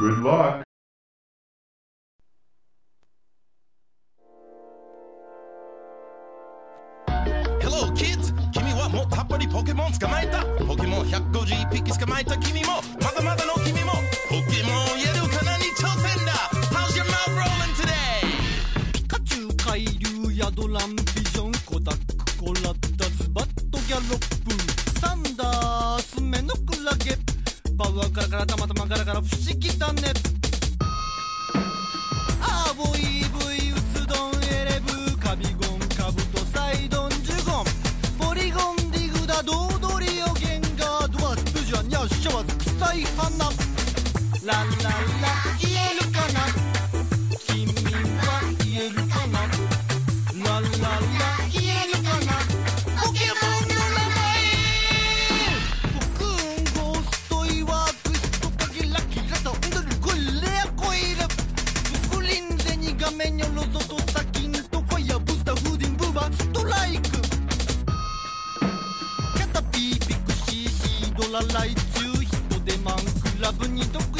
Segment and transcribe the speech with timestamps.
[0.00, 0.64] Good luck.
[7.62, 8.34] Hello kids.
[8.50, 10.44] 君はもうたっぷりポケモン捕まえた。
[10.66, 12.82] ポケモン151匹捕まえた君も。
[13.00, 13.92] まだまだの君も。
[14.28, 16.32] ポケモンやるかなに挑戦だ。
[16.72, 18.26] How's your mouth rolling today?
[18.94, 27.16] ピカチュウ海流ヤドランビジョンコダックコラッタズバットギャロップサンダース目のクラゲ
[27.76, 30.02] パワーカラカラたまたまガラガラ不思議だね。
[32.40, 37.64] アーボイブイウツドンエレブカビゴンカブトサイドンジュゴン。
[38.28, 43.44] ポリゴンディグダドードリオゲンガードワスプジュアニャッシャワズ臭い花。
[43.44, 43.58] ラン
[44.44, 45.28] ランラ
[45.60, 46.73] 言えるかな？
[73.44, 74.13] la bonne idée.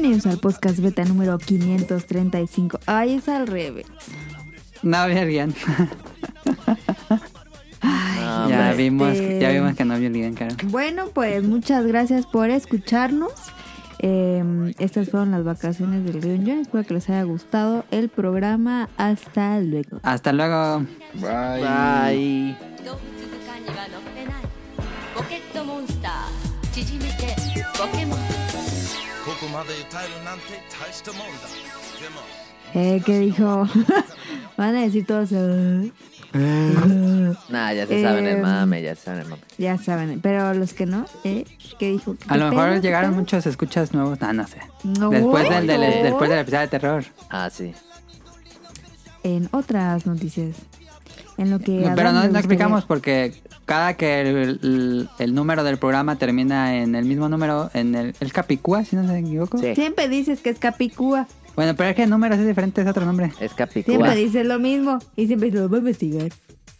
[0.00, 2.80] Bienvenidos al podcast beta número 535.
[2.86, 3.86] Ay, es al revés.
[4.82, 5.54] No, bien.
[7.80, 10.56] Ay, ya este- vimos, ya vimos que no vio el guión, claro.
[10.64, 13.32] Bueno, pues muchas gracias por escucharnos.
[13.98, 14.42] Eh,
[14.78, 16.60] estas fueron las vacaciones del Río John.
[16.60, 18.88] Espero que les haya gustado el programa.
[18.96, 20.00] Hasta luego.
[20.02, 20.86] Hasta luego.
[21.14, 22.56] Bye.
[22.84, 24.42] 動物図鑑には載ってない
[25.14, 27.34] ポケットモンスター縮めて
[27.76, 28.18] ポケモン
[32.73, 33.67] Eh, ¿Qué dijo?
[34.57, 35.29] Van a decir todos.
[35.33, 35.83] "Ah".
[37.49, 39.41] Nah, ya se saben el Em, mame, ya se saben el mame.
[39.57, 41.43] Ya saben, pero los que no, ¿eh?
[41.77, 42.15] ¿Qué dijo?
[42.29, 42.81] A lo ¿Qué mejor pedo?
[42.81, 43.19] ¿Qué llegaron pedo?
[43.21, 44.21] muchos escuchas nuevos.
[44.21, 44.57] No, no sé.
[44.83, 47.03] No, Después del, del, después del episodio de terror.
[47.29, 47.73] Ah, sí.
[49.23, 50.55] En otras noticias.
[51.41, 51.71] En lo que.
[51.71, 53.33] No, a pero no, explicamos porque
[53.65, 54.27] cada que el,
[54.61, 58.95] el- el número del programa termina en el mismo número, en el, el Capicúa, si
[58.95, 59.57] no me equivoco.
[59.57, 59.73] Sí.
[59.75, 61.27] Siempre dices que es Capicúa.
[61.55, 63.27] Bueno, pero es que el número es diferente, es otro nombre.
[63.39, 64.15] Es Siempre Capicúa.
[64.15, 64.99] dices lo mismo.
[65.15, 66.29] Y siempre lo voy a investigar.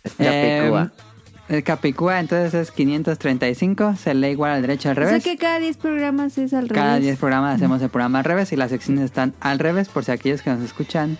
[0.03, 0.91] Es Capicúa.
[0.97, 1.11] Eh,
[1.49, 5.23] el Capicúa entonces es 535, se lee igual al derecho al O sea revés.
[5.23, 7.03] que cada 10 programas es al Cada revés.
[7.03, 10.11] 10 programas hacemos el programa al revés y las secciones están al revés por si
[10.11, 11.17] aquellos que nos escuchan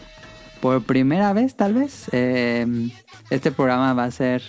[0.62, 2.08] por primera vez tal vez.
[2.12, 2.90] eh,
[3.30, 4.42] este programa va a ser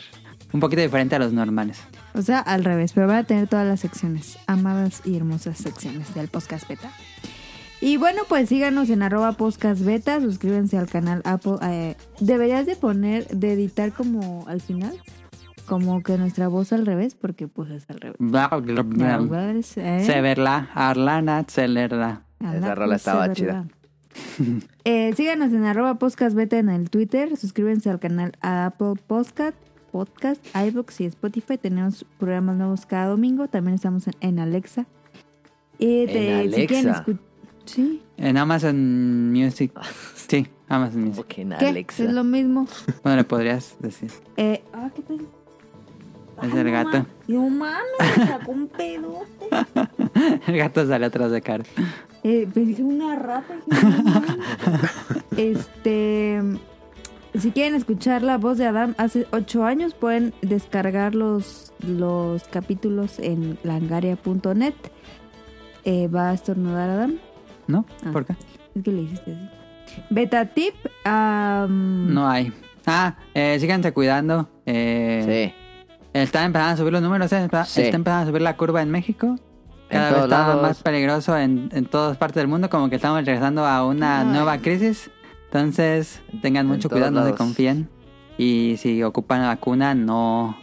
[0.52, 1.80] un poquito diferente a los normales.
[2.14, 2.92] O sea, al revés.
[2.92, 4.38] Pero van a tener todas las secciones.
[4.46, 6.90] Amadas y hermosas secciones del podcast beta.
[7.80, 10.20] Y bueno, pues síganos en arroba podcast beta.
[10.20, 11.54] Suscríbanse al canal Apple.
[11.62, 14.92] eh, deberías de poner, de editar como al final.
[15.66, 17.14] Como que nuestra voz al revés.
[17.14, 18.19] Porque pues es al revés.
[19.78, 20.02] ¿Eh?
[20.04, 22.22] Severla, Arlana, Celerla.
[22.44, 23.66] A Esa la rola estaba cosa, chida.
[24.85, 27.37] Eh, síganos en arroba podcast beta en el Twitter.
[27.37, 29.55] Suscríbanse al canal a Apple Podcast,
[29.93, 31.56] Podcast, iVoox y Spotify.
[31.56, 33.47] Tenemos programas nuevos cada domingo.
[33.49, 34.87] También estamos en, en Alexa.
[35.79, 36.09] Y ¿En
[36.53, 37.05] Si quieren Alexa?
[37.06, 37.19] escu-
[37.64, 38.03] Sí.
[38.17, 39.73] En Amazon Music.
[40.29, 41.25] Sí, Amazon Music.
[41.25, 41.67] Ok, en ¿Qué?
[41.67, 42.03] Alexa.
[42.05, 42.67] Es lo mismo.
[43.05, 44.11] Bueno, le podrías decir.
[44.37, 45.03] Eh, ah, ¿qué?
[46.42, 47.06] Es el gato.
[47.28, 49.20] No mames, me sacó un pedo.
[50.46, 51.64] El gato sale atrás de Caro.
[52.22, 53.54] Eh, pensé una rata.
[55.36, 56.40] este.
[57.38, 63.18] Si quieren escuchar la voz de Adam hace ocho años, pueden descargar los, los capítulos
[63.18, 64.74] en langaria.net.
[65.84, 67.14] Eh, ¿Va a estornudar Adam?
[67.66, 67.86] ¿No?
[68.04, 68.10] Ah.
[68.12, 68.34] ¿Por qué?
[68.74, 69.48] Es que le hiciste así.
[70.10, 70.74] Beta tip.
[71.06, 72.52] No hay.
[72.86, 74.48] Ah, eh, síganse cuidando.
[74.66, 75.62] Eh, Sí.
[76.12, 77.82] Están empezando a subir los números, eh, está, Sí.
[77.82, 79.38] está empezando a subir la curva en México.
[79.88, 80.62] En Cada vez está lados.
[80.62, 84.26] más peligroso en, en todas partes del mundo, como que estamos regresando a una Ay.
[84.26, 85.11] nueva crisis.
[85.47, 87.88] Entonces, tengan En mucho cuidado, no se confíen.
[88.38, 90.56] Y si ocupan la vacuna, no,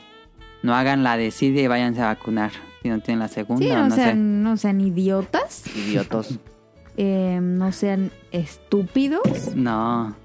[0.63, 2.51] no hagan la desidia y váyanse a vacunar.
[2.81, 5.63] Si no tienen la segunda, sí, no, no sean, no sean idiotas.
[5.75, 6.39] Idiotos.
[6.97, 9.55] eh, no sean estúpidos.
[9.55, 10.15] No,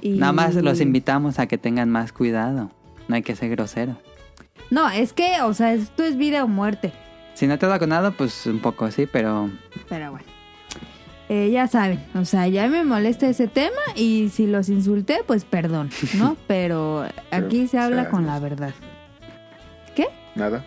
[0.00, 2.70] y- nada más los invitamos a que tengan más cuidado.
[3.08, 3.96] No hay que ser groseros.
[4.70, 6.92] No, es que, o sea, esto es vida o muerte.
[7.34, 9.50] Si no te has vacunado, pues un poco sí, pero
[9.88, 10.26] Pero bueno.
[11.28, 15.44] Eh, ya saben, o sea, ya me molesta ese tema y si los insulté, pues
[15.44, 16.36] perdón, ¿no?
[16.48, 18.74] Pero aquí se habla sea, con la verdad.
[20.36, 20.64] Nada.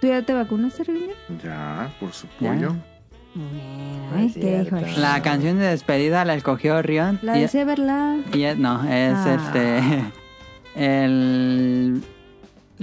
[0.00, 1.12] ¿Tú ya te vacunaste, Reviño?
[1.42, 2.52] Ya, por su Ya.
[2.52, 2.74] pollo.
[3.34, 4.40] Bueno, es ¿eh?
[4.40, 4.78] ¿qué dijo?
[4.78, 5.00] cierto.
[5.00, 7.18] la canción de despedida la escogió Rion.
[7.22, 8.16] La y- de Severla.
[8.32, 9.34] Y es- no, es Ah.
[9.34, 10.04] este.
[10.76, 12.02] El.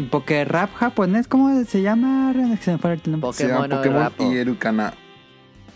[0.09, 2.33] Poké rap japonés, ¿cómo se llama?
[2.61, 4.31] Se llama Pokémon, Rapo.
[4.31, 4.93] Irukana.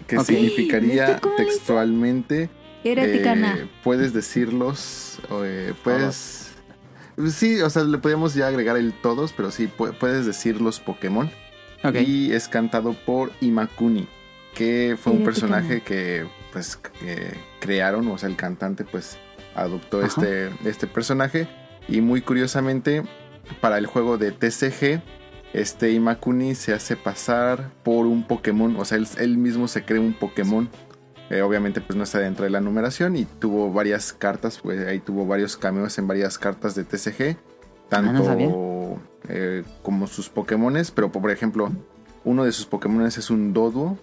[0.08, 2.50] Que significaría textualmente.
[2.84, 5.20] Eh, puedes decirlos.
[5.44, 6.52] eh, puedes.
[7.32, 10.80] Sí, o sea, le podríamos ya agregar el todos, pero sí, pu- puedes decir los
[10.80, 11.30] Pokémon.
[11.84, 11.96] Ok.
[12.06, 14.08] Y es cantado por Imakuni,
[14.54, 19.18] que fue un personaje que pues que crearon, o sea, el cantante pues
[19.56, 20.08] adoptó Ajá.
[20.08, 21.48] este, este personaje.
[21.88, 23.04] Y muy curiosamente,
[23.62, 25.02] para el juego de TCG,
[25.54, 30.00] este Imakuni se hace pasar por un Pokémon, o sea, él, él mismo se cree
[30.00, 30.70] un Pokémon.
[31.32, 35.00] Eh, obviamente pues no está dentro de la numeración y tuvo varias cartas, pues ahí
[35.00, 37.38] tuvo varios cameos en varias cartas de TCG.
[37.90, 39.00] Tanto Ah, no
[39.30, 41.72] eh, como sus Pokémones, pero por ejemplo,
[42.24, 43.98] uno de sus Pokémones es un Doduo.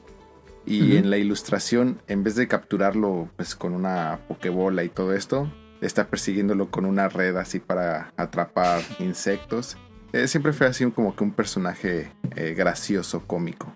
[0.64, 5.52] Y en la ilustración, en vez de capturarlo pues con una Pokébola y todo esto,
[5.82, 9.76] está persiguiéndolo con una red así para atrapar insectos.
[10.12, 13.72] Eh, siempre fue así como que un personaje eh, gracioso, cómico.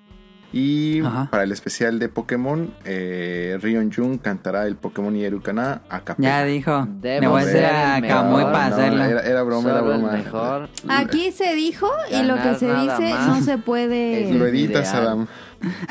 [0.52, 1.28] Y Ajá.
[1.30, 6.28] para el especial de Pokémon, eh, Rion Jun cantará el Pokémon Yerukana a capella.
[6.40, 6.88] Ya dijo.
[7.02, 8.00] Le voy a hacer ser a.
[8.00, 9.04] Kamui No, para no, hacerlo.
[9.04, 10.12] Era, era broma, era Solo broma.
[10.12, 10.68] mejor.
[10.88, 13.28] Aquí se dijo y lo que se dice más.
[13.28, 14.32] no se puede.
[14.38, 14.94] Lo editas.
[14.94, 15.26] Adam.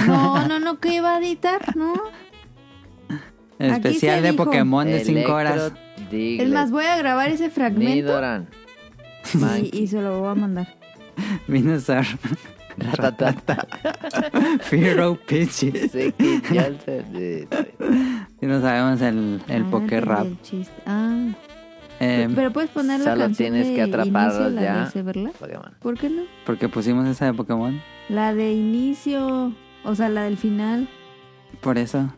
[0.08, 1.94] No, no, no, que iba a editar, ¿no.
[3.60, 4.46] El especial de dijo.
[4.46, 5.74] Pokémon de 5 horas.
[6.10, 6.48] Diglett.
[6.48, 8.48] Es más, voy a grabar ese fragmento Nidoran.
[9.72, 10.68] y, y se lo voy a mandar.
[11.48, 12.06] Venusaur.
[12.78, 13.66] Ratatata.
[14.62, 15.18] Firo
[17.16, 17.48] eh,
[18.40, 20.26] Si no sabemos el, el Ah, entendí Rap.
[20.26, 20.74] el chiste.
[20.86, 21.28] Ah,
[22.02, 24.84] Eh, pero puedes poner la Solo tienes que atraparlos ya.
[24.86, 25.32] de Severla.
[25.40, 25.72] Pokémon.
[25.82, 26.24] ¿Por qué no?
[26.46, 27.82] porque pusimos esa de Pokémon.
[28.10, 29.54] La de inicio,
[29.86, 30.90] o sea, la del final.
[31.62, 32.14] Por eso.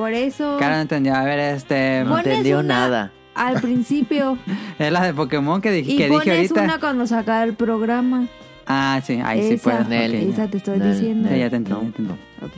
[0.00, 1.14] Por eso, Cara no entendió.
[1.14, 2.04] A ver, este.
[2.04, 3.12] No entendió una- nada.
[3.34, 4.38] al principio.
[4.78, 6.62] Es la de Pokémon que, dije y que dije pones ahorita.
[6.62, 8.26] una cuando saca el programa.
[8.66, 9.62] Ah, sí, ahí sí Esa.
[9.62, 9.84] puedo.
[9.88, 10.14] Nel.
[10.14, 10.32] ok, ya.
[10.32, 11.28] Esa te estoy Nel, diciendo.
[11.30, 12.22] Sí, ya te entendí, No, ya te entendí.
[12.42, 12.52] Ok.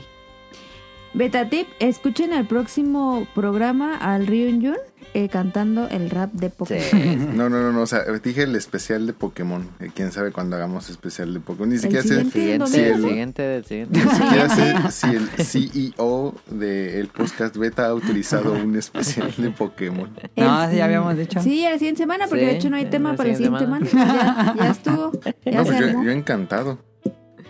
[1.14, 4.76] Beta tip, escuchen el próximo programa al Ryun Jun
[5.14, 6.82] eh, cantando el rap de Pokémon.
[6.90, 7.16] Sí.
[7.34, 9.68] No, no, no, no, o sea, dije el especial de Pokémon.
[9.80, 11.68] Eh, Quién sabe cuándo hagamos especial de Pokémon.
[11.70, 13.08] Ni siquiera sé, siguiente domingo, el ¿no?
[13.08, 14.00] siguiente, del siguiente.
[14.04, 20.10] ni siquiera sé si el CEO del podcast beta ha autorizado un especial de Pokémon.
[20.36, 21.40] No, El- sí, ya habíamos dicho.
[21.40, 23.86] Sí, la siguiente semana, porque Sí, de hecho no hay tema para la siguiente semana.
[23.92, 25.12] Ya, ya estuvo.
[25.44, 26.04] Ya No, se pues yo, armó.
[26.04, 26.78] yo encantado.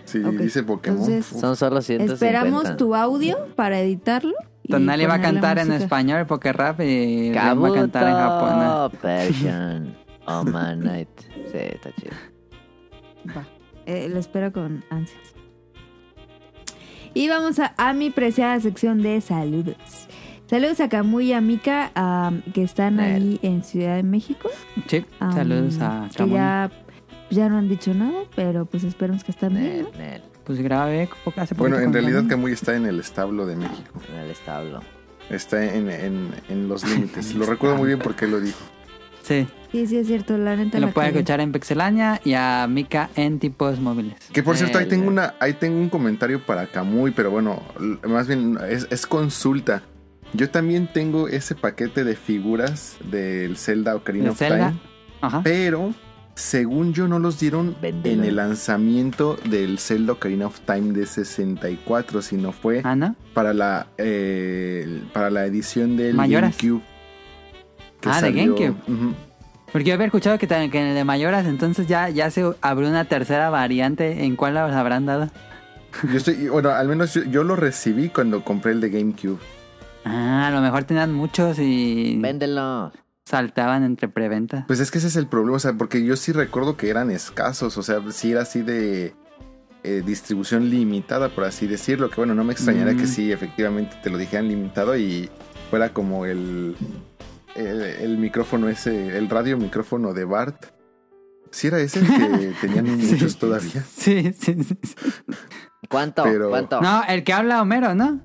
[0.04, 0.99] Si Ok, dice Pokémon.
[1.00, 1.40] entonces-.
[1.40, 2.12] Son solo 150.
[2.14, 4.35] Esperamos tu audio para editarlo.
[4.69, 8.69] Tonali va a cantar en español Poké Rap y Rion va a cantar en japonés.
[8.69, 9.97] Kabuto Persian.
[10.26, 11.09] Oh man night.
[11.50, 12.12] Sí, está chido.
[13.37, 13.45] Va.
[13.87, 15.21] Eh, lo espero con ansias.
[17.14, 20.09] Y vamos a, a mi preciada sección de saludos.
[20.47, 21.90] Saludos a Camuy y a Mika,
[22.54, 24.49] que están ahí en Ciudad de México.
[24.87, 26.35] Sí, saludos a Que Camuy.
[26.35, 26.71] ya,
[27.31, 29.83] ya no han dicho nada, pero pues esperemos que estén bien.
[29.83, 30.32] ¿no?
[30.52, 32.52] Pues grabé poco- hace Bueno, en realidad Camuy.
[32.52, 34.00] Está en el establo de México.
[34.12, 34.80] En el establo.
[35.30, 37.35] Está en, en, en los límites.
[37.35, 38.59] Lo recuerdo muy bien porque lo dijo.
[39.23, 40.78] Sí, Sí, sí, es cierto, la neta.
[40.78, 44.16] lo pueden escuchar en Pixelania y a Mika en tipos móviles.
[44.30, 47.62] Que por cierto, ahí tengo una, ahí tengo un comentario para Camuy, pero bueno,
[48.06, 49.80] más bien es, es consulta.
[50.35, 54.68] Yo también tengo ese paquete de figuras del Zelda Ocarina ¿De of Zelda?
[54.68, 54.80] Time,
[55.23, 55.40] Ajá.
[55.42, 55.94] pero
[56.35, 62.23] según yo no los dieron en el lanzamiento del Zelda Ocarina of Time de 64,
[62.23, 66.57] sino fue Ah, para la eh, para la edición del Mayoras.
[66.57, 66.83] GameCube.
[68.05, 68.75] Ah, de GameCube.
[69.73, 73.05] Porque yo había escuchado que, en el de Mayoras entonces ya, ya se abrió una
[73.07, 74.25] tercera variante.
[74.25, 75.31] ¿En cuál las habrán dado?
[76.11, 79.39] Yo estoy, bueno, al menos yo, yo lo recibí cuando compré el de GameCube.
[80.05, 82.93] Ah, a lo mejor tenían muchos y Véndelo.
[83.25, 84.64] Saltaban entre preventa.
[84.67, 87.11] Pues es que ese es el problema, o sea, porque yo sí recuerdo que eran
[87.11, 89.14] escasos, o sea, sí era así de
[89.85, 92.99] eh, distribución limitada, por así decirlo, que bueno, no me extrañaría Mm.
[92.99, 95.31] que sí, efectivamente te lo dijeran limitado y
[95.71, 96.76] fuera como el,
[97.57, 100.67] el, el micrófono ese, el radio micrófono de Bart.
[101.50, 103.83] Sí era ese el que tenían muchos todavía.
[103.95, 104.79] Sí, sí, sí.
[104.83, 104.95] sí.
[105.88, 106.23] ¿Cuánto?
[106.23, 106.81] Pero- ¿Cuánto?
[106.81, 108.21] No, el que habla Homero, ¿no?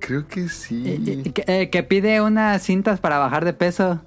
[0.00, 0.82] Creo que Eh, sí.
[0.86, 4.02] eh, Que, eh, que pide unas cintas para bajar de peso.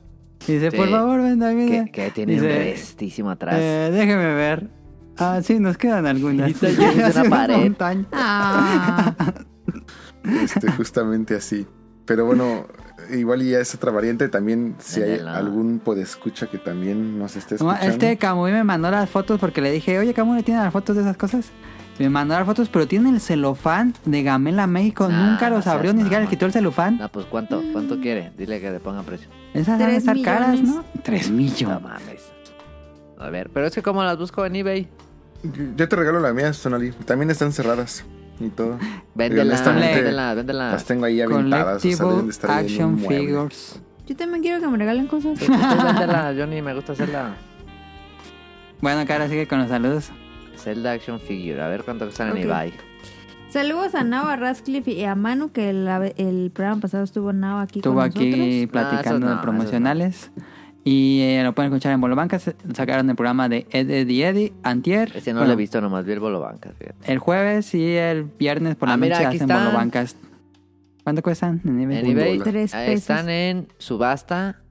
[0.48, 0.78] Y dice, Sí.
[0.78, 1.70] por favor, ven David.
[1.86, 3.56] Que, que tiene un Dice, atrás.
[3.60, 4.70] Eh, déjeme ver.
[5.18, 6.50] Ah, sí, nos quedan algunas.
[6.50, 7.74] Y Hace una pared.
[8.12, 9.14] Ah,
[10.44, 11.66] Este, justamente así.
[12.06, 12.68] Pero bueno,
[13.12, 17.72] igual ya es otra variante también, si hay algún podescucha que también nos esté No,
[17.72, 17.88] escuchando.
[17.94, 21.04] Este Camuy me mandó las fotos porque le dije, oye, Camuy, ¿tiene las fotos de
[21.04, 21.52] esas cosas?
[22.02, 25.08] Me mandó las fotos, pero tiene el celofán de Gamela México.
[25.12, 26.98] Ah, Nunca no los abrió, ni siquiera le quitó el celofán.
[26.98, 27.62] No, pues ¿cuánto?
[27.72, 28.32] ¿Cuánto quiere?
[28.38, 29.28] Dile que le ponga precio.
[29.54, 30.62] Esas van a Tres estar caras.
[30.62, 30.84] ¿no?
[31.04, 31.82] Tres No millones.
[31.82, 32.32] mames.
[33.20, 34.88] A ver, pero es que como las busco en eBay.
[35.76, 36.92] Yo te regalo la mía, Sonali.
[37.06, 38.04] También están cerradas
[38.40, 38.80] y todo.
[39.14, 40.72] Véndela, véndela, véndela.
[40.72, 41.78] Las tengo ahí aventadas.
[41.86, 42.98] O sea, deben de estar Action.
[42.98, 43.80] Figures.
[44.08, 45.38] yo también quiero que me regalen cosas.
[45.38, 47.36] Pues tú véndela, Johnny, me gusta hacerla.
[48.82, 50.12] Bueno, cara, sigue con los saludos.
[50.62, 51.62] Zelda Action Figure.
[51.62, 52.38] A ver cuánto cuestan Ok.
[52.38, 52.74] en eBay.
[53.50, 55.86] Saludos a Nao, a Radcliffe y a Manu, que el,
[56.18, 58.72] el programa pasado estuvo Nao aquí Estuvo con aquí nosotros.
[58.72, 60.32] platicando Ah, de eso no, promocionales.
[60.84, 62.56] Y eh, lo pueden escuchar en Bolo Bancas.
[62.74, 65.12] Sacaron el programa de Ed, Eddie Eddie, Antier.
[65.16, 67.12] Ese no Bueno, lo he visto, nomás vi el bolo bancas, fíjate.
[67.12, 69.66] El jueves y el viernes por la Ah, mira, noche aquí hacen están.
[69.66, 70.16] Bolo Bancas.
[71.04, 72.40] ¿Cuánto cuestan en eBay?
[72.40, 72.94] Tres pesos.
[72.94, 74.62] están en subasta.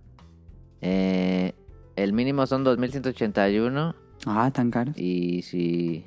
[0.80, 1.52] Eh,
[1.96, 3.94] el mínimo son 2.181.
[4.26, 4.96] Ah, tan caros.
[4.98, 6.04] Y si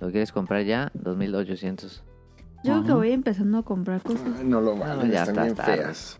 [0.00, 2.02] lo quieres comprar ya, 2.800.
[2.64, 4.22] Yo creo que voy empezando a comprar cosas.
[4.44, 6.18] No lo valen, ya están está bien feas.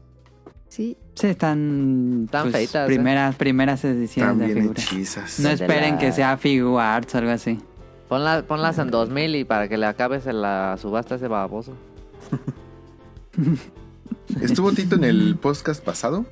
[0.68, 0.96] Sí.
[1.14, 2.94] Sí, están, Están pues, feitas, ¿eh?
[2.94, 4.84] primeras, primeras ediciones Están de bien figuras.
[4.84, 5.40] hechizas.
[5.40, 7.58] No esperen la- que sea Figu Arts o algo así.
[8.08, 11.74] Ponla- ponlas en 2.000 y para que le acabes en la subasta a ese baboso.
[14.40, 16.26] ¿Estuvo Tito en el podcast pasado?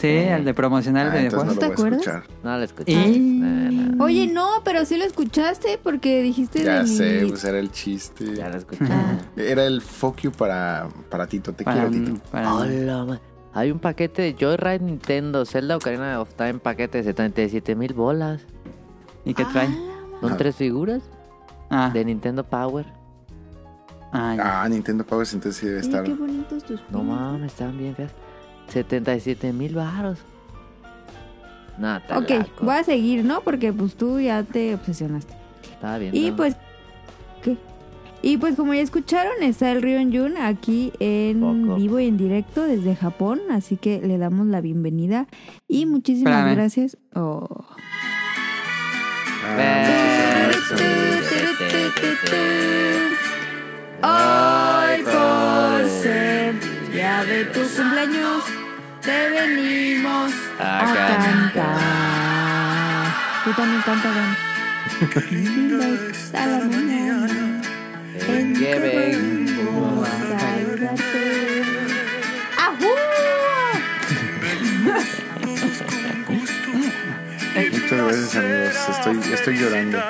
[0.00, 2.00] Sí, el de promocional Ah, de no lo ¿te voy a acuerdas?
[2.00, 2.22] escuchar.
[2.42, 2.92] No la escuché.
[2.92, 7.30] Eh, no, Oye, no, pero sí lo escuchaste porque dijiste Ya de sé, mi...
[7.30, 8.34] pues era el chiste.
[8.34, 8.84] ya la escuché.
[8.90, 9.18] Ah.
[9.36, 11.52] Era el fuck you para, para Tito.
[11.52, 12.20] Te para, quiero, Tito.
[12.30, 13.20] para- Hola,
[13.52, 18.40] Hay un paquete de Joyride Nintendo Zelda Ocarina of Time paquete de 77 mil bolas.
[19.24, 19.68] ¿Y qué trae?
[20.20, 20.36] Son Ah.
[20.38, 21.02] tres figuras
[21.68, 22.86] Ah, de Nintendo Power.
[24.12, 24.36] ah.
[24.62, 26.04] Ah, Nintendo Power entonces sí debe estar.
[26.04, 28.12] qué bonitos tus No mames, estaban bien feas.
[28.70, 30.18] 77 mil baros.
[31.78, 33.40] No, está Ok, voy a seguir, ¿no?
[33.40, 35.34] Porque pues tú ya te obsesionaste.
[35.72, 36.14] Estaba bien.
[36.14, 36.36] Y ¿no?
[36.36, 36.56] pues,
[37.42, 37.56] ¿qué?
[38.22, 41.76] Y pues como ya escucharon, está el Rion Jun aquí en Poco.
[41.76, 45.26] vivo y en directo desde Japón, así que le damos la bienvenida
[45.68, 46.54] y muchísimas Espérame.
[46.54, 46.98] gracias.
[47.14, 47.64] Oh.
[54.02, 56.54] Hoy por ser
[56.92, 58.44] día de tu cumpleaños,
[59.02, 61.78] te venimos a, A cantar.
[63.44, 64.08] Tú también canta,
[66.42, 67.62] a la mañana.
[68.28, 70.30] En que vengo a.
[77.90, 78.88] Muchas gracias, amigos.
[78.88, 79.98] Estoy, estoy llorando.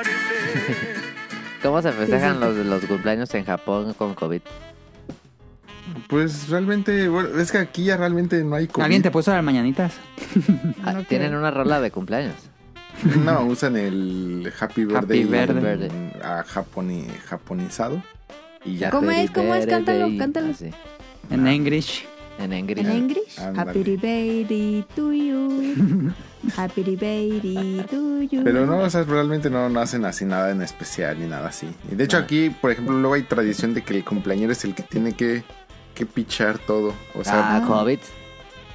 [1.63, 4.41] ¿Cómo se festejan los, los cumpleaños en Japón con COVID?
[6.09, 8.85] Pues realmente, bueno, es que aquí ya realmente no hay COVID.
[8.85, 9.95] ¿Alguien te puso las mañanitas?
[10.85, 11.39] Ah, No Tienen creo.
[11.41, 12.35] una rola de cumpleaños.
[13.25, 15.87] No, usan el Happy Birthday Birthday.
[15.87, 18.03] en- a japoni- japonizado.
[18.65, 18.91] Y ya.
[18.91, 19.31] ¿Cómo Happy es?
[19.31, 19.67] ¿Cómo es?
[19.67, 20.19] Cántalo, birthday.
[20.19, 20.51] cántalo.
[20.51, 20.71] Así,
[21.31, 22.05] En English.
[22.39, 22.85] en English.
[22.87, 23.39] En English.
[23.57, 26.13] Happy birthday to you.
[26.57, 28.43] Happy birthday to you.
[28.45, 31.69] Pero no, o sea, realmente no, no hacen así nada en especial ni nada así.
[31.91, 32.21] Y de hecho Ah.
[32.21, 35.43] aquí, por ejemplo, luego hay tradición de que el cumpleañero es el que tiene que,
[36.01, 36.95] que pichar todo.
[37.15, 37.99] O sea, ah, COVID.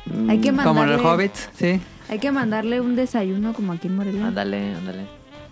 [0.05, 1.82] mm, Hay que ma- Como los Mandarle- hobbits, sí.
[2.08, 4.27] Hay que mandarle un desayuno como aquí en Morelia.
[4.27, 5.08] Ándale, ándale.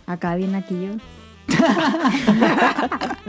[0.05, 0.91] Acá bien aquí yo.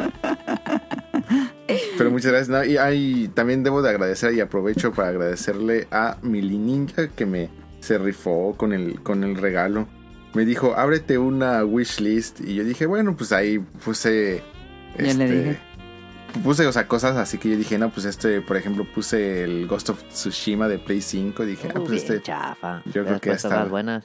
[1.96, 2.48] Pero muchas gracias.
[2.48, 7.26] No, y hay, también debo de agradecer y aprovecho para agradecerle a Mili Ninja que
[7.26, 7.48] me
[7.80, 9.86] se rifó con el, con el regalo.
[10.34, 12.40] me dijo, ábrete una wishlist.
[12.40, 14.42] Y yo dije, bueno, pues ahí puse.
[14.98, 15.58] Ya le este, dije.
[16.42, 19.66] Puse, o sea, cosas así que yo dije, no, pues este, por ejemplo, puse el
[19.66, 21.44] Ghost of Tsushima de Play 5.
[21.46, 22.82] Dije, ah, pues este, chafa.
[22.86, 24.04] yo creo que está- buenas.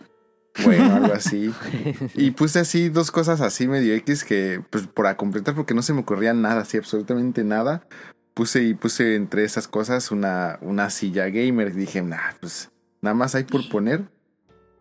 [0.63, 1.51] bueno, algo así.
[2.15, 5.93] Y puse así dos cosas así medio X que, pues, para completar, porque no se
[5.93, 7.88] me ocurría nada, así, absolutamente nada.
[8.33, 11.74] Puse y puse entre esas cosas una, una silla gamer.
[11.74, 12.71] Dije, nah, pues,
[13.01, 14.03] nada más hay por poner.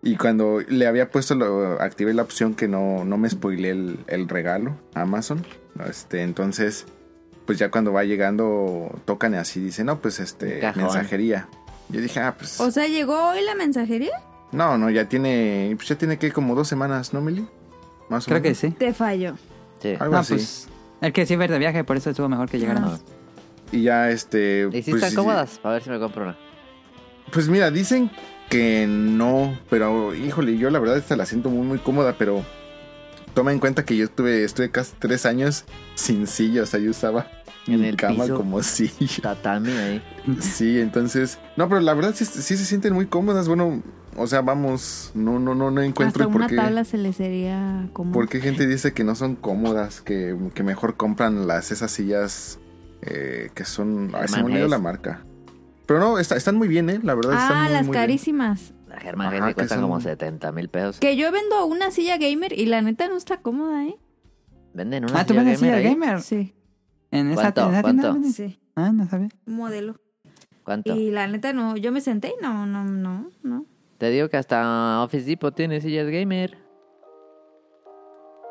[0.02, 3.98] Y cuando le había puesto, lo, activé la opción que no, no me spoileé el,
[4.06, 5.44] el regalo a Amazon.
[5.88, 6.86] Este, entonces,
[7.48, 10.82] pues ya cuando va llegando, tocan y así, dice, no, pues, este, Cajón.
[10.82, 11.48] mensajería.
[11.88, 12.60] Yo dije, ah, pues.
[12.60, 14.12] O sea, ¿llegó hoy la mensajería?
[14.52, 17.48] No, no, ya tiene, pues ya tiene que como dos semanas, ¿no, Meli?
[18.10, 18.58] Más o Creo que menos.
[18.58, 18.70] sí.
[18.72, 19.32] Te falló.
[19.80, 19.94] Sí.
[19.98, 20.34] Algo No, así.
[20.34, 20.68] pues.
[21.00, 22.82] El que sí ir de viaje, por eso estuvo mejor que llegara.
[22.84, 22.98] Ah.
[23.72, 24.68] Y ya este.
[24.70, 25.58] ¿Y si pues, están cómodas?
[25.62, 26.36] A ver si me compro una.
[27.32, 28.10] Pues mira, dicen
[28.50, 32.44] que no, pero híjole, yo la verdad esta la siento muy muy cómoda, pero
[33.32, 35.64] toma en cuenta que yo estuve, estuve casi tres años
[35.94, 37.26] sin silla, o sea, yo usaba
[37.74, 38.36] En el cama piso.
[38.36, 39.22] como silla.
[39.22, 40.02] Tatami ahí.
[40.40, 43.48] Sí, entonces, no, pero la verdad sí, sí se sienten muy cómodas.
[43.48, 43.82] Bueno,
[44.16, 46.56] o sea, vamos, no, no, no, no encuentro Hasta por una qué.
[46.56, 48.12] tabla se le sería como...
[48.12, 50.00] ¿Por qué gente dice que no son cómodas?
[50.00, 52.58] Que, que mejor compran las esas sillas
[53.02, 54.10] eh, que son.
[54.14, 55.24] Ay, se me la marca.
[55.86, 57.00] Pero no, está- están muy bien, ¿eh?
[57.02, 58.02] La verdad están Ah, muy, las muy bien.
[58.02, 58.74] carísimas.
[58.88, 60.98] La Germán Ajá, que cuestan son- como 70 mil pesos.
[60.98, 63.96] Que yo vendo una silla gamer y la neta no está cómoda, ¿eh?
[64.74, 66.20] Venden una Ah, tú silla ves gamer silla gamer.
[66.22, 66.54] Sí,
[67.10, 67.62] En esa, ¿Cuánto?
[67.68, 68.60] en esa tienda sí.
[68.74, 69.28] Ah, no sabía.
[69.46, 69.96] Un modelo.
[70.64, 70.94] ¿Cuánto?
[70.94, 73.66] Y la neta no, yo me senté y no, no, no, no.
[73.96, 76.58] Te digo que hasta Office Depot tiene sillas gamer.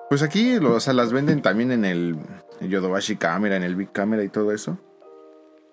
[0.09, 2.17] Pues aquí, lo- o sea, las venden también en el
[2.61, 4.77] Yodobashi Camera, en el Big Camera y todo eso.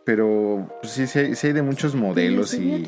[0.05, 2.85] Pero pues, sí, sí hay, sí hay de muchos modelos y,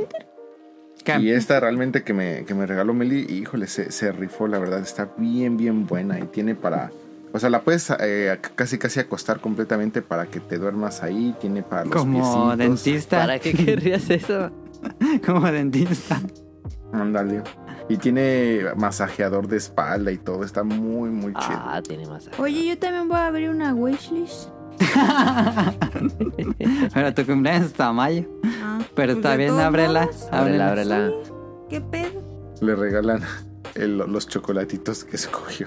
[1.19, 4.81] y esta realmente que me, que me regaló Meli, híjole, se, se rifó, la verdad,
[4.81, 6.91] está bien, bien buena y tiene para...
[7.37, 11.63] O sea, la puedes eh, casi, casi acostar completamente para que te duermas ahí, tiene
[11.63, 12.57] para los Como piecitos.
[12.59, 13.19] dentista.
[13.19, 14.51] ¿Para qué querrías eso?
[15.27, 16.19] Como dentista.
[16.95, 17.43] Ándale.
[17.91, 21.61] Y tiene masajeador de espalda y todo, está muy, muy chido.
[21.61, 22.31] Ah, tiene más.
[22.39, 24.49] Oye, yo también voy a abrir una wishlist.
[26.95, 28.25] Pero tu cumpleaños está mayo.
[28.63, 30.09] Ah, Pero pues está bien, ábrela.
[30.33, 30.97] Ábrela, Ábrela.
[30.97, 31.13] ábrela.
[31.69, 32.55] ¿Qué pedo?
[32.63, 33.21] Le regalan
[33.75, 35.67] el- los chocolatitos que escogió.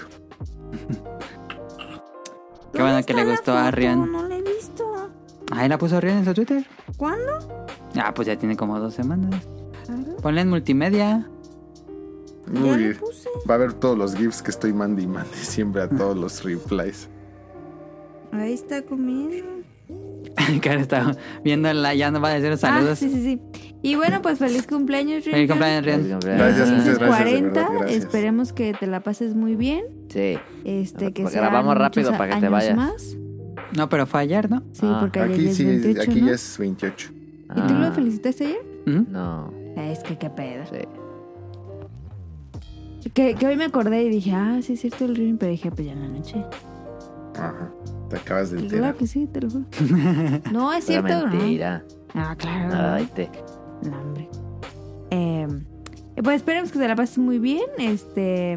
[2.80, 3.70] Qué bueno ¿Dónde que le gustó a?
[3.70, 4.10] Rian.
[4.10, 5.10] No la he visto.
[5.52, 6.64] Ahí la puso Rian en su Twitter.
[6.96, 7.66] ¿Cuándo?
[7.94, 9.34] Ah, pues ya tiene como dos semanas.
[10.22, 11.28] Ponle en multimedia.
[12.50, 12.96] Uy,
[13.48, 16.42] va a ver todos los gifs que estoy mande y mande siempre a todos los
[16.42, 17.10] replies.
[18.32, 19.62] Ahí está comiendo.
[20.62, 21.14] Cara está
[21.44, 22.92] viéndola, ya no va a decir los saludos.
[22.92, 23.40] Ah, sí, sí, sí.
[23.82, 25.34] Y bueno, pues feliz cumpleaños, Rian.
[25.34, 26.20] Feliz cumpleaños, Rian.
[26.38, 27.60] Gracias, gracias, de 40.
[27.60, 28.04] verdad, gracias.
[28.04, 29.99] Esperemos que te la pases muy bien.
[30.10, 30.36] Sí.
[30.64, 32.76] Este, que Pues sean grabamos rápido para que te vayas.
[32.76, 33.16] más.
[33.76, 34.62] No, pero fue ayer, ¿no?
[34.72, 36.26] Sí, Ah, porque ayer Aquí ya es sí, 28, aquí ¿no?
[36.26, 37.10] ya es 28.
[37.12, 38.62] ¿Y tú lo Ah, felicitaste ayer?
[38.86, 39.12] ¿Mm?
[39.12, 40.64] No, Es que qué pedo.
[40.66, 40.86] sí.
[43.14, 45.70] Que, que hoy me acordé y dije, ah, sí es cierto el ring, pero dije,
[45.70, 46.44] pues ya en la noche.
[47.34, 47.70] Ajá.
[48.10, 48.82] Te acabas de Y enterar.
[48.82, 49.64] Claro que sí, te lo juro.
[50.52, 51.26] No, es cierto, ¿no?
[51.28, 51.84] mentira.
[52.14, 52.94] Ah, claro.
[52.94, 53.30] Ay, te.
[53.88, 54.28] No, hombre.
[55.10, 55.46] Eh,
[56.22, 57.64] pues esperemos que te la pases muy bien.
[57.78, 58.56] Este.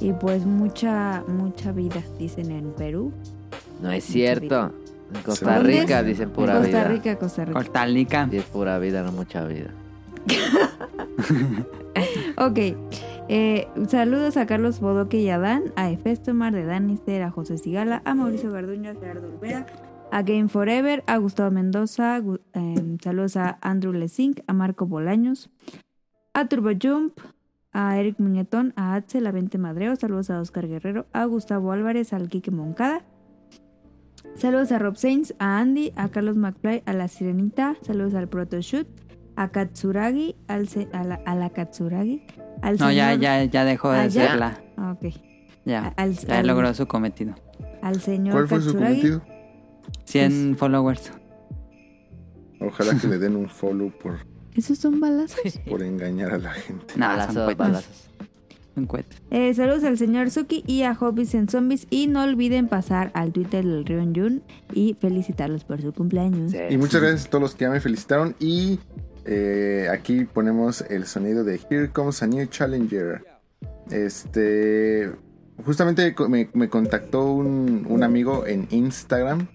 [0.00, 3.12] Y pues mucha, mucha vida, dicen en Perú.
[3.82, 4.72] No es Mucha cierto.
[5.14, 6.84] En Costa ¿Dónde Rica dicen pura Costa vida.
[6.84, 7.58] Rica, Costa Rica.
[7.58, 8.28] Hortalica.
[8.30, 9.70] Sí, es pura vida, no mucha vida.
[12.36, 12.58] Ok.
[13.28, 18.14] Eh, saludos a Carlos Bodoque y Adán, a Efestomar de Danister, a José Sigala, a
[18.14, 19.66] Mauricio Garduño, a Gerardo Olvera,
[20.10, 22.22] a Game Forever, a Gustavo Mendoza,
[22.54, 25.50] eh, saludos a Andrew Lesink, a Marco Bolaños,
[26.32, 27.18] a Turbo Jump,
[27.72, 32.12] a Eric Muñetón, a Axel, a Vente Madreo, saludos a Oscar Guerrero, a Gustavo Álvarez,
[32.12, 33.02] al Quique Moncada.
[34.36, 38.86] Saludos a Rob Sainz, a Andy, a Carlos McFly, a La Sirenita, saludos al Protoshoot,
[39.36, 42.22] a Katsuragi, al se- a, la, a la Katsuragi,
[42.62, 44.28] al No, ya, señor- ya, ya dejó de ¿ya?
[44.28, 44.62] serla.
[44.76, 45.14] Ah, ok.
[45.64, 45.88] Ya.
[45.96, 47.34] Al, Ya al- logró su cometido.
[47.82, 49.22] al señor ¿Cuál fue su cometido?
[50.04, 51.12] 100 followers.
[52.60, 54.18] Ojalá que le den un follow por,
[54.54, 55.60] ¿Esos son balazos?
[55.68, 56.86] por engañar a la gente.
[56.96, 58.10] No, son balazos, balazos.
[58.74, 59.20] Son cohetes.
[59.30, 61.86] Eh, saludos al señor Suki y a Hobbies en Zombies.
[61.90, 66.52] Y no olviden pasar al Twitter del Rion Jun y felicitarlos por su cumpleaños.
[66.52, 66.58] Sí.
[66.70, 68.36] Y muchas gracias a todos los que ya me felicitaron.
[68.38, 68.78] Y
[69.24, 73.24] eh, aquí ponemos el sonido de Here Comes a New Challenger.
[73.90, 75.10] Este.
[75.64, 79.48] Justamente me, me contactó un, un amigo en Instagram.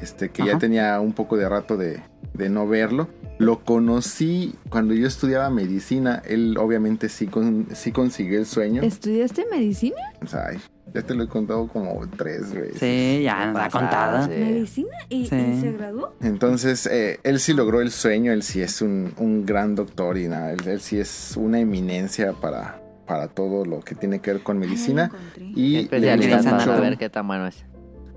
[0.00, 2.02] Este, que ya tenía un poco de rato de,
[2.34, 3.08] de no verlo.
[3.38, 6.22] Lo conocí cuando yo estudiaba medicina.
[6.26, 8.82] Él obviamente sí, con, sí consiguió el sueño.
[8.82, 9.96] ¿Estudiaste medicina?
[10.22, 10.58] O sea, ay,
[10.94, 12.78] ya te lo he contado como tres veces.
[12.78, 14.24] Sí, ya nos ha contado.
[14.26, 14.30] sí.
[14.38, 14.96] ¿Medicina?
[15.08, 15.34] ¿Y, Sí.
[15.36, 16.14] y se graduó?
[16.20, 20.28] Entonces, eh, él sí logró el sueño, él sí es un, un gran doctor y
[20.28, 24.42] nada, él, él sí es una eminencia para, para todo lo que tiene que ver
[24.42, 25.10] con medicina.
[25.12, 25.44] Ah, ya lo encontré.
[25.54, 27.64] ¿Qué Y especialidad para mucho- saber qué tan bueno es?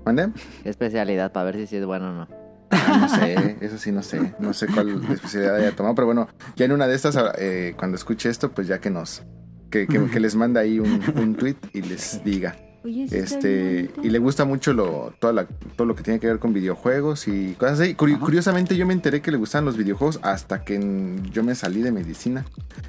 [0.06, 0.28] ¿Mande?
[0.62, 2.37] ¿Qué especialidad para ver si sí es bueno o no?
[2.70, 6.28] Ah, no sé, eso sí no sé, no sé cuál especialidad haya tomado, pero bueno,
[6.56, 9.22] ya en una de estas, eh, cuando escuche esto, pues ya que nos,
[9.70, 12.56] que, que- que les manda ahí un, un tweet y les diga.
[12.84, 16.20] Oye, sí está Este, y le gusta mucho lo, toda la- todo lo que tiene
[16.20, 17.94] que ver con videojuegos y cosas así.
[17.94, 18.24] Curi- Ajá.
[18.24, 20.78] curiosamente yo me enteré que le gustaban los videojuegos hasta que
[21.32, 22.44] yo me salí de medicina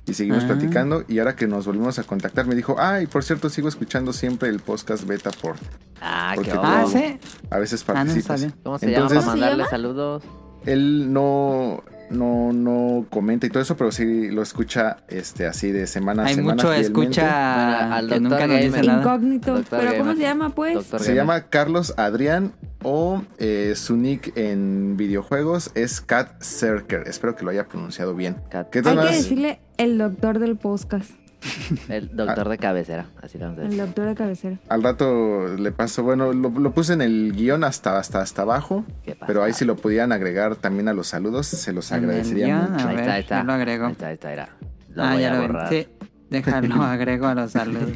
[0.05, 0.47] y seguimos Ah.
[0.47, 4.13] platicando y ahora que nos volvimos a contactar me dijo, ay, por cierto, sigo escuchando
[4.13, 5.55] siempre el podcast beta por
[6.01, 6.57] Ah, Porque qué
[6.91, 7.19] sí.
[7.49, 8.47] a veces Ah, no participas.
[8.63, 10.23] ¿Cómo se Entonces- llama ¿Cómo para mandarle saludos?
[10.65, 15.87] Él no no no comenta y todo eso, pero sí lo escucha este así de
[15.87, 16.55] semana a Hay semana.
[16.55, 16.87] mucho fielmente.
[16.87, 18.99] escucha al que doctor nunca nos dice nada.
[19.01, 19.53] Incógnito.
[19.55, 20.73] Doctor ¿Pero cómo se llama, pues?
[20.75, 21.17] Doctor Se Gamer.
[21.21, 22.51] llama Carlos Adrián
[22.83, 27.03] o eh, su nick en videojuegos es Cat Cirker.
[27.07, 28.37] Espero que lo haya pronunciado bien.
[28.49, 31.11] Cat- ¿Qué Hay que decirle el doctor del podcast.
[31.89, 33.85] El doctor de cabecera, así lo vamos a El decir.
[33.85, 34.57] doctor de cabecera.
[34.67, 38.83] Al rato le paso, bueno, lo, lo puse en el guion hasta, hasta, hasta abajo,
[39.03, 39.25] ¿Qué pasa?
[39.27, 42.71] pero ahí si lo pudieran agregar también a los saludos, se los el agradecería guion,
[42.73, 42.87] mucho.
[42.87, 43.37] Ahí ver, está, ahí está.
[43.39, 43.85] yo lo agrego.
[43.85, 44.49] Ahí está, ahí está, era.
[44.93, 45.69] Lo ah, voy ya a lo borrar.
[45.69, 45.87] Sí,
[46.29, 47.89] déjalo, agrego a los saludos.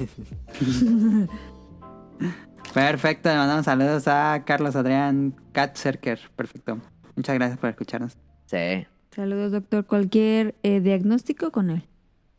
[2.73, 6.19] Perfecto, le mandamos saludos a Carlos Adrián Katzerker.
[6.35, 6.79] Perfecto.
[7.15, 8.17] Muchas gracias por escucharnos.
[8.45, 9.85] Sí, Saludos, doctor.
[9.85, 11.83] Cualquier eh, diagnóstico con él.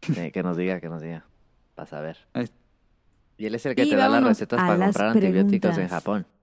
[0.07, 1.25] Sí, que nos diga, que nos diga.
[1.75, 2.17] Para saber.
[3.37, 5.89] Y él es el que Y te da las recetas para las comprar antibióticos en.
[5.89, 6.27] Japón.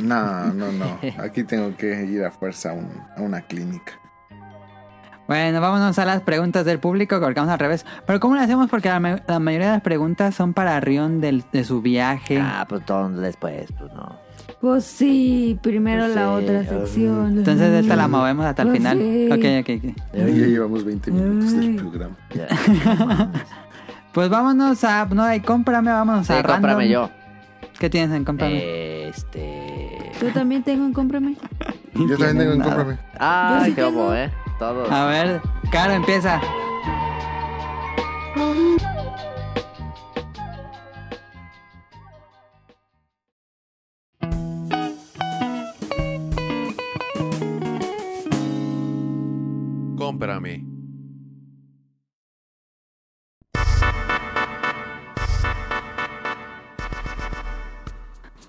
[0.00, 0.98] No, no, no.
[1.18, 3.92] Aquí tengo que ir a fuerza a, un- a una clínica.
[5.28, 7.86] Bueno, vámonos a las preguntas del público, que colocamos al revés.
[8.06, 8.68] Pero ¿cómo lo hacemos?
[8.68, 12.38] Porque la, ma- la mayoría de las preguntas son para Rion del- de su viaje.
[12.42, 14.18] Ah, pues todo después, pues no.
[14.60, 17.38] Pues sí, primero Pues la sí, otra sección.
[17.38, 18.98] Entonces esta la movemos hasta el Pues final.
[18.98, 19.28] sí.
[19.30, 19.96] Ok, ok, ok.
[20.14, 21.66] Ya llevamos 20 minutos Ay.
[21.68, 22.16] del programa.
[24.12, 25.06] Pues vámonos a...
[25.06, 26.52] No, hay cómprame, vámonos Sí, a random.
[26.54, 27.10] cómprame yo.
[27.80, 29.08] ¿Qué tienes en cómprame?
[29.08, 30.12] Este.
[30.22, 31.34] Yo también tengo en cómprame.
[31.94, 32.98] Yo también tengo en cómprame.
[33.18, 33.88] Ah, qué tengo.
[34.04, 34.30] obo, eh.
[34.60, 34.88] Todos.
[34.88, 35.40] A ver,
[35.72, 36.40] Caro, empieza.
[50.18, 50.62] Cómprame.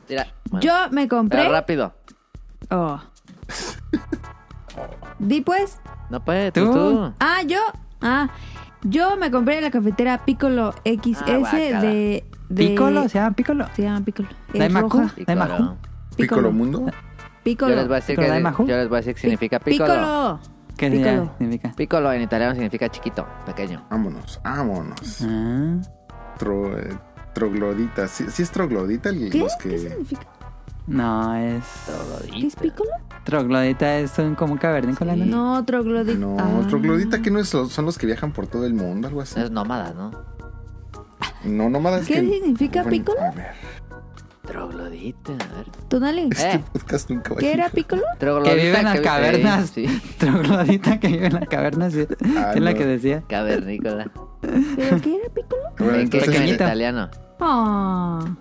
[0.09, 1.39] Mira, bueno, Yo me compré.
[1.39, 1.93] pero rápido.
[2.69, 2.99] Oh.
[5.19, 5.79] Di pues.
[6.09, 7.11] No puede, ¿Tú?
[7.19, 7.59] Ah, yo.
[8.01, 8.29] Ah.
[8.83, 12.67] Yo me compré la cafetera Piccolo XS Ah, de, de.
[12.67, 13.09] ¿Pícolo?
[13.09, 13.65] ¿Se llama Pícolo?
[13.75, 14.29] Se llama Piccolo.
[14.53, 15.13] Roja.
[15.25, 15.75] ¿Daimaku?
[16.15, 16.85] Piccolo Mundo.
[17.43, 17.71] Piccolo.
[17.71, 18.67] Yo les voy a decir ¿Piccolo que de Mahu?
[18.67, 20.39] yo les voy a decir que significa Pi- piccolo.
[20.77, 21.31] ¿Qué Piccolo.
[21.37, 21.73] significa?
[21.75, 23.85] Piccolo en italiano significa chiquito, pequeño.
[23.89, 25.21] Vámonos, vámonos.
[25.23, 25.77] Ah.
[26.37, 26.97] Tro- eh,
[27.33, 28.07] troglodita.
[28.07, 29.09] ¿Sí, sí es troglodita?
[29.09, 29.39] el- ¿Qué?
[29.39, 29.79] Los ¿Qué que...
[29.79, 30.27] significa?
[30.87, 31.63] No, es...
[32.31, 32.91] ¿Qué es Piccolo?
[33.23, 35.25] Troglodita es un, como un cavernícola, ¿no?
[35.25, 36.17] No, troglodita.
[36.19, 36.67] No, Ah.
[36.69, 39.39] troglodita que no es, son los que viajan por todo el mundo, algo así.
[39.39, 40.11] Es nómada, ¿no?
[41.43, 42.21] No, nómadas ¿Qué que...
[42.31, 43.21] significa Bueno, Piccolo?
[43.21, 43.51] A ver,
[44.45, 45.65] Troglodita, a ver.
[45.89, 46.29] Tonali.
[46.31, 46.63] este Eh.
[46.73, 47.69] podcast nunca va a ¿Qué era.
[47.69, 48.03] Piccolo?
[48.19, 49.77] Troglodita Que vive en las que- cavernas.
[49.77, 51.93] eh, sí, Troglodita que vive en las cavernas.
[51.93, 52.05] sí.
[52.37, 53.23] Ah, es la que decía.
[53.27, 54.11] cavernícola.
[54.41, 55.61] ¿Pero qué era Piccolo?
[55.79, 57.09] Bueno, ¿En qué entonces, en italiano?
[57.39, 58.35] Ah.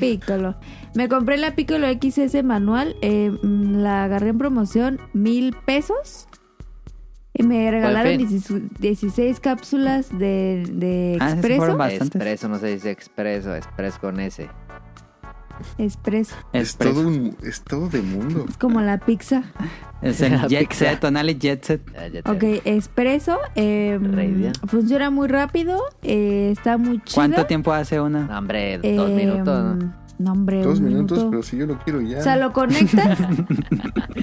[0.00, 0.56] Piccolo.
[0.94, 2.96] Me compré la Piccolo XS manual.
[3.00, 6.26] eh, mm, la agarré en promoción, mil pesos.
[7.34, 8.28] Y me regalaron fin.
[8.28, 11.76] 16 16 cápsulas de, de Ah, sí, expreso.
[11.78, 12.06] Bastantes.
[12.16, 14.50] Expreso, no se dice expreso, expreso con S.
[15.78, 16.34] Expreso.
[16.52, 18.46] es todo, un, es todo de mundo.
[18.48, 19.42] Es como la pizza.
[20.00, 20.90] Es el La Jet pizza.
[20.90, 21.82] Set, Tonali Jet Set.
[22.12, 23.38] Ya te- Ok, expreso.
[23.54, 24.52] eh, Reidia.
[24.66, 25.80] funciona muy rápido.
[26.02, 27.14] eh, está muy chido.
[27.14, 28.26] ¿Cuánto tiempo hace una?
[28.26, 29.76] No, hombre, dos Eh, minutos.
[29.76, 30.02] ¿no?
[30.18, 31.30] No, hombre, Dos un minutos, minuto.
[31.30, 32.18] pero si yo lo quiero ya.
[32.18, 33.18] O sea, lo conectas.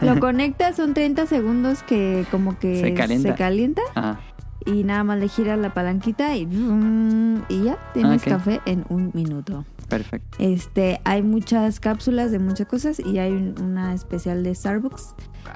[0.00, 3.30] lo conectas, son 30 segundos que como que Se calienta.
[3.30, 4.20] se calienta, Ajá.
[4.68, 6.42] Y nada más le giras la palanquita y,
[7.48, 8.28] y ya tienes Ok.
[8.28, 9.64] café en un minuto.
[9.88, 10.36] Perfecto.
[10.38, 15.14] Este, hay muchas cápsulas de muchas cosas y hay un- una especial de Starbucks.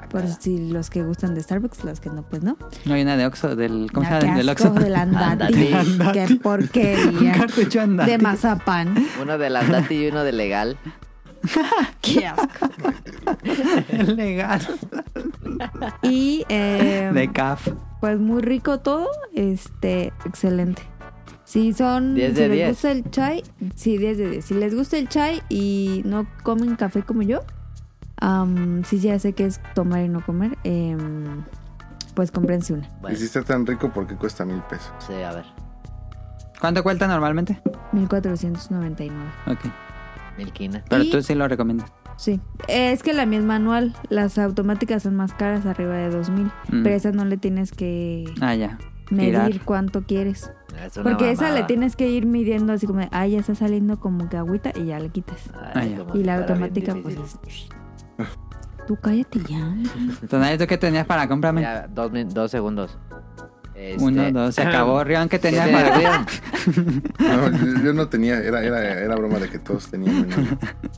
[0.09, 2.57] Por si los que gustan de Starbucks, los que no, pues no.
[2.85, 3.91] No hay una de Oxxo, del...
[3.93, 4.37] ¿Cómo se Ah, llama?
[4.37, 4.71] Del Oxxo.
[4.71, 5.71] del andati.
[5.73, 6.19] Andati.
[6.27, 7.31] Qué porquería.
[7.37, 8.11] Cartucho andante.
[8.11, 8.95] de mazapán.
[9.21, 10.77] Uno de Landati y uno de legal.
[12.01, 12.67] Qué asco.
[14.15, 14.61] Legal.
[16.01, 17.67] Y eh, De CAF.
[17.99, 20.81] pues muy rico todo, este, excelente.
[21.43, 22.69] Si son, 10 si de les 10.
[22.69, 23.43] gusta el chai,
[23.75, 24.45] sí, 10 de 10.
[24.45, 27.41] Si les gusta el chai y no comen café como yo,
[28.17, 31.43] am, sí ya sé que es tomar y no comer, em,
[32.15, 32.85] pues cómprense una.
[32.87, 34.91] Y Bueno, si está tan rico, ¿por qué cuesta mil pesos?
[35.05, 35.45] sí, a ver.
[36.59, 37.61] ¿Cuánto cuesta normalmente?
[37.91, 39.29] 1499.
[39.47, 39.59] Ok.
[40.37, 40.83] Milquina.
[40.89, 41.91] Pero Y- tú sí lo recomiendas.
[42.17, 43.95] Sí, es que la mía es manual.
[44.09, 46.45] Las automáticas son más caras, arriba de 2000.
[46.71, 46.83] Mm.
[46.83, 48.77] Pero esas no le tienes que Ah, ya.
[49.09, 49.65] medir Girar.
[49.65, 50.51] cuánto quieres.
[50.85, 53.55] Es una Porque esa le tienes que ir midiendo así como, de, ah, ya está
[53.55, 55.49] saliendo como que agüita y ya le quitas.
[55.73, 56.19] Ay, Ah, ya.
[56.19, 57.17] Y la automática, pues
[57.47, 57.67] es.
[58.87, 59.75] Tú cállate ya.
[60.21, 61.61] Entonces, ¿tú qué tenías para comprarme?
[61.61, 62.97] Ya, dos, min- dos segundos.
[63.91, 65.03] Este- Uno, dos, se acabó.
[65.03, 66.25] Rion, ¿qué ¿Qué tenías te para?
[67.19, 70.29] No, yo, yo no tenía, era, era, era broma de que todos tenían.
[70.29, 70.35] ¿no?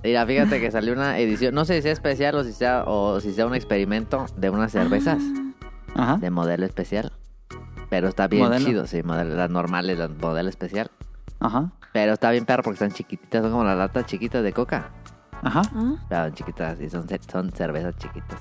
[0.03, 3.19] Mira, fíjate que salió una edición, no sé si sea especial o si sea, o
[3.19, 5.17] si sea un experimento de unas cervezas
[5.95, 6.17] Ajá.
[6.17, 7.11] de modelo especial.
[7.89, 8.65] Pero está bien Modelo.
[8.65, 10.89] chido, sí, modelo, las normales, las modelo especial.
[11.39, 11.71] Ajá.
[11.93, 14.89] Pero está bien perro porque están chiquititas, son como las latas chiquitas de coca.
[15.41, 15.61] Ajá.
[16.09, 18.39] Ah, chiquitas y son, son cervezas chiquitas.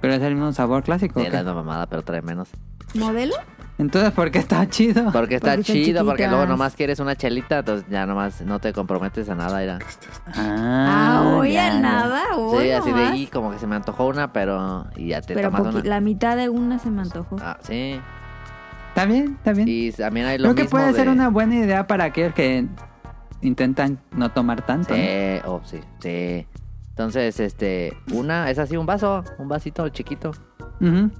[0.00, 1.20] Pero es el mismo sabor clásico.
[1.20, 2.48] ¿o Sí, la misma mamada, pero trae menos.
[2.94, 3.34] ¿Modelo?
[3.78, 5.12] Entonces, ¿por qué está chido?
[5.12, 8.72] Porque está Porque chido, porque luego nomás quieres una chelita, entonces ya nomás no te
[8.72, 9.62] comprometes a nada.
[9.62, 9.78] Era.
[10.34, 11.80] Ah, oye, ya, ya.
[11.80, 12.64] nada, oye.
[12.66, 14.86] Sí, así de ahí como que se me antojó una, pero...
[14.96, 15.84] Y ya te Pero tomas una.
[15.84, 17.36] la mitad de una se me antojó.
[17.40, 18.00] Ah, sí.
[18.88, 19.68] Está bien, está bien.
[19.70, 22.66] Y también hay lo Creo que mismo puede ser una buena idea para aquellos que
[23.42, 24.90] intentan no tomar tanto.
[24.96, 25.00] ¿no?
[25.00, 26.46] Sí, oh, sí, sí.
[26.90, 30.32] Entonces, este, una, es así un vaso, un vasito chiquito.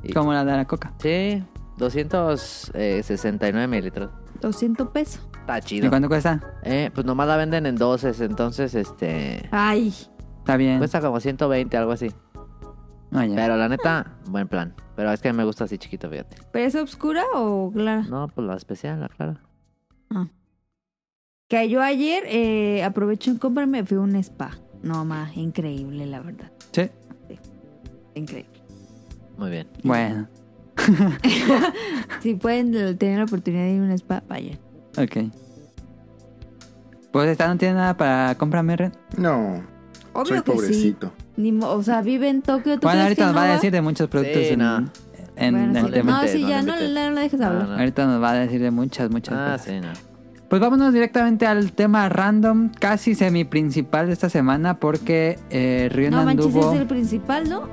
[0.02, 0.92] Y- Como la de la coca.
[0.98, 1.44] Sí,
[1.78, 4.10] 269 mililitros.
[4.40, 5.26] 200 pesos.
[5.40, 5.88] Está ¿Y chido.
[5.88, 6.40] cuánto cuesta?
[6.62, 9.94] Eh, pues nomás la venden en doces, entonces, este, Ay,
[10.38, 10.78] Está bien.
[10.78, 12.10] cuesta como 120, algo así.
[13.12, 13.34] Ah, ya.
[13.34, 14.74] Pero la neta, buen plan.
[14.94, 16.36] Pero es que me gusta así chiquito, fíjate.
[16.52, 18.02] ¿pero es oscura o clara?
[18.02, 19.40] No, pues la especial, la clara.
[21.48, 24.50] Que yo ayer eh, aproveché en comprarme, fui a un spa.
[24.82, 26.52] No, más increíble, la verdad.
[26.72, 26.90] Sí.
[28.14, 28.60] Increíble.
[29.38, 29.66] Muy bien.
[29.82, 30.28] Bueno,
[32.22, 34.58] Si pueden tener la oportunidad de ir a un spa, vayan.
[34.96, 35.30] ok.
[37.12, 38.92] Pues esta no tiene nada para comprarme red.
[39.16, 39.62] No,
[40.12, 41.12] Obvio soy que pobrecito.
[41.16, 41.24] sí.
[41.36, 42.78] Ni mo- o sea, vive en Tokio.
[42.78, 44.90] ¿tú Bueno, ahorita que nos no va a decir de muchos productos Sí, en, no.
[45.36, 45.92] en Bueno, el sí.
[45.92, 46.22] tema.
[46.22, 46.74] No, sí, no ya no,
[47.10, 47.68] no dejes hablar.
[47.68, 47.74] no.
[47.78, 49.66] Ahorita nos va a decir de muchas, muchas Ah, cosas.
[49.66, 49.88] sí, no.
[50.50, 56.10] Pues vámonos directamente al tema random, casi semi principal de esta semana, porque eh, Rion
[56.12, 56.72] No manches, anduvo.
[56.72, 57.68] es el principal, ¿no?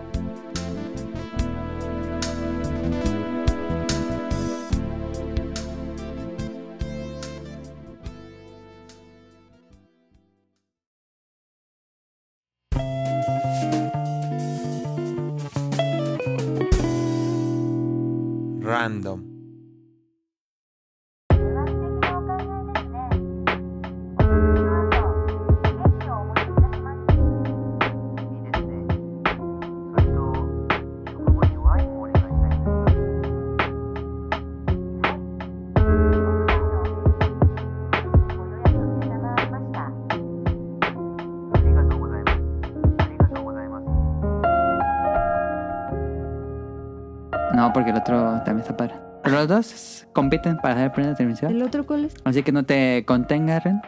[47.75, 48.95] Porque el otro también está padre.
[49.23, 51.51] Pero los dos compiten para ser el primer transmisión.
[51.51, 52.13] ¿El otro cuál es?
[52.23, 53.81] Así que no te contengas, Ren.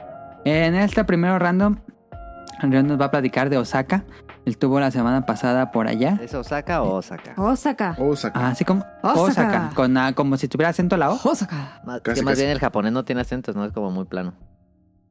[0.45, 1.77] En este primero random,
[2.61, 4.03] Ren nos va a platicar de Osaka.
[4.45, 6.17] Él estuvo la semana pasada por allá.
[6.21, 7.33] ¿Es Osaka o Osaka?
[7.37, 7.95] Osaka.
[7.99, 8.39] Osaka.
[8.39, 9.21] Ah, así como Osaka.
[9.21, 9.71] Osaka.
[9.75, 11.19] con, ah, como si tuviera acento la O.
[11.23, 11.81] Osaka.
[11.85, 12.41] Más, Casi, que más casi.
[12.43, 13.65] bien el japonés no tiene acentos, ¿no?
[13.65, 14.33] Es como muy plano.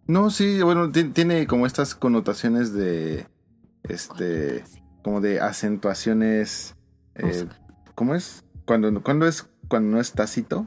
[0.07, 3.27] No, sí, bueno, ti- tiene como estas connotaciones de.
[3.83, 4.65] Este.
[5.03, 6.75] Como de acentuaciones.
[7.15, 7.47] eh,
[7.95, 8.43] ¿Cómo es?
[8.67, 10.67] Cuando, cuando es cuando no es tácito.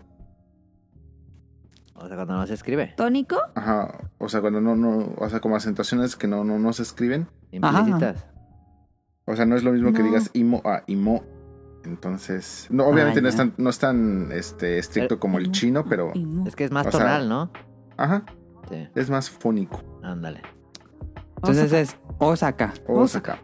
[1.95, 2.93] O sea, cuando no se escribe.
[2.95, 3.37] ¿Tónico?
[3.55, 4.09] Ajá.
[4.19, 5.13] O sea, cuando no, no.
[5.17, 7.27] O sea, como acentuaciones que no, no, no se escriben.
[7.51, 8.25] Implícitas.
[9.25, 11.23] O sea, no es lo mismo que digas imo a imo.
[11.83, 12.67] Entonces.
[12.69, 13.43] No, obviamente Ah, no es ya.
[13.43, 16.13] tan, no es tan este, estricto como el chino, pero.
[16.47, 17.51] Es que es más sea- tonal, ¿no?
[17.97, 18.23] Ajá.
[18.69, 19.81] Sí, Es más fónico.
[20.03, 20.41] ándale.
[21.37, 21.79] Entonces Osaka.
[21.81, 22.73] es Osaka.
[22.87, 23.39] Osaka.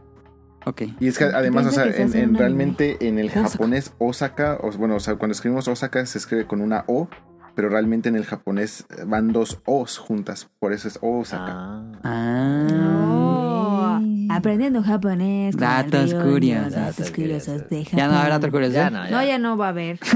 [0.65, 0.81] Ok.
[0.99, 2.39] Y es que además, o sea, que en, anime.
[2.39, 3.49] realmente en el Osaka.
[3.49, 7.07] japonés Osaka, o, bueno, o sea, cuando escribimos Osaka se escribe con una O,
[7.55, 11.51] pero realmente en el japonés van dos O's juntas, por eso es Osaka.
[11.51, 12.67] Ah, Ah.
[13.07, 13.99] Oh,
[14.33, 15.55] aprendiendo japonés.
[15.55, 16.73] Datos río, curiosos.
[16.73, 17.69] Datos Datos curiosos curiosos.
[17.69, 17.97] de Japón.
[17.99, 18.91] Ya no habrá otra curiosidad.
[18.91, 19.11] ya no, ya.
[19.11, 19.99] No, ya no va a haber.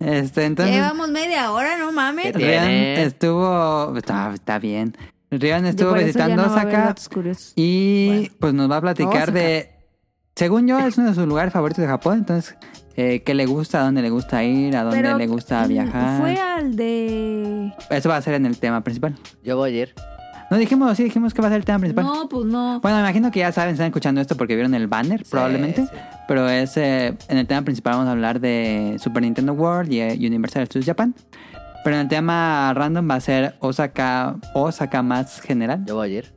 [0.00, 0.74] Este, entonces.
[0.74, 2.34] Llevamos media hora, no mames.
[2.34, 3.94] Estuvo.
[3.98, 4.96] Está, está bien.
[5.30, 7.52] Yo estuvo visitando no va a haber Osaka datos curiosos.
[7.54, 8.28] y Bueno.
[8.40, 9.70] pues nos va a platicar de...
[10.34, 12.56] Según yo, es uno de sus lugares favoritos de Japón, entonces,
[12.96, 13.80] eh, ¿qué le gusta?
[13.80, 14.76] ¿A dónde le gusta ir?
[14.76, 16.20] ¿A dónde Pero, le gusta viajar?
[16.20, 17.72] Fue al de...
[17.90, 19.16] Eso va a ser en el tema principal.
[19.42, 19.94] Yo voy a ir.
[20.50, 22.06] No dijimos, sí dijimos que va a ser el tema principal.
[22.06, 22.80] No, pues no.
[22.80, 25.82] Bueno, me imagino que ya saben, están escuchando esto porque vieron el banner, probablemente.
[25.82, 25.90] sí.
[26.26, 30.00] Pero es eh, en el tema principal vamos a hablar de Super Nintendo World y
[30.00, 31.14] eh, Universal Studios Japan.
[31.88, 35.86] Pero en el tema random va a ser Osaka, Osaka más general.
[35.86, 36.34] Yo voy a ir.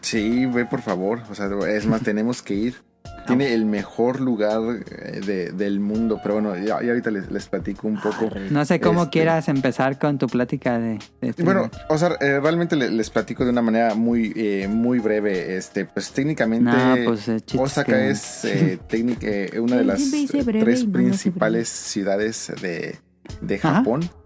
[0.00, 1.20] Sí, ve por favor.
[1.30, 2.76] O sea, es más, tenemos que ir.
[3.26, 6.20] Tiene el mejor lugar eh, de- del mundo.
[6.22, 8.30] Pero bueno, ya, ya ahorita les, les platico un poco.
[8.50, 12.16] No sé cómo Este- quieras empezar con tu plática de, de este Bueno, o sea,
[12.22, 15.54] eh, realmente le- les platico de una manera muy, eh, muy breve.
[15.58, 20.00] Este, pues técnicamente No, pues, eh, Osaka que- es eh, técnic- eh, una de las
[20.10, 22.98] tres no principales ciudades de,
[23.42, 23.58] de.
[23.58, 24.00] Japón.
[24.04, 24.21] Ajá.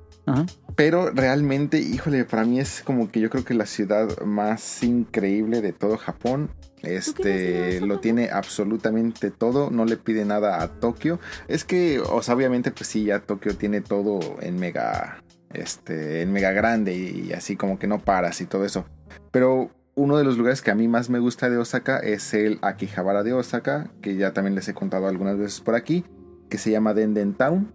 [0.74, 5.60] Pero realmente, híjole, para mí es como que yo creo que la ciudad más increíble
[5.62, 6.50] de todo Japón.
[6.82, 11.18] Este lo tiene absolutamente todo, no le pide nada a Tokio.
[11.48, 16.32] Es que, o sea, obviamente, pues sí, ya Tokio tiene todo en mega, este, en
[16.32, 18.84] mega grande y, así como que no paras y todo eso.
[19.30, 22.58] Pero uno de los lugares que a mí más me gusta de Osaka es el
[22.60, 26.04] Akihabara de Osaka, que ya también les he contado algunas veces por aquí,
[26.50, 27.72] que se llama Denden Town.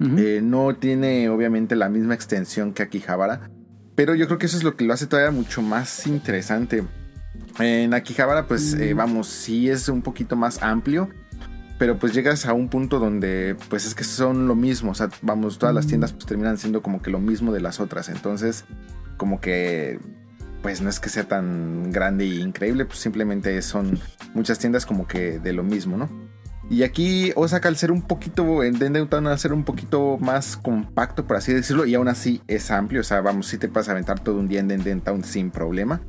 [0.00, 3.50] Eh, no tiene obviamente la misma extensión que Akihabara,
[3.94, 6.82] pero yo creo que eso es lo que lo hace todavía mucho más interesante.
[7.58, 11.08] En Akihabara, pues eh, vamos, sí es un poquito más amplio,
[11.78, 15.08] pero pues llegas a un punto donde pues es que son lo mismo, o sea,
[15.20, 18.64] vamos, todas las tiendas pues terminan siendo como que lo mismo de las otras, entonces
[19.16, 20.00] como que
[20.62, 23.98] pues no es que sea tan grande y increíble, pues simplemente son
[24.32, 26.08] muchas tiendas como que de lo mismo, ¿no?
[26.72, 30.56] Y aquí Osaka al ser un poquito, en Denden Town al ser un poquito más
[30.56, 33.90] compacto, por así decirlo, y aún así es amplio, o sea, vamos, si te vas
[33.90, 36.00] a aventar todo un día en Denden Town sin problema.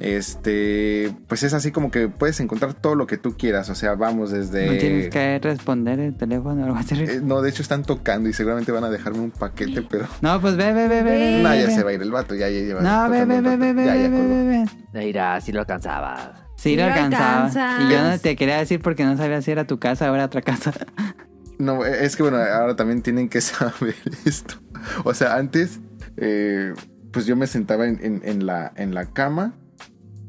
[0.00, 3.94] Este, pues es así como que puedes encontrar todo lo que tú quieras, o sea,
[3.94, 4.66] vamos desde...
[4.66, 7.00] No tienes que responder el teléfono o algo así.
[7.00, 10.08] Eh, no, de hecho están tocando y seguramente van a dejarme un paquete, pero...
[10.22, 11.40] No, pues ve, ve, ve, ve.
[11.40, 11.72] No, ve, ya ve.
[11.72, 12.80] se va a ir el vato, ya, ya lleva...
[12.80, 15.04] No, ve, ve, ve, ve, ve, Ya, ya ve, ve, ve.
[15.06, 16.43] Mira, si lo alcanzaba.
[16.64, 17.46] Sí, Sí lo lo alcanzaba.
[17.46, 17.80] alcanzas.
[17.82, 20.24] Y yo no te quería decir porque no sabía si era tu casa o era
[20.24, 20.72] otra casa.
[21.56, 24.56] No, es que bueno, ahora también tienen que saber esto.
[25.04, 25.78] O sea, antes,
[26.16, 26.74] eh,
[27.12, 29.54] pues yo me sentaba en, en- en la, en la cama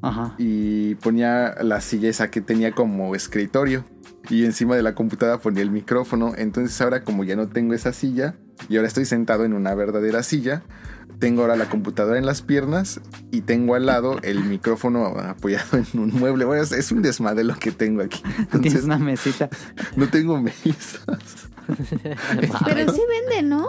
[0.04, 0.36] Ajá.
[0.38, 3.84] y ponía la silla esa que tenía como escritorio.
[4.30, 6.34] Y encima de la computadora ponía el micrófono.
[6.38, 8.36] Entonces ahora como ya no tengo esa silla
[8.70, 10.64] y ahora estoy sentado en una verdadera silla,
[11.20, 13.00] tengo ahora la computadora en las piernas
[13.32, 16.46] y tengo al lado el micrófono apoyado en un mueble.
[16.46, 18.22] Bueno, es, un desmadre lo que tengo aquí.
[18.62, 19.50] Tienes una mesita.
[19.96, 21.50] no tengo mesas.
[22.66, 23.66] Pero sí vende, ¿no?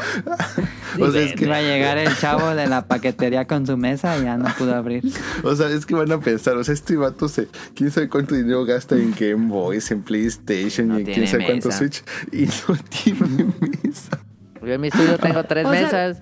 [1.01, 4.17] O sea, es que Iba a llegar el chavo de la paquetería con su mesa
[4.19, 5.03] y ya no pudo abrir.
[5.43, 8.35] O sea, es que van a pensar, o sea, este vato se, quién sabe cuánto
[8.35, 11.79] dinero gasta en Game Boys, en PlayStation No y en quién sabe cuánto mesa.
[11.79, 14.19] Switch y no tiene mesa.
[14.63, 16.19] Yo en mi estudio tengo tres O sea- mesas.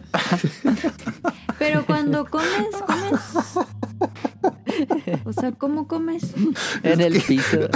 [1.58, 2.48] Pero cuando comes,
[2.86, 3.20] comes.
[5.24, 6.24] O sea, ¿cómo comes?
[6.82, 7.68] en el piso.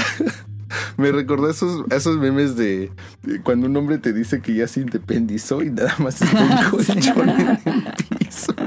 [0.96, 2.90] Me recordó esos, esos memes de,
[3.22, 6.70] de cuando un hombre te dice que ya se independizó y nada más está un
[6.70, 7.58] colchón en el
[8.18, 8.54] piso.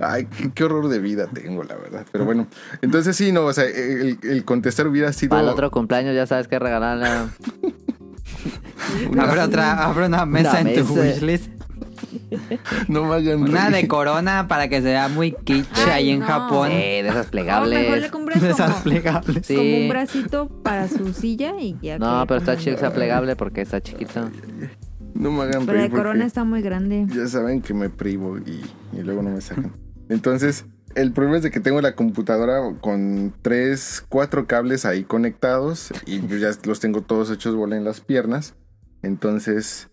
[0.00, 2.06] Ay, qué, qué horror de vida tengo, la verdad.
[2.12, 2.46] Pero bueno,
[2.82, 5.30] entonces sí, no, o sea, el, el contestar hubiera sido...
[5.30, 7.06] Para el otro cumpleaños ya sabes qué regalarle.
[9.18, 11.00] Abre otra, abre una mesa Una en tu mesa.
[11.08, 11.57] wishlist.
[12.88, 16.20] No me hagan Una de corona para que se vea muy kitsch Ay, ahí en
[16.20, 16.26] no.
[16.26, 16.68] Japón.
[16.68, 18.10] Sí, de esas O mejor le plegables.
[18.10, 19.46] compras De esas como, plegables.
[19.46, 19.56] Sí.
[19.56, 21.98] como un bracito para su silla y ya.
[21.98, 24.30] No, que pero está chido que sea plegable porque está chiquito.
[25.14, 27.06] No me hagan Pero de corona está muy grande.
[27.14, 28.62] Ya saben que me privo y,
[28.96, 29.72] y luego no me sacan.
[30.08, 35.90] Entonces, el problema es de que tengo la computadora con tres, cuatro cables ahí conectados
[36.06, 38.54] y pues ya los tengo todos hechos bola en las piernas.
[39.02, 39.90] Entonces,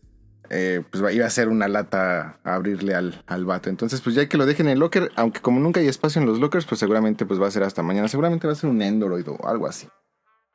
[0.56, 3.70] eh, pues va- iba a ser una lata a abrirle al, al vato.
[3.70, 6.28] Entonces, pues ya que lo dejen en el locker, aunque como nunca hay espacio en
[6.28, 8.08] los lockers, pues seguramente pues va a ser hasta mañana.
[8.08, 9.88] Seguramente va a ser un Android o algo así.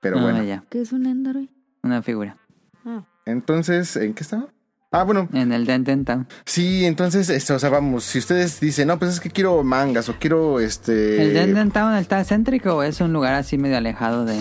[0.00, 0.62] Pero Ah, bueno, ya.
[0.70, 1.48] ¿Qué es un Android?
[1.82, 2.36] Una figura.
[2.84, 3.04] Ah.
[3.26, 4.48] entonces, ¿en qué estaba?
[4.92, 6.26] Ah, bueno, En el Denten Town.
[6.46, 10.08] Sí, entonces, este, o sea, vamos, si ustedes dicen, no, pues es que quiero mangas
[10.08, 11.22] o quiero, este...
[11.22, 14.40] ¿El Denten Town está céntrico o es un lugar así medio alejado de...?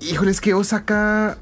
[0.00, 1.38] Híjole, es que Osaka...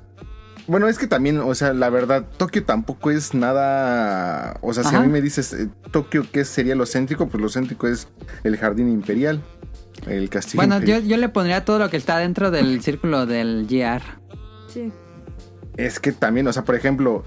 [0.67, 4.59] Bueno, es que también, o sea, la verdad, Tokio tampoco es nada...
[4.63, 7.29] O sea, si a mí me dices, eh, Tokio, ¿qué sería lo céntrico?
[7.29, 8.09] Pues lo céntrico es
[8.45, 9.43] el jardín imperial,
[10.07, 11.05] el castillo Bueno, yo, imperial.
[11.07, 14.03] yo le pondría todo lo que está dentro del círculo del GR.
[14.69, 14.91] Sí.
[15.77, 17.25] Es que también, o sea, por ejemplo,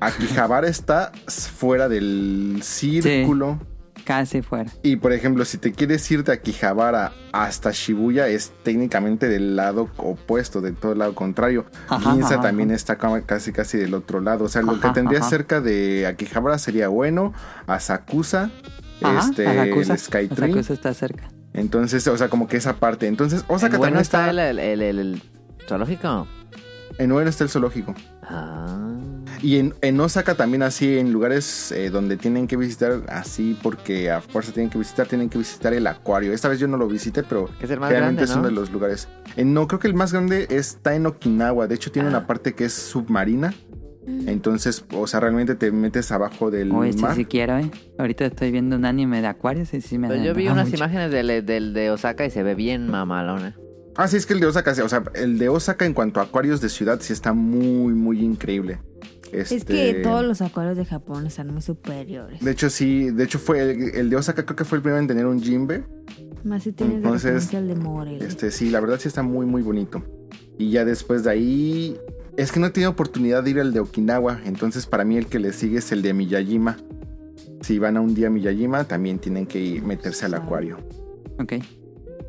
[0.00, 3.58] Akihabara está fuera del círculo.
[4.06, 4.70] Casi fuera.
[4.82, 9.90] Y por ejemplo, si te quieres ir de Akihabara hasta Shibuya, es técnicamente del lado
[9.98, 11.66] opuesto, del todo el lado contrario.
[11.88, 12.76] Ajá, Ginza ajá, también ajá.
[12.76, 14.44] está ca- casi casi del otro lado.
[14.44, 15.30] O sea, lo que tendrías ajá.
[15.30, 17.34] cerca de Akihabara sería bueno,
[17.66, 18.50] Asakusa,
[19.02, 19.92] Ajá, este, Asakusa.
[19.92, 20.44] el Skytree.
[20.50, 21.28] Asakusa está cerca.
[21.52, 23.06] Entonces, o sea, como que esa parte.
[23.06, 24.50] Entonces, Osaka ¿En bueno también está está.
[24.50, 25.22] el, el, el, el
[25.66, 26.26] zoológico?
[26.98, 27.94] En Ueno está el zoológico.
[28.22, 28.78] Ah.
[29.42, 34.10] Y en, en Osaka también así, en lugares eh, donde tienen que visitar, así porque
[34.10, 36.32] a fuerza tienen que visitar, tienen que visitar el acuario.
[36.32, 38.48] Esta vez yo no lo visité, pero es el más realmente grande, es uno ¿no?
[38.48, 39.08] de los lugares.
[39.36, 41.66] Eh, no, creo que el más grande está en Okinawa.
[41.66, 42.12] De hecho, tiene Ah.
[42.12, 43.52] una parte que es submarina.
[44.08, 47.16] Entonces, o sea, realmente te metes abajo del Uy, sí, mar.
[47.16, 47.70] sí quiero, ¿eh?
[47.98, 50.76] Ahorita estoy viendo un anime de acuarios y sí me Pero yo vi unas mucho.
[50.76, 53.56] imágenes del, del de Osaka y se ve bien mamalona.
[53.96, 56.24] Ah, sí, es que el de Osaka, o sea, el de Osaka en cuanto a
[56.24, 58.78] acuarios de ciudad sí está muy, muy increíble.
[59.32, 62.40] Es Este, que todos los acuarios de Japón están muy superiores.
[62.40, 65.00] De hecho, sí, de hecho fue el, el de Osaka, creo que fue el primero
[65.00, 65.84] en tener un Jimbe.
[66.44, 68.26] Más si tienes de Entonces, referencia al de Morelia.
[68.28, 70.02] Este, sí, la verdad sí está muy, muy bonito.
[70.58, 71.96] Y ya después de ahí.
[72.36, 74.40] Es que no he tenido oportunidad de ir al de Okinawa.
[74.44, 76.76] Entonces, para mí, el que le sigue es el de Miyajima.
[77.62, 80.76] Si van a un día a Miyajima, también tienen que ir- meterse al acuario.
[81.40, 81.54] Ok.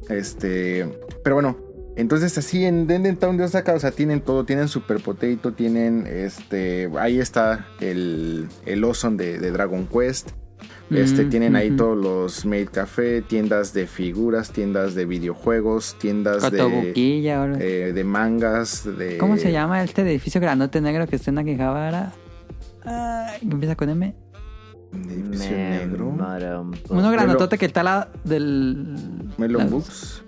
[0.09, 0.87] Este.
[1.23, 1.57] Pero bueno.
[1.95, 4.45] Entonces, así en Denden Town de Osaka, o sea, tienen todo.
[4.45, 6.89] Tienen Super Potato, tienen este.
[6.99, 10.29] Ahí está el, el Ozone de, de Dragon Quest.
[10.89, 16.49] Este, Mm, tienen ahí todos los Made Café, tiendas de figuras, tiendas de videojuegos, tiendas
[16.49, 19.17] de, eh, de mangas, de...
[19.17, 22.13] ¿Cómo se llama este edificio grandote negro que está en Akihabara?
[22.85, 24.15] Ay, que empieza con M.
[24.93, 26.07] edificio Me- negro.
[26.89, 28.95] Uno grandotote que está al lado del...
[29.37, 30.23] Melon la- Books.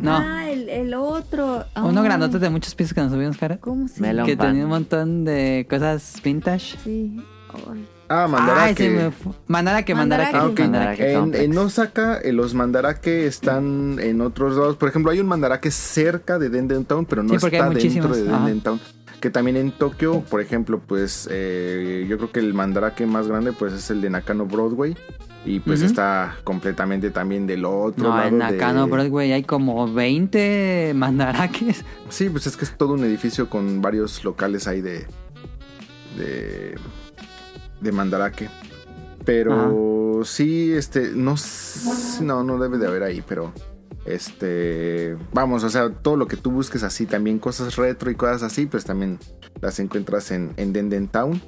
[0.00, 1.64] No, Ah, el, el otro.
[1.76, 3.56] uno Ay, grandote de muchos pisos que nos subimos, cara.
[3.58, 4.48] ¿Cómo se Melon Que Pan.
[4.48, 6.76] tenía un montón de cosas vintage.
[6.84, 7.20] Sí.
[7.52, 7.88] Ay.
[8.10, 8.90] Ah, Ay, Mandarake.
[8.90, 10.36] me fu- Mandarake, Mandarake.
[10.36, 10.60] Ah, ok.
[10.60, 14.76] Mandarake En, Osaka, eh, los Mandarake están en otros lados.
[14.76, 18.30] Por ejemplo, hay un Mandarake cerca de Denden Town, pero no Sí, está dentro de
[18.32, 18.48] ajá.
[19.20, 23.52] Que también en Tokio, por ejemplo, pues eh, yo creo que el Mandarake más grande
[23.52, 24.96] pues es el de Nakano Broadway.
[25.44, 28.28] Y pues está completamente también del otro No, lado.
[28.28, 31.84] en de- Nakano Broadway hay como 20 mandarakes.
[32.10, 35.06] Sí, pues es que es todo un edificio con varios locales ahí de.
[36.18, 36.74] de.
[37.80, 38.48] de Mandarake.
[39.24, 41.12] Pero sí, este.
[41.14, 41.34] No,
[42.20, 43.52] no, no debe de haber ahí, pero.
[44.04, 45.16] Este.
[45.32, 48.66] Vamos, o sea, todo lo que tú busques así, también cosas retro y cosas así,
[48.66, 49.18] pues también
[49.60, 51.40] las encuentras en, en Denden Town.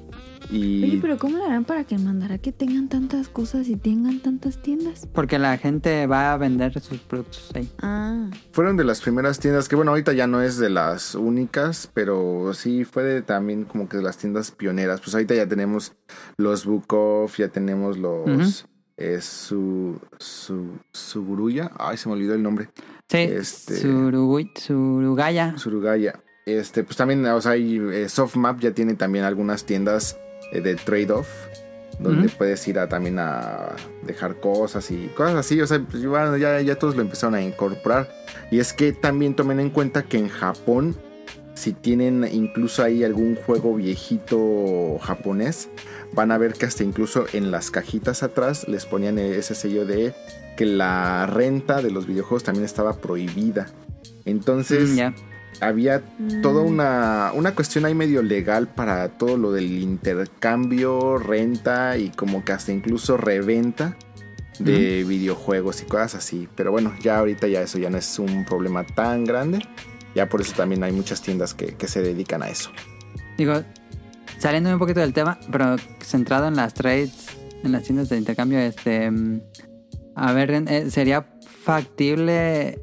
[0.49, 0.83] Y.
[0.83, 4.61] Oye, pero ¿cómo lo harán para que mandara que tengan tantas cosas y tengan tantas
[4.61, 5.07] tiendas?
[5.13, 7.69] Porque la gente va a vender sus productos ahí.
[7.81, 11.89] Ah, Fueron de las primeras tiendas que, bueno, ahorita ya no es de las únicas,
[11.93, 14.99] pero sí fue de también como que de las tiendas pioneras.
[14.99, 15.93] Pues ahorita ya tenemos
[16.37, 18.65] los Book Off, ya tenemos los.
[18.97, 21.71] Eh, su, su, Suguruya.
[21.77, 22.69] Ay, se me olvidó el nombre.
[23.09, 25.57] Sí, Este- Surugui- Surugaya.
[25.57, 26.21] Surugaya.
[26.45, 30.17] Este, pues también, o sea, eh, Softmap ya tiene también algunas tiendas
[30.51, 31.27] eh, de trade-off.
[31.99, 33.75] Donde puedes ir a, también a
[34.07, 35.61] dejar cosas y cosas así.
[35.61, 38.09] O sea, pues, bueno, ya, ya todos lo empezaron a incorporar.
[38.49, 40.95] Y es que también tomen en cuenta que en Japón,
[41.53, 45.69] si tienen incluso ahí algún juego viejito japonés,
[46.13, 50.13] van a ver que hasta incluso en las cajitas atrás les ponían ese sello de
[50.57, 53.67] que la renta de los videojuegos también estaba prohibida.
[54.25, 55.13] Entonces, Mm, ya.
[55.59, 56.01] había
[56.41, 56.67] toda Mm.
[56.67, 62.51] una, una cuestión ahí medio legal para todo lo del intercambio, renta y como que
[62.53, 63.95] hasta incluso reventa
[64.59, 66.47] de videojuegos y cosas así.
[66.55, 69.59] Pero bueno, ya ahorita ya eso ya no es un problema tan grande.
[70.15, 72.69] Ya por eso también hay muchas tiendas que, que se dedican a eso.
[73.37, 73.53] Digo,
[74.39, 77.27] saliendo un poquito del tema, pero centrado en las trades,
[77.63, 79.09] en las tiendas de intercambio, este.
[79.09, 79.41] mm,
[80.15, 81.25] A ver, eh, ¿sería
[81.63, 82.79] factible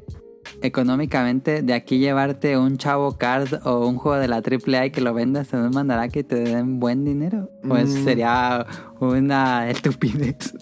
[0.61, 4.99] económicamente de aquí llevarte un chavo card o un juego de la AAA y que
[5.01, 7.49] lo vendas en un mandarake y te den buen dinero?
[7.67, 8.03] Pues Mm.
[8.03, 8.65] sería
[8.99, 10.53] una estupidez.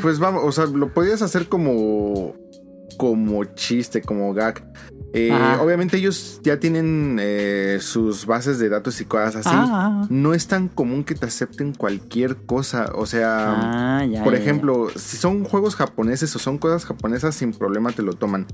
[0.00, 2.34] Pues vamos, o sea, lo podías hacer como
[2.98, 4.62] como chiste, como gag.
[5.14, 5.60] Eh, Ajá.
[5.62, 9.50] obviamente ellos ya tienen eh, sus bases de datos y cosas así.
[9.52, 12.90] Ah, No es tan común que te acepten cualquier cosa.
[12.94, 14.44] O sea, ah, ya, por ya, ya.
[14.44, 18.46] ejemplo, si son juegos japoneses o son cosas japonesas, sin problema te lo toman.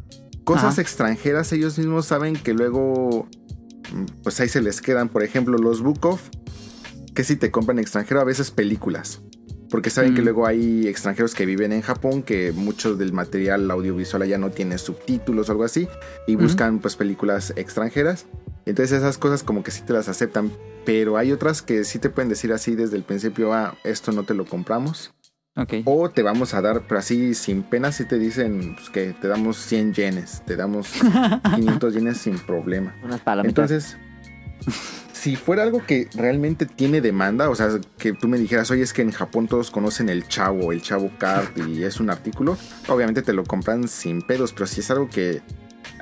[0.44, 3.28] Cosas extranjeras, ellos mismos saben que luego,
[3.92, 5.11] mm, pues ahí se les quedan.
[5.11, 6.22] Por ejemplo, los Book Off,
[7.14, 9.20] que si te compran extranjero, a veces películas.
[9.70, 10.24] Porque saben que Mm.
[10.24, 14.78] luego hay extranjeros que viven en Japón, que mucho del material audiovisual allá no tiene
[14.78, 15.86] subtítulos o algo así,
[16.26, 18.26] y buscan pues películas extranjeras.
[18.64, 20.50] Entonces esas cosas como que sí te las aceptan,
[20.86, 24.24] pero hay otras que sí te pueden decir así desde el principio, ah, esto no
[24.24, 25.12] te lo compramos.
[25.56, 25.74] Ok.
[25.86, 29.26] O te vamos a dar, pero así sin pena, si te dicen pues, que te
[29.28, 30.88] damos 100 yenes, te damos
[31.56, 32.94] 500 yenes sin problema.
[33.02, 33.70] Unas palomitas.
[33.70, 33.96] Entonces,
[35.18, 38.92] si fuera algo que realmente tiene demanda, o sea, que tú me dijeras, oye, es
[38.92, 42.56] que en Japón todos conocen el chavo, el chavo card y es un artículo,
[42.86, 45.42] obviamente te lo compran sin pedos, pero si es algo que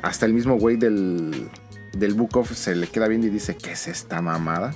[0.03, 1.49] hasta el mismo güey del,
[1.95, 4.75] del Book Off se le queda viendo y dice, ¿qué es esta mamada?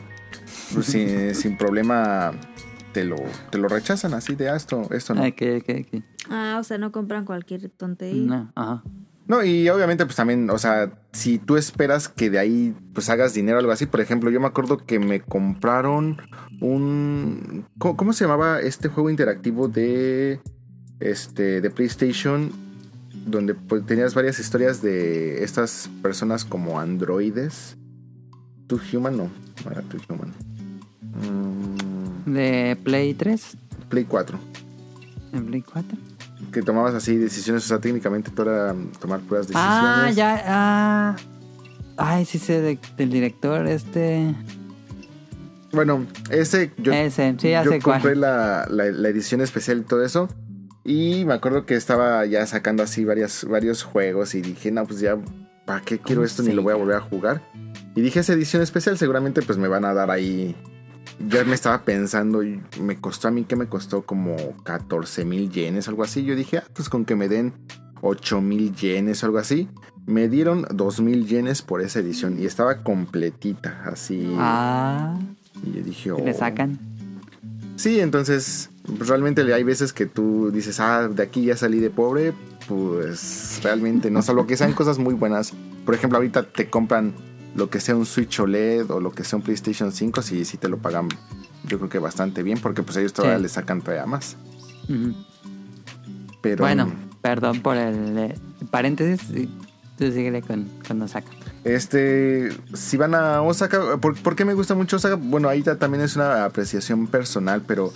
[0.72, 2.32] Pues sin, sin problema
[2.94, 3.16] te lo,
[3.50, 5.22] te lo rechazan así de, ah, esto, esto no.
[5.22, 6.02] Ah, ok, ok, ok.
[6.30, 8.26] Ah, o sea, no compran cualquier tontería.
[8.26, 8.82] No, ajá.
[9.30, 13.32] No, y obviamente pues también, o sea, si tú esperas que de ahí pues hagas
[13.32, 16.20] dinero o algo así, por ejemplo, yo me acuerdo que me compraron
[16.60, 17.64] un...
[17.78, 20.40] ¿Cómo, cómo se llamaba este juego interactivo de,
[20.98, 22.50] este, de PlayStation?
[23.24, 27.76] Donde pues, tenías varias historias de estas personas como androides.
[28.66, 29.16] ¿Too Human?
[29.16, 29.30] No,
[29.64, 30.34] no era Too Human.
[32.26, 33.56] Mm, De Play 3,
[33.90, 34.40] Play 4.
[35.34, 36.09] en Play 4.
[36.52, 39.70] Que tomabas así decisiones, o sea, técnicamente todo era tomar puras decisiones.
[39.78, 41.16] Ah, ya, ah.
[41.96, 44.34] Ay, sí sé de- del director, este.
[45.72, 48.00] Bueno, ese yo, Ese, sí, ya yo sé cuál.
[48.00, 50.28] compré la, la- la edición especial y todo eso.
[50.82, 54.98] Y me acuerdo que estaba ya sacando así varias, varios juegos y dije, no, pues
[55.00, 55.16] ya,
[55.66, 56.42] ¿para qué quiero ¿Cómo esto?
[56.42, 57.42] Ni lo voy a volver a jugar.
[57.94, 60.56] Y dije, esa edición especial seguramente pues me van a dar ahí...
[61.28, 65.50] Yo me estaba pensando, y me costó a mí que me costó como 14 mil
[65.50, 66.24] yenes, algo así.
[66.24, 67.52] Yo dije, ah, pues con que me den
[68.00, 69.68] 8 mil yenes o algo así.
[70.06, 74.34] Me dieron 2 mil yenes por esa edición y estaba completita, así.
[74.38, 75.18] Ah,
[75.62, 76.38] Y yo dije, y le "Oh".
[76.38, 76.78] sacan.
[77.76, 81.90] Sí, entonces pues, realmente hay veces que tú dices, ah, de aquí ya salí de
[81.90, 82.32] pobre,
[82.66, 85.52] pues realmente no, salvo que sean cosas muy buenas.
[85.84, 87.12] Por ejemplo, ahorita te compran
[87.54, 90.56] lo que sea un Switch OLED o lo que sea un PlayStation 5, sí, sí
[90.56, 91.08] te lo pagan
[91.64, 93.42] yo creo que bastante bien, porque pues ellos todavía Sí.
[93.42, 94.36] le sacan todavía más.
[96.40, 96.90] Pero Bueno,
[97.20, 98.34] perdón por el eh,
[98.70, 99.20] paréntesis.
[99.98, 101.28] Tú síguele con, con Osaka.
[101.64, 105.16] Este, si van a Osaka, ¿por, por qué me gusta mucho Osaka?
[105.16, 107.92] Bueno, ahí ta- también es una apreciación personal, pero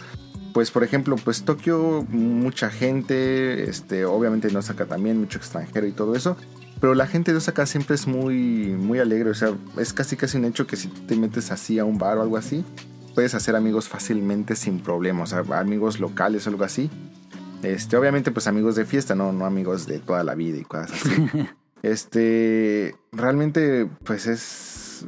[0.52, 5.92] pues por ejemplo, pues Tokio, mucha gente, este, obviamente en Osaka también, mucho extranjero y
[5.92, 6.36] todo eso,
[6.84, 10.36] pero la gente de Osaka siempre es muy, muy alegre, o sea, es casi casi
[10.36, 12.62] un hecho que si te metes así a un bar o algo así,
[13.14, 16.90] puedes hacer amigos fácilmente sin problemas, o sea, amigos locales o algo así.
[17.62, 20.92] Este, obviamente, pues amigos de fiesta, no, no amigos de toda la vida y cosas
[20.92, 21.48] así.
[21.82, 25.06] Este, realmente, pues es,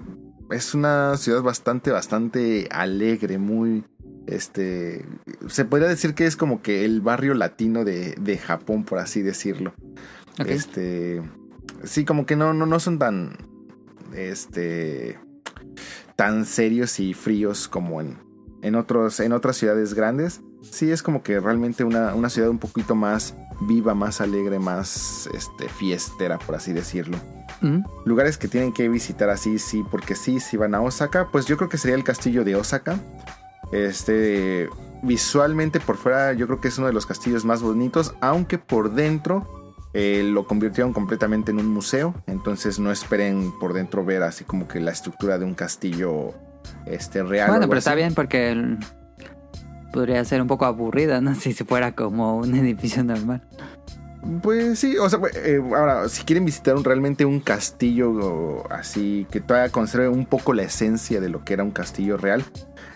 [0.51, 3.85] es una ciudad bastante, bastante alegre, muy,
[4.27, 5.05] este,
[5.47, 9.21] se podría decir que es como que el barrio latino de, de Japón, por así
[9.21, 9.75] decirlo.
[10.39, 10.49] Ok.
[10.49, 11.23] Este,
[11.85, 13.37] sí, como que no, no, no son tan,
[14.15, 15.19] este,
[16.17, 18.19] tan serios y fríos como en,
[18.63, 20.41] en otros, en otras ciudades grandes.
[20.63, 25.29] Sí, es como que realmente una, una ciudad un poquito más viva, más alegre, más
[25.33, 27.17] este, fiestera, por así decirlo.
[27.63, 27.83] Ujú.
[28.05, 31.57] Lugares que tienen que visitar así, sí, porque sí, si van a Osaka, pues yo
[31.57, 32.99] creo que sería el castillo de Osaka.
[33.73, 34.69] Este,
[35.03, 38.93] visualmente por fuera, yo creo que es uno de los castillos más bonitos, aunque por
[38.93, 39.56] dentro
[39.99, 42.15] eh, lo convirtieron completamente en un museo.
[42.27, 46.35] Entonces no esperen por dentro ver así como que la estructura de un castillo
[46.85, 47.49] este, real.
[47.49, 48.79] Bueno, pero está bien porque el-
[49.93, 51.35] podría ser un poco aburrida, ¿no?
[51.41, 53.43] Si se fuera como un edificio normal.
[54.43, 59.41] Pues sí, o sea, eh, ahora, si quieren visitar un- realmente un castillo así, que
[59.41, 62.45] todavía conserve un poco la esencia de lo que era un castillo real,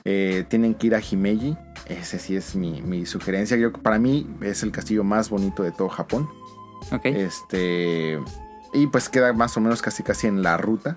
[0.04, 1.56] eh, tienen que ir a Himeji.
[1.86, 3.56] Ese sí es mi, mi sugerencia.
[3.56, 6.28] Yo, para mí es el castillo más bonito de todo Japón.
[7.04, 8.20] Este.
[8.72, 10.96] Y pues queda más o menos casi casi en la ruta.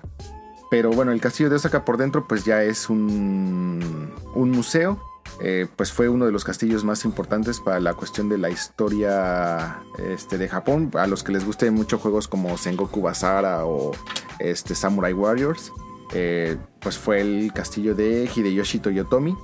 [0.70, 4.98] Pero bueno, el castillo de Osaka por dentro, pues ya es un, un museo.
[5.40, 9.80] Eh, pues fue uno de los castillos más importantes para la cuestión de la historia
[9.98, 10.90] este, de Japón.
[10.94, 13.92] A los que les guste mucho juegos como Sengoku Basara o
[14.38, 15.72] este, Samurai Warriors,
[16.12, 19.36] eh, pues fue el castillo de Hideyoshi Toyotomi.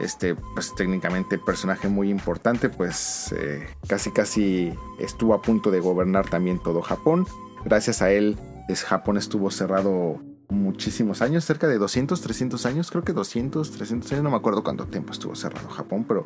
[0.00, 6.28] Este, pues técnicamente personaje muy importante, pues eh, casi casi estuvo a punto de gobernar
[6.28, 7.26] también todo Japón.
[7.64, 8.36] Gracias a él,
[8.68, 14.12] es, Japón estuvo cerrado muchísimos años, cerca de 200, 300 años, creo que 200, 300
[14.12, 16.22] años, no me acuerdo cuánto tiempo estuvo cerrado Japón, pero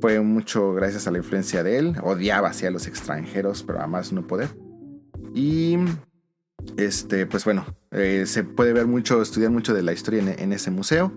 [0.00, 1.96] fue mucho gracias a la influencia de él.
[2.02, 4.48] Odiaba hacia los extranjeros, pero además no poder.
[5.34, 5.76] Y
[6.76, 10.52] este, pues bueno, eh, se puede ver mucho, estudiar mucho de la historia en, en
[10.52, 11.12] ese museo.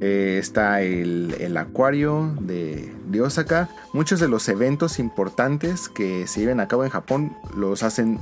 [0.00, 3.70] Eh, está el, el acuario de, de Osaka.
[3.92, 8.20] Muchos de los eventos importantes que se lleven a cabo en Japón los hacen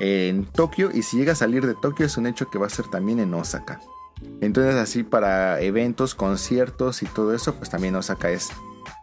[0.00, 0.90] en Tokio.
[0.92, 3.18] Y si llega a salir de Tokio, es un hecho que va a ser también
[3.20, 3.80] en Osaka.
[4.40, 8.50] Entonces, así para eventos, conciertos y todo eso, pues también Osaka es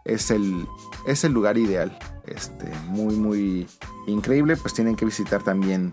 [0.04, 0.66] es el,
[1.06, 1.98] es el lugar ideal.
[2.26, 3.66] Este, muy, muy
[4.06, 4.56] increíble.
[4.56, 5.92] Pues tienen que visitar también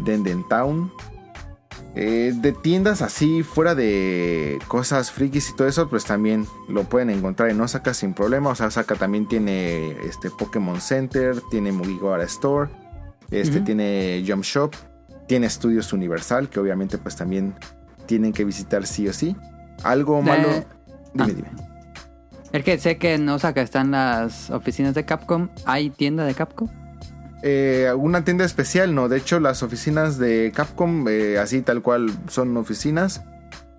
[0.00, 0.92] Denden Town.
[1.96, 7.10] Eh, de tiendas así, fuera de cosas frikis y todo eso, pues también lo pueden
[7.10, 8.50] encontrar en Osaka sin problema.
[8.50, 12.70] O sea, Osaka también tiene este Pokémon Center, tiene Mugiwara Store,
[13.30, 14.74] este tiene Jump Shop,
[15.26, 17.54] tiene Estudios Universal, que obviamente pues también
[18.06, 19.36] tienen que visitar sí o sí.
[19.82, 20.48] Algo malo.
[20.50, 20.66] Eh,
[21.14, 21.34] Dime, ah.
[21.34, 21.48] dime.
[22.52, 25.48] Es que sé que en Osaka están las oficinas de Capcom.
[25.66, 26.68] ¿Hay tienda de Capcom?
[27.42, 29.08] Eh, una tienda especial, no.
[29.08, 33.22] De hecho, las oficinas de Capcom, eh, así tal cual son oficinas.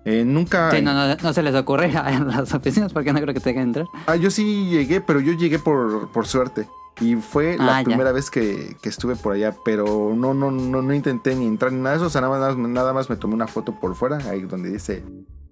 [0.04, 0.70] Eh, nunca.
[0.72, 3.72] Sí, no, no, no se les ocurre a las oficinas porque no creo que tengan
[3.72, 3.86] que entrar.
[4.06, 6.66] Ah, yo sí llegué, pero yo llegué por, por suerte.
[7.00, 7.84] Y fue la Ah, ya.
[7.86, 11.72] primera vez que, que estuve por allá, pero no, no, no, no intenté ni entrar
[11.72, 12.06] ni nada de eso.
[12.06, 15.02] O sea, nada más, nada más me tomé una foto por fuera, ahí donde dice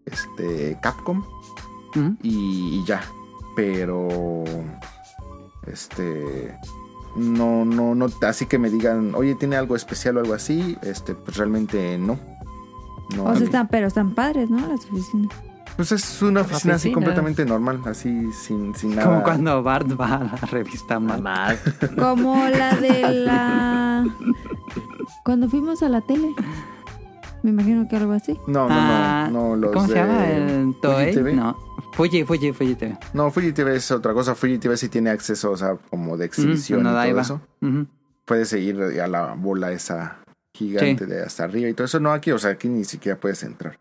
[0.04, 1.24] este Capcom,
[2.22, 3.00] y, y ya.
[3.56, 4.44] Pero
[5.66, 6.56] este
[7.16, 11.14] no, no, no, así que me digan, oye, tiene algo especial o algo así, este,
[11.14, 12.18] pues realmente no.
[13.16, 14.66] No, O sea, están, pero están padres, ¿no?
[14.68, 15.30] Las oficinas.
[15.76, 19.08] Pues es una oficina así completamente normal, así sin, sin nada.
[19.08, 21.00] Como cuando Bart va a la revista.
[21.00, 21.58] Mal.
[21.98, 24.06] Como la de la...
[25.24, 26.34] Cuando fuimos a la tele.
[27.42, 28.38] Me imagino que algo así.
[28.46, 30.26] No, no, Ah, no, no, los ¿Cómo se de llama?
[30.30, 31.34] ¿El Toei?
[31.34, 31.56] No.
[31.92, 32.98] Fuji, Fuji, Fuji TV.
[33.12, 34.34] No, Fuji TV es otra cosa.
[34.34, 37.40] Fuji TV sí tiene acceso, o sea, como de exhibición y todo eso.
[37.60, 37.86] Ujú.
[38.24, 40.18] Puedes seguir a la bola esa
[40.54, 41.10] gigante Sí.
[41.10, 42.00] de hasta arriba y todo eso.
[42.00, 43.78] No, aquí, o sea, aquí ni siquiera puedes entrar.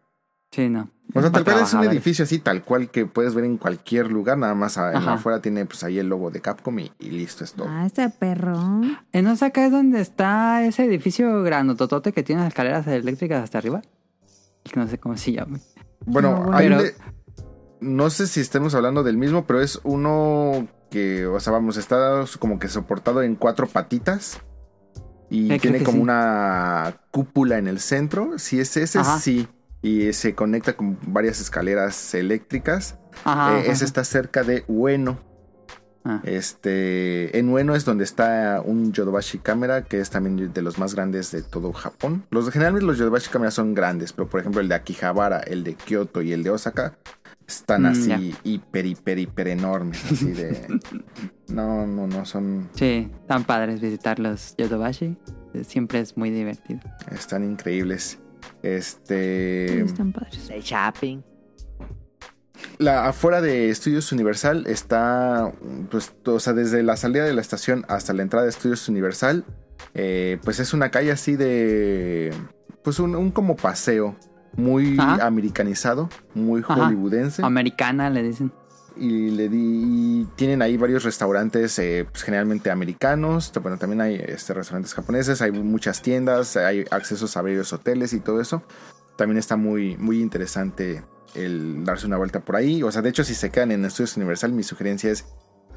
[0.51, 0.89] Sí, no.
[1.13, 4.11] O sea, tal cual es un edificio así, tal cual que puedes ver en cualquier
[4.11, 4.37] lugar.
[4.37, 7.67] Nada más afuera tiene pues ahí el logo de Capcom y, y listo, es todo.
[7.69, 8.81] Ah, este perro.
[9.11, 13.81] En Osaka es donde está ese edificio granototote que tiene las escaleras eléctricas hasta arriba.
[14.63, 15.59] Que no sé cómo se llama.
[16.05, 16.57] Bueno, No, bueno.
[16.57, 16.81] hay un
[17.81, 22.25] no sé si estemos hablando del mismo, pero es uno que, o sea, vamos, está
[22.39, 24.39] como que soportado en cuatro patitas
[25.29, 26.01] y Eh, tiene como sí.
[26.01, 28.39] una cúpula en el centro.
[28.39, 29.19] Si es ese, Ajá.
[29.19, 29.47] sí.
[29.81, 32.97] Y se conecta con varias escaleras eléctricas.
[33.23, 33.57] Ajá.
[33.57, 35.19] Eh, ajá, ese está cerca de Ueno.
[36.03, 36.21] Ah.
[36.23, 40.95] Este, en Ueno es donde está un Yodobashi Camera, que es también de los más
[40.95, 42.25] grandes de todo Japón.
[42.31, 45.75] Los generalmente los Yodobashi Camera son grandes, pero por ejemplo el de Akihabara, el de
[45.75, 46.97] Kyoto y el de Osaka
[47.49, 50.79] están Mm, así hiper, hiper, hiper enormes, así de
[51.49, 55.17] no, no, no son Sí, tan padres visitar los Yodobashi.
[55.53, 56.79] Eh, Siempre es muy divertido.
[57.11, 58.19] están increíbles.
[58.63, 60.47] Este, están padres.
[60.47, 61.21] De shopping.
[62.77, 65.51] la afuera de Estudios Universal está,
[65.89, 69.43] pues, o sea, desde la salida de la estación hasta la entrada de Estudios Universal,
[69.95, 72.33] eh, pues es una calle así de,
[72.83, 74.15] pues un, un como paseo
[74.55, 75.25] muy Ajá.
[75.25, 76.75] americanizado, muy Ajá.
[76.75, 77.43] hollywoodense.
[77.43, 78.51] Americana le dicen.
[78.97, 83.51] y le di, y tienen ahí varios restaurantes, eh, pues, generalmente americanos.
[83.61, 88.19] Bueno, también hay este, restaurantes japoneses, hay muchas tiendas, hay accesos a varios hoteles y
[88.19, 88.61] todo eso.
[89.15, 92.83] También está muy, muy interesante el darse una vuelta por ahí.
[92.83, 95.25] O sea, de hecho, si se quedan en Estudios Universal, mi sugerencia es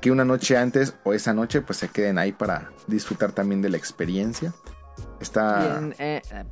[0.00, 3.68] que una noche antes o esa noche, pues se queden ahí para disfrutar también de
[3.68, 4.52] la experiencia.
[5.20, 5.78] Está.
[5.78, 6.44] En, eh, eh,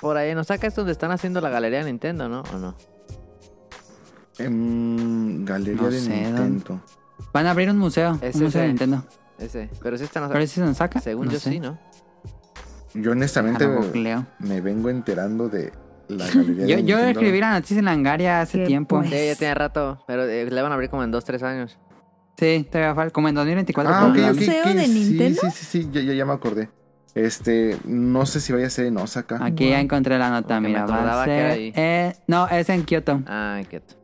[0.00, 2.42] por ahí en Osaka es donde están haciendo la galería de Nintendo, ¿no?
[2.54, 2.74] ¿O no?
[4.38, 6.80] En Galería No de sé, Nintendo.
[7.32, 8.18] Van a abrir un museo.
[8.22, 8.68] Es un museo de.
[8.68, 9.04] Nintendo.
[9.38, 9.68] Ese.
[9.82, 10.60] Pero sí están en ¿Pero Osaka.
[10.66, 11.00] si se saca?
[11.00, 11.50] Según No yo sé.
[11.50, 11.78] sí, ¿no?
[12.94, 14.26] Yo honestamente googleo.
[14.38, 15.72] me vengo enterando de
[16.08, 17.08] la Galería Yo, de yo Nintendo.
[17.08, 18.98] escribí la noticia en Langaria hace tiempo.
[18.98, 19.10] pues.
[19.10, 20.02] Sí, ya tiene rato.
[20.06, 21.78] Pero eh, le van a abrir como en 2, 3 años.
[22.36, 23.12] Sí, todavía falta.
[23.12, 23.92] Como en 2024.
[23.94, 24.36] Ah, ok, ok, menos.
[24.36, 25.40] ¿Museo de sí, Nintendo?
[25.42, 26.70] Sí, sí, sí, ya, ya, ya me acordé.
[27.18, 29.44] Este, no sé si vaya a ser en Osaka.
[29.44, 30.86] Aquí ya encontré la nota, mira.
[30.86, 31.72] Va a ser.
[31.74, 33.22] eh, no, es en Kioto.
[33.26, 33.94] Ah, quieto.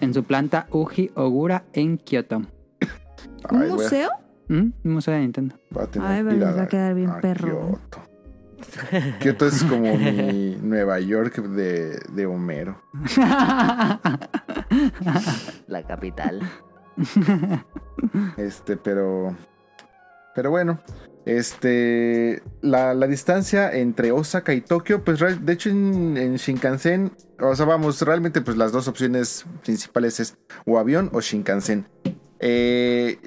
[0.00, 2.38] En su planta Uji Ogura en Kioto.
[3.50, 4.08] ¿Un a- museo?
[4.48, 4.70] ¿Mm?
[4.84, 5.54] Un museo de Nintendo.
[5.70, 7.78] voy a tener Ay, que ir va a quedar bien perro.
[7.78, 7.98] Kioto.
[9.20, 12.80] Kioto es como mi Nueva York de, de Homero.
[15.66, 16.40] La capital.
[18.36, 19.36] Este, pero.
[20.34, 20.80] Pero bueno.
[21.24, 22.42] Este.
[22.60, 27.12] La, la distancia entre Osaka y Tokio, pues de hecho en, en Shinkansen.
[27.40, 31.86] O sea, vamos, realmente, pues las dos opciones principales es o avión o Shinkansen.
[32.44, 33.18] Eh,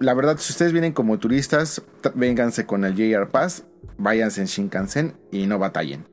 [0.00, 1.82] la verdad, si ustedes vienen como turistas,
[2.14, 3.64] vénganse con el JR Pass,
[3.98, 6.06] váyanse en Shinkansen y no batallen.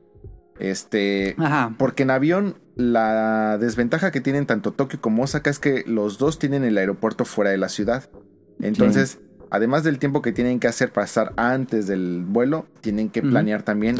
[0.58, 1.34] Este.
[1.38, 1.74] Ajá.
[1.78, 6.38] Porque en avión, la desventaja que tienen tanto Tokio como Osaka es que los dos
[6.38, 8.10] tienen el aeropuerto fuera de la ciudad.
[8.60, 9.18] Entonces,
[9.52, 13.96] además del tiempo que tienen que hacer pasar antes del vuelo, tienen que planear también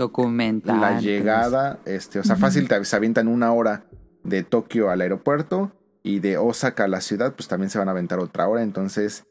[0.64, 1.78] la llegada.
[1.84, 3.84] Este, o sea, fácil te se avientan una hora
[4.24, 5.70] de Tokio al aeropuerto
[6.02, 8.62] Y de Osaka a la ciudad, pues también se van a aventar otra hora.
[8.62, 9.24] Entonces,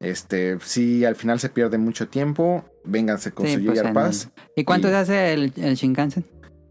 [0.00, 4.28] este, si al final se pierde mucho tiempo, vénganse con Sí, su pues, Pass.
[4.56, 6.24] ¿Y cuánto Y- se hace el, el Shinkansen?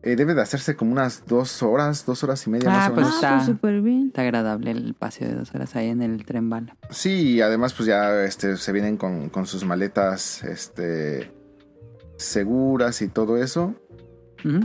[0.04, 2.94] Eh, debe de hacerse como unas dos horas, dos horas y media Ah, más o
[2.94, 3.16] pues menos.
[3.16, 4.08] está- Ah, pues súper bien.
[4.08, 6.78] Está agradable el paseo de dos horas ahí en el tren bala.
[6.92, 11.32] Sí, y además pues ya este, se vienen con, con sus maletas este,
[12.16, 13.74] seguras y todo eso.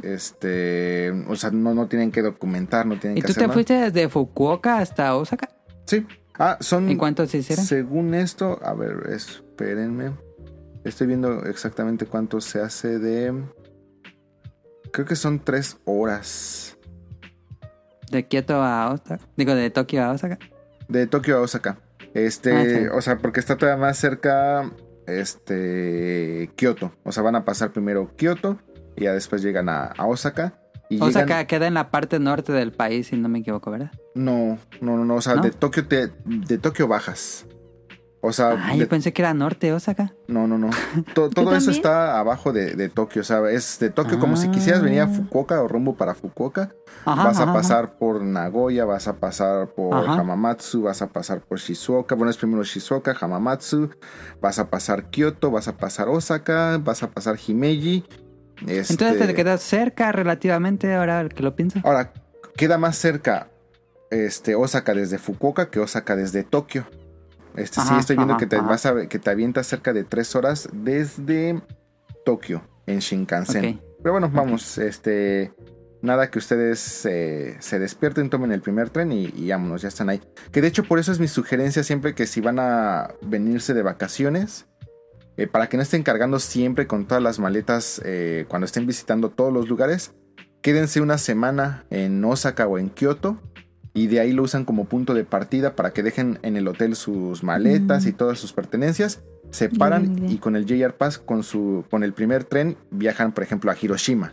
[0.02, 3.46] Este, o sea, no, no tienen que documentar, no tienen ¿Y que tú hacer te
[3.48, 3.54] nada.
[3.54, 5.48] fuiste desde Fukuoka hasta Osaka?
[5.86, 6.06] Sí.
[6.38, 6.88] Ah, son...
[6.90, 7.64] ¿Y cuánto se hicieron?
[7.64, 10.12] Según esto, a ver, espérenme.
[10.84, 13.32] Estoy viendo exactamente cuánto se hace de...
[14.92, 16.76] Creo que son tres horas.
[18.10, 19.18] De Kioto a Osaka.
[19.36, 20.38] Digo, de Tokio a Osaka.
[20.88, 21.78] De Tokio a Osaka.
[22.14, 22.86] Este, Ah, sí.
[22.94, 24.70] o sea, porque está todavía más cerca,
[25.06, 26.92] este, Kioto.
[27.04, 28.58] O sea, van a pasar primero Kioto
[28.96, 30.54] y ya después llegan a, a Osaka.
[30.90, 33.92] Y Osaka llegan- queda en la parte norte del país, si no me equivoco, ¿verdad?
[34.14, 35.14] No, no, no, no.
[35.14, 35.42] O sea, ¿No?
[35.42, 37.46] de Tokio te, de Tokio bajas.
[38.24, 40.14] O sea, Ah, de- yo pensé que era norte Osaka.
[40.28, 40.70] no, no, no.
[41.14, 43.22] To- todo eso está abajo de, de Tokio.
[43.22, 44.50] O sea, es de Tokio como si Ah.
[44.52, 46.70] quisieras venir a Fukuoka o rumbo para Fukuoka.
[47.04, 50.20] Ajá, vas a ajá, pasar por Nagoya, vas a pasar por Ajá.
[50.20, 52.14] Hamamatsu, vas a pasar por Shizuoka.
[52.14, 53.90] Bueno, es primero Shizuoka, Hamamatsu.
[54.40, 58.04] Vas a pasar Kyoto, vas a pasar Osaka, vas a pasar Himeji.
[58.68, 61.80] Este, Entonces te quedas cerca relativamente, ahora que lo pienso.
[61.82, 62.12] Ahora,
[62.56, 63.48] queda más cerca
[64.12, 66.86] este, Osaka desde Fukuoka que Osaka desde Tokio.
[67.56, 68.66] Este, sí, estoy viendo ajá, que te, ajá.
[68.66, 71.62] vas a, que te avientas cerca de tres horas desde
[72.24, 73.80] Tokio en Shinkansen.
[74.02, 75.52] Pero bueno, vamos, este...
[76.02, 80.08] Nada que ustedes eh, se despierten, tomen el primer tren y, y vámonos, ya están
[80.08, 80.20] ahí.
[80.50, 83.82] Que de hecho por eso es mi sugerencia siempre que si van a venirse de
[83.82, 84.66] vacaciones,
[85.36, 89.30] eh, para que no estén cargando siempre con todas las maletas eh, cuando estén visitando
[89.30, 90.12] todos los lugares,
[90.60, 93.40] quédense una semana en Osaka o en Kioto
[93.94, 96.96] y de ahí lo usan como punto de partida para que dejen en el hotel
[96.96, 98.08] sus maletas Mm.
[98.08, 102.14] y todas sus pertenencias, se paran y con el JR Pass con su con el
[102.14, 104.32] primer tren viajan por ejemplo a Hiroshima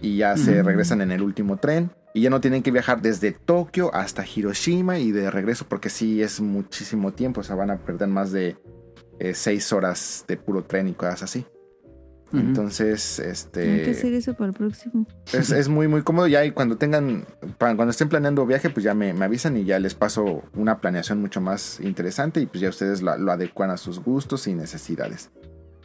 [0.00, 3.30] y ya se regresan en el último tren y ya no tienen que viajar desde
[3.30, 7.78] Tokio hasta Hiroshima y de regreso porque sí es muchísimo tiempo, o sea, van a
[7.78, 8.56] perder más de
[9.20, 11.46] eh, seis horas de puro tren y cosas así.
[12.32, 15.06] Entonces, Hay que hacer este eso para el próximo.
[15.32, 17.26] es, es muy muy cómodo ya y cuando tengan
[17.58, 21.20] cuando estén planeando viaje pues ya me, me avisan y ya les paso una planeación
[21.20, 25.30] mucho más interesante y pues ya ustedes lo, lo adecuan a sus gustos y necesidades.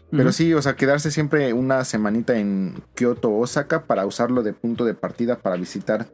[0.10, 4.54] Pero sí, o sea, quedarse siempre una semanita en Kyoto o Osaka para usarlo de
[4.54, 6.08] punto de partida para visitar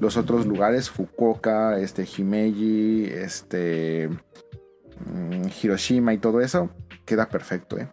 [0.00, 6.70] los otros lugares, Fukuoka, este Himeji, este mm, Hiroshima y todo eso,
[7.06, 7.88] queda perfecto, ¿eh?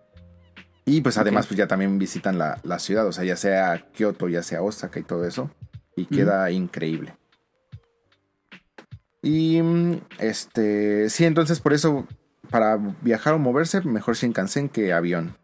[0.85, 4.29] Y pues además pues ya también visitan la, la ciudad, o sea, ya sea Kyoto,
[4.29, 5.49] ya sea Osaka y todo eso,
[5.95, 7.15] y queda increíble.
[9.23, 12.07] Y mm, este, sí, entonces por eso
[12.51, 15.35] para viajar o moverse, mejor Shinkansen que avión.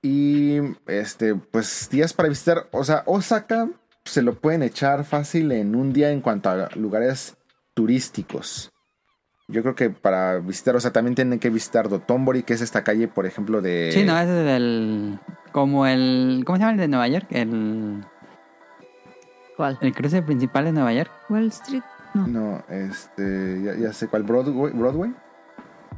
[0.00, 3.68] Y este, pues días para visitar, o sea, Osaka
[4.04, 7.36] se lo pueden echar fácil en un día en cuanto a lugares
[7.74, 8.71] turísticos.
[9.48, 12.84] Yo creo que para visitar, o sea, también tienen que visitar Dotonbori, que es esta
[12.84, 13.90] calle, por ejemplo, de...
[13.92, 15.18] Sí, no, ese es el...
[15.50, 16.42] Como el...
[16.46, 17.26] ¿Cómo se llama el de Nueva York?
[17.30, 18.04] El,
[19.56, 19.78] ¿Cuál?
[19.82, 21.10] el cruce principal de Nueva York.
[21.28, 21.82] Wall Street.
[22.14, 22.26] No.
[22.26, 24.72] No, este, ya, ya sé cuál, Broadway.
[24.72, 25.12] Broadway?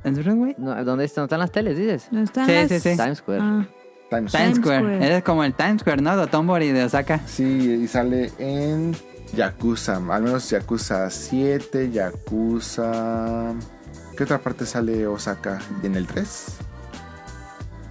[0.03, 0.55] ¿Es Broadway?
[0.59, 2.09] No, ¿dónde, están, están las teles, dices?
[2.11, 2.97] No están Sí, las- sí, sí.
[2.97, 3.41] Times Square.
[3.43, 3.67] Ah,
[4.11, 4.79] Times Times Times Square.
[4.81, 4.99] Square.
[5.05, 6.17] Ese es como el Times Square, ¿no?
[6.17, 7.21] Dotonbori de Osaka.
[7.27, 7.45] Sí,
[7.83, 8.95] y sale en
[9.35, 13.53] Yakuza, al menos Yakuza 7, Yakuza...
[14.17, 15.59] ¿Qué otra parte sale Osaka?
[15.83, 16.47] ¿En el 3?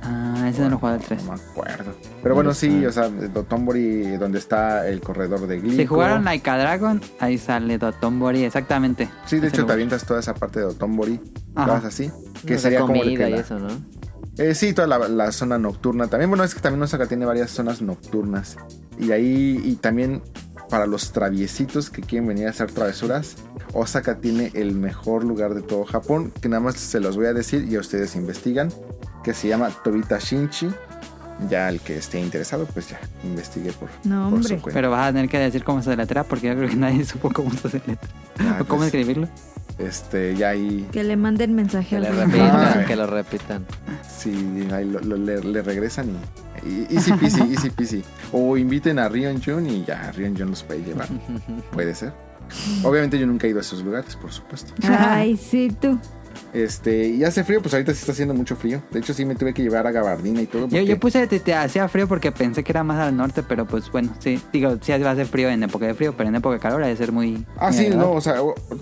[0.06, 1.24] Ah, ese no lo jugado el 3.
[1.24, 1.94] No me acuerdo.
[2.22, 5.78] Pero bueno, sí, o sea, Dotonbori, donde está el corredor de Glico.
[5.78, 9.10] Si jugaron Like a Dragon, ahí sale Dotonbori, exactamente.
[9.26, 11.22] Sí, de hecho te avientas toda esa parte de Dotonbori,
[11.56, 11.68] Ajá.
[11.76, 12.12] cosas así.
[12.46, 13.68] Que No sé, sería como comida que y la- eso, ¿no?
[14.38, 16.08] Eh, sí, toda la, la zona nocturna.
[16.08, 18.58] También, bueno, es que también Osaka tiene varias zonas nocturnas.
[19.00, 20.22] Y ahí, y también
[20.70, 23.36] para los traviesitos que quieren venir a hacer travesuras,
[23.74, 27.34] Osaka tiene el mejor lugar de todo Japón, que nada más se los voy a
[27.34, 28.70] decir y a ustedes investigan,
[29.24, 30.70] que se llama Tobita Shinchi.
[31.50, 34.56] Ya el que esté interesado, pues ya investigue por, No, por hombre.
[34.56, 34.72] su cuenta.
[34.78, 37.32] Pero vas a tener que decir cómo se letra porque yo creo que nadie supo
[37.32, 37.98] cómo se letra.
[38.40, 39.28] Ah, o cómo pues, escribirlo.
[39.80, 42.86] Este, ya ahí, que le manden mensaje Que al le repitan, Ah.
[42.86, 43.66] que lo repitan.
[44.08, 46.14] sí, ahí lo- lo- le, le regresan y
[46.90, 48.04] easy peasy, easy peasy.
[48.32, 51.08] O inviten a Rion Jun y ya Rion Jun los puede llevar.
[51.72, 52.14] Puede ser.
[52.84, 54.74] Obviamente yo nunca he ido a esos lugares, por supuesto.
[54.88, 55.98] Ay, sí, tú.
[56.52, 58.82] Este, y hace frío, pues ahorita sí está haciendo mucho frío.
[58.92, 60.64] De hecho, sí me tuve que llevar a gabardina y todo.
[60.64, 63.42] Yo, porque- yo puse te, te hacía frío porque pensé que era más al norte,
[63.44, 64.40] pero pues bueno, sí.
[64.52, 66.84] Digo, sí va a ser frío en época de frío, pero en época de calor
[66.84, 67.46] ha de ser muy.
[67.58, 68.12] Ah, muy sí, agradable.
[68.12, 68.36] no, o sea,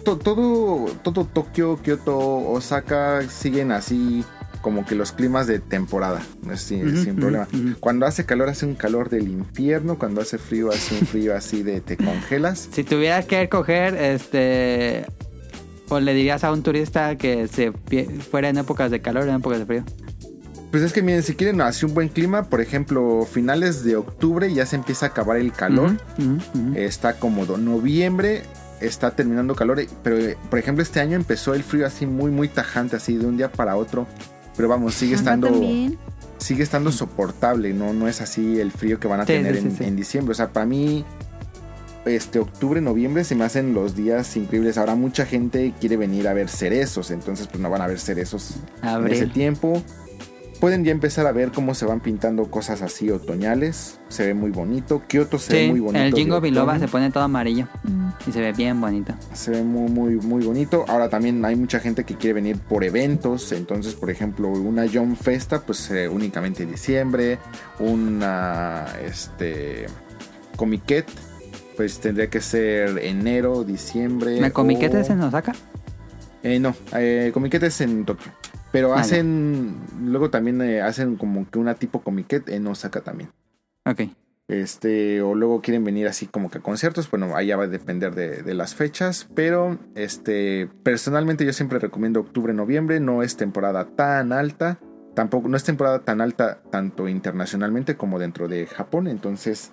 [0.04, 2.18] to- todo, todo Tokio, Kioto,
[2.52, 4.24] Osaka siguen así
[4.62, 6.56] como que los climas de temporada, ¿no?
[6.58, 7.48] sin, problema.
[7.80, 11.64] Cuando hace calor hace un calor del infierno, cuando hace frío hace un frío así
[11.64, 12.70] de te congelas.
[12.82, 15.06] Si tuvieras que escoger, este.
[15.90, 17.72] O le dirías a un turista que se
[18.32, 19.84] fuera en épocas de calor en épocas de frío.
[20.72, 24.54] Pues es que miren, si quieren así un buen clima, por ejemplo, finales de octubre
[24.54, 25.98] ya se empieza a acabar el calor.
[26.76, 27.58] Está cómodo.
[27.58, 28.44] Noviembre
[28.82, 32.96] está terminando calor, pero por ejemplo este año empezó el frío así muy muy tajante,
[32.96, 34.08] así de un día para otro.
[34.56, 35.50] Pero vamos, sigue estando
[36.38, 39.68] sigue estando soportable, no no es así el frío que van a Sí, tener sí,
[39.68, 39.84] en, sí.
[39.84, 40.32] en diciembre.
[40.32, 41.06] O sea, para mí
[42.06, 44.78] este octubre, noviembre se me hacen los días increíbles.
[44.78, 48.56] Ahora mucha gente quiere venir a ver cerezos, entonces pues no van a ver cerezos
[48.82, 49.82] en ese tiempo.
[50.62, 54.00] Pueden ya empezar a ver cómo se van pintando cosas así otoñales.
[54.10, 55.02] Se ve muy bonito.
[55.08, 56.06] Kioto se ve muy bonito.
[56.06, 58.10] el Jingo Biloba se pone todo amarillo Mm.
[58.28, 59.14] y se ve bien bonito.
[59.34, 60.86] Se ve muy, muy, muy bonito.
[60.88, 63.52] Ahora también hay mucha gente que quiere venir por eventos.
[63.54, 67.40] Entonces, por ejemplo, una John Festa, pues eh, únicamente en diciembre.
[67.80, 69.88] Una, este,
[70.56, 71.08] Comiquet,
[71.76, 74.40] pues tendría que ser enero, diciembre.
[74.40, 75.54] ¿Me comiquete o- es en Osaka?
[76.44, 78.32] Eh, no, eh, Comiquet es en Tokio.
[78.72, 83.32] Pero Ah, hacen, luego también eh, hacen como que una tipo Comiquet en Osaka también.
[83.86, 84.02] Ok.
[84.48, 88.14] Este, o luego quieren venir así como que a conciertos, bueno, ya va a depender
[88.14, 93.86] de, de las fechas, pero este, personalmente yo siempre recomiendo octubre, noviembre, no es temporada
[93.86, 94.78] tan alta,
[95.14, 99.72] tampoco, no es temporada tan alta tanto internacionalmente como dentro de Japón, entonces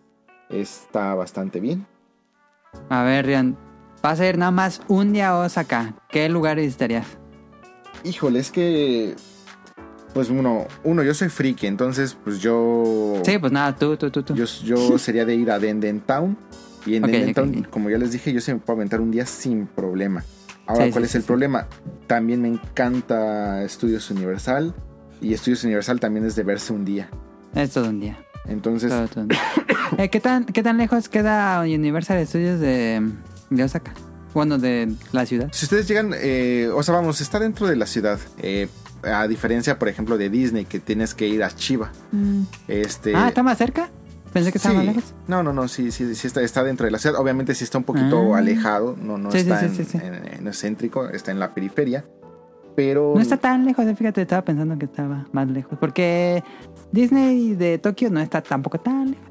[0.48, 1.84] está bastante bien.
[2.88, 3.56] A ver, Rian,
[4.00, 5.94] vas a ir nada más un día a Osaka.
[6.08, 7.17] ¿Qué lugar visitarías?
[8.04, 9.14] Híjole, es que,
[10.14, 13.20] pues uno, uno, yo soy friki, entonces pues yo...
[13.24, 14.34] Sí, pues nada, tú, tú, tú, tú.
[14.34, 16.36] Yo, yo sería de ir a Denden Town.
[16.86, 17.70] Y en Ok, Denden ok, Town, ok.
[17.70, 20.24] como ya les dije, yo se me puedo aventar un día sin problema.
[20.66, 21.66] Ahora, Sí, ¿cuál sí, es sí, el problema?
[22.06, 24.74] También me encanta Estudios Universal.
[25.20, 27.08] Y Estudios Universal también es de verse un día.
[27.54, 28.16] Es todo un día.
[28.46, 29.40] Entonces, Todo, todo un día.
[29.96, 33.02] Eh, ¿qué, tan, ¿Qué tan lejos queda Universal Studios de,
[33.48, 33.92] de Osaka?
[34.38, 35.48] Bueno, de la ciudad.
[35.52, 38.18] si ustedes llegan, eh, o sea, vamos, está dentro de la ciudad.
[38.38, 38.68] eh,
[39.02, 41.92] a diferencia, por ejemplo, de Disney, que tienes que ir a Chiba.
[42.10, 42.42] Mm.
[42.66, 43.90] Este, Ah, ¿está más cerca?
[44.32, 44.86] Pensé que estaba sí.
[44.86, 45.14] más lejos.
[45.28, 47.18] No, no, no, sí, sí, sí está, está dentro de la ciudad.
[47.20, 48.38] Obviamente sí está un poquito Ah.
[48.38, 52.04] alejado, no, no Sí, está sí, en, en- no es céntrico, está en la periferia.
[52.74, 55.76] Pero No está tan lejos, eh, fíjate, estaba pensando que estaba más lejos.
[55.80, 56.42] Porque
[56.92, 59.27] Disney de Tokio no está tampoco tan lejos.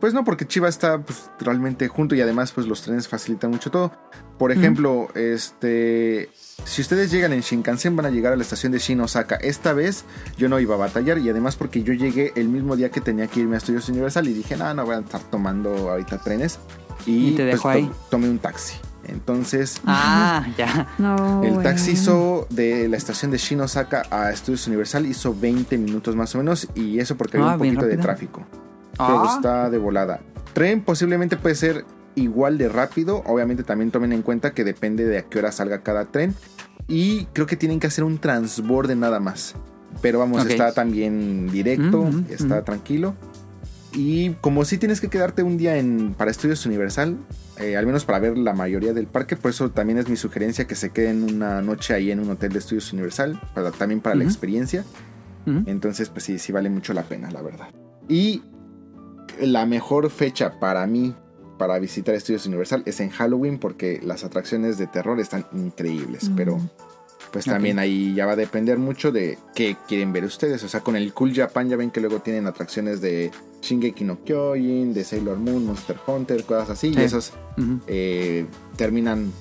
[0.00, 3.70] Pues no, porque Chiba está pues, realmente junto y además pues los trenes facilitan mucho
[3.70, 3.92] todo.
[4.38, 6.28] Por ejemplo, este,
[6.64, 9.36] si ustedes llegan en Shinkansen van a llegar a la estación de Shin Osaka.
[9.36, 10.04] Esta vez
[10.36, 13.26] yo no iba a batallar y además porque yo llegué el mismo día que tenía
[13.26, 16.58] que irme a Estudios Universal y dije, no, no voy a estar tomando ahorita trenes.
[17.06, 18.74] Y, Y te pues, tomé un taxi.
[19.04, 20.88] Entonces, Ah, ya.
[20.98, 21.62] No, el bueno.
[21.62, 26.34] taxi hizo de la estación de Shin Osaka a Estudios Universal hizo 20 minutos más
[26.34, 28.44] o menos y eso porque había Ah, un bien poquito de tráfico.
[28.98, 30.20] Pero Ah, está de volada.
[30.54, 31.84] Tren posiblemente puede ser
[32.14, 33.22] igual de rápido.
[33.26, 36.34] Obviamente también tomen en cuenta que depende de a qué hora salga cada tren.
[36.88, 39.54] Y creo que tienen que hacer un transborde nada más.
[40.02, 40.50] Pero vamos, Ok.
[40.50, 42.64] está también directo, Ujú, está ujú.
[42.64, 43.14] tranquilo.
[43.92, 47.16] Y como si tienes que quedarte un día en, para Estudios Universal,
[47.58, 50.66] eh, al menos para ver la mayoría del parque, por eso también es mi sugerencia
[50.66, 54.14] que se queden una noche ahí en un hotel de Estudios Universal, para, también para
[54.14, 54.30] la Ujú.
[54.30, 54.84] experiencia.
[55.46, 55.62] ujú.
[55.66, 57.68] Entonces, pues sí, sí vale mucho la pena, la verdad.
[58.06, 58.42] Y
[59.40, 61.14] la mejor fecha para mí
[61.58, 66.36] para visitar Estudios Universal es en Halloween porque las atracciones de terror están increíbles, Mm.
[66.36, 66.60] pero
[67.32, 70.62] pues también ahí ya va a depender mucho de qué quieren ver ustedes.
[70.64, 73.30] O sea, con el Cool Japan ya ven que luego tienen atracciones de
[73.62, 76.98] Shingeki no Kyojin, de Sailor Moon, Monster Hunter, cosas así, Sí.
[77.00, 77.80] y esos Ujú.
[77.88, 79.32] eh, terminan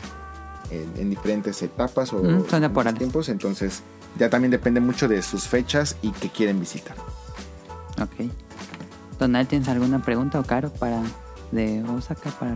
[0.72, 2.98] en, en diferentes etapas o Mm, son en temporales.
[3.00, 3.82] tiempos, entonces
[4.18, 6.96] ya también depende mucho de sus fechas y qué quieren visitar.
[8.02, 8.30] Ok.
[9.20, 11.02] Donald, ¿tienes alguna pregunta o caro para
[11.52, 12.56] de Osaka para?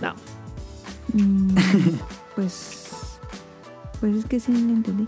[0.00, 0.14] No.
[1.12, 1.54] Mm,
[2.36, 2.86] pues.
[4.00, 5.06] Pues es que sí le entendí.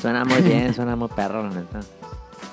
[0.00, 1.80] Suena muy bien, suena muy perro, la neta.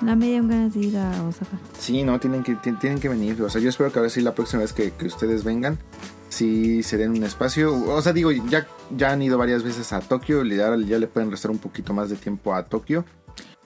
[0.04, 1.58] La me dieron ganas de ir a Osaka.
[1.78, 3.42] Sí, no, tienen que, ti- tienen que venir.
[3.42, 5.76] O sea, yo espero que ahora sí la próxima vez que, que ustedes vengan,
[6.28, 7.74] sí se den un espacio.
[7.92, 11.30] O sea, digo, ya, ya han ido varias veces a Tokio, ahora ya le pueden
[11.30, 13.04] restar un poquito más de tiempo a Tokio.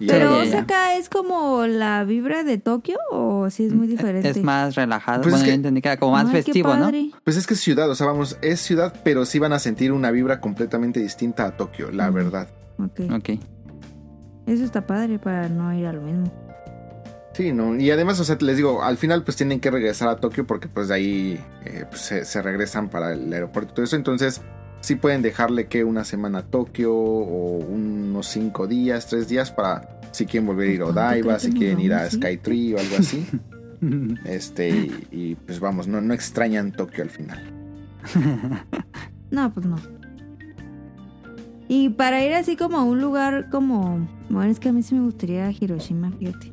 [0.08, 0.38] Pero.
[0.38, 4.28] Osaka es como la vibra de Tokio o sí es muy diferente.
[4.30, 5.22] Es más relajado.
[5.22, 6.90] Pues bueno, es que- yo entendí que era como más Ay, festivo, ¿no?
[7.24, 9.92] Pues es que es ciudad, o sea, vamos, es ciudad, pero sí van a sentir
[9.92, 12.14] una vibra completamente distinta a Tokio, la Mm.
[12.14, 12.48] verdad.
[12.78, 13.00] Ok.
[13.14, 13.30] Ok.
[14.46, 16.32] Eso está padre para no ir a lo mismo.
[17.34, 20.16] Sí, no, y además, o sea, les digo, al final pues tienen que regresar a
[20.16, 23.84] Tokio porque pues de ahí eh, pues, se, se regresan para el aeropuerto y todo
[23.86, 24.42] eso, entonces
[24.82, 30.00] sí pueden dejarle que una semana a Tokio o unos cinco días, tres días para
[30.12, 32.10] si quieren volver a ir a ¿Cuánto Odaiba, si quieren ir a?
[32.10, 33.26] Skytree o algo así.
[34.24, 37.42] Este, y, y, pues vamos, no, no extrañan Tokio al final.
[39.32, 39.76] No, pues no.
[41.66, 44.06] Y para ir así como a un lugar como...
[44.28, 46.52] Bueno, es que a mí sí me gustaría Hiroshima, fíjate.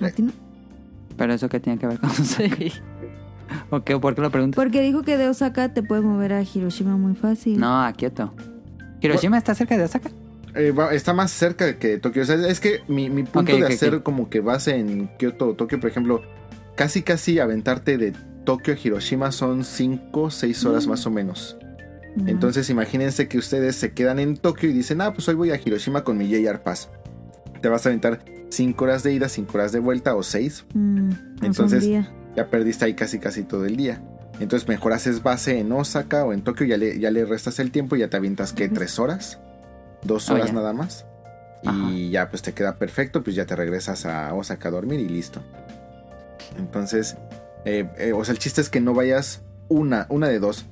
[0.00, 0.32] ¿A ti no?
[1.16, 2.72] Pero eso que tiene que ver con sí.
[3.70, 3.98] ¿O qué?
[3.98, 4.56] ¿Por qué lo preguntas?
[4.62, 7.58] Porque dijo que de Osaka te puedes mover a Hiroshima muy fácil.
[7.58, 8.32] No, a Kioto.
[9.00, 10.10] ¿Hiroshima está cerca de Osaka?
[10.54, 12.22] Eh, va- está más cerca que Tokio.
[12.22, 14.02] O sea, es que mi, mi punto Ok, de ok, hacer ok.
[14.02, 16.22] como que base en Kioto o Tokio, por ejemplo,
[16.76, 18.12] casi casi aventarte de
[18.44, 20.90] Tokio a Hiroshima son 5 o 6 horas Mm.
[20.90, 21.56] más o menos.
[22.16, 22.28] No.
[22.28, 25.56] Entonces imagínense que ustedes se quedan en Tokio y dicen, ah, pues hoy voy a
[25.62, 26.88] Hiroshima con mi JR Pass.
[27.60, 30.66] Te vas a aventar 5 horas de ida, 5 horas de vuelta o 6.
[30.74, 31.10] Mm,
[31.42, 32.12] Entonces- sea, un día.
[32.36, 34.00] Ya perdiste ahí casi casi todo el día.
[34.40, 37.70] Entonces mejor haces base en Osaka o en Tokio, ya le, ya le restas el
[37.70, 38.68] tiempo y ya te avientas que.
[38.68, 39.38] 3 horas,
[40.02, 41.06] 2 Oh, horas nada más.
[41.62, 41.90] Y Ajá.
[42.10, 45.40] ya pues te queda perfecto, pues ya te regresas a Osaka a dormir y listo.
[46.58, 47.16] Entonces,
[47.64, 50.66] eh, eh, o sea, el chiste es que no vayas una, una de dos,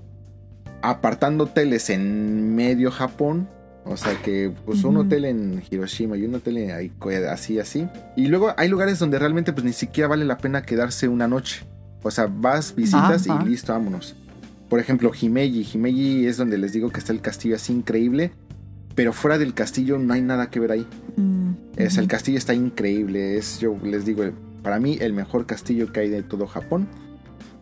[0.82, 3.48] apartando hoteles en medio Japón.
[3.84, 6.92] O sea que pues un hotel en Hiroshima y un hotel en ahí,
[7.28, 7.88] así, así.
[8.16, 11.64] Y luego hay lugares donde realmente pues ni siquiera vale la pena quedarse una noche.
[12.02, 13.42] O sea, vas, visitas Ajá.
[13.44, 14.14] y listo, vámonos.
[14.68, 15.68] Por ejemplo, Himeji.
[15.74, 18.32] Himeji es donde les digo que está el castillo así increíble.
[18.94, 20.86] Pero fuera del castillo no hay nada que ver ahí.
[21.16, 23.36] Mm, Es, el castillo está increíble.
[23.36, 24.24] Es, yo les digo,
[24.62, 26.86] para mí el mejor castillo que hay de todo Japón.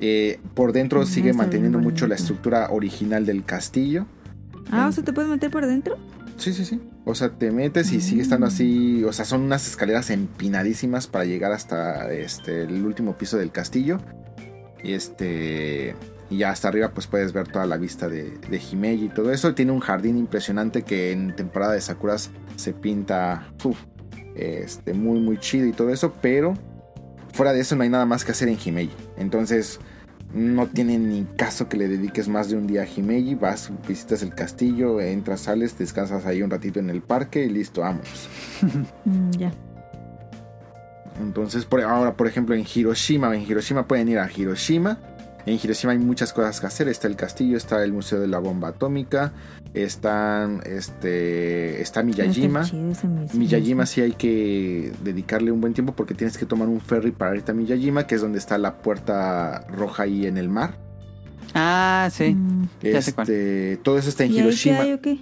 [0.01, 4.07] Eh, por dentro sigue manteniendo mucho la estructura original del castillo.
[4.71, 5.97] Ah, o sea, ¿te puedes meter por dentro?
[6.37, 6.81] Sí, sí, sí.
[7.05, 8.01] O sea, te metes y Mm.
[8.01, 9.05] sigue estando así.
[9.05, 13.99] O sea, son unas escaleras empinadísimas para llegar hasta este, el último piso del castillo.
[14.83, 15.95] Y este.
[16.31, 19.33] Y ya hasta arriba, pues puedes ver toda la vista de, de Himeji y todo
[19.33, 19.53] eso.
[19.55, 23.77] Tiene un jardín impresionante que en temporada de Sakuras se pinta uf,
[24.37, 26.15] este, muy, muy chido y todo eso.
[26.23, 26.55] Pero
[27.33, 28.93] fuera de eso, no hay nada más que hacer en Himeji.
[29.19, 29.81] Entonces,
[30.33, 33.35] no tiene ni caso que le dediques más de un día a Himeji.
[33.35, 37.81] Vas, visitas el castillo, entras, sales, descansas ahí un ratito en el parque y listo,
[37.81, 38.28] vámonos.
[39.05, 39.51] Mm, ya.
[41.20, 44.99] Entonces, por, ahora, por ejemplo, en Hiroshima, en Hiroshima pueden ir a Hiroshima.
[45.47, 46.88] En Hiroshima hay muchas cosas que hacer.
[46.88, 49.32] Está el castillo, está el Museo de la Bomba Atómica,
[49.74, 52.64] están, este, está Miyajima.
[53.34, 57.34] Miyajima sí hay que dedicarle un buen tiempo porque tienes que tomar un ferry para
[57.36, 60.78] irte a Miyajima, que es donde está la puerta roja ahí en el mar.
[61.55, 62.34] Ah, sí.
[62.34, 63.24] Mm, Ya sé cuál.
[63.28, 64.80] Este, todo eso está en ¿Y ahí qué Hiroshima.
[64.82, 65.18] hay o qué?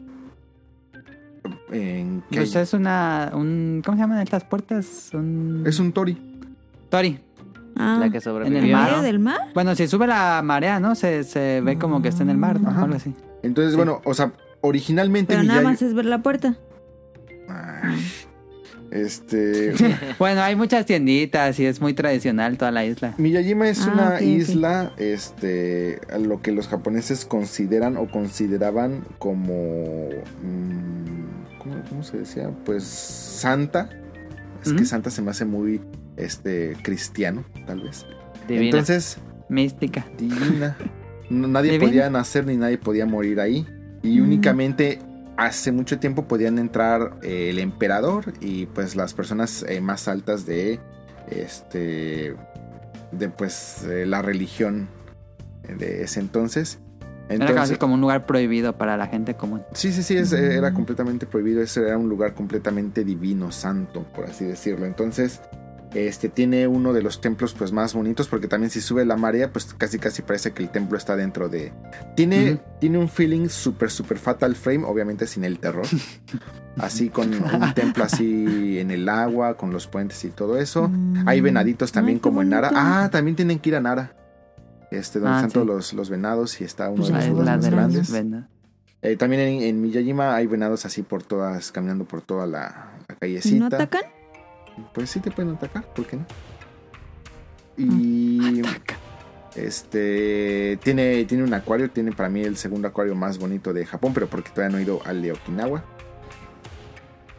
[1.71, 2.63] En- ¿qué Pues hay?
[2.63, 3.31] es una.
[3.35, 5.11] Un, ¿Cómo se llaman estas puertas?
[5.15, 5.63] Un...
[5.67, 6.17] Es un tori.
[6.91, 7.21] Tori.
[7.79, 8.59] Ah, La que En sobrevivió.
[8.59, 8.91] el ¿en mar.
[8.91, 9.39] medio del mar?
[9.55, 10.95] Bueno, si sube la marea, ¿no?
[10.95, 12.71] Se, se ve como que está en el mar, ¿no?
[12.71, 12.83] Ajá.
[12.85, 13.15] Algo así.
[13.43, 13.77] Entonces, Sí.
[13.77, 16.57] bueno, o sea, originalmente Pero nada más es ver la puerta.
[18.91, 19.75] Este.
[20.19, 23.15] Bueno, hay muchas tienditas y es muy tradicional toda la isla.
[23.19, 30.09] Miyajima es Ah, una isla, este, a lo que los japoneses consideran o consideraban como,
[30.43, 32.51] mm, ¿cómo, cómo se decía?
[32.65, 33.91] Pues santa.
[34.65, 35.81] Es que santa se me hace muy,
[36.19, 38.05] este, cristiano, tal vez.
[38.47, 38.65] Divina.
[38.67, 40.07] Entonces, Mística.
[40.19, 40.77] divina.
[41.31, 41.89] Nadie Divina.
[41.91, 43.67] podía nacer ni nadie podía morir ahí.
[44.03, 44.25] Y Mm.
[44.25, 44.99] únicamente
[45.37, 50.47] hace mucho tiempo podían entrar eh, el emperador y pues las personas eh, más altas
[50.47, 50.81] de
[51.31, 52.35] este
[53.13, 54.89] de pues eh, la religión
[55.79, 56.79] de ese entonces.
[57.29, 59.63] Era casi Entonces, como un lugar prohibido para la gente común.
[59.75, 60.75] sí, sí, sí, es- era Mm.
[60.75, 61.61] completamente prohibido.
[61.63, 64.87] Ese era un lugar completamente divino, santo, por así decirlo.
[64.87, 65.41] Entonces,
[65.95, 69.51] este tiene uno de los templos pues más bonitos porque también si sube la marea
[69.53, 71.73] pues casi casi parece que el templo está dentro de
[72.15, 75.87] tiene tiene un feeling super super fatal frame obviamente sin el terror
[76.79, 81.27] así con un templo así en el agua con los puentes y todo eso Mm.
[81.27, 84.15] hay venaditos también Ay, como en Nara ah también tienen que ir a Nara
[84.91, 85.55] este donde Ah, están sí.
[85.55, 88.13] todos los, los venados y está uno Pues de los más grandes.
[89.01, 93.15] Eh, también en, en Miyajima hay venados así por todas caminando por toda la, la
[93.17, 94.03] callecita ¿Y no atacan?
[94.95, 96.27] Pues sí te pueden atacar, ¿por qué no?
[97.77, 98.63] Y
[99.55, 104.13] este tiene, tiene un acuario, tiene para mí el segundo acuario más bonito de Japón,
[104.15, 105.85] pero porque todavía no he ido al de Okinawa.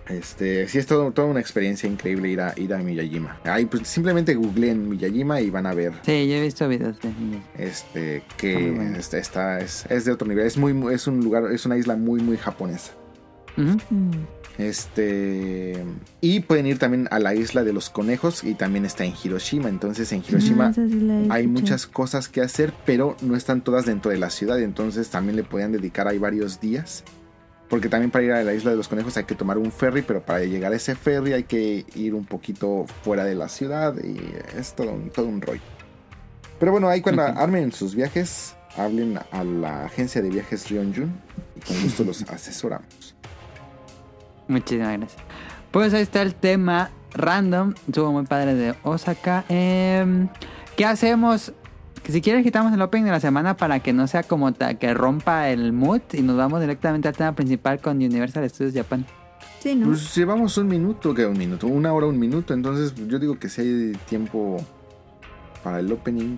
[0.08, 3.38] Este, sí es todo, toda una experiencia increíble ir a, ir a Miyajima.
[3.44, 7.10] Ahí pues simplemente googleen Miyajima y van a ver Sí, yo he visto videos de
[7.14, 7.44] niños.
[7.56, 8.98] este que muy bueno.
[8.98, 10.48] este, está es, es de otro nivel.
[10.48, 12.94] Es muy es un lugar, es una isla muy muy japonesa.
[13.56, 13.78] Ujú.
[13.92, 14.12] Mm.
[14.60, 15.86] Este.
[16.20, 18.44] Y pueden ir también a la isla de los conejos.
[18.44, 19.70] Y también está en Hiroshima.
[19.70, 22.74] Entonces en Hiroshima Ah, sí hay muchas cosas que hacer.
[22.86, 24.60] Pero no están todas dentro de la ciudad.
[24.60, 27.06] Entonces también le podían dedicar ahí varios días.
[27.70, 30.02] Porque también para ir a la isla de los conejos hay que tomar un ferry.
[30.02, 33.96] Pero para llegar a ese ferry hay que ir un poquito fuera de la ciudad.
[34.04, 34.20] Y
[34.60, 35.62] es todo un, todo un rollo.
[36.60, 38.56] Pero bueno, ahí cuando armen sus viajes.
[38.76, 41.12] Hablen a la agencia de viajes Ryonjun.
[41.56, 43.16] Y con gusto los asesoramos.
[44.50, 45.22] Muchísimas gracias.
[45.72, 47.76] Pues ahí está el tema random.
[47.88, 49.46] Estuvo muy padre de Osaka.
[49.48, 50.28] Em,
[50.76, 51.54] ¿Qué hacemos?
[52.04, 54.94] Que Si quieres quitamos el opening de la semana para que no sea como que
[54.94, 59.06] rompa el mood y nos vamos directamente al tema principal con Universal Studios Japan.
[59.60, 59.88] Sí, ¿no?
[59.88, 62.54] Pues llevamos un minuto, que un minuto, una hora, un minuto.
[62.54, 64.58] Entonces yo digo que si hay tiempo
[65.64, 66.38] para el opening.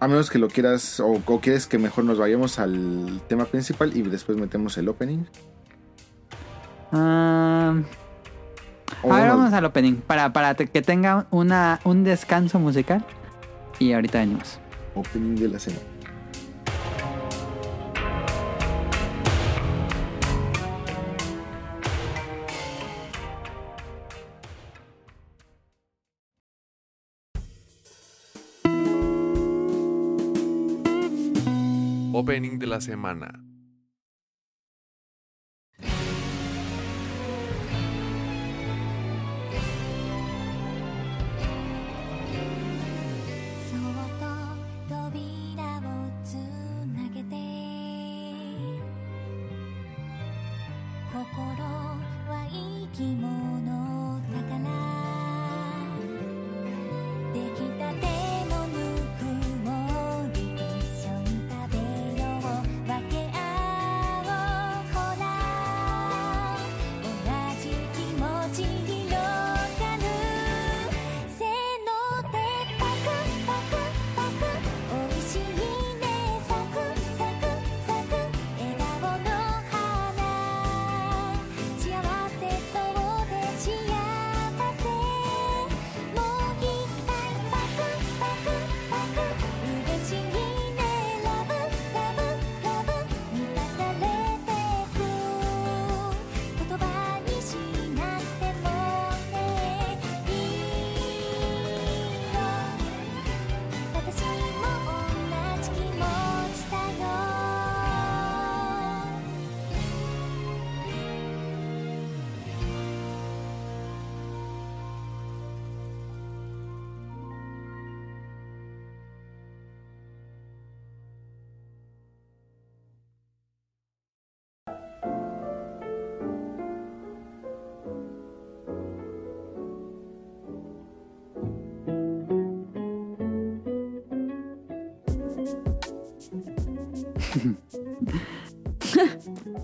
[0.00, 3.96] A menos que lo quieras o, o quieres que mejor nos vayamos al tema principal
[3.96, 5.24] y después metemos el opening.
[6.92, 7.74] Ah,
[9.02, 13.04] O a ver, nos- vamos al opening para, para que tenga una, un descanso musical.
[13.78, 14.60] Y ahorita venimos.
[14.94, 15.82] Opening de la semana.
[32.12, 33.40] Opening de la semana.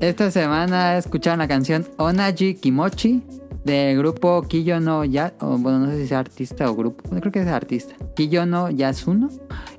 [0.00, 3.20] Esta semana escucharon la canción Onaji Kimochi
[3.64, 7.32] del grupo Kiyo no Ya, o, bueno, no sé si sea artista o grupo, creo
[7.32, 7.96] que es artista.
[8.14, 9.28] Kiyo no Yasuno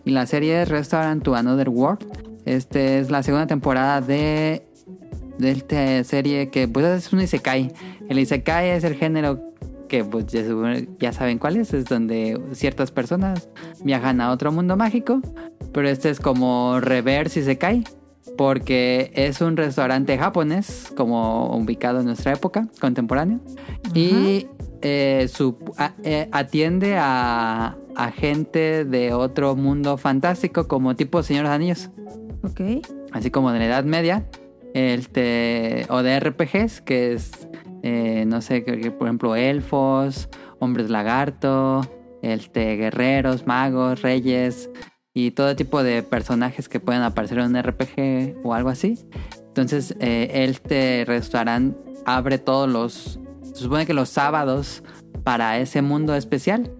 [0.03, 2.05] y la serie es Restaurant to Another World.
[2.43, 4.65] Este es la segunda temporada de
[5.37, 7.71] de esta serie que pues es un isekai.
[8.09, 9.39] El isekai es el género
[9.87, 10.43] que pues ya,
[10.99, 13.47] ya saben cuál es, es donde ciertas personas
[13.85, 15.21] viajan a otro mundo mágico,
[15.71, 17.85] pero este es como reverse isekai
[18.39, 23.41] porque es un restaurante japonés como ubicado en nuestra época contemporáneo
[23.93, 24.47] y
[24.81, 31.43] eh, su, a- eh, atiende a, a gente de otro mundo fantástico como tipo Señor
[31.43, 31.89] de los Anillos
[32.43, 32.61] Ok.
[33.11, 34.25] así como de la Edad Media,
[34.73, 37.49] este, o de RPGs, que es,
[37.83, 38.61] eh, no sé,
[38.97, 40.29] por ejemplo, elfos,
[40.59, 41.81] hombres lagarto,
[42.21, 44.69] este, guerreros, magos, reyes
[45.13, 48.97] y todo tipo de personajes que pueden aparecer en un RPG o algo así.
[49.47, 54.83] Entonces, eh, este restaurante abre todos los, se supone que los sábados
[55.23, 56.71] para ese mundo especial.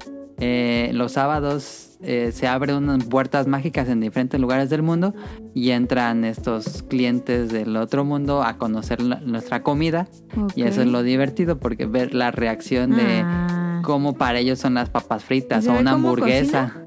[0.42, 5.14] Eh, los sábados eh, se abren unas puertas mágicas en diferentes lugares del mundo
[5.54, 10.08] y entran estos clientes del otro mundo a conocer la- nuestra comida.
[10.56, 13.82] Y eso es lo divertido porque ver la reacción de Ah.
[13.84, 16.78] cómo para ellos son las papas fritas ¿Y se o una hamburguesa.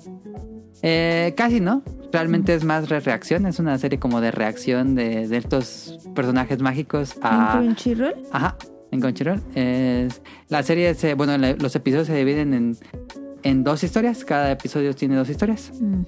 [0.82, 1.82] Eh, casi no.
[2.12, 3.46] Realmente es más re- reacción.
[3.46, 7.54] Es una serie como de reacción de, de estos personajes mágicos a...
[7.58, 8.14] ¿En Crunchyroll?
[8.32, 8.56] Ajá,
[8.90, 9.40] en Crunchyroll.
[9.54, 12.76] Es, la serie, se, bueno, la- los episodios se dividen en,
[13.42, 14.24] en dos historias.
[14.24, 15.72] Cada episodio tiene dos historias.
[15.80, 16.02] Mm.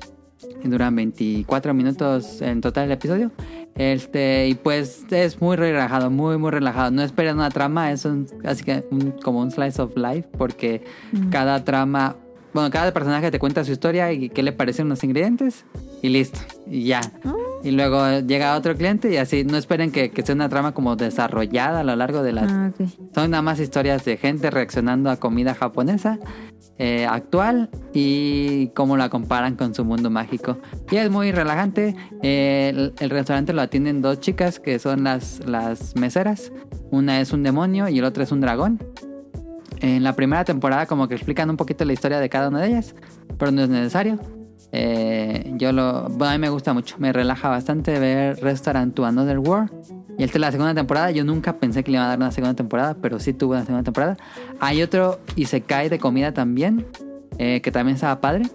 [0.63, 3.33] Y duran 24 minutos en total el episodio.
[3.77, 6.91] Este, y pues es muy relajado, muy, muy relajado.
[6.91, 10.85] No esperen una trama, es un, así que un- como un slice of life, porque
[11.31, 12.17] cada trama,
[12.55, 15.65] bueno, cada personaje te cuenta su historia y qué le parecen los ingredientes,
[16.03, 17.01] y listo, y ya.
[17.63, 20.97] Y luego llega otro cliente y así, no esperen que, que sea una trama como
[20.97, 22.89] desarrollada a lo largo de las Ah, ok.
[23.15, 26.19] son nada más historias de gente reaccionando a comida japonesa
[26.79, 30.59] eh, actual y cómo la comparan con su mundo mágico.
[30.91, 31.95] Y es muy relajante.
[32.23, 36.53] Eh, el, el restaurante lo atienden dos chicas que son las, las meseras.
[36.91, 38.79] Una es un demonio y el otro es un dragón.
[39.85, 42.69] En la primera temporada como que explican un poquito la historia de cada una de
[42.69, 42.95] ellas,
[43.39, 44.19] pero no es necesario.
[44.73, 46.09] Eh, yo lo...
[46.09, 49.71] Bueno, a mí me gusta mucho, me relaja bastante ver Restaurant to Another World.
[50.17, 51.11] Y esta es la segunda temporada.
[51.11, 53.65] Yo nunca pensé que le iban a dar una segunda temporada, pero sí tuvo una
[53.67, 54.17] segunda temporada.
[54.59, 56.87] Hay otro Isekai de comida también,
[57.37, 58.47] eh, que también estaba padre.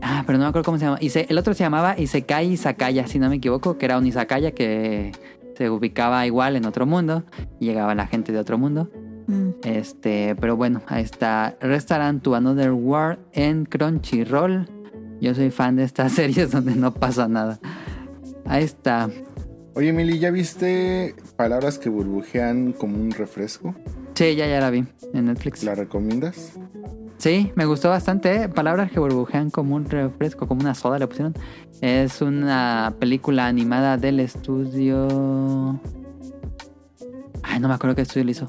[0.00, 0.98] Ah, pero no me acuerdo cómo se llama.
[1.00, 4.52] Ise- el otro se llamaba Isekai Isakaya, si no me equivoco, que era un Isakaya
[4.52, 5.10] que
[5.56, 7.24] se ubicaba igual en otro mundo
[7.58, 8.88] y llegaba la gente de otro mundo.
[9.26, 9.50] Mm.
[9.62, 14.68] Este, pero bueno, ahí está Restaurant to Another World en Crunchyroll.
[15.20, 17.58] Yo soy fan de estas series donde no pasa nada.
[18.44, 19.08] Ahí está.
[19.74, 23.74] Oye, Mili, ¿ya viste palabras que burbujean como un refresco?
[24.14, 25.64] Sí, ya, ya la vi en Netflix.
[25.64, 26.52] ¿La recomiendas?
[27.18, 28.34] Sí, me gustó bastante.
[28.34, 28.48] ¿eh?
[28.48, 31.34] Palabras que burbujean como un refresco, como una soda le pusieron.
[31.80, 35.80] Es una película animada del estudio.
[37.42, 38.48] Ay, no me acuerdo qué estudio lo hizo.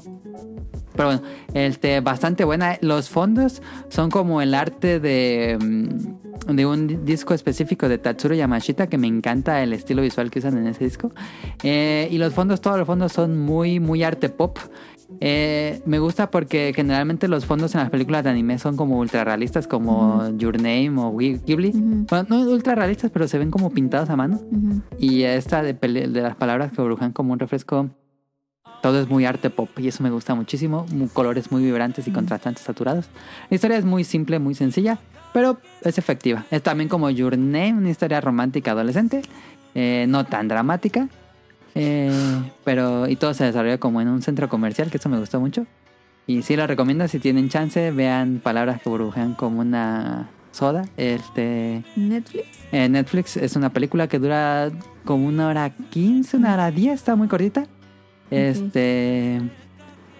[0.96, 1.22] Pero bueno,
[1.54, 2.78] este, bastante buena.
[2.80, 8.34] Los fondos son como el arte de, mm, de un di- disco específico de Tatsuro
[8.34, 11.12] Yamashita, que me encanta el estilo visual que usan en ese disco.
[11.62, 14.58] Eh, y los fondos, todos los fondos son muy, muy arte pop.
[15.20, 19.22] Eh, me gusta porque generalmente los fondos en las películas de anime son como ultra
[19.24, 21.70] realistas, como Your Name o Ghi- Ghibli.
[22.10, 24.40] Bueno, no ultra realistas, pero se ven como pintados a mano.
[24.98, 25.74] Y esta de,
[26.08, 27.88] las palabras que burbujan como un refresco,
[28.82, 30.86] todo es muy arte pop y eso me gusta muchísimo.
[30.92, 33.06] Mu- Colores muy vibrantes y contrastantes saturados.
[33.50, 34.98] La historia es muy simple, muy sencilla,
[35.32, 36.44] pero es efectiva.
[36.50, 39.22] Es también como Your Name, una historia romántica adolescente,
[39.74, 41.08] eh, no tan dramática.
[41.74, 42.10] eh,
[42.64, 45.66] pero y todo se desarrolla como en un centro comercial, que eso me gustó mucho.
[46.26, 50.84] Y sí lo recomiendo si tienen chance, vean palabras que burbujean como una soda.
[50.96, 52.46] Este Netflix.
[52.72, 54.70] en Netflix es una película que dura
[55.04, 57.66] como una hora 15, una hora 10, está muy cortita.
[58.30, 59.40] Este.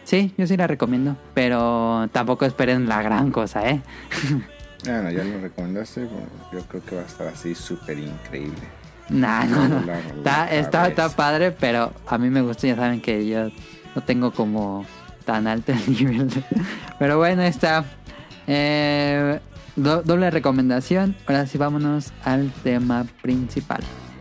[0.04, 3.82] Sí, yo sí la recomiendo, pero tampoco esperen la gran cosa, ¿eh?
[4.88, 6.04] Ah, no, ya lo recomendaste.
[6.04, 8.60] bueno, yo creo que va a estar así súper increíble.
[9.08, 9.80] Nah, no, no.
[9.80, 13.48] La- la- Está, la está, padre, pero a mí me gusta, ya saben que yo
[13.96, 14.86] no tengo como
[15.24, 16.28] tan alto el nivel.
[16.30, 16.44] de-
[17.00, 17.84] Pero bueno, está.
[18.46, 19.40] Eh,
[19.74, 21.16] do- doble recomendación.
[21.26, 23.80] Ahora sí, vámonos al tema principal.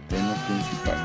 [0.09, 1.04] Tema principal.「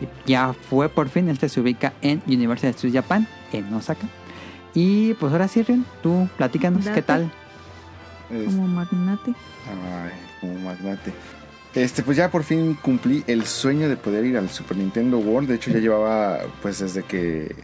[0.00, 4.06] Y Ya fue por fin, este se ubica en University of Studios Japan, en Osaka.
[4.74, 7.30] Y pues ahora sí, Rion, tú platícanos, ¿qué tal?
[8.30, 9.30] Es- Como magnate.
[9.32, 10.10] Ay,
[10.40, 11.12] como magnate.
[11.74, 15.48] Este, pues ya por fin cumplí el sueño de poder ir al Super Nintendo World.
[15.48, 17.54] De hecho, ya llevaba, pues desde que.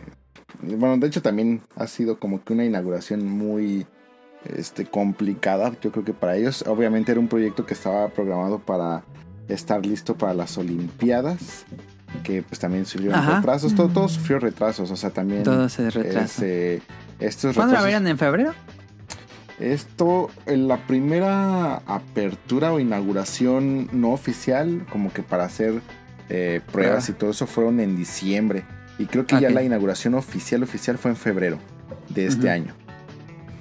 [0.63, 3.87] Bueno, de hecho, también ha sido como que una inauguración muy
[4.45, 6.65] este, complicada, yo creo que para ellos.
[6.67, 9.03] Obviamente era un proyecto que estaba programado para
[9.49, 11.65] estar listo para las Olimpiadas,
[12.23, 13.37] que pues también Ajá.
[13.37, 13.75] retrasos.
[13.75, 15.43] Todo, todo sufrió retrasos, o sea, también.
[15.43, 16.25] Todo se retrasa.
[16.45, 16.83] este,
[17.19, 18.55] estos ¿Cuándo la verían en febrero?
[19.61, 25.83] esto, en la primera apertura o inauguración no oficial, como que para hacer
[26.31, 27.17] eh, pruebas Prueba.
[27.17, 28.65] y todo eso, fueron en diciembre.
[28.99, 31.59] Y creo que ya la inauguración oficial, oficial fue en febrero
[32.09, 32.75] de este año.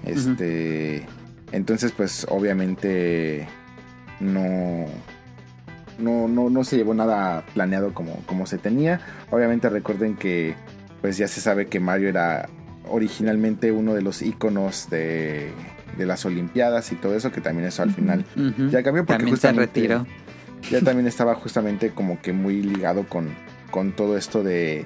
[0.05, 1.05] Este.
[1.51, 3.47] Entonces, pues, obviamente.
[4.19, 4.85] No.
[5.99, 9.01] No, no, no se llevó nada planeado como, como se tenía.
[9.31, 10.55] Obviamente recuerden que
[11.01, 12.49] pues ya se sabe que Mario era
[12.89, 15.51] originalmente uno de los iconos de,
[15.97, 18.25] de las Olimpiadas y todo eso, que también eso al final
[18.71, 20.05] ya cambió porque También se justamente retiró.
[20.71, 23.29] ya también estaba justamente como que muy ligado con,
[23.71, 24.85] con todo esto de,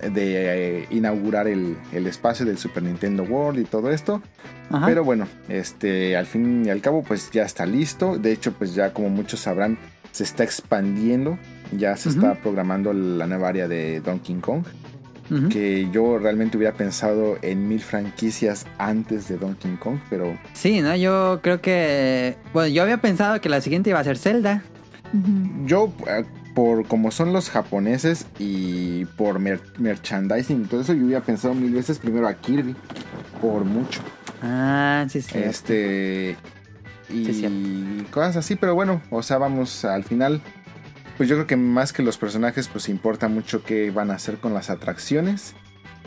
[0.00, 4.22] de eh, inaugurar el, el espacio del Super Nintendo World y todo esto.
[4.70, 4.84] Ajá.
[4.86, 8.18] Pero bueno, este, al fin y al cabo, pues ya está listo.
[8.18, 9.78] De hecho, pues ya como muchos sabrán,
[10.16, 11.38] se está expandiendo.
[11.76, 14.62] Ya se está programando la nueva área de Donkey Kong.
[15.50, 20.94] Que yo realmente hubiera pensado en mil franquicias antes de Donkey Kong, pero Sí, ¿no?
[20.94, 22.36] Yo creo que...
[22.52, 24.62] Bueno, yo había pensado que la siguiente iba a ser Zelda.
[25.64, 26.24] Yo, eh,
[26.54, 31.54] por como son los japoneses y por mer- merchandising y todo eso, yo hubiera pensado
[31.54, 32.76] mil veces primero a Kirby.
[33.42, 34.00] Por mucho.
[34.42, 35.36] Ah, sí, sí.
[35.36, 36.36] Este.
[37.08, 40.40] Y Sí, cosas así, pero bueno, o sea, vamos al final.
[41.16, 44.38] Pues yo creo que más que los personajes, pues importa mucho qué van a hacer
[44.38, 45.54] con las atracciones.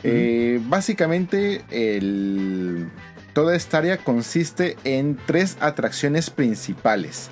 [0.03, 2.89] Eh, básicamente, el,
[3.34, 7.30] toda esta área consiste en tres atracciones principales.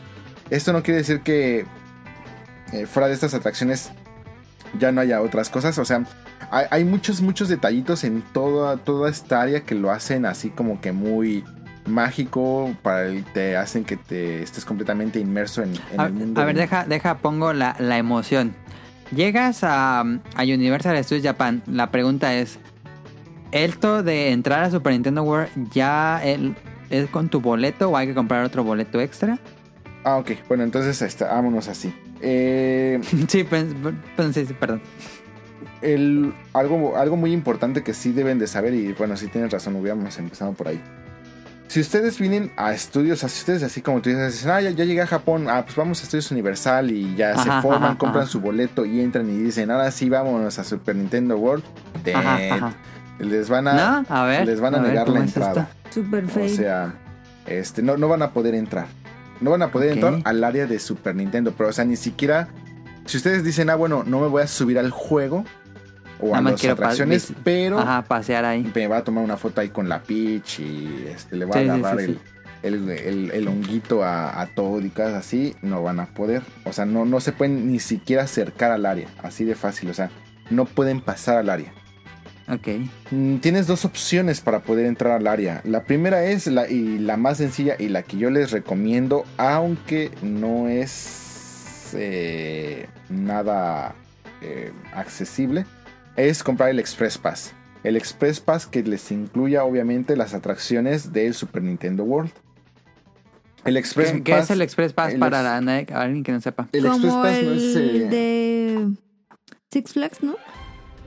[0.49, 1.65] Esto no quiere decir que
[2.73, 3.91] eh, fuera de estas atracciones
[4.80, 5.77] ya no haya otras cosas.
[5.77, 6.03] O sea,
[6.49, 10.81] hay, hay muchos, muchos detallitos en toda, toda esta área que lo hacen así como
[10.81, 11.44] que muy
[11.88, 12.76] mágico.
[12.81, 16.41] Para el- te hacen que te estés completamente inmerso en, en A, el mundo.
[16.41, 18.53] a ver, de- deja, deja, pongo la, la emoción.
[19.15, 21.64] Llegas a, a Universal Studios Japan.
[21.65, 22.59] La pregunta es:
[23.51, 26.55] ¿esto de entrar a Super Nintendo World ya el-
[26.89, 29.39] es con tu boleto o hay que comprar otro boleto extra?
[30.03, 30.31] Ah, ok.
[30.47, 31.93] Bueno, entonces este, vámonos así.
[32.22, 33.65] Eh, sí, pues,
[34.15, 34.81] pues, sí, sí, perdón.
[35.81, 39.76] el, algo, algo muy importante que sí deben de saber, y bueno, sí tienes razón,
[39.76, 40.81] hubiéramos empezado por ahí.
[41.68, 44.85] Si ustedes vienen a estudios, así ustedes así como tú dices, dicen, ah, ya, ya
[44.85, 48.23] llegué a Japón, ah, pues vamos a Estudios Universal y ya se forman, ajá, compran
[48.23, 48.31] ajá.
[48.31, 51.64] su boleto y entran y dicen, ahora sí vámonos a Super Nintendo World.
[52.14, 52.73] Ajá, Ted, ajá.
[53.19, 54.45] Les van a, No, a ver.
[54.45, 55.69] les van a, negar ¿cómo la es entrada.
[55.89, 56.94] Super O sea,
[57.45, 58.88] este, no, no van a poder entrar.
[59.41, 61.53] No van a poder entrar al área de Super Nintendo.
[61.57, 62.48] Pero, o sea, ni siquiera.
[63.06, 65.45] Si ustedes dicen, ah, bueno, no me voy a subir al juego
[66.19, 68.69] o Nada a las atracciones, pero Ajá, pasear ahí.
[68.73, 71.68] me va a tomar una foto ahí con la Peach y este, le va Sí,
[71.68, 72.19] a agarrar sí, el, sí.
[72.64, 75.56] el, el- el honguito a, a Toad y cosas así.
[75.61, 76.41] No van a poder.
[76.65, 79.07] O sea, no, no se pueden ni siquiera acercar al área.
[79.22, 79.89] Así de fácil.
[79.89, 80.10] O sea,
[80.49, 81.72] no pueden pasar al área.
[82.49, 82.68] Ok.
[83.11, 85.60] Mm, Tienes dos opciones para poder entrar al área.
[85.65, 90.11] La primera es la, y la más sencilla y la que yo les recomiendo, aunque
[90.22, 93.95] no es eh, nada
[94.41, 95.65] eh, accesible,
[96.18, 97.53] es comprar el Express Pass.
[97.84, 102.31] El Express Pass que les incluya obviamente las atracciones del Super Nintendo World.
[103.64, 104.44] El Express ¿Qué, qué Pass.
[104.45, 106.68] es el Express Pass el para ex- la- alguien que no sepa?
[106.73, 107.76] el Express Como Pass no el es.
[107.76, 108.88] eh, de
[109.72, 110.35] Six Flags, ¿no?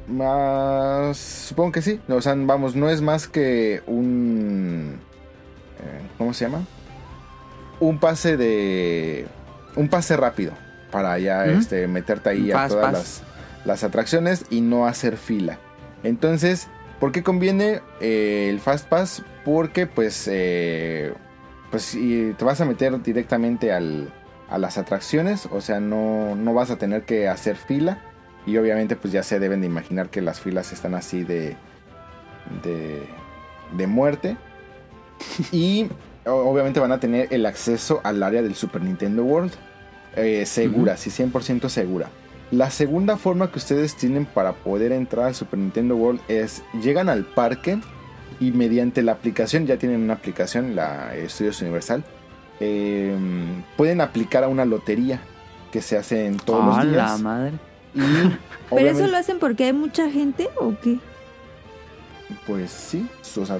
[0.09, 2.01] Más, supongo que sí.
[2.09, 4.99] O sea, vamos, no es más que un.
[5.81, 6.65] eh, ¿Cómo se llama?
[7.79, 9.27] Un pase de.
[9.77, 10.53] Un pase rápido.
[10.91, 12.93] Para ya este, meterte ahí Un a fast todas pass.
[12.93, 13.30] las,
[13.65, 15.61] las atracciones y no hacer fila.
[16.03, 16.69] Entonces,
[16.99, 19.25] ¿por qué conviene eh, el Fast Pass?
[19.45, 20.29] Porque, pues.
[20.31, 21.15] eh,
[21.71, 24.13] pues si te vas a meter directamente al,
[24.49, 25.47] a las atracciones.
[25.51, 28.03] O sea, no, no vas a tener que hacer fila.
[28.47, 31.59] Y obviamente pues ya se deben de imaginar que las filas están así de,
[32.45, 33.07] de,
[33.71, 34.39] de muerte.
[35.53, 35.91] Y
[36.25, 39.53] obviamente van a tener el acceso al área del Super Nintendo World.
[40.15, 42.13] eh, segura, sí, 100% segura.
[42.51, 47.09] La segunda forma que ustedes tienen para poder entrar al Super Nintendo World es llegan
[47.09, 47.79] al parque
[48.41, 52.03] y mediante la aplicación, ya tienen una aplicación, la Estudios Universal,
[52.59, 53.15] eh,
[53.77, 55.21] pueden aplicar a una lotería
[55.71, 57.21] que se hace en todos ¡Ah, los la días.
[57.21, 57.53] madre!
[57.95, 58.01] Y
[58.75, 60.99] ¿Pero eso lo hacen porque hay mucha gente o qué?
[62.47, 63.59] pues sí, o sea,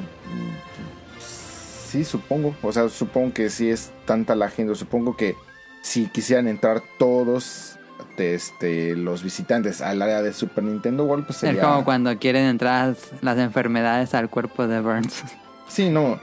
[1.19, 2.55] sí, supongo.
[2.63, 4.75] O sea, supongo que sí es tanta la gente.
[4.75, 5.35] Supongo que
[5.83, 7.79] si quisieran entrar todos
[8.17, 11.63] de este, los visitantes al área de Super Nintendo World, pues Es sería...
[11.63, 15.23] como cuando quieren entrar las enfermedades al cuerpo de Burns.
[15.69, 16.19] Sí, no.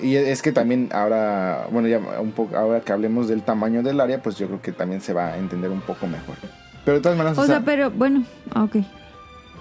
[0.00, 4.00] Y es que también ahora, bueno, ya un poco, ahora que hablemos del tamaño del
[4.00, 6.34] área, pues yo creo que también se va a entender un poco mejor.
[6.82, 8.24] Pero de todas maneras, O sea, pero bueno,
[8.54, 8.76] ok.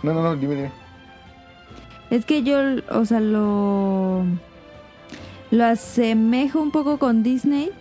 [0.03, 0.71] no, no, no, dime, dime.
[2.09, 2.59] Es que yo,
[2.91, 4.23] o sea, lo.
[5.51, 7.71] Lo asemejo un poco con Disney,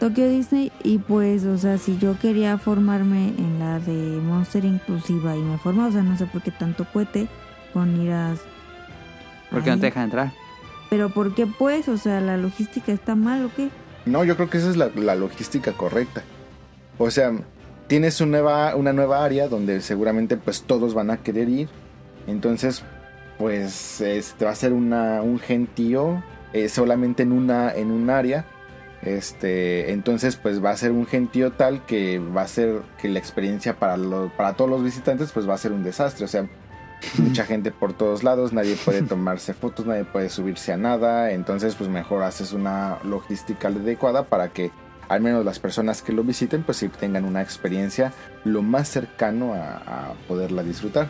[0.00, 5.36] Tokyo Disney, y pues, o sea, si yo quería formarme en la de Monster Inclusiva
[5.36, 7.28] y me forma, o sea, no sé por qué tanto cuete
[7.74, 8.34] con ir a.
[9.50, 10.32] ¿Por qué no te dejan entrar?
[10.88, 11.86] Pero ¿por qué pues?
[11.88, 13.68] O sea, la logística está mal o qué?
[14.06, 16.22] No, yo creo que esa es la, la logística correcta.
[16.96, 17.32] O sea,
[17.86, 21.68] tienes una nueva, una nueva área donde seguramente pues todos van a querer ir.
[22.26, 22.84] Entonces,
[23.38, 26.22] pues este, va a ser una, un gentío
[26.54, 28.46] eh, solamente en una en un área.
[29.02, 33.18] Este, entonces pues va a ser un gentío tal que va a ser que la
[33.18, 36.46] experiencia para lo- para todos los visitantes pues va a ser un desastre, o sea,
[37.16, 41.74] mucha gente por todos lados, nadie puede tomarse fotos, nadie puede subirse a nada, entonces
[41.76, 44.70] pues mejor haces una logística adecuada para que
[45.08, 48.12] al menos las personas que lo visiten pues sí tengan una experiencia
[48.44, 51.08] lo más cercano a, a poderla disfrutar.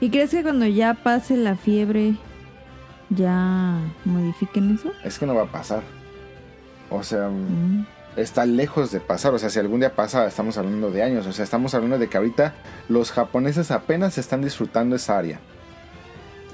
[0.00, 2.14] ¿Y crees que cuando ya pase la fiebre
[3.10, 3.76] ya
[4.06, 4.90] modifiquen eso?
[5.04, 5.82] Es que no va a pasar.
[6.94, 7.86] O sea, Mm.
[8.16, 9.32] está lejos de pasar.
[9.34, 11.26] O sea, si algún día pasa, estamos hablando de años.
[11.26, 12.54] O sea, estamos hablando de que ahorita
[12.88, 15.40] los japoneses apenas están disfrutando esa área.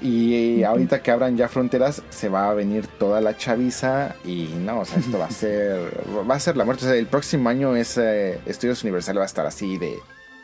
[0.01, 4.15] Y ahorita que abran ya fronteras, se va a venir toda la chaviza.
[4.23, 5.91] Y no, o sea, esto va a ser.
[6.29, 6.85] Va a ser la muerte.
[6.85, 9.97] O sea, el próximo año ese Estudios Universal va a estar así de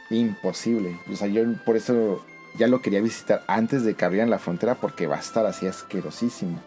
[0.09, 0.99] imposible.
[1.11, 2.23] O sea, yo por eso
[2.57, 5.67] ya lo quería visitar antes de que abrieran la frontera, porque va a estar así
[5.67, 6.59] asquerosísimo.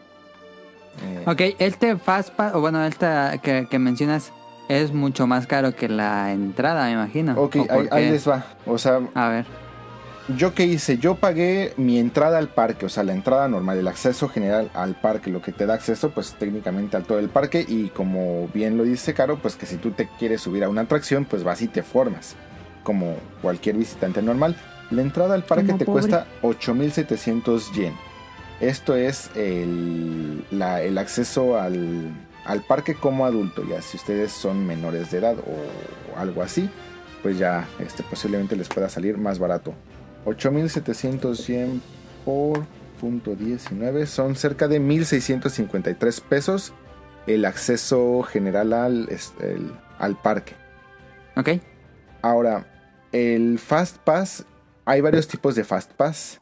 [1.02, 4.32] Eh, Ok, este Fastpass, o bueno, esta que, que mencionas,
[4.68, 7.32] es mucho más caro que la entrada, me imagino.
[7.40, 8.44] Ok, ¿O por ahí, ahí les va.
[8.66, 9.46] O sea, A ver.
[10.36, 10.98] ¿Yo qué hice?
[10.98, 14.94] Yo pagué mi entrada al parque, o sea, la entrada normal, el acceso general al
[14.94, 17.64] parque, lo que te da acceso, pues técnicamente al todo el parque.
[17.66, 20.82] Y como bien lo dice Caro, pues que si tú te quieres subir a una
[20.82, 22.36] atracción, pues vas y te formas,
[22.82, 24.54] como cualquier visitante normal.
[24.90, 26.00] La entrada al parque Como te pobre.
[26.02, 27.94] cuesta 8700 yen.
[28.60, 32.10] Esto es el, la- el acceso al,
[32.44, 36.68] al parque como adulto, ya si ustedes son menores de edad o algo así,
[37.22, 39.74] pues ya este, posiblemente les pueda salir más barato.
[40.24, 41.80] 8700 yen
[42.24, 42.64] por
[43.00, 46.72] punto 19 son cerca de 1653 pesos
[47.28, 50.54] el acceso general al, este, el- al parque.
[51.36, 51.50] Ok.
[52.22, 52.66] Ahora,
[53.12, 54.44] el Fast Pass,
[54.84, 56.40] hay varios tipos de Fast Pass.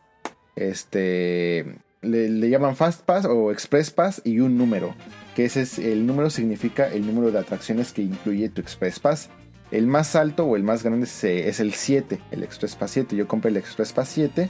[0.54, 1.76] Este,
[2.06, 4.94] le, le llaman Fast Pass o Express Pass y un número.
[5.34, 9.28] Que ese es, el número significa el número de atracciones que incluye tu Express Pass.
[9.70, 13.16] El más alto o el más grande es, es el 7, el Express Pass 7.
[13.16, 14.48] Yo compré el Express Pass 7.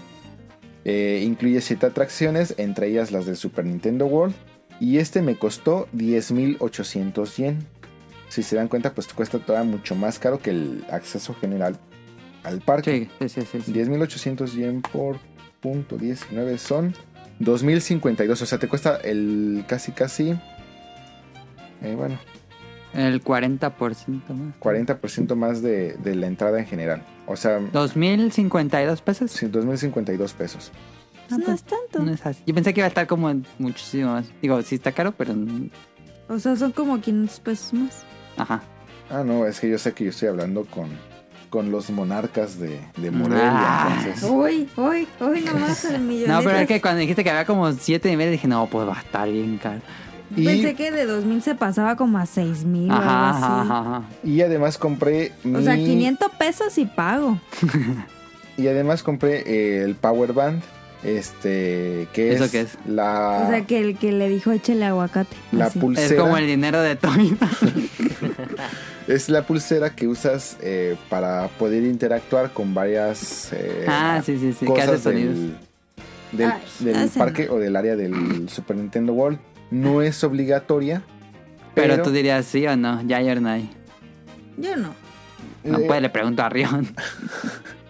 [0.85, 4.35] Eh, incluye 7 atracciones, entre ellas las del Super Nintendo World.
[4.79, 7.67] Y este me costó 10.800 yen.
[8.29, 11.79] Si se dan cuenta, pues cuesta todavía mucho más caro que el acceso general
[12.45, 13.09] al parque.
[13.21, 13.29] Sí.
[13.29, 13.73] sí, sí.
[13.73, 15.19] 10.800 yen por
[15.61, 16.95] punto 19 son
[17.41, 18.31] 2.052.
[18.43, 20.31] O sea, te cuesta el casi, casi.
[21.83, 22.19] eh, bueno,
[22.95, 24.55] El 40% más.
[24.61, 27.03] 40% más de, de la entrada en general.
[27.27, 29.31] O sea, 2.052 pesos.
[29.33, 30.73] sí, 2.052 pesos.
[31.31, 31.99] Ah, no es tanto.
[32.05, 32.43] No es así.
[32.47, 34.27] Yo pensé que iba a estar como muchísimo más.
[34.41, 35.35] Digo, sí está caro, pero...
[36.29, 38.05] O sea, son como 500 pesos más.
[38.37, 38.63] Ajá.
[39.11, 40.89] Ah, no, es que yo sé que yo estoy hablando con,
[41.51, 43.51] con los monarcas de, de Morelia.
[43.53, 43.97] Ah.
[43.99, 46.29] Entonces, Uy, uy, uy, nomás el millón.
[46.31, 48.97] No, pero es que cuando dijiste que había como 7 niveles, dije, no, pues va
[48.99, 49.81] a estar bien caro.
[50.35, 53.45] y, Pensé que de 2000 se pasaba como a 6000 o algo Ajá, así.
[53.45, 57.39] ajá, ajá, y además compré O sea, mi- 500 pesos y pago.
[58.59, 60.63] Y además compré eh, el Power Band.
[61.03, 62.79] Este, que ¿Eso es, qué es?
[62.87, 65.37] la, O sea, que el que le dijo échele aguacate.
[65.53, 65.79] la así.
[65.79, 66.07] pulsera.
[66.07, 67.37] Es como el dinero de Toy.
[69.07, 74.53] Es la pulsera que usas eh, para poder interactuar con varias eh, ah, sí, sí,
[74.53, 74.67] sí.
[74.67, 75.37] Cosas sonidos.
[75.37, 75.57] del,
[76.33, 79.39] del, Ay, del parque o del área del Super Nintendo World.
[79.71, 81.05] No es obligatoria.
[81.75, 83.57] Pero, Pero, tú dirías sí o no, ya o no.
[84.57, 84.93] Yo no.
[85.63, 86.89] No, eh, pues le pregunto a Rion.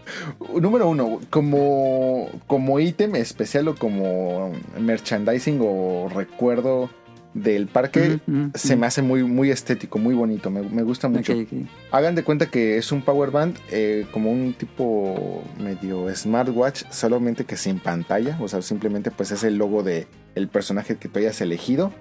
[0.60, 6.90] Número uno, como, como ítem especial o como merchandising o recuerdo
[7.34, 11.08] del parque, Ujú, ujú, se me hace muy, muy estético, muy bonito, me, me gusta
[11.08, 11.34] mucho.
[11.34, 11.68] Ok, ok.
[11.92, 17.44] Hagan de cuenta que es un power band eh, como un tipo medio smartwatch, solamente
[17.44, 21.18] que sin pantalla, o sea, simplemente pues es el logo de el personaje que tú
[21.18, 21.92] hayas elegido.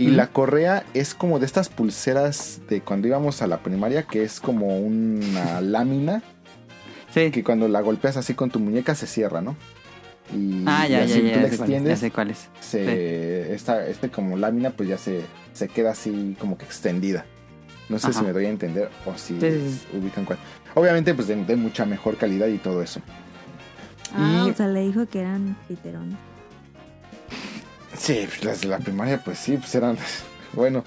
[0.00, 4.22] Y la correa es como de estas pulseras de cuando íbamos a la primaria, que
[4.22, 6.22] es como una lámina
[7.14, 7.30] Sí.
[7.30, 9.56] que cuando la golpeas así con tu muñeca se cierra, ¿no?
[10.34, 11.36] Y, Ah, y ya, así ya, tú ya.
[11.36, 12.48] la es, ya extiendes, sé cuál es.
[12.60, 15.22] se, esta, este como lámina pues ya se,
[15.54, 17.24] se queda así como que extendida.
[17.88, 18.18] No sé Ajá.
[18.18, 20.38] si me doy a entender o si Sí, sí, ubican cuál.
[20.74, 23.00] Obviamente pues de, de mucha mejor calidad y todo eso.
[24.14, 26.16] Ah, Y- o sea, le dijo que eran piterones.
[27.96, 29.96] Sí, pues, las de la primaria pues sí, pues eran,
[30.52, 30.84] bueno,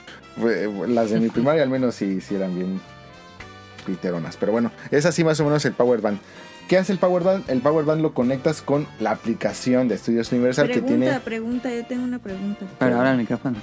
[0.87, 2.79] las de mi primaria al menos sí, sí eran bien
[3.81, 4.37] piteronas.
[4.37, 6.19] Pero bueno, es así más o menos el Power Band.
[6.67, 7.49] ¿Qué hace el Power Band?
[7.49, 11.19] El Power Band lo conectas con la aplicación de Estudios Universal Pregunta, que tiene...
[11.19, 12.65] pregunta, yo tengo una pregunta.
[12.79, 13.57] Pero ahora el micrófono.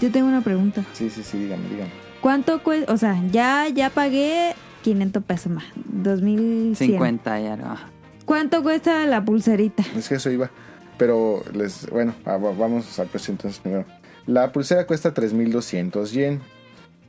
[0.00, 0.84] Yo tengo una pregunta.
[0.92, 1.90] Sí, sí, sí, dígame, dígame.
[2.20, 2.92] ¿Cuánto cuesta?
[2.92, 5.64] O sea, ya, ya pagué 500 pesos más.
[5.86, 6.76] 2100.
[6.76, 7.66] 50 y algo.
[7.66, 7.88] ajá.
[8.24, 9.82] ¿Cuánto cuesta la pulserita?
[9.96, 10.50] Es que eso iba.
[10.98, 13.84] Pero les, bueno, ah, va- vamos al precio entonces primero.
[14.26, 16.40] La pulsera cuesta 3200 yen.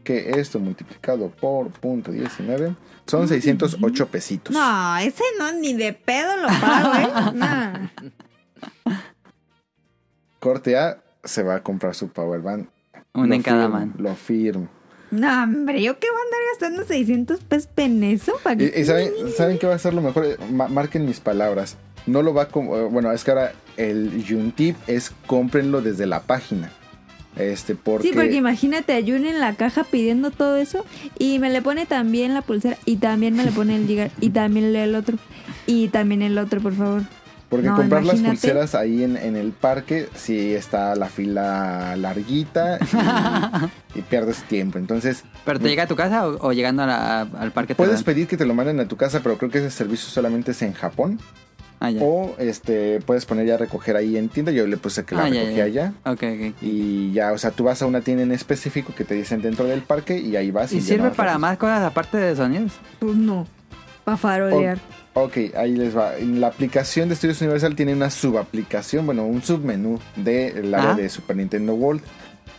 [0.03, 4.53] Que esto multiplicado por punto 19 son 608 pesitos.
[4.55, 7.31] No, ese no, ni de pedo lo pago, ¿eh?
[7.35, 8.93] No.
[10.39, 12.67] Corte A se va a comprar su power band.
[13.13, 13.93] Una Lo en cada firmo, mano.
[13.97, 14.69] Lo firmo.
[15.11, 18.33] No, hombre, ¿yo qué voy a andar gastando 600 pesos en eso?
[18.43, 18.79] ¿Para Y, qué?
[18.81, 20.37] y saben, ¿saben qué va a ser lo mejor?
[20.51, 21.77] Ma- marquen mis palabras.
[22.05, 22.45] No lo va a...
[22.45, 26.71] eh, Bueno, es que ahora el Yuntip es cómprenlo desde la página.
[27.37, 28.07] Este, porque...
[28.09, 30.85] Sí, porque imagínate a Jun en la caja pidiendo todo eso
[31.17, 34.31] y me le pone también la pulsera y también me le pone el Giga y
[34.31, 35.17] también el otro
[35.65, 37.03] y también el otro, por favor.
[37.47, 42.77] Porque No, comprar las pulseras ahí en, en el parque, sí está la fila larguita
[43.95, 44.77] y, y pierdes tiempo.
[44.77, 47.73] Entonces, ¿Pero te llega a tu casa o, o llegando a la- al parque?
[47.73, 50.51] puedes pedir que te lo manden a tu casa, pero creo que ese servicio solamente
[50.51, 51.19] es en Japón.
[51.81, 52.01] Ah, ya.
[52.03, 54.51] O este puedes poner ya recoger ahí en tienda.
[54.51, 55.63] Yo le puse que la Ah, recogí ya.
[55.63, 55.93] allá.
[56.05, 56.55] Ok, ok.
[56.61, 59.65] Y ya, o sea, tú vas a una tienda en específico que te dicen dentro
[59.65, 60.73] del parque y ahí vas.
[60.73, 62.73] ¿Y ya sirve para más cosas aparte de sonidos?
[62.99, 63.47] Pues no,
[64.03, 64.77] para farolear.
[65.13, 66.17] Ok, ahí les va.
[66.17, 70.95] En la aplicación de Estudios Universal tiene una subaplicación, bueno, un submenú del área Ah.
[70.95, 72.01] de Super Nintendo World.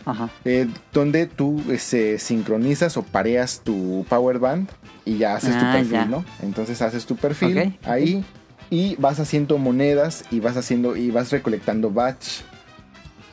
[0.03, 0.29] Ajá.
[0.45, 4.67] eh, donde tú eh, se sincronizas o pareas tu power band
[5.05, 6.05] y ya haces tu Ah, perfil, ya.
[6.05, 6.25] ¿no?
[6.41, 8.25] Entonces haces tu perfil ahí
[8.71, 12.39] y vas haciendo monedas y vas haciendo y vas recolectando batch.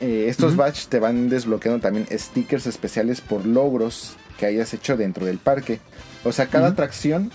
[0.01, 0.59] Eh, estos Ujú.
[0.59, 5.78] batch te van desbloqueando también stickers especiales por logros que hayas hecho dentro del parque.
[6.24, 7.31] O sea, cada atracción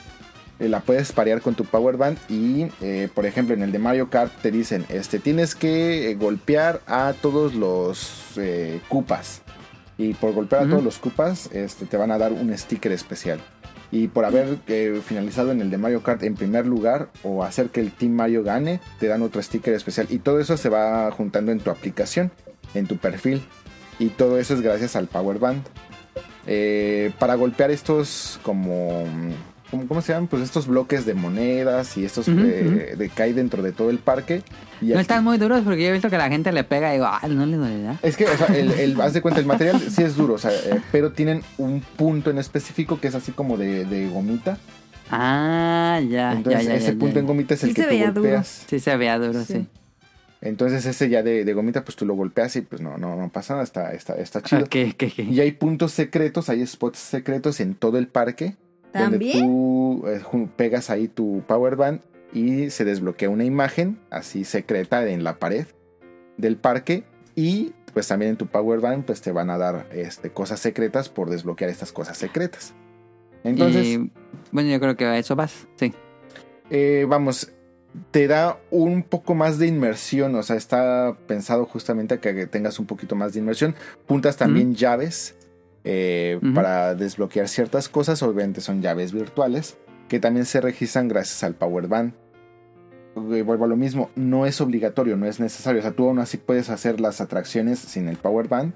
[0.60, 3.80] eh, la puedes parear con tu power band y eh, por ejemplo en el de
[3.80, 8.12] Mario Kart te dicen este tienes que golpear a todos los
[8.90, 9.42] cupas
[9.98, 13.40] y por golpear a todos los cupas este, te van a dar un sticker especial
[13.94, 17.70] y por haber eh, finalizado en el de Mario Kart en primer lugar o hacer
[17.70, 20.08] que el Team Mario gane te dan otro sticker especial.
[20.10, 22.32] Y todo eso se va juntando en tu aplicación
[22.74, 23.44] en tu perfil.
[24.00, 25.62] Y todo eso es gracias al power band.
[26.48, 29.04] Eh, para golpear estos como
[29.74, 30.28] ¿cómo, cómo se llaman?
[30.28, 33.98] Pues estos bloques de monedas y estos eh, de que hay dentro de todo el
[33.98, 34.44] parque.
[34.82, 36.92] Y No aquí- están muy duros porque yo he visto que la gente le pega
[36.92, 38.00] y digo, ah, no le dolerá.
[38.04, 40.38] Es que, o sea, el, el- haz de cuenta, el material sí es duro, o
[40.38, 44.58] sea, eh, pero tienen un punto en específico que es así como de, de gomita.
[45.10, 46.76] Ah, ya, Entonces, ya, ya.
[46.76, 47.20] ese ya, punto ya.
[47.22, 48.22] en gomita es el Sí que se tú veía duro.
[48.22, 48.66] golpeas.
[48.68, 49.54] Sí se veía duro, sí.
[49.54, 49.68] Sí.
[50.42, 53.30] Entonces, ese ya de, de gomita, pues tú lo golpeas y pues no, no, no
[53.30, 54.66] pasa nada, está, está, está chido.
[55.18, 58.56] Y hay puntos secretos, hay spots secretos en todo el parque.
[58.94, 59.40] Donde ¿También?
[59.48, 62.02] tú eh, pegas ahí tu power band
[62.32, 65.66] y se desbloquea una imagen así secreta en la pared
[66.38, 67.04] del parque.
[67.36, 71.10] Y pues también en tu power band pues te van a dar este, cosas secretas
[71.10, 72.74] por desbloquear estas cosas secretas.
[73.44, 74.12] Entonces, Y,
[74.52, 75.94] bueno, yo creo que a eso vas, sí.
[76.70, 77.52] eh, vamos,
[78.12, 82.80] te da un poco más de inmersión, o sea, está pensado justamente a que tengas
[82.80, 83.76] un poquito más de inmersión.
[84.08, 85.36] Puntas también llaves
[85.84, 89.78] eh, para desbloquear ciertas cosas, obviamente son llaves virtuales,
[90.08, 92.14] que también se registran gracias al Power Band.
[93.32, 96.20] Eh, Vuelvo a lo mismo, no es obligatorio, no es necesario, o sea, tú aún
[96.20, 98.74] así puedes hacer las atracciones sin el Power Band,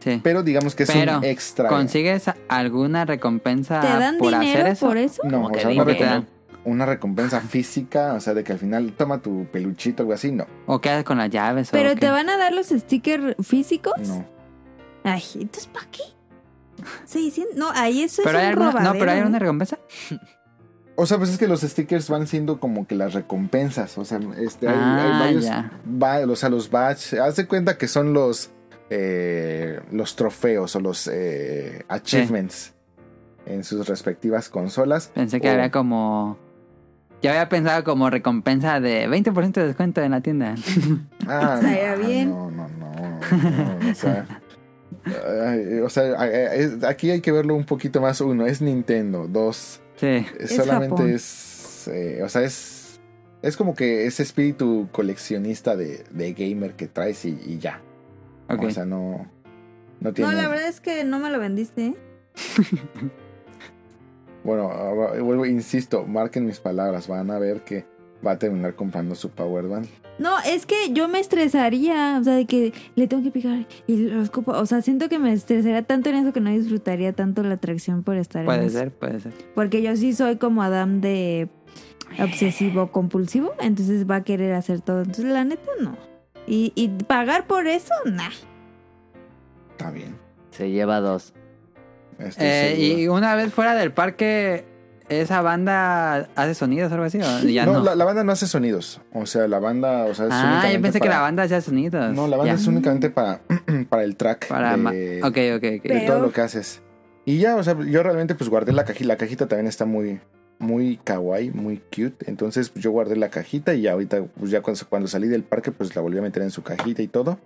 [0.00, 0.20] Sí.
[0.22, 1.68] pero digamos que es Pero, un extra.
[1.68, 4.86] ¿Consigues alguna recompensa ¿Te dan por dinero hacer eso?
[4.86, 5.22] por eso?
[5.24, 6.24] No, o sea, una, recompensa-
[6.64, 10.30] una recompensa física, o sea, de que al final toma tu peluchito o algo así,
[10.32, 11.70] no, ¿O quedas con las llaves?
[11.72, 12.10] ¿Pero o te qué?
[12.10, 13.94] van a dar los stickers físicos?
[14.06, 14.24] no.
[15.04, 16.02] Ay, entonces ¿para qué?
[17.04, 17.56] 600.
[17.56, 19.26] No, ahí eso ¿Pero es hay un alguna, no, pero hay ¿no?
[19.28, 19.78] una recompensa.
[20.96, 23.96] O sea, pues es que los stickers van siendo como que las recompensas.
[23.98, 25.44] O sea, este, hay, Ah, hay varios.
[25.44, 25.70] ya.
[26.02, 27.14] va- o sea, los badge.
[27.20, 28.50] Haz de cuenta que son los.
[28.90, 32.72] eh, los trofeos o los eh, achievements
[33.46, 35.08] en sus respectivas consolas.
[35.14, 36.38] Pensé que O- había como...
[37.20, 40.54] Yo había pensado como recompensa de 20% de descuento en la tienda.
[41.26, 42.30] Ah, no, bien.
[42.30, 42.90] No, no, no.
[43.80, 44.24] no, o sea.
[45.46, 48.20] Ay, o sea, es- aquí hay que verlo un poquito más.
[48.20, 49.26] Uno, es Nintendo.
[49.28, 50.24] Dos, Sí.
[50.46, 51.10] solamente Japón.
[51.10, 51.88] es.
[51.88, 53.00] eh, o sea, es.
[53.40, 57.80] Es como que ese espíritu coleccionista de, de gamer que traes y, y ya.
[58.48, 59.30] O sea, no.
[60.00, 60.32] No tiene.
[60.32, 61.86] No, la verdad es que no me lo vendiste.
[61.86, 61.94] ¿eh?
[64.44, 64.68] Bueno,
[65.22, 67.08] vuelvo, insisto, marquen mis palabras.
[67.08, 67.84] Van a ver que
[68.26, 69.86] va a terminar comprando su Power Band.
[70.18, 73.96] No, es que yo me estresaría, o sea, de que le tengo que picar y
[73.98, 74.52] lo escupo.
[74.52, 78.02] O sea, siento que me estresaría tanto en eso que no disfrutaría tanto la atracción
[78.02, 78.78] por estar en Puede eso.
[78.78, 79.32] ser, puede ser.
[79.54, 81.48] Porque yo sí soy como Adam de
[82.20, 84.98] obsesivo compulsivo, entonces va a querer hacer todo.
[85.00, 85.96] Entonces, la neta, no.
[86.46, 88.30] Y, y pagar por eso, nah.
[89.72, 90.16] Está bien.
[90.50, 91.34] Se lleva dos.
[92.38, 94.64] Eh, y una vez fuera del parque,
[95.08, 97.18] esa banda hace sonidos o algo así?
[97.20, 97.82] ¿O ya no, no?
[97.84, 99.00] La, la banda no hace sonidos.
[99.12, 102.14] O sea, la banda, o sea, es ah, yo pensé que la banda hacía sonidos.
[102.14, 102.60] No, la banda Ya.
[102.60, 103.40] es únicamente para,
[103.88, 104.48] para el track.
[104.48, 105.62] Para de, ma- ok, ok, ok.
[105.62, 106.82] de Pero- todo lo que haces.
[107.24, 109.06] Y ya, o sea, yo realmente pues guardé la cajita.
[109.08, 110.20] La cajita también está muy,
[110.58, 112.24] muy kawaii, muy cute.
[112.26, 115.42] Entonces pues, yo guardé la cajita y ya ahorita, pues ya cuando, cuando salí del
[115.42, 117.38] parque, pues la volví a meter en su cajita y todo.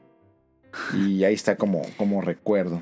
[0.96, 2.80] Y ahí está como, como recuerdo.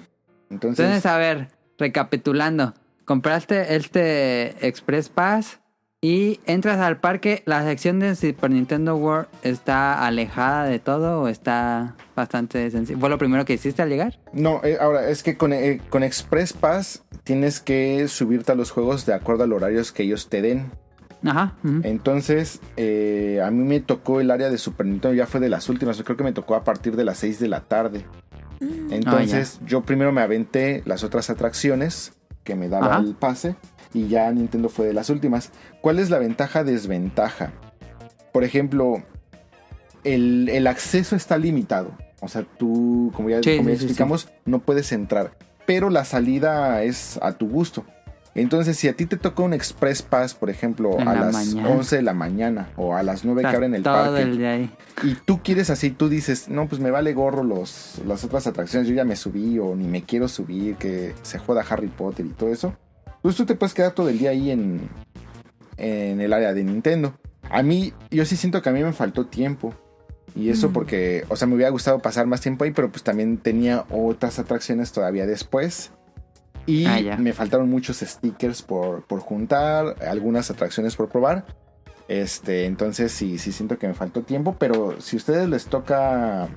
[0.51, 1.49] Entonces, Entonces, a ver,
[1.79, 2.75] recapitulando.
[3.11, 5.59] Compraste este Express Pass
[6.01, 7.43] y entras al parque.
[7.45, 13.01] ¿La sección de Super Nintendo World está alejada de todo o está bastante sencillo?
[13.01, 14.21] ¿Fue lo primero que hiciste al llegar?
[14.33, 18.71] no, eh, ahora es que con, eh, con Express Pass tienes que subirte a los
[18.71, 20.71] juegos de acuerdo a los horarios que ellos te den.
[21.25, 21.57] Ajá.
[21.83, 25.69] Entonces, eh, a mí me tocó el área de Super Nintendo, ya fue de las
[25.69, 28.05] últimas, creo que me tocó a partir de las 6 de la tarde.
[28.61, 32.13] Entonces, yo primero me aventé las otras atracciones
[32.45, 33.01] que me daba Ajá.
[33.01, 33.57] el pase
[33.93, 35.51] y ya Nintendo fue de las últimas.
[35.81, 37.53] ¿Cuál es la ventaja, desventaja?
[38.33, 39.03] Por ejemplo,
[40.05, 41.93] el, el acceso está limitado.
[42.21, 45.33] O sea, tú, como ya, Sí, como ya sí, sí, explicamos, no puedes entrar.
[45.67, 47.85] Pero la salida es a tu gusto.
[48.35, 51.33] Entonces, si a ti te toca un Express Pass, por ejemplo, En a la las
[51.55, 51.69] mañana.
[51.69, 54.71] 11 de la mañana o a las 9 que abren el parque, el
[55.03, 58.89] y tú quieres así, tú dices, no, pues me vale gorro los, las otras atracciones,
[58.89, 62.29] yo ya me subí o ni me quiero subir, que se joda Harry Potter y
[62.31, 62.75] todo eso,
[63.23, 64.81] pues tú te puedes quedar todo el día ahí en,
[65.77, 67.15] en el área de Nintendo.
[67.49, 69.75] A mí, yo sí siento que a mí me faltó tiempo.
[70.37, 70.73] Y eso Mm.
[70.73, 74.39] porque, o sea, me hubiera gustado pasar más tiempo ahí, pero pues también tenía otras
[74.39, 75.91] atracciones todavía después.
[76.71, 81.45] Y Ah, me faltaron muchos stickers por, por juntar, algunas atracciones por probar.
[82.09, 86.49] Este, entonces sí, sí siento que me faltó tiempo, pero si a ustedes les toca...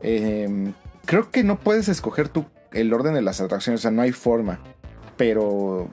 [0.00, 0.72] eh,
[1.06, 4.12] creo que no puedes escoger tú el orden de las atracciones, o sea, no hay
[4.12, 4.58] forma.
[5.16, 5.88] Pero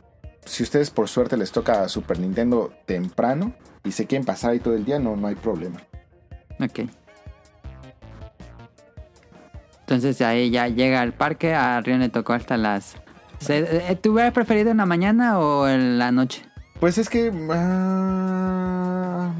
[0.45, 3.53] si ustedes por suerte les toca Super Nintendo temprano
[3.83, 5.81] y se quieren pasar ahí todo el día, no, no hay problema.
[6.59, 6.89] Ok.
[9.81, 11.53] Entonces ahí ya llega al parque.
[11.53, 12.95] A Rion le tocó hasta las...
[13.47, 16.43] eh, ¿Tú hubieras preferido en la mañana o en la noche?
[16.79, 17.31] Pues es que...
[17.51, 19.31] ah,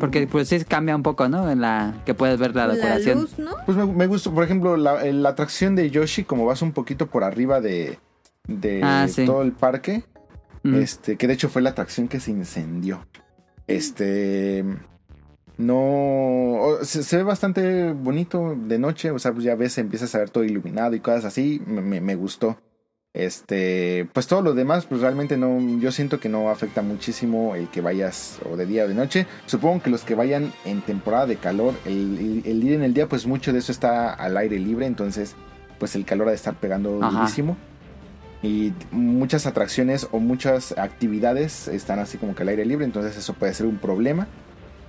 [0.00, 1.50] Porque pues sí cambia un poco, ¿no?
[1.50, 3.20] En la que puedes ver la La decoración.
[3.20, 3.50] luz, ¿no?
[3.66, 7.06] Pues me, me gustó, por ejemplo, la, la atracción de Yoshi, como vas un poquito
[7.06, 7.98] por arriba de,
[8.46, 9.24] de Ah, sí.
[9.26, 10.04] todo el parque,
[10.64, 10.74] Mm.
[10.76, 13.04] este, que de hecho fue la atracción que se incendió.
[13.66, 14.64] Este,
[15.58, 20.18] no, se, se ve bastante bonito de noche, o sea, pues ya ves, empiezas a
[20.18, 22.58] ver todo iluminado y cosas así, me, me- me gustó.
[23.14, 27.68] Este, pues todo lo demás, pues realmente no, yo siento que no afecta muchísimo el
[27.68, 29.26] que vayas o de día o de noche.
[29.46, 32.94] Supongo que los que vayan en temporada de calor, el, el, el ir en el
[32.94, 35.34] día, pues mucho de eso está al aire libre, entonces,
[35.78, 37.18] pues el calor ha de estar pegando Ajá.
[37.20, 37.56] durísimo.
[38.42, 43.34] Y muchas atracciones o muchas actividades están así como que al aire libre, entonces eso
[43.34, 44.26] puede ser un problema.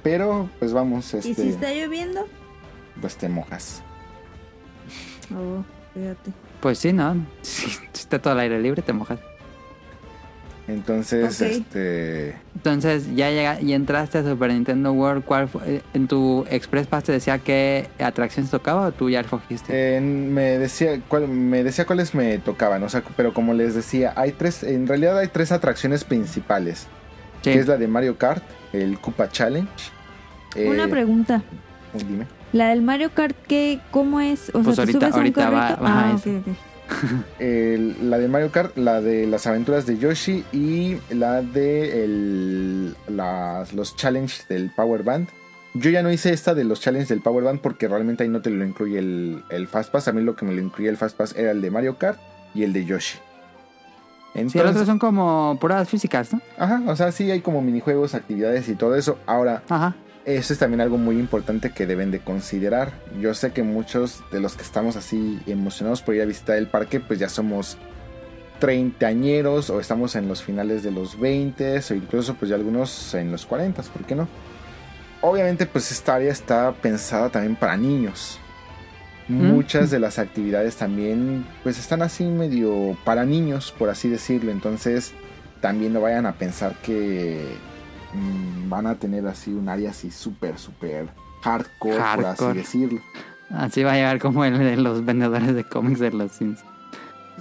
[0.02, 2.26] Pero, pues vamos, ¿Y este, si está lloviendo?
[3.02, 3.82] pues te mojas.
[5.36, 5.64] Oh,
[5.94, 6.32] fíjate.
[6.64, 7.16] Pues sí, ¿no?
[7.44, 9.20] Si está todo al aire libre, te mojas.
[10.66, 12.36] Entonces, este...
[12.56, 15.26] Entonces ya llega y entraste a Super Nintendo World.
[15.26, 15.62] ¿Cuál fue?
[15.68, 19.98] Eh, ¿En tu Express Pass te decía qué atracciones tocaba o tú ya escogiste?
[19.98, 24.14] Eh, me decía cuál, me decía cuáles me tocaban, o sea, pero como les decía,
[24.16, 26.88] hay tres, en realidad hay tres atracciones principales,
[27.42, 27.52] Sí.
[27.52, 28.42] que es la de Mario Kart,
[28.72, 29.70] el Koopa Challenge.
[30.56, 31.44] eh, Una pregunta.
[31.94, 32.26] Dime.
[32.54, 34.50] La del Mario Kart, ¿qué, ¿cómo es?
[34.54, 35.84] O Pues sea, ¿te ahorita- subes a un va- carrito?
[35.84, 36.30] va a ah, eso.
[36.30, 36.56] ok, ok.
[37.40, 42.96] El- la de Mario Kart, la de las aventuras de Yoshi y la de el-
[43.08, 45.28] las- los challenge del Power Band.
[45.74, 48.42] Yo ya no hice esta de los challenge del Power Band porque realmente ahí no
[48.42, 50.08] te lo incluye el, el Fast Pass.
[50.08, 52.20] A mí lo que me lo incluía el Fast Pass era el de Mario Kart
[52.54, 53.18] y el de Yoshi.
[53.18, 56.42] Sí, los Entonces, otros son como pruebas físicas, ¿no?
[56.60, 59.18] Ajá, o sea, sí hay como minijuegos, actividades y todo eso.
[59.26, 59.96] Ahora, Ajá.
[60.26, 62.94] Eso es también algo muy importante que deben de considerar.
[63.20, 66.68] Yo sé que muchos de los que estamos así emocionados por ir a visitar el
[66.68, 67.78] parque, pues ya somos
[68.60, 73.32] treintañeros o estamos en los finales de los 20 o incluso pues ya algunos en
[73.32, 74.28] los 40, ¿por qué no?
[75.22, 78.40] Obviamente pues esta área está pensada también para niños.
[79.28, 84.52] Muchas de las actividades también pues están así medio para niños, por así decirlo.
[84.52, 85.14] Entonces
[85.62, 87.56] también no vayan a pensar que
[88.14, 91.08] mm, van a tener así un área así súper, súper
[91.42, 93.02] hardcore, por así decirlo.
[93.52, 96.60] Así va a llegar como el de los vendedores de cómics de los Sims.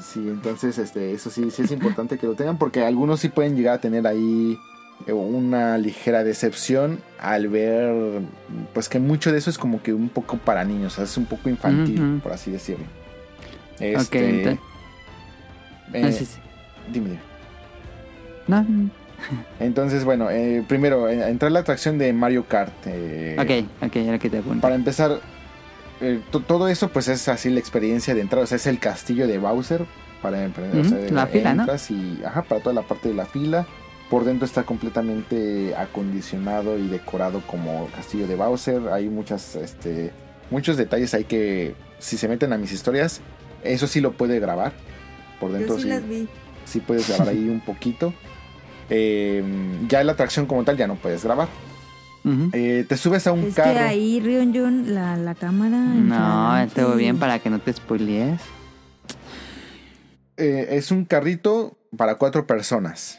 [0.01, 3.55] Sí, entonces este, eso sí, sí es importante que lo tengan porque algunos sí pueden
[3.57, 4.59] llegar a tener ahí
[5.07, 8.23] eh, una ligera decepción al ver
[8.73, 11.17] pues que mucho de eso es como que un poco para niños, o sea, es
[11.19, 12.85] un poco infantil, por así decirlo.
[13.75, 14.59] Ok, Este, ente-
[15.93, 16.41] eh, Ah, sí, sí.
[16.91, 17.21] dime, dime.
[18.49, 18.67] No.
[19.61, 22.73] Entonces, bueno, eh, primero, eh, entrar a la atracción de Mario Kart.
[22.87, 24.61] eh, Ok, ok, era que te apunto.
[24.61, 25.21] Para empezar,
[26.01, 28.79] eh, to- todo eso pues es así la experiencia de entrar, o sea, es el
[28.79, 29.85] castillo de Bowser
[30.21, 30.79] para emprender.
[30.79, 31.67] o Ujú, sea, la fila, ¿no?
[31.91, 33.67] y, ajá, para toda la parte de la fila.
[34.11, 38.89] Por dentro está completamente acondicionado y decorado como castillo de Bowser.
[38.93, 40.11] Hay muchas, este,
[40.51, 43.21] muchos detalles ahí que si se meten a mis historias,
[43.65, 44.73] eso sí lo puede grabar.
[45.41, 46.29] Por dentro Yo sí sí, las vi.
[46.67, 48.13] sí puedes grabar ahí un poquito.
[48.95, 49.43] Eh,
[49.89, 51.49] ya la atracción como tal ya no puedes grabar.
[52.53, 53.73] Eh, te subes a un Es carro.
[53.73, 55.79] que ahí Rion Jun, la, la cámara.
[55.79, 58.41] No, estuvo bien para que no te spoilees.
[60.37, 63.19] Eh, es un carrito para cuatro personas.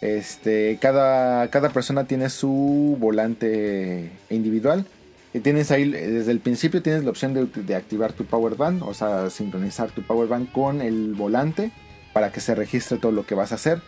[0.00, 4.86] Este, cada, cada persona tiene su volante individual.
[5.32, 8.82] Y tienes ahí, desde el principio tienes la opción de, de activar tu power band,
[8.82, 11.70] o sea, sincronizar tu power band con el volante
[12.12, 13.80] para que se registre todo lo que vas a hacer.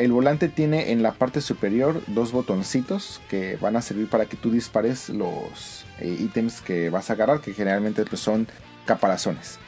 [0.00, 4.36] El volante tiene en la parte superior dos botoncitos que van a servir para que
[4.36, 8.46] tú dispares los eh, ítems que vas a agarrar, que generalmente pues, son
[8.86, 9.58] caparazones.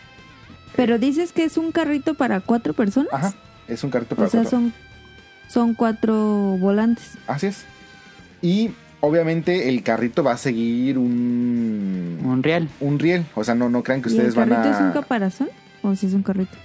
[0.74, 3.12] Pero dices que es un carrito para cuatro personas.
[3.12, 3.34] Ajá,
[3.68, 4.58] es un carrito para O sea, cuatro.
[4.58, 4.72] son,
[5.48, 6.16] son cuatro
[6.58, 7.10] volantes.
[7.26, 7.64] Así es.
[8.40, 12.70] Y obviamente el carrito va a seguir un, Un real.
[12.80, 13.26] un riel.
[13.34, 14.78] O sea, no, no crean que ¿Y ustedes el van carrito a.
[14.78, 15.50] es un caparazón?
[15.82, 16.56] ¿O si es un carrito?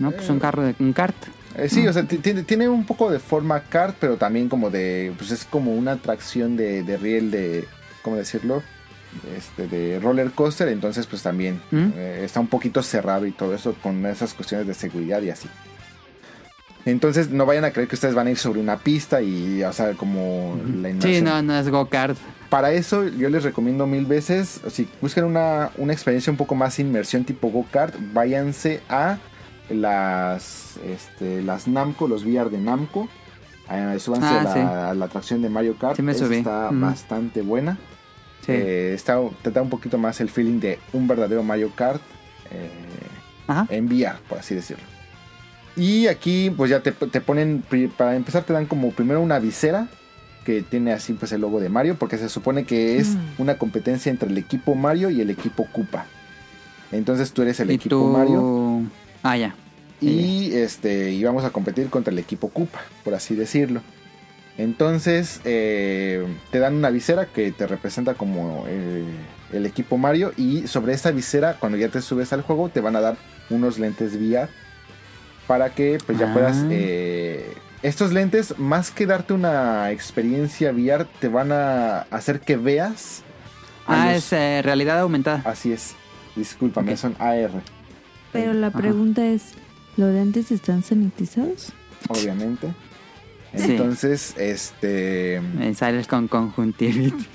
[0.00, 1.14] No, pues un carro de un kart.
[1.56, 5.12] Eh, sí, o sea, ti- tiene, un poco de forma kart, pero también como de.
[5.16, 7.66] Pues es como una atracción de, de riel de.
[8.02, 8.62] ¿Cómo decirlo?
[9.36, 10.68] Este, de roller coaster.
[10.68, 11.88] Entonces, pues también ¿Mm?
[11.96, 15.48] eh, está un poquito cerrado y todo eso con esas cuestiones de seguridad y así.
[16.84, 19.72] Entonces, no vayan a creer que ustedes van a ir sobre una pista y, o
[19.72, 21.24] sea, como la Sí, inmersión.
[21.24, 22.16] no, no es go-kart.
[22.48, 26.78] Para eso yo les recomiendo mil veces, si buscan una, una experiencia un poco más
[26.78, 29.18] inmersión tipo go-kart, váyanse a
[29.70, 33.08] las, este, las Namco, los VR de Namco.
[33.70, 34.58] Eh, súbanse Ah, a, la, sí.
[34.60, 35.96] a la atracción de Mario Kart.
[35.96, 36.36] Sí me subí.
[36.36, 37.78] Está bastante buena.
[38.44, 38.52] Sí.
[38.52, 42.00] Eh, está, te da un poquito más el feeling de un verdadero Mario Kart
[42.52, 42.70] eh,
[43.70, 44.84] en VR, por así decirlo.
[45.74, 47.62] Y aquí pues ya te, te ponen,
[47.96, 49.88] para empezar te dan como primero una visera
[50.44, 53.18] que tiene así pues el logo de Mario, porque se supone que es Mm.
[53.38, 56.06] una competencia entre el equipo Mario y el equipo Koopa.
[56.92, 58.04] Entonces tú eres el equipo tú...
[58.06, 58.82] Mario
[59.26, 59.54] Ah, ya.
[60.00, 63.80] y este y vamos a competir contra el equipo Koopa, por así decirlo.
[64.58, 69.04] Entonces eh, te dan una visera que te representa como eh,
[69.52, 72.96] el equipo Mario y sobre esa visera cuando ya te subes al juego te van
[72.96, 73.16] a dar
[73.50, 74.48] unos lentes VR
[75.46, 76.32] para que pues ya Ah.
[76.32, 82.56] puedas eh, estos lentes más que darte una experiencia VR te van a hacer que
[82.56, 83.22] veas
[83.86, 85.42] Ah, los- es realidad aumentada.
[85.44, 85.94] así es
[86.34, 86.98] discúlpame Ok.
[86.98, 87.50] son AR
[88.36, 88.78] Pero la Ajá.
[88.78, 89.52] pregunta es,
[89.96, 91.72] ¿los lentes están sanitizados?
[92.08, 92.68] obviamente
[93.56, 93.72] Sí.
[93.72, 97.26] entonces este Eh, sales con conjuntivitis.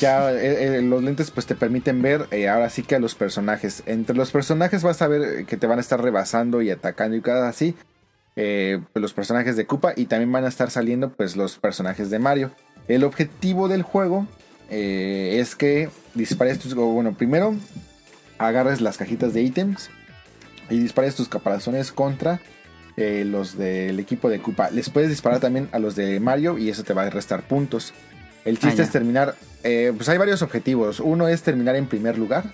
[0.00, 3.14] ya eh, eh, los lentes pues te permiten ver eh, ahora sí que a los
[3.14, 3.82] personajes.
[3.86, 7.20] Entre los personajes vas a ver que te van a estar rebasando y atacando y
[7.20, 7.74] cosas así.
[8.36, 12.08] eh, pues, los personajes de Koopa y también van a estar saliendo pues los personajes
[12.10, 12.50] de Mario.
[12.88, 14.26] El objetivo del juego
[14.70, 16.74] eh, es que dispares tus...
[16.74, 17.54] Bueno, primero
[18.46, 19.90] agarres las cajitas de ítems
[20.70, 22.40] y dispares tus caparazones contra
[22.96, 24.70] eh, los del equipo de Koopa.
[24.70, 27.92] Les puedes disparar también a los de Mario y eso te va a restar puntos.
[28.44, 29.34] El chiste Ah, es terminar.
[29.62, 31.00] eh, pues hay varios objetivos.
[31.00, 32.52] Uno es terminar en primer lugar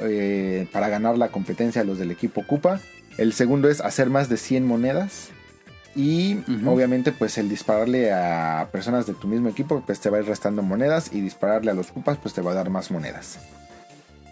[0.00, 2.80] eh, para ganar la competencia a los del equipo Koopa.
[3.16, 5.28] El segundo es hacer más de 100 monedas.
[5.96, 10.20] Y obviamente, pues el dispararle a personas de tu mismo equipo, pues te va a
[10.20, 11.10] ir restando monedas.
[11.12, 13.38] Y dispararle a los Koopas, pues te va a dar más monedas.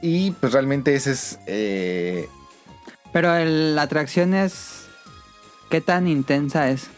[0.03, 1.39] Y pues realmente ese es.
[1.47, 2.29] eh,
[3.13, 4.87] Pero el- la atracción es...
[5.71, 6.89] ¿Qué tan intensa es?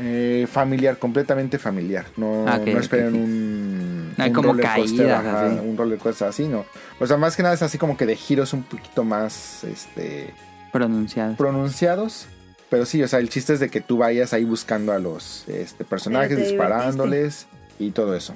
[0.00, 2.06] Eh, familiar, completamente familiar.
[2.16, 5.58] No, Ah, ok, no esperen un, No hay un como roller coaster, caídas, ajá, así.
[5.58, 6.64] un roller coaster así, no.
[7.00, 10.32] O sea, más que nada es así como que de giros un poquito más este,
[10.72, 11.36] Pronunciado.
[11.36, 12.26] pronunciados.
[12.70, 15.48] Pero sí, o sea, el chiste es de que tú vayas ahí buscando a los
[15.48, 17.46] este, personajes, disparándoles
[17.78, 18.34] y todo eso.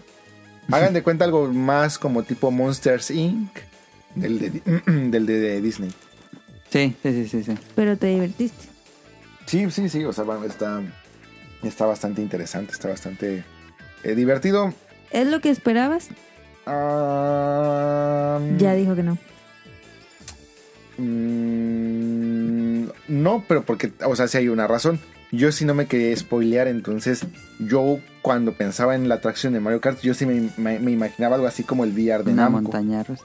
[0.70, 3.50] Hagan de cuenta algo más como tipo Monsters Inc.
[4.14, 4.50] Del de,
[5.10, 5.90] del de, de Disney.
[6.70, 7.44] Sí, sí, sí, sí.
[7.44, 7.54] sí.
[7.74, 8.64] Pero te divertiste.
[9.46, 10.80] Sí, sí, sí, o sea, bueno, está,
[11.62, 13.44] está bastante interesante, está bastante
[14.04, 14.72] eh, divertido.
[15.10, 16.08] ¿Es lo que esperabas?
[18.58, 19.18] Ya dijo que no.
[21.62, 24.98] mm, no, pero porque, o sea, sí hay una razón.
[25.32, 27.24] Yo sí no me quería spoilear, entonces
[27.58, 31.36] yo cuando pensaba en la atracción de Mario Kart, yo sí me, me- me imaginaba
[31.36, 32.60] algo así como el VR de Una Namco.
[32.62, 33.24] montaña rusa.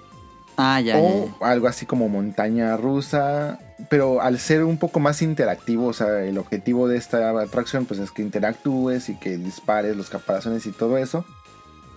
[0.57, 1.47] Ah, ya, o ya.
[1.47, 3.59] algo así como montaña rusa
[3.89, 7.99] pero al ser un poco más interactivo, o sea, el objetivo de esta atracción pues
[7.99, 11.25] es que interactúes y que dispares los caparazones y todo eso.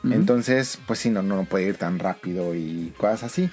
[0.03, 3.51] Entonces, pues sí, no, no puede ir tan rápido y cosas así.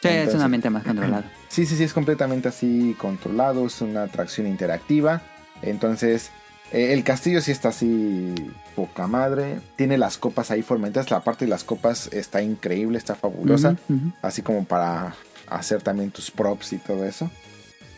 [0.00, 1.24] Sí, es un ambiente más controlado.
[1.50, 5.20] Sí, sí, sí, es completamente así controlado, es una atracción interactiva.
[5.62, 6.30] Entonces,
[6.72, 8.34] eh, el castillo sí está así
[8.76, 9.60] poca madre.
[9.76, 11.10] Tiene las copas ahí formentadas.
[11.10, 13.76] La parte de las copas está increíble, está fabulosa.
[14.22, 15.14] Así como para
[15.48, 17.30] hacer también tus props y todo eso.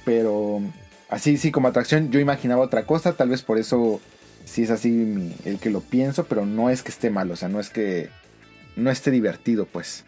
[0.04, 0.60] Pero
[1.08, 3.12] así, sí, como atracción, yo imaginaba otra cosa.
[3.12, 4.00] Tal vez por eso
[4.44, 7.36] sí es así mi- el que lo pienso, pero no es que esté mal, o
[7.36, 8.08] sea, no es que
[8.76, 10.04] no esté divertido, pues.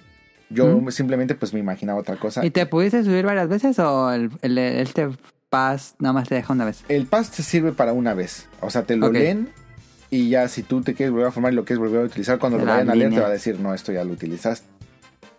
[0.51, 2.45] Yo simplemente pues me imaginaba otra cosa.
[2.45, 5.09] ¿Y te pudiste subir varias veces o el, el, este
[5.55, 6.85] pass nada más te deja una vez?
[6.89, 8.47] El pass te sirve para una vez.
[8.61, 9.49] O sea, te lo leen
[10.11, 12.39] y ya si tú te quieres volver a formar y lo quieres volver a utilizar,
[12.39, 14.67] cuando lo vayan a leer te va a decir, no, esto ya lo utilizaste.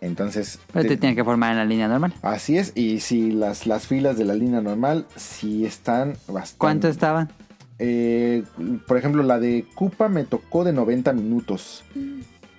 [0.00, 2.12] Entonces, Pero te- te tiene que formar en la línea normal.
[2.22, 2.72] así es.
[2.74, 6.58] Y si las, las filas de la línea normal, sí están bastante...
[6.58, 7.30] ¿Cuánto estaban?
[7.78, 8.44] Eh,
[8.86, 11.84] por ejemplo, la de Cupa me tocó de 90 minutos.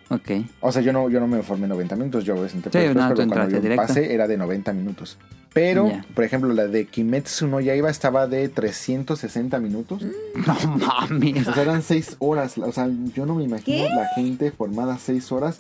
[0.10, 0.32] Ok.
[0.62, 3.60] O sea, yo no, yo no me formé 90 minutos, yo Sí, no, pero cuando
[3.60, 5.18] yo pasé era de 90 minutos.
[5.54, 10.04] Pero, por ejemplo, la de Kimetsu no Yaiba estaba de 360 minutos.
[10.48, 11.48] No mames.
[11.48, 12.58] O sea, eran 6 horas.
[12.58, 15.60] O sea, yo no me imagino la gente formada 6 horas.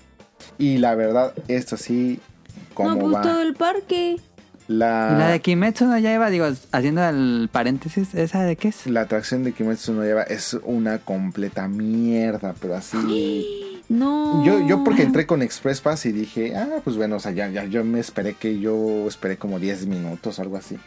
[0.59, 2.19] Y la verdad, esto sí,
[2.73, 3.21] ¿cómo no, pues va?
[3.21, 4.17] todo el parque.
[4.67, 8.67] La, ¿Y la de Kimetsu no ya iba, digo, haciendo el paréntesis, ¿esa de qué
[8.67, 8.85] es?
[8.87, 13.63] la atracción de Kimetsu no Yaiba es una completa mierda, pero así...
[13.89, 14.43] No.
[14.43, 17.47] Yo, yo porque entré con Express Pass y dije, ah, pues bueno, o sea, ya,
[17.47, 20.77] ya yo me esperé que yo esperé como 10 minutos, algo así.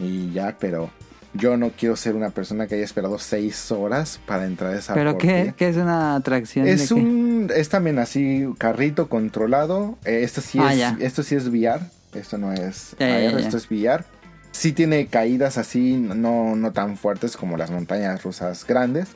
[0.00, 0.88] Y ya, pero
[1.34, 4.94] yo no quiero ser una persona que haya esperado 6 horas para entrar a esa
[4.94, 6.66] ¿Pero qué, qué es una atracción?
[6.66, 7.02] Es de qué?
[7.02, 9.98] un, es también así, carrito controlado.
[10.06, 10.96] Eh, esto sí Ah, es, ya.
[11.00, 11.82] esto sí es VR.
[12.14, 14.04] Esto no es AR, esto es VR.
[14.52, 19.08] Sí tiene caídas así, no, no tan fuertes como las montañas rusas grandes.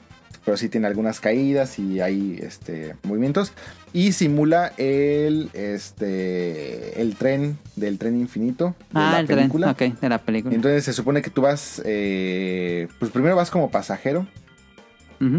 [0.44, 3.52] Pero sí tiene algunas caídas y hay este, movimientos.
[3.92, 8.74] Y simula el, este, el tren del tren infinito.
[8.90, 9.74] De Ah, la el película.
[9.74, 10.54] tren, ok, de la película.
[10.54, 14.26] Entonces se supone que tú vas, eh, pues primero vas como pasajero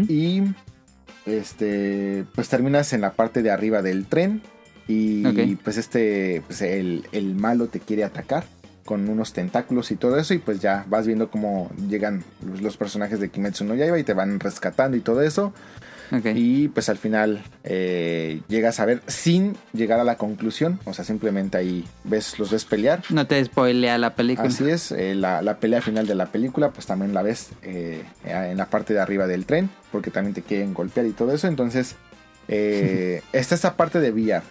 [0.08, 0.42] y
[1.26, 4.42] este pues terminas en la parte de arriba del tren
[4.88, 8.44] y pues este pues el, el malo te quiere atacar
[8.84, 12.76] con unos tentáculos y todo eso y pues ya vas viendo cómo llegan los, los
[12.76, 15.52] personajes de Kimetsu no Yaiba y te van rescatando y todo eso
[16.34, 21.04] y pues al final eh, llegas a ver sin llegar a la conclusión o sea
[21.04, 24.48] simplemente ahí ves los ves pelear No te spoilea la película.
[24.48, 28.02] Así es, eh, la, la pelea final de la película, pues también la ves eh,
[28.24, 31.46] en la parte de arriba del tren, porque también te quieren golpear y todo eso.
[31.46, 31.94] Entonces,
[32.48, 34.42] está esta parte de VR.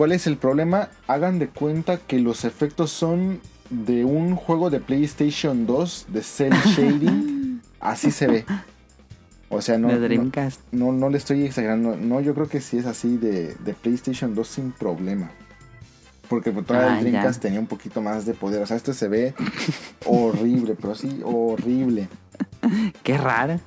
[0.00, 0.88] ¿Cuál es el problema?
[1.08, 6.52] Hagan de cuenta que los efectos son de un juego de PlayStation 2 de cel
[6.74, 7.60] shading.
[7.80, 8.46] Así se ve.
[9.50, 10.62] O sea, no, de no, Dreamcast.
[10.72, 11.98] no, no le estoy exagerando.
[11.98, 15.32] No, yo creo que sí es así de, de PlayStation 2 sin problema.
[16.30, 17.42] Porque pues, todavía Ah, el Dreamcast ya.
[17.42, 18.62] tenía un poquito más de poder.
[18.62, 19.34] O sea, este se ve
[20.06, 22.08] horrible, pero sí, horrible.
[23.02, 23.60] Qué raro.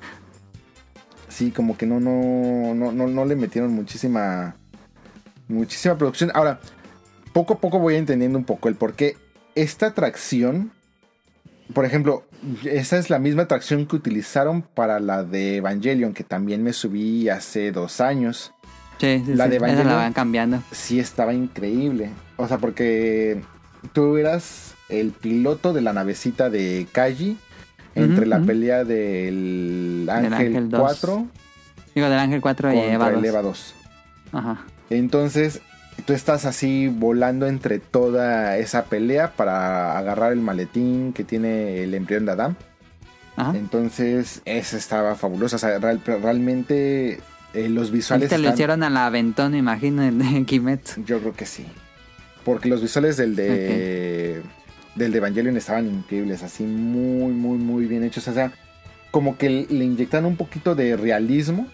[1.28, 4.56] Sí, como que no, no, no, no, no le metieron muchísima,
[5.48, 6.30] muchísima producción.
[6.34, 6.60] Ahora,
[7.32, 9.16] poco a poco voy entendiendo un poco el por qué
[9.54, 10.72] esta atracción,
[11.72, 12.24] por ejemplo,
[12.64, 17.28] esa es la misma atracción que utilizaron para la de Evangelion, que también me subí
[17.28, 18.52] hace dos años.
[18.98, 19.50] Sí, sí, La sí.
[19.50, 19.86] de Evangelion.
[19.88, 20.62] la van cambiando.
[20.70, 22.10] Sí estaba increíble.
[22.36, 23.40] O sea, porque
[23.92, 27.38] tú eras el piloto de la navecita de Kaji.
[27.96, 31.26] Entre la pelea del Ángel, Ángel 2 4
[31.94, 33.24] Digo, del Ángel 4 y Eva el 2.
[33.24, 33.74] Eva 2.
[34.32, 34.64] Ajá.
[34.90, 35.60] Entonces,
[36.06, 41.94] tú estás así volando entre toda esa pelea para agarrar el maletín que tiene el
[41.94, 42.56] embrión de Adam.
[43.36, 43.56] Ajá.
[43.56, 45.56] Entonces, eso estaba fabuloso.
[45.56, 47.20] O sea, real- realmente
[47.54, 48.28] eh, los visuales.
[48.28, 51.04] Te lo hicieron a la aventón, me imagino, de Kimetsu.
[51.04, 51.64] Yo creo que sí.
[52.44, 54.42] Porque los visuales del de.
[54.94, 58.28] Del de Evangelion estaban increíbles, así muy, muy, muy bien hechos.
[58.28, 58.52] O sea,
[59.10, 61.66] como que le inyectan un poquito de realismo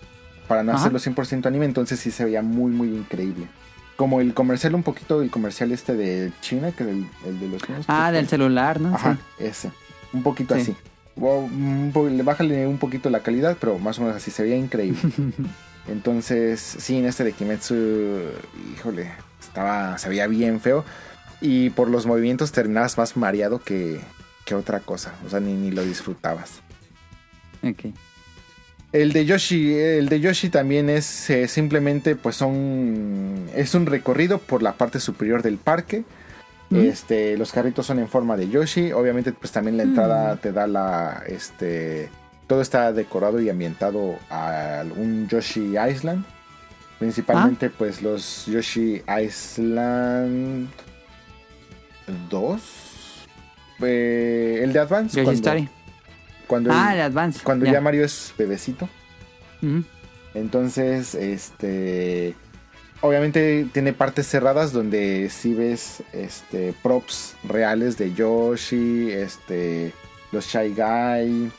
[0.50, 0.80] para no Ajá.
[0.80, 3.46] hacerlo 100% anime, entonces sí se veía muy, muy increíble.
[3.94, 7.48] Como el comercial, un poquito el comercial este de China, que es el, el de
[7.48, 7.84] los niños.
[7.86, 8.94] Ah, del celular, ¿no?
[8.96, 9.44] Ajá, Sí.
[9.44, 9.70] ese.
[10.12, 10.62] Un poquito Sí.
[10.62, 10.76] así.
[11.20, 14.56] O, un po- bájale un poquito la calidad, pero más o menos así se veía
[14.56, 14.98] increíble.
[15.88, 17.74] Entonces, sí, en este de Kimetsu,
[18.74, 19.10] híjole,
[19.40, 20.84] estaba, se veía bien feo.
[21.40, 24.00] Y por los movimientos terminabas más mareado que,
[24.44, 25.14] que otra cosa.
[25.26, 26.60] O sea, ni, ni lo disfrutabas.
[27.62, 27.94] Ok.
[28.92, 34.38] El de Yoshi, el de Yoshi también es eh, simplemente, pues son, es un recorrido
[34.38, 36.04] por la parte superior del parque.
[36.70, 38.92] Este, los carritos son en forma de Yoshi.
[38.92, 41.24] Obviamente, pues también la entrada te da la.
[41.26, 42.08] Este.
[42.46, 46.24] Todo está decorado y ambientado a un Yoshi Island.
[47.00, 50.68] Principalmente, pues los Yoshi Island
[52.28, 52.62] 2.
[53.82, 55.16] Eh, el de Advance.
[55.16, 55.68] Yoshi cuando, Story.
[56.50, 57.40] Cuando, Ah, el- Advance.
[57.44, 57.80] cuando ya.
[57.80, 58.88] Mario es bebecito.
[59.62, 59.84] Ujú.
[60.34, 62.34] Entonces, este.
[63.02, 69.92] Obviamente tiene partes cerradas donde sí ves este, props reales de Yoshi, este,
[70.32, 71.52] los Shy Guy,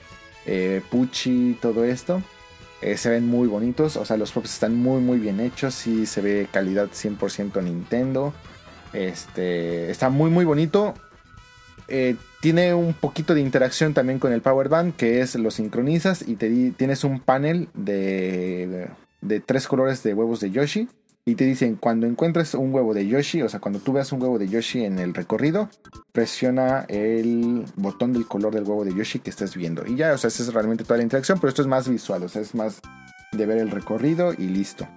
[0.45, 2.21] eh, Pucci, todo esto.
[2.81, 5.87] Eh, se ven muy bonitos, o sea, los props están muy, muy bien hechos.
[5.87, 8.33] y se ve calidad 100% Nintendo.
[8.93, 10.93] Este, está muy, muy bonito.
[11.87, 16.27] Eh, tiene un poquito de interacción también con el Power Band, que es lo sincronizas
[16.27, 18.87] y te tienes un panel de,
[19.21, 20.87] de tres colores de huevos de Yoshi.
[21.23, 24.19] Y te dicen, cuando encuentres un huevo de Yoshi, o sea, cuando tú veas un
[24.21, 25.69] huevo de Yoshi en el recorrido,
[26.11, 29.85] presiona el botón del color del huevo de Yoshi que estés viendo.
[29.85, 32.23] Y ya, o sea, esa es realmente toda la interacción, pero esto es más visual,
[32.23, 32.81] o sea, es más
[33.33, 34.87] de ver el recorrido y listo.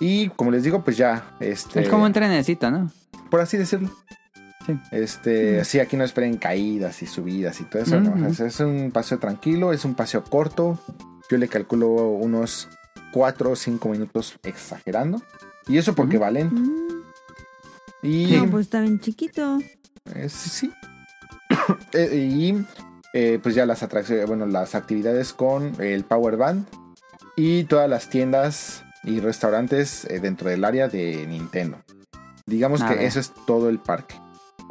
[0.00, 1.82] Y como les digo, pues ya, este...
[1.82, 2.90] Es como un trenecito, ¿no?
[3.32, 3.88] por así decirlo.
[4.66, 4.78] Sí.
[4.92, 8.00] Este, sí, aquí no esperen caídas y subidas y todo eso.
[8.00, 8.10] ¿no?
[8.12, 8.30] Ujú.
[8.30, 10.78] O sea, es un paseo tranquilo, es un paseo corto.
[11.30, 12.68] Yo le calculo unos
[13.12, 15.22] 4 o 5 minutos exagerando.
[15.68, 16.24] Y eso porque Ujú.
[16.24, 16.54] va lento.
[16.56, 17.02] Mm,
[18.04, 19.58] Y No, pues está bien chiquito.
[20.14, 20.72] eh, sí, sí.
[21.92, 22.64] Eh, y
[23.14, 26.66] eh, pues ya las atracciones, bueno, las actividades con el Power Band
[27.36, 31.78] y todas las tiendas y restaurantes eh, dentro del área de Nintendo.
[32.46, 33.04] Digamos A que ver.
[33.04, 34.16] eso es todo el parque.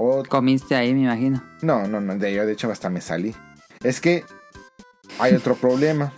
[0.03, 1.43] O- Comiste ahí, me imagino.
[1.61, 3.35] no, no, no, de, yo de hecho hasta me salí.
[3.83, 4.23] Es que
[5.19, 6.11] hay otro problema.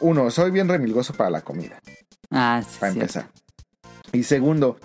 [0.00, 1.80] Uno, soy bien remilgoso para la comida,
[2.30, 2.76] Ah, sí.
[2.80, 3.18] para cierto.
[3.20, 3.30] empezar.
[4.12, 4.78] Y segundo,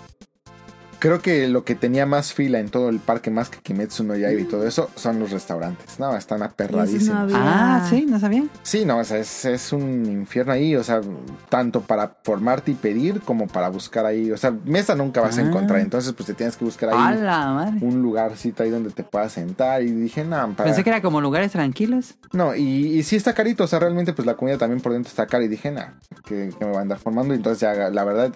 [0.99, 4.15] creo que lo que tenía más fila en todo el parque, más que Kimetsu no
[4.15, 5.99] Yaiba y todo eso, son los restaurantes.
[5.99, 7.31] No, están aperradísimos.
[7.34, 8.45] Ah, sí, no sabía.
[8.63, 11.01] Sí, no, o sea, es, es un infierno ahí, o sea,
[11.49, 14.31] tanto para formarte y pedir como para buscar ahí.
[14.31, 15.45] O sea, mesa nunca vas a Ah.
[15.45, 17.77] encontrar, entonces pues te tienes que buscar ahí madre.
[17.81, 19.81] un lugarcito ahí donde te puedas sentar.
[19.84, 20.65] Y dije, no, para...
[20.69, 22.15] Pensé que era como lugares tranquilos.
[22.34, 22.61] No, y,
[22.97, 25.43] y sí está carito, o sea, realmente pues la comida también por dentro está cara
[25.43, 25.91] y dije, nah,
[26.26, 27.34] que, que me va a andar formando.
[27.34, 28.34] Y entonces ya, la verdad,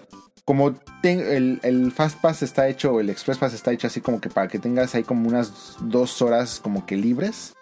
[0.50, 4.20] como ten- el, el Fast Pass está hecho, el Express Pass está hecho así como
[4.20, 7.54] que para que tengas ahí como unas dos horas como que libres,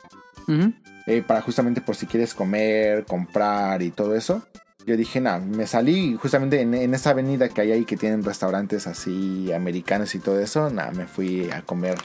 [1.06, 4.40] eh, para justamente por si quieres comer, comprar y todo eso.
[4.86, 8.24] Yo dije, nah, me salí justamente en, en esa avenida que hay ahí que tienen
[8.24, 11.98] restaurantes así americanos y todo eso, nah, me fui a comer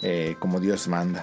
[0.00, 1.22] eh, como Dios manda.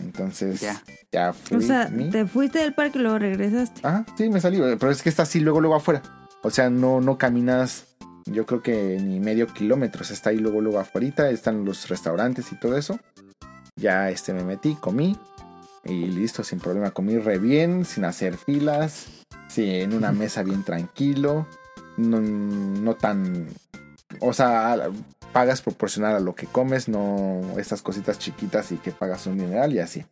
[0.00, 0.80] Entonces, Ya.
[1.10, 1.56] ya fui.
[1.56, 3.80] O sea, te fuiste del parque y luego regresaste.
[3.82, 6.00] Ajá, sí, me salí, pero es que está así luego, luego afuera.
[6.42, 7.86] O sea, no, no caminas,
[8.24, 11.88] yo creo que ni medio kilómetro, o sea, está ahí luego, luego afuera, están los
[11.88, 12.98] restaurantes y todo eso.
[13.76, 15.18] Ya este me metí, comí
[15.84, 16.90] y listo, sin problema.
[16.90, 19.06] Comí re bien, sin hacer filas,
[19.48, 21.46] sí, en una mesa bien tranquilo,
[21.96, 23.48] no, no tan...
[24.20, 24.88] O sea,
[25.32, 29.72] pagas proporcional a lo que comes, no estas cositas chiquitas y que pagas un dineral
[29.74, 30.04] y así.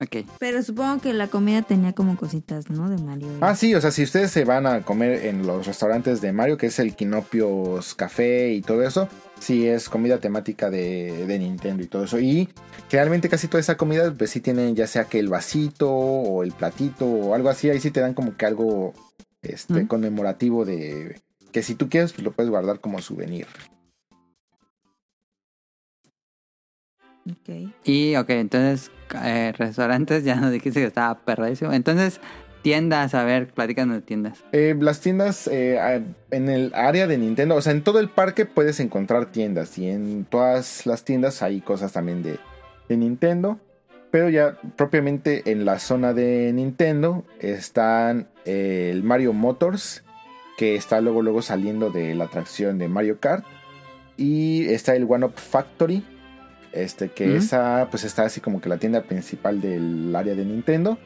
[0.00, 0.24] Ok.
[0.38, 2.88] Pero supongo que la comida tenía como cositas, ¿no?
[2.88, 3.28] De Mario.
[3.40, 6.56] Ah, sí, o sea, si ustedes se van a comer en los restaurantes de Mario,
[6.56, 9.08] que es el Quinopios Café y todo eso,
[9.40, 12.20] sí es comida temática de, de Nintendo y todo eso.
[12.20, 12.48] Y
[12.88, 16.52] generalmente casi toda esa comida, pues sí tienen ya sea que el vasito o el
[16.52, 18.94] platito o algo así, ahí sí te dan como que algo
[19.42, 19.86] este, Mm.
[19.88, 21.20] conmemorativo de
[21.50, 23.46] que si tú quieres, pues lo puedes guardar como souvenir.
[27.30, 27.72] Ok.
[27.84, 28.90] Y, ok, entonces,
[29.22, 31.72] eh, restaurantes, ya nos dijiste que estaba perradísimo.
[31.72, 32.20] Entonces,
[32.62, 34.44] tiendas, a ver, platícanos de tiendas.
[34.52, 38.46] Eh, las tiendas eh, en el área de Nintendo, o sea, en todo el parque
[38.46, 42.38] puedes encontrar tiendas y en todas las tiendas hay cosas también de,
[42.88, 43.58] Nintendo.
[44.10, 50.02] Pero ya propiamente en la zona de Nintendo están el Mario Motors,
[50.56, 53.44] que está luego luego saliendo de la atracción de Mario Kart.
[54.16, 56.02] Y está el One Up Factory,
[56.72, 60.98] este que esa pues está así como que la tienda principal del área de Nintendo.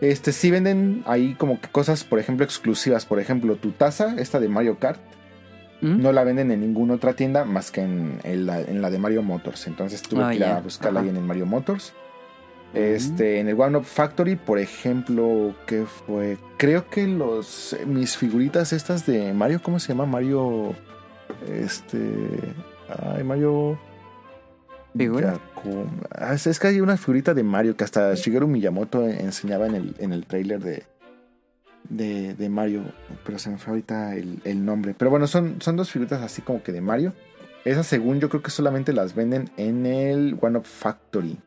[0.00, 3.04] Este sí venden ahí como que cosas, por ejemplo, exclusivas.
[3.04, 5.00] Por ejemplo, tu taza, esta de Mario Kart,
[5.80, 6.00] ¿Mm?
[6.00, 8.98] no la venden en ninguna otra tienda más que en, en la, en la de
[8.98, 9.66] Mario Motors.
[9.66, 11.04] Entonces tuve Ah, que ir a buscarla Ajá.
[11.06, 11.92] ahí en el Mario Motors.
[12.74, 16.36] Este, en el One Up Factory, por ejemplo, ¿qué fue?
[16.58, 20.04] Creo que los mis figuritas estas de Mario, ¿cómo se llama?
[20.06, 20.74] Mario.
[21.50, 21.98] Este.
[23.16, 23.78] Ay, Mario.
[24.96, 25.38] ¿Figura?
[26.32, 29.94] Es, es que hay una figurita de Mario que hasta Shigeru Miyamoto enseñaba en el,
[29.98, 30.84] en el trailer de,
[31.88, 32.82] de, de Mario.
[33.24, 34.94] Pero se me fue ahorita el, el nombre.
[34.96, 37.12] Pero bueno, son, son dos figuritas así como que de Mario.
[37.64, 41.38] Esas según yo creo que solamente las venden en el One Up Factory.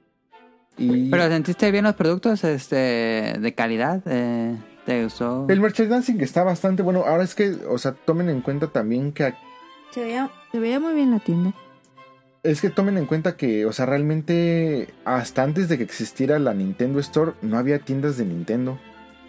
[0.78, 4.02] Y ¿Pero sentiste bien los productos este, de calidad?
[4.06, 4.56] Eh,
[4.86, 5.46] ¿Te gustó?
[5.50, 7.04] el merchandising está bastante bueno.
[7.06, 9.34] Ahora es que, o sea, tomen en cuenta también que
[9.92, 11.54] Se veía, se veía muy bien la tienda.
[12.44, 16.56] Es que tomen en cuenta que, o sea, realmente hasta antes de que existiera la
[16.56, 18.80] Nintendo Store no había tiendas de Nintendo.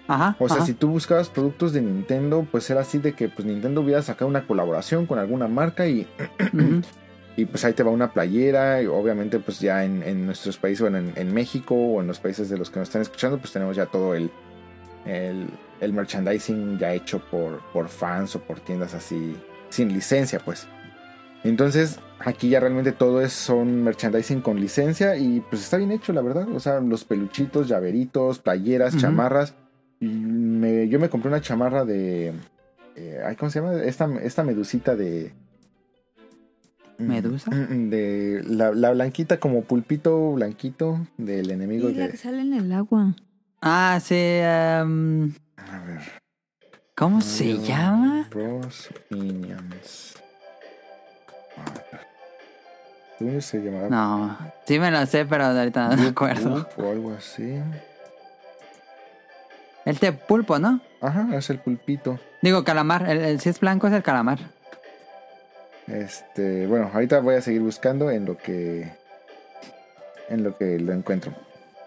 [0.08, 0.34] Ajá.
[0.38, 0.66] O sea, ajá.
[0.66, 4.28] si tú buscabas productos de Nintendo, pues era así de que pues Nintendo hubiera sacado
[4.28, 6.06] una colaboración con alguna marca y,
[7.36, 8.82] y pues ahí te va una playera.
[8.82, 12.18] Y obviamente pues ya en, en nuestros países, bueno, en, en México o en los
[12.18, 14.30] países de los que nos están escuchando, pues tenemos ya todo el,
[15.04, 15.48] el,
[15.82, 19.36] el merchandising ya hecho por, por fans o por tiendas así
[19.68, 20.66] sin licencia, pues.
[21.44, 26.12] Entonces, aquí ya realmente todo es son merchandising con licencia y pues está bien hecho,
[26.12, 26.48] la verdad.
[26.54, 29.54] O sea, los peluchitos, llaveritos, playeras, chamarras.
[30.00, 32.32] Y me- yo me compré una chamarra de...
[32.96, 33.74] eh, ¿Cómo se llama?
[33.82, 35.32] Esta, esta medusita de...
[36.98, 37.50] ¿Medusa?
[37.50, 42.16] Mm, De la, la blanquita como pulpito blanquito del enemigo Y la que de...
[42.18, 43.14] sale en el agua.
[43.60, 44.14] Ah, sí.
[44.16, 46.00] em, A ver.
[46.96, 48.28] ¿Cómo se llama?
[48.30, 48.90] Bros.
[49.10, 50.11] Minions.
[53.90, 56.50] No, sí me lo sé, pero ahorita no me acuerdo.
[56.50, 57.60] Boop O algo así.
[60.28, 60.80] Pulpo, ¿no?
[61.00, 62.18] Ajá, es el pulpito.
[62.40, 63.08] Digo, calamar.
[63.08, 64.38] El, el- si es blanco es el calamar.
[65.88, 68.92] Este, bueno, ahorita voy a seguir buscando en lo que
[70.28, 71.32] en lo que lo encuentro.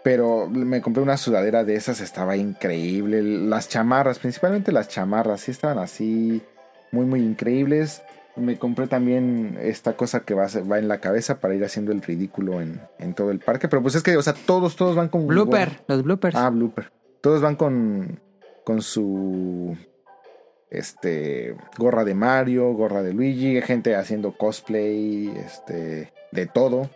[0.04, 3.22] Pero me compré una sudadera de esas, estaba increíble.
[3.24, 6.44] Las chamarras, principalmente las chamarras, sí estaban así
[6.92, 8.04] muy muy increíbles.
[8.36, 12.02] Me compré también esta cosa que va, va en la cabeza para ir haciendo el
[12.02, 13.68] ridículo en, en todo el parque.
[13.70, 15.26] Pero pues es que, o sea, todos, todos van con...
[15.26, 16.36] Blooper, los bloopers.
[16.36, 16.92] Ah, blooper.
[17.22, 18.20] Todos van con,
[18.66, 19.78] con su
[20.70, 26.90] este gorra de Mario, gorra de Luigi, gente haciendo cosplay, este, de todo.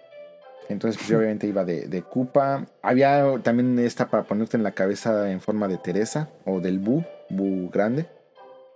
[0.67, 2.65] Entonces, pues yo obviamente iba de, de Koopa.
[2.81, 7.03] Había también esta para ponerte en la cabeza en forma de Teresa o del Bu,
[7.29, 8.07] Bu grande.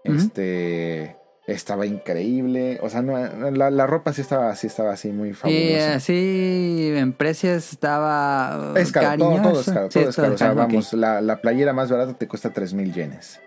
[0.03, 1.15] Este
[1.47, 2.79] estaba increíble.
[2.81, 3.17] O sea, no,
[3.51, 5.95] la, la ropa sí estaba, sí estaba así muy y fabulosa.
[5.95, 9.51] así en precios estaba Es caro, todo, cariñoso.
[9.51, 10.33] todo es caro, Sí, todo es caro.
[10.33, 13.39] O sea, vamos, la, la playera más barata te cuesta 3000 yenes.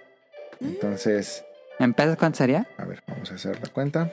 [0.61, 1.45] Entonces,
[1.79, 2.67] ¿En pesos cuánto sería?
[2.79, 4.13] a ver, vamos a hacer la cuenta.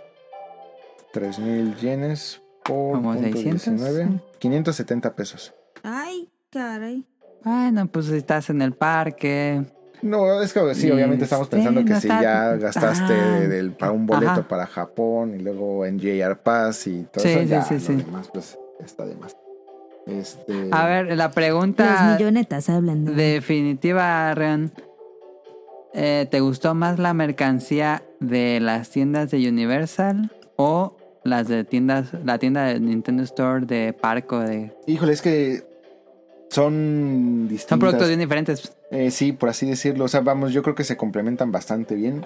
[1.13, 3.63] 3000 yenes por Como punto 600.
[3.81, 5.53] 19, 570 pesos.
[5.83, 7.05] Ay, caray.
[7.43, 9.65] Bueno, pues si estás en el parque.
[10.03, 13.07] No, es que sí, obviamente estamos Este, pensando que no si ya gastaste
[13.41, 14.47] tan- del, para un boleto Ajá.
[14.47, 17.79] para Japón y luego en JR Pass y todo Sí, eso, sí, ya sí, lo
[17.79, 17.93] sí.
[18.05, 19.35] demás pues está de más.
[20.05, 23.13] Este, A ver, la Los pregunta millonetas hablando.
[23.13, 24.71] definitiva, Rean.
[25.93, 32.07] Eh, ¿Te gustó más la mercancía de las tiendas de Universal o las de tiendas,
[32.25, 34.39] la tienda de Nintendo Store de Parco?
[34.39, 34.71] De...
[34.87, 35.63] híjole, es que
[36.49, 37.69] son distintas.
[37.69, 38.73] Son productos bien diferentes.
[38.93, 40.05] Eh, sí, por así decirlo.
[40.05, 42.25] O sea, vamos, yo creo que se complementan bastante bien.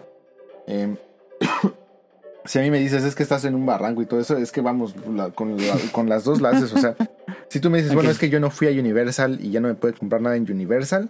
[0.68, 0.96] Eh,
[2.46, 4.52] si a mí me dices es que estás en un barranco y todo eso, es
[4.52, 6.74] que vamos la- con, la- con las dos haces.
[6.74, 6.96] O sea,
[7.50, 9.68] si tú me dices, bueno, es que yo no fui a Universal y ya no
[9.70, 11.10] me puede comprar nada en Universal,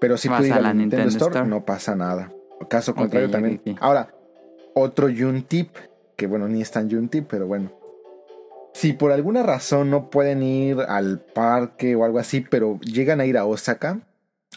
[0.00, 1.48] pero si pude ir a la la Nintendo, Nintendo Store, Store.
[1.48, 2.30] no pasa nada.
[2.68, 3.60] Caso contrario también.
[3.80, 4.08] Ahora,
[4.74, 5.08] otro
[5.48, 5.70] Tip
[6.16, 7.72] que bueno, ni es tan Tip, pero bueno.
[8.72, 13.26] Si por alguna razón no pueden ir al parque o algo así, pero llegan a
[13.26, 14.00] ir a Osaka,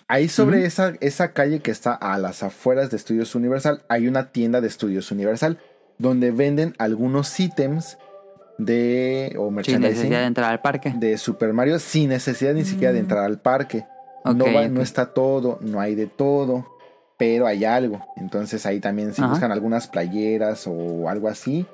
[0.07, 4.31] ahí sobre esa, esa calle que está a las afueras de Estudios Universal, hay una
[4.31, 5.57] tienda de Estudios Universal
[5.97, 7.97] donde venden algunos ítems
[8.57, 10.93] de o Sin merchandising necesidad de entrar al parque.
[10.97, 13.03] de Super Mario sin necesidad ni siquiera de Mm.
[13.03, 13.85] entrar al parque.
[14.25, 16.65] no, va- no está todo, no hay de todo,
[17.17, 18.05] pero hay algo.
[18.17, 19.31] Entonces ahí también si Ajá.
[19.31, 21.65] buscan algunas playeras o algo así,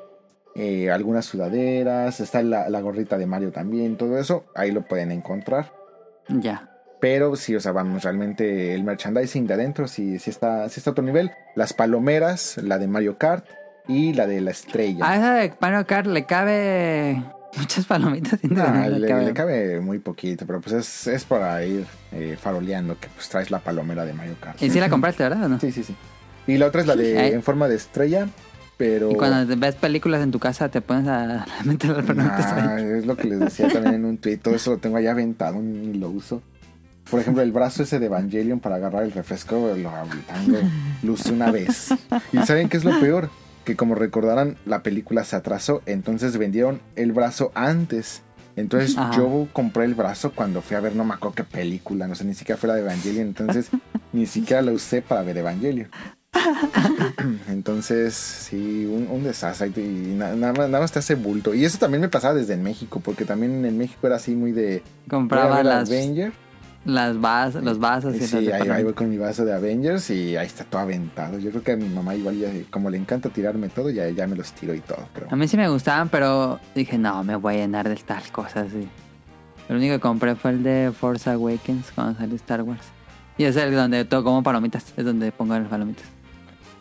[0.55, 5.11] eh, algunas sudaderas, está la, la gorrita de Mario también, todo eso, ahí lo pueden
[5.11, 5.71] encontrar.
[6.29, 6.69] Ya.
[7.03, 10.91] Pero sí, o sea, vamos, realmente el merchandising de adentro sí, sí, está, sí está
[10.91, 11.31] a otro nivel.
[11.53, 13.45] Las palomeras, la de Mario Kart
[13.89, 15.05] y la de la estrella.
[15.05, 17.21] A esa de Mario Kart le cabe
[17.57, 18.41] muchas palomitas.
[18.45, 19.25] Nah, no le, cabe.
[19.25, 23.51] le cabe muy poquito, pero pues es, es para ir eh, faroleando que pues traes
[23.51, 24.63] la palomera de Mario Kart.
[24.63, 25.43] Y sí la compraste, ¿verdad?
[25.43, 25.59] ¿O no?
[25.59, 25.93] Sí, sí, sí.
[26.47, 28.29] Y la otra es la de en forma de estrella,
[28.77, 29.11] pero...
[29.11, 33.05] Y cuando ves películas en tu casa te pones a meter las palomitas Nah, es
[33.05, 35.95] lo que les decía también en un tweet, todo eso lo tengo allá aventado, ni
[35.95, 36.41] lo uso.
[37.09, 39.91] Por ejemplo, el brazo ese de Evangelion para agarrar el refresco, lo
[40.33, 40.57] tengo,
[41.03, 41.89] lo usé una vez.
[42.31, 43.29] ¿Y saben qué es lo peor?
[43.65, 48.21] Que como recordarán, la película se atrasó, entonces vendieron el brazo antes.
[48.55, 49.15] Entonces Ajá.
[49.17, 52.23] yo compré el brazo cuando fui a ver no me acuerdo qué película, no sé,
[52.23, 53.69] ni siquiera fuera de Evangelion, entonces
[54.13, 55.89] ni siquiera lo usé para ver Evangelion.
[57.49, 59.71] Entonces, sí, un, un desastre.
[59.77, 61.53] Y na- nada, más, nada más te hace bulto.
[61.53, 64.51] Y eso también me pasaba desde en México, porque también en México era así muy
[64.51, 64.83] de.
[65.09, 66.33] Compraba las, Avenger.
[66.85, 70.35] Las vas, los vasos y sí, ahí, ahí voy con mi vaso de Avengers y
[70.35, 71.39] ahí está todo aventado.
[71.39, 74.27] Yo creo que a mi mamá igual ya, como le encanta tirarme todo, ya, ya
[74.27, 75.07] me los tiro y todo.
[75.13, 78.29] Pero A mí sí me gustaban, pero dije, no, me voy a llenar de estas
[78.31, 78.67] cosas.
[78.73, 78.87] Y
[79.69, 82.85] el único que compré fue el de Force Awakens cuando salió Star Wars.
[83.37, 86.05] Y es el donde todo como palomitas, es donde pongo las palomitas.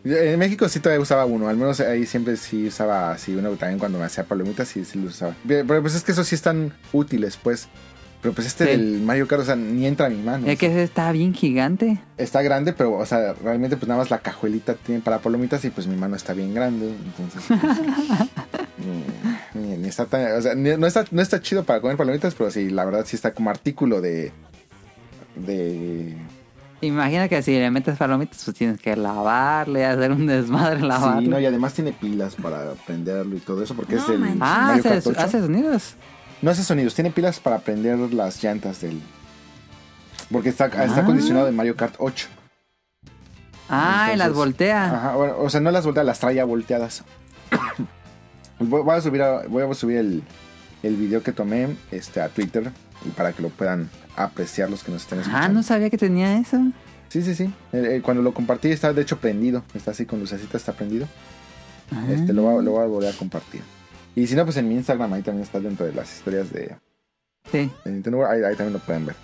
[0.05, 3.79] en México sí todavía usaba uno, al menos ahí siempre sí usaba así uno también
[3.79, 5.35] cuando me hacía palomitas sí, sí lo usaba.
[5.47, 7.69] Pero pues es que esos sí están útiles, pues.
[8.23, 8.71] Pero pues este Sí.
[8.71, 10.47] del Mario Kart, o sea, ni entra a mi mano.
[10.47, 12.01] Es que ese está bien gigante.
[12.17, 15.71] Está grande, pero, o sea, realmente pues nada más la cajuelita tiene para palomitas y
[15.71, 16.89] pues mi mano está bien grande.
[17.05, 17.61] Entonces, pues,
[19.55, 21.97] ni, ni- ni está tan, o sea, ni- no, está, no está chido para comer
[21.97, 24.33] palomitas, pero sí, la verdad sí está como artículo de...
[25.35, 26.17] De...
[26.81, 31.23] Imagina que si le metes palomitas, pues tienes que lavarle, hacer un desmadre, lavarle.
[31.23, 34.39] Sí, no, y además tiene pilas para prenderlo y todo eso, porque No es manches.
[34.43, 35.21] ah, Mario Kart hace, 8.
[35.21, 35.95] hace sonidos.
[36.43, 39.01] No hace sonidos, tiene pilas para prender las llantas del...
[40.31, 41.01] Porque está, está Ah.
[41.01, 42.27] acondicionado de Mario Kart 8.
[43.69, 44.85] Ah, las voltea.
[44.87, 47.05] Ajá, o sea, no las voltea, las trae ya volteadas.
[48.59, 50.23] voy, voy a subir, a- voy a subir el,
[50.83, 52.71] el video que tomé este, a Twitter
[53.07, 55.55] y para que lo puedan apreciar los que nos estén Ah, escuchando.
[55.55, 56.59] no sabía que tenía eso.
[57.09, 57.53] Sí, sí, sí.
[58.03, 59.63] Cuando lo compartí está de hecho prendido.
[59.75, 61.07] Está así con lucecita, está prendido.
[61.95, 62.05] Ah.
[62.11, 63.63] Este, lo, voy a, lo voy a volver a compartir.
[64.15, 66.77] Y si no, pues en mi Instagram ahí también está dentro de las historias de,
[67.51, 67.71] Sí.
[67.85, 69.17] de Nintendo World, ahí, ahí también lo pueden ver.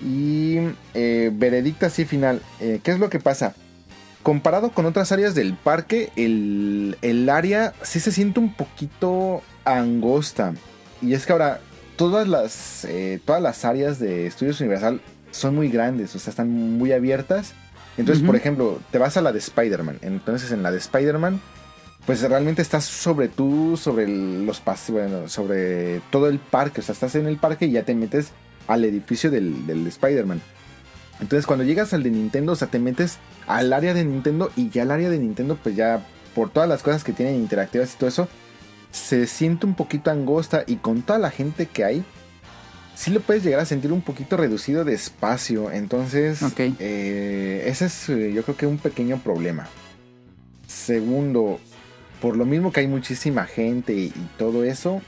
[0.00, 0.58] Y
[0.94, 2.40] eh, veredicto así final.
[2.60, 3.54] Eh, ¿Qué es lo que pasa?
[4.22, 10.54] Comparado con otras áreas del parque, el, el área sí se siente un poquito angosta.
[11.02, 11.60] Y es que ahora
[11.96, 16.50] todas las, eh, todas las áreas de Estudios Universal son muy grandes, o sea, están
[16.50, 17.54] muy abiertas.
[17.96, 19.98] Entonces, por ejemplo, te vas a la de Spider-Man.
[20.02, 21.40] Entonces, en la de Spider-Man,
[22.08, 26.80] pues realmente estás sobre tú, sobre los pases, bueno, sobre todo el parque.
[26.80, 28.30] O sea, estás en el parque y ya te metes
[28.66, 30.40] al edificio del, del Spider-Man.
[31.20, 34.70] Entonces, cuando llegas al de Nintendo, o sea, te metes al área de Nintendo y
[34.70, 36.02] ya el área de Nintendo, pues ya
[36.34, 38.26] por todas las cosas que tienen interactivas y todo eso,
[38.90, 42.04] se siente un poquito angosta y con toda la gente que hay,
[42.94, 45.70] sí lo puedes llegar a sentir un poquito reducido de espacio.
[45.70, 49.68] Entonces, eh, ese es eh, yo creo que un pequeño problema.
[50.66, 51.60] Segundo,
[52.20, 55.00] por lo mismo que hay muchísima gente y, todo eso,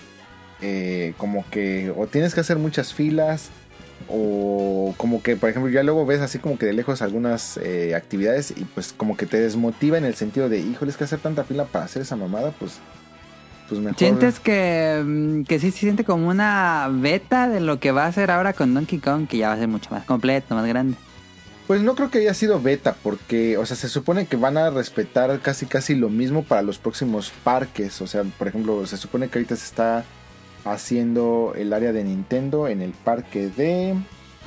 [0.61, 3.51] eh, como que o tienes que hacer muchas filas
[4.09, 7.95] o como que, por ejemplo, ya luego ves así como que de lejos algunas eh,
[7.95, 11.21] actividades y pues como que te desmotiva en el sentido de, híjole, es que hacer
[11.21, 12.79] tanta fila para hacer esa mamada, pues,
[13.69, 13.81] pues.
[13.97, 18.09] ¿Sientes que, mm, que sí se siente como una beta de lo que va a
[18.09, 20.97] hacer ahora con Donkey Kong, que ya va a ser mucho más completo, más grande?
[21.71, 24.71] Pues no creo que haya sido beta, porque, o sea, se supone que van a
[24.71, 28.01] respetar casi casi lo mismo para los próximos parques.
[28.03, 30.03] O sea, por ejemplo, se supone que ahorita se está
[30.65, 33.91] haciendo el área de Nintendo en el parque de...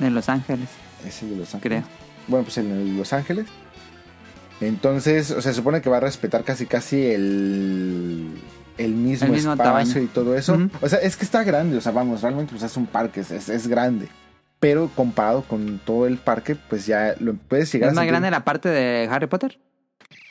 [0.00, 0.68] En Los Ángeles,
[1.06, 1.82] ¿Es el de Los Ángeles?
[1.84, 1.94] creo.
[2.28, 3.46] Bueno, pues en el de Los Ángeles.
[4.60, 8.32] Entonces, o sea, se supone que va a respetar casi casi el,
[8.76, 9.98] el mismo, El mismo espacio tamaño.
[10.02, 10.58] y todo eso.
[10.82, 13.48] O sea, es que está grande, o sea, vamos, realmente pues es un parque, es-
[13.48, 14.08] es grande.
[14.64, 18.12] Pero comparado con todo el parque, pues ya lo puedes llegar ¿Es a más sentir-
[18.12, 19.58] grande la parte de Harry Potter?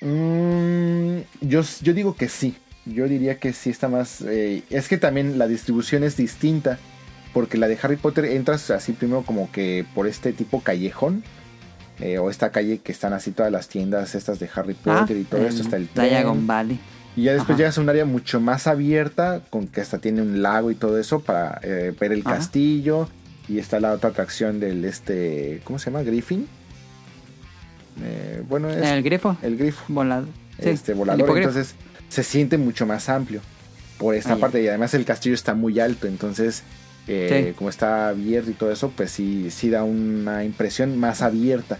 [0.02, 2.56] Mm, yo, yo digo que sí.
[2.86, 4.22] Yo diría que sí está más.
[4.22, 6.80] eh, es que también la distribución es distinta.
[7.32, 11.24] Porque la de Harry Potter entras así primero como que por este tipo callejón.
[12.00, 15.24] eh, o esta calle que están así todas las tiendas estas de Harry Potter y
[15.26, 15.62] todo esto.
[15.62, 15.88] Está el.
[15.96, 16.80] Ah, Diagon Valley.
[17.16, 17.58] Y ya después Ajá.
[17.60, 19.42] llegas a un área mucho más abierta.
[19.52, 21.20] Con que hasta tiene un lago y todo eso.
[21.20, 22.38] Para eh, ver el Ajá.
[22.38, 23.08] castillo.
[23.49, 25.61] Y está la otra atracción del este.
[25.64, 26.03] ¿Cómo se llama?
[26.03, 26.48] Griffin.
[28.03, 30.28] Eh, bueno, es El grifo el grifo volado.
[30.57, 31.38] Este volador.
[31.38, 31.76] Entonces
[32.10, 33.41] se siente mucho más amplio
[33.98, 34.64] por esta parte.
[34.64, 36.07] Y además el castillo está muy alto.
[36.07, 36.64] Entonces,
[37.07, 37.53] eh, Sí.
[37.57, 41.78] como está abierto y todo eso, pues sí, sí da una impresión más abierta.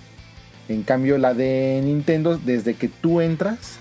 [0.69, 3.77] En cambio, la de Nintendo, desde que tú entras,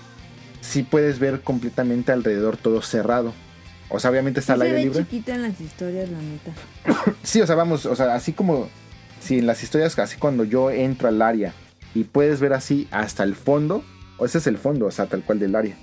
[0.61, 3.33] sí puedes ver completamente alrededor todo cerrado.
[3.95, 5.03] O sea, obviamente está Sí al se aire ve libre.
[5.03, 6.51] chiquito en las historias, la neta.
[7.23, 8.67] Sí, o sea, vamos, o sea, así como
[9.21, 11.53] si en las historias, así cuando yo entro al área
[11.93, 13.83] y puedes ver así hasta el fondo,
[14.17, 15.75] o ese es el fondo, o sea, tal cual del área.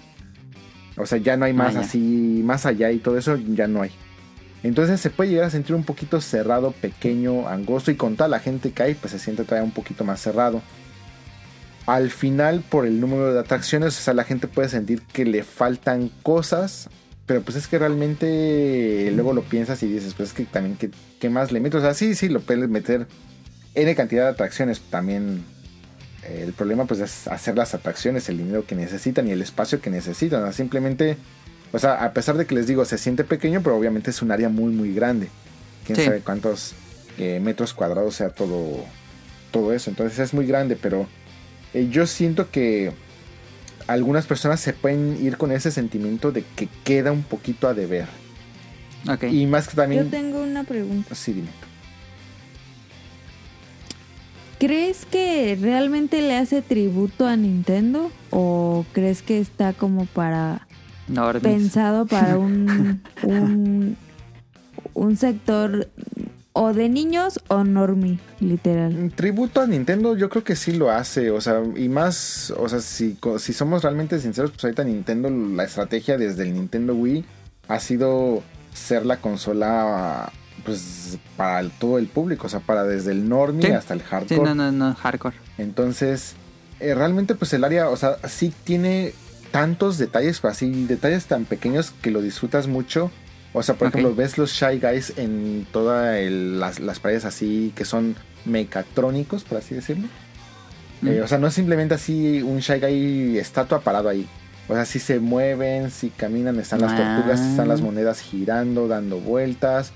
[0.97, 1.87] O sea, ya no hay más Ah, ya.
[1.87, 3.93] así, más allá y todo eso, ya no hay.
[4.65, 8.41] Entonces se puede llegar a sentir un poquito cerrado, pequeño, angosto y con toda la
[8.41, 10.61] gente que hay, pues se siente todavía un poquito más cerrado.
[11.87, 15.43] Al final, por el número de atracciones, o sea, la gente puede sentir que le
[15.43, 16.91] faltan cosas,
[17.31, 20.91] pero pues es que realmente luego lo piensas y dices, pues es que también, ¿qué,
[21.21, 21.79] qué más le meto?
[21.79, 23.07] O sea, sí, sí, lo puedes meter
[23.77, 25.45] N cantidad de atracciones, también
[26.29, 29.91] El problema pues es hacer las atracciones, el dinero que necesitan y el espacio que
[29.91, 30.43] necesitan.
[30.43, 31.17] O sea, simplemente,
[31.73, 34.33] o sea, a pesar de que les digo, se siente pequeño, pero obviamente es un
[34.33, 35.29] área muy, muy grande.
[35.87, 36.05] Quién Sí.
[36.07, 36.73] sabe cuántos
[37.17, 38.85] eh, metros cuadrados sea todo,
[39.53, 39.89] todo eso.
[39.89, 41.07] Entonces es muy grande, pero
[41.75, 42.91] eh, yo siento que
[43.91, 48.07] algunas personas se pueden ir con ese sentimiento de que queda un poquito a deber.
[49.09, 49.25] Ok.
[49.25, 50.05] Y más que también...
[50.05, 51.15] Yo tengo una pregunta.
[51.15, 51.49] Sí, dime.
[54.59, 58.13] ¿Crees que realmente le hace tributo a Nintendo?
[58.31, 60.67] ¿O crees que está como para
[61.43, 63.97] pensado para un, un,
[64.95, 65.89] un sector
[66.53, 69.13] o de niños o normie, literal?
[69.15, 72.81] Tributo a Nintendo yo creo que sí lo hace, o sea, y más, o sea,
[72.81, 77.25] si, si somos realmente sinceros, pues ahorita Nintendo, la estrategia desde el Nintendo Wii
[77.69, 78.43] ha sido
[78.75, 80.33] ser la consola,
[80.65, 83.73] pues, para el- todo el público, o sea, para desde el normie Sí.
[83.73, 84.43] hasta el Sí, hardcore.
[84.43, 85.37] no, no, no, hardcore.
[85.59, 86.35] Entonces,
[86.81, 89.13] eh, realmente pues el área, o sea, sí tiene
[89.53, 93.11] tantos detalles, así detalles tan pequeños que lo disfrutas mucho.
[93.53, 97.85] O sea, por ejemplo, ves los Shy Guys en todas las, las paredes así que
[97.85, 98.15] son
[98.45, 100.09] mecatrónicos, por así decirlo.
[101.05, 104.29] Eh, o sea, no es simplemente así un Shy Guy estatua parado ahí.
[104.69, 107.17] O sea, sí se mueven, sí caminan, están las Ah.
[107.17, 109.93] tortugas, están las monedas girando, dando vueltas.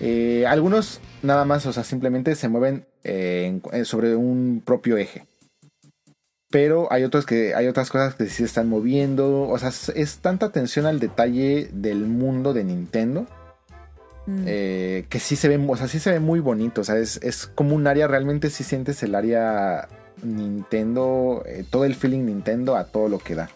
[0.00, 5.24] Eh, algunos nada más, o sea, simplemente se mueven en- eh, sobre un propio eje.
[6.50, 9.42] Pero hay otros que hay otras cosas que sí se están moviendo.
[9.42, 13.26] O sea, es, es tanta atención al detalle del mundo de Nintendo
[14.28, 14.44] Mm.
[14.44, 16.82] eh, que sí se ve, o sea, sí se ve muy bonito.
[16.82, 19.88] O sea, es, es como un área, realmente sí sientes el área
[20.22, 23.48] Nintendo, eh, todo el feeling Nintendo a todo lo que da.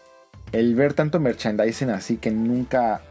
[0.50, 3.02] El ver tanto merchandising así que nunca,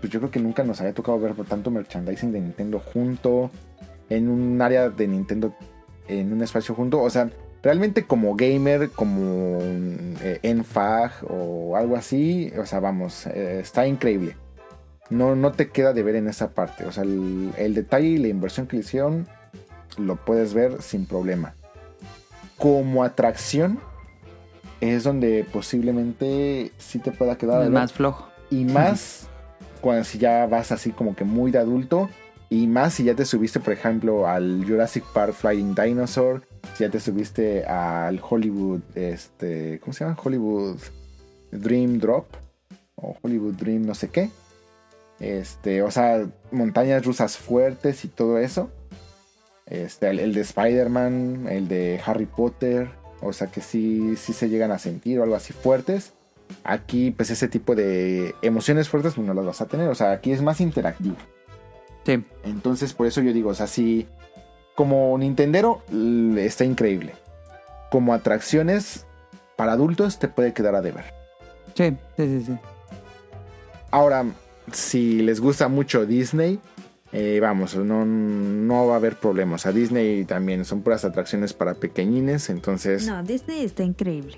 [0.00, 3.50] pues yo creo que nunca nos había tocado ver tanto merchandising de Nintendo junto,
[4.10, 5.54] en un área de Nintendo,
[6.08, 7.00] en un espacio junto.
[7.00, 7.30] O sea,
[7.66, 14.36] realmente como gamer, como eh, NFAG o algo así, o sea, vamos, eh, está increíble
[15.10, 16.84] no, no te queda de ver en esa parte.
[16.84, 19.26] O sea, el, el detalle y la inversión que le hicieron
[19.98, 21.54] lo puedes ver sin problema.
[22.58, 23.78] Como atracción
[24.80, 27.70] es donde posiblemente sí te pueda quedar ver.
[27.70, 28.28] más flojo.
[28.50, 29.28] Y más
[29.80, 32.08] cuando si ya vas así como que muy de adulto.
[32.48, 36.46] Y más si ya te subiste, por ejemplo, al Jurassic Park Flying Dinosaur.
[36.74, 40.18] Si ya te subiste al Hollywood, este, ¿cómo se llama?
[40.22, 40.78] Hollywood
[41.50, 42.26] Dream Drop.
[42.96, 44.30] O Hollywood Dream no sé qué.
[45.20, 48.70] Este, o sea, montañas rusas fuertes y todo eso.
[49.66, 52.90] Este, el, el de Spider-Man, el de Harry Potter.
[53.20, 56.12] O sea que sí, sí se llegan a sentir o algo así fuertes.
[56.64, 59.88] Aquí, pues ese tipo de emociones fuertes pues, no las vas a tener.
[59.88, 61.16] O sea, aquí es más interactivo.
[62.04, 62.24] Sí.
[62.44, 64.06] Entonces, por eso yo digo, o sea, sí,
[64.76, 65.82] como Nintendero
[66.36, 67.14] está increíble.
[67.90, 69.06] Como atracciones
[69.56, 71.12] para adultos te puede quedar a deber.
[71.74, 72.58] Sí, sí, sí, sí.
[73.90, 74.26] Ahora,
[74.72, 76.60] si les gusta mucho Disney,
[77.12, 79.64] eh, vamos, no, no va a haber problemas.
[79.64, 83.06] A Disney también son puras atracciones para pequeñines, entonces...
[83.06, 84.36] No, Disney está increíble.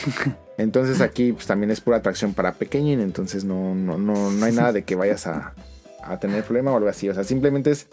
[0.56, 4.52] Entonces aquí pues, también es pura atracción para pequeñín, entonces no, no, no, no hay
[4.52, 5.54] nada de que vayas a,
[6.04, 7.08] a tener problema o algo así.
[7.08, 7.88] O sea, simplemente es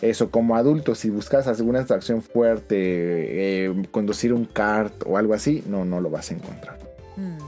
[0.00, 5.64] eso, como adulto, si buscas alguna atracción fuerte, eh, conducir un kart o algo así,
[5.66, 6.78] no, no lo vas a encontrar.
[7.16, 7.38] Mm.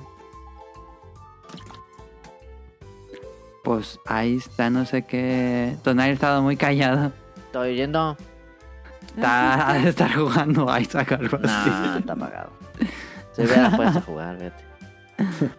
[3.63, 5.77] Pues ahí está, no sé qué.
[5.85, 7.13] Tonali ha estado muy callado.
[7.37, 8.17] Estoy oyendo.
[9.15, 11.71] Está, ha de estar jugando Isaac o algo así.
[11.71, 12.51] No, está apagado.
[13.33, 15.51] Se hubiera puesto a jugar, fíjate.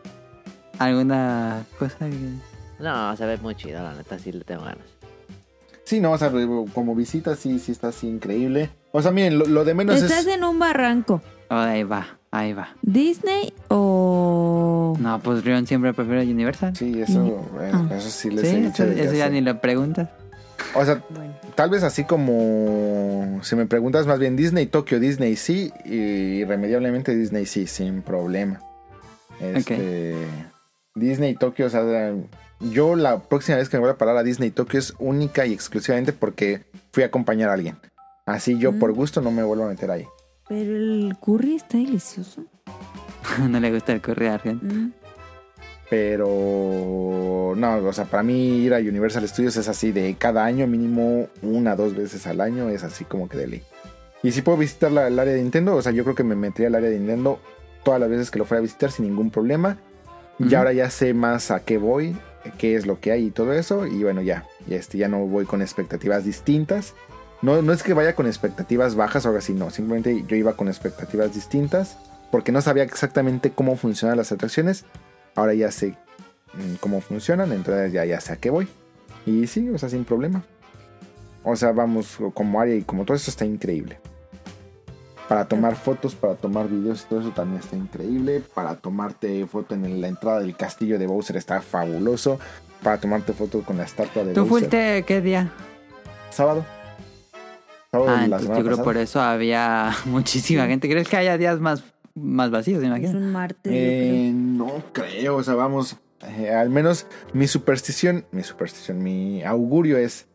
[0.79, 2.33] ¿Alguna cosa que.?
[2.79, 4.90] No, se ve muy chido, la neta, sí le tengo ganas.
[5.91, 6.31] Sí, no, o sea,
[6.73, 8.69] como visita sí, sí está así increíble.
[8.93, 10.27] O sea, miren, lo, lo de menos Estás es...
[10.35, 11.21] en un barranco.
[11.49, 12.69] Oh, ahí va, ahí va.
[12.81, 14.95] ¿Disney o...?
[14.97, 16.73] No, pues Rion siempre prefiere Universal.
[16.77, 17.25] Sí, eso,
[17.59, 17.89] eh, Ah.
[17.97, 20.07] eso sí les Sí, he eso, dicho eso ya ni lo preguntas.
[20.75, 21.33] O sea, Bueno.
[21.55, 25.95] tal vez así como si me preguntas más bien Disney, Tokio, Disney sí, y
[26.39, 28.61] irremediablemente Disney sí, sin problema.
[29.41, 30.15] Este,
[30.95, 31.83] Disney Tokio, o sea,
[32.69, 35.53] yo la próxima vez que me voy a parar a Disney Tokio es única y
[35.53, 37.77] exclusivamente porque fui a acompañar a alguien.
[38.25, 38.79] Así yo Mm.
[38.79, 40.05] por gusto no me vuelvo a meter ahí.
[40.47, 42.43] Pero el curry está delicioso.
[43.49, 44.37] no le gusta el curry a.
[44.43, 44.93] Mm.
[45.89, 50.65] Pero no, o sea, para mí ir a Universal Studios es así de cada año
[50.67, 53.63] mínimo una, dos veces al año, es así como que de ley.
[54.23, 56.35] Y si puedo visitar la- el área de Nintendo, o sea, yo creo que me
[56.35, 57.39] metería al área de Nintendo
[57.83, 59.77] todas las veces que lo fuera a visitar sin ningún problema.
[60.39, 62.15] Y ahora ya sé más a qué voy,
[62.57, 63.85] qué es lo que hay y todo eso.
[63.87, 66.93] Y bueno, ya, este, ya no voy con expectativas distintas.
[67.41, 69.69] No, no es que vaya con expectativas bajas o algo así, no.
[69.69, 71.97] Simplemente yo iba con expectativas distintas.
[72.31, 74.85] porque no sabía exactamente cómo funcionan las atracciones.
[75.35, 75.97] Ahora ya sé
[76.53, 78.67] mm, cómo funcionan, entonces ya, ya sé a qué voy.
[79.25, 80.43] Y sí, o sea, sin problema.
[81.43, 83.99] O sea, vamos, como área y como todo eso está increíble.
[85.31, 88.41] Para tomar fotos, para tomar videos y todo eso también está increíble.
[88.53, 92.37] Para tomarte foto en la entrada del castillo de Bowser está fabuloso.
[92.83, 94.49] Para tomarte foto con la estatua de ¿Tú Bowser.
[94.69, 95.49] fuiste qué día?
[96.31, 96.65] Sábado.
[97.91, 98.83] Sábado de Ah, la entonces semana yo creo pasada.
[98.83, 100.89] por eso había muchísima gente.
[100.89, 101.81] ¿Crees que haya días más,
[102.13, 103.17] más vacíos, me Es imagino?
[103.19, 103.71] un martes.
[103.73, 105.95] Eh, no creo, o sea, vamos.
[106.27, 110.27] eh, al menos mi superstición, mi superstistión, mi augurio es.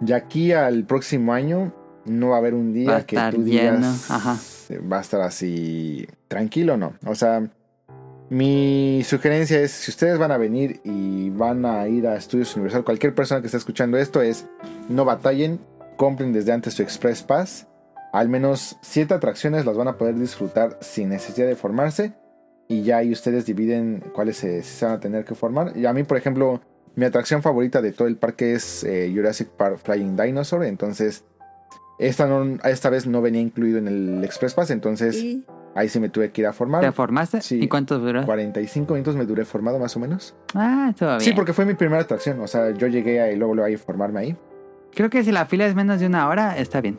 [0.00, 4.10] De aquí al próximo año no va a haber un día que tú digas.
[4.10, 4.36] ajá.
[4.68, 6.06] eh, Va a estar así.
[6.28, 6.94] Tranquilo, no.
[7.06, 7.48] O sea,
[8.30, 12.84] mi sugerencia es: si ustedes van a venir y van a ir a Estudios Universal,
[12.84, 14.46] cualquier persona que esté escuchando esto es.
[14.88, 15.60] No batallen,
[15.96, 17.66] compren desde antes su Express Pass.
[18.12, 22.12] Al menos siete atracciones las van a poder disfrutar sin necesidad de formarse.
[22.68, 25.76] Y ya ahí ustedes dividen cuáles se, se van a tener que formar.
[25.76, 26.60] Y a mí, por ejemplo,
[26.94, 30.64] mi atracción favorita de todo el parque es eh, Jurassic Park Flying Dinosaur.
[30.64, 31.24] Entonces,
[32.08, 34.70] esta, no, esta vez no venía incluido en el Express Pass.
[34.70, 36.92] Entonces, Y ahí sí me tuve que ir a ¿Te formar.
[36.92, 37.40] formaste?
[37.42, 37.58] Sí.
[37.62, 38.24] ¿Y cuánto duró?
[38.24, 40.34] 45 minutos me duré formado más o menos.
[40.54, 41.20] Ah, estuvo bien.
[41.20, 42.40] Sí, porque fue mi primera atracción.
[42.40, 44.36] O sea, yo llegué ahí, luego lo a formarme ahí.
[44.94, 46.98] Creo que si la fila es menos de una hora, está bien.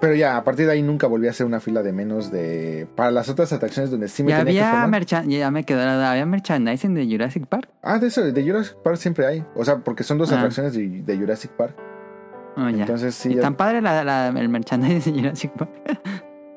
[0.00, 2.86] Pero ya, a partir de ahí nunca volví a hacer una fila de menos de...
[2.94, 4.90] Para las otras atracciones donde sí me ¿Y tenía que había, formar.
[5.00, 7.68] merchan- ya me quedó la ¿había merchandising de Jurassic Park?
[7.82, 9.44] Ah, de eso, de Jurassic Park siempre hay.
[9.56, 10.36] O sea, porque son dos Ah.
[10.36, 11.74] atracciones de, de Jurassic Park.
[12.60, 12.68] Oh.
[12.68, 13.30] Entonces sí.
[13.30, 15.70] ¿Y ya- tan padre la, la- el merchandising de Jurassic Park?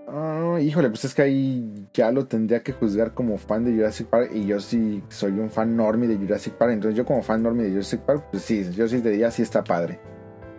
[0.07, 4.07] Ah, híjole, pues es que ahí ya lo tendría que juzgar como fan de Jurassic
[4.07, 4.32] Park.
[4.34, 6.72] Y yo sí soy un fan normie de Jurassic Park.
[6.73, 9.41] Entonces yo como fan normie de Jurassic Park, pues sí, yo sí te diría sí
[9.41, 9.99] está padre.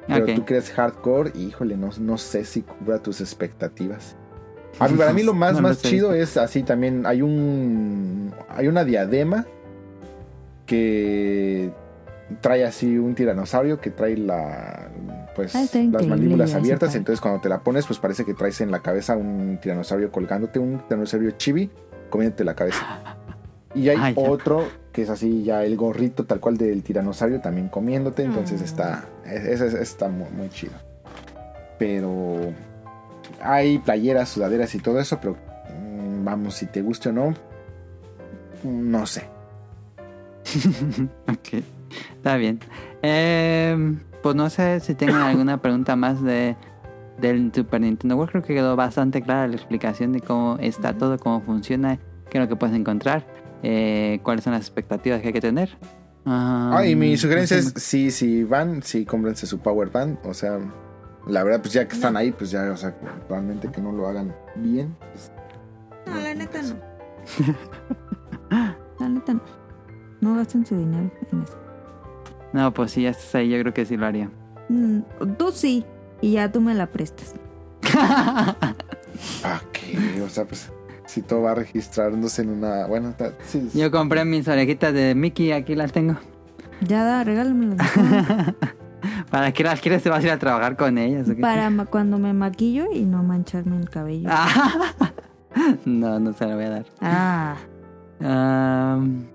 [0.06, 0.30] Pero Ok.
[0.34, 4.16] tú eres hardcore, híjole, no, no sé si cubra tus expectativas.
[4.80, 5.88] A mí, para mí lo más, No más sé.
[5.90, 7.04] chido es así también.
[7.06, 8.32] Hay un.
[8.48, 9.46] Hay una diadema
[10.66, 11.70] que
[12.40, 14.88] trae así un tiranosaurio que trae la.
[15.34, 16.94] Pues Ah, las mandíbulas abiertas.
[16.94, 20.58] Entonces cuando te la pones, pues parece que traes en la cabeza un tiranosaurio colgándote,
[20.58, 21.70] un tiranosaurio chibi
[22.10, 23.16] comiéndote la cabeza.
[23.74, 24.20] Y hay ya.
[24.20, 28.22] otro que es así ya el gorrito tal cual del tiranosaurio también comiéndote.
[28.22, 28.64] Entonces Ah.
[28.64, 29.04] está.
[29.24, 30.74] Ese ese está muy, muy chido.
[31.78, 32.52] Pero
[33.40, 35.36] hay playeras, sudaderas y todo eso, pero
[35.80, 37.34] mm, vamos, si te guste o no,
[38.62, 39.22] no sé.
[41.28, 41.62] ok,
[42.16, 42.60] está bien.
[43.02, 46.56] Eh, pues no sé si tengan alguna pregunta más de
[47.20, 48.30] del Super Nintendo World.
[48.32, 51.98] Creo que quedó bastante clara la explicación de cómo está todo, cómo funciona,
[52.30, 53.26] qué es lo que puedes encontrar,
[53.62, 55.76] eh, cuáles son las expectativas que hay que tener.
[56.24, 57.80] Ah, y mi sugerencia no es, sé.
[57.80, 60.18] sí, si van, sí, cómprense su Power Band.
[60.24, 60.58] O sea,
[61.26, 62.96] la verdad, pues ya que están ahí, pues ya, o sea,
[63.28, 64.96] realmente que no lo hagan bien.
[65.12, 65.32] pues,
[66.06, 66.76] No, la neta no.
[69.00, 69.40] La neta no.
[70.20, 71.58] No gasten su dinero en eso.
[72.52, 74.30] No, pues si ya estás ahí, yo creo que sí lo haría.
[74.68, 75.00] Mm,
[75.38, 75.84] Tú sí.
[76.20, 77.34] Y ya tú me la prestas.
[79.44, 80.72] Ah, qué, o sea, pues
[81.06, 83.78] si todo va registrándose en una, bueno, ta- sí, sí.
[83.78, 86.16] Yo compré mis orejitas de Mickey, aquí las tengo.
[86.80, 87.76] Ya da, regálamelas.
[89.30, 90.02] ¿Para qué las quieres?
[90.02, 91.28] ¿Te vas a ir a trabajar con ellas?
[91.28, 91.40] o qué?
[91.42, 94.28] Para ma- cuando me maquillo y no mancharme el cabello.
[94.32, 94.92] Ah.
[95.84, 96.86] no, no se lo voy a dar.
[97.00, 97.56] Ah.
[98.20, 99.26] Am,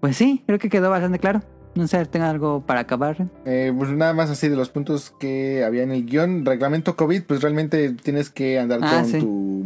[0.00, 1.40] pues sí, creo que quedó bastante claro.
[1.74, 3.28] No sé, ¿tengo algo para acabar?
[3.44, 6.44] Eh, pues nada más así de los puntos que había en el guion.
[6.44, 9.18] Reglamento COVID, pues realmente tienes que andar Ah, con sí.
[9.18, 9.64] tu.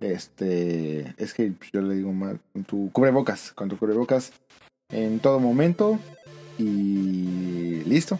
[0.00, 1.14] Este.
[1.16, 2.40] Es que yo le digo mal.
[2.52, 3.52] Con tu cubrebocas.
[3.52, 4.32] Con tu cubrebocas
[4.90, 5.98] en todo momento.
[6.58, 8.18] Y listo.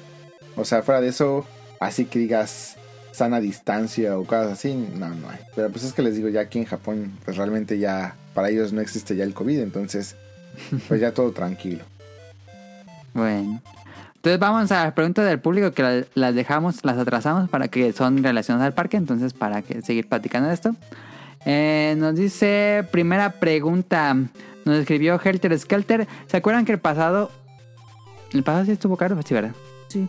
[0.56, 1.44] O sea, fuera de eso,
[1.80, 2.76] así que digas
[3.12, 5.38] sana distancia o cosas así, no, no hay.
[5.54, 8.72] Pero pues es que les digo, ya aquí en Japón, pues realmente ya para ellos
[8.72, 10.16] no existe ya el COVID, entonces,
[10.88, 11.84] pues ya todo tranquilo.
[13.14, 13.60] Bueno.
[14.16, 17.92] Entonces vamos a las preguntas del público que la- las dejamos, las atrasamos para que
[17.92, 20.74] son relacionadas al parque, entonces para que seguir platicando de esto.
[21.46, 24.14] Eh, nos dice, primera pregunta,
[24.64, 26.08] nos escribió Helter Skelter.
[26.26, 27.30] ¿Se acuerdan que el pasado...
[28.32, 29.52] El pasado sí estuvo caro, sí, ¿verdad?
[29.88, 30.08] Sí.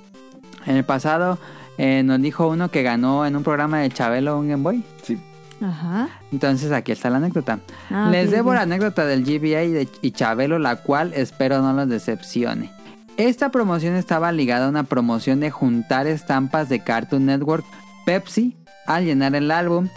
[0.65, 1.37] En el pasado
[1.77, 4.83] eh, nos dijo uno que ganó en un programa de Chabelo un Game Boy.
[5.03, 5.19] Sí.
[5.61, 6.07] Ajá.
[6.31, 7.59] Entonces aquí está la anécdota.
[7.91, 11.73] Ah, Les debo la anécdota del GBA y, de- y Chabelo, la cual espero no
[11.73, 12.71] los decepcione.
[13.17, 17.65] Esta promoción estaba ligada a una promoción de juntar estampas de Cartoon Network
[18.05, 18.57] Pepsi.
[18.85, 19.87] Al llenar el álbum,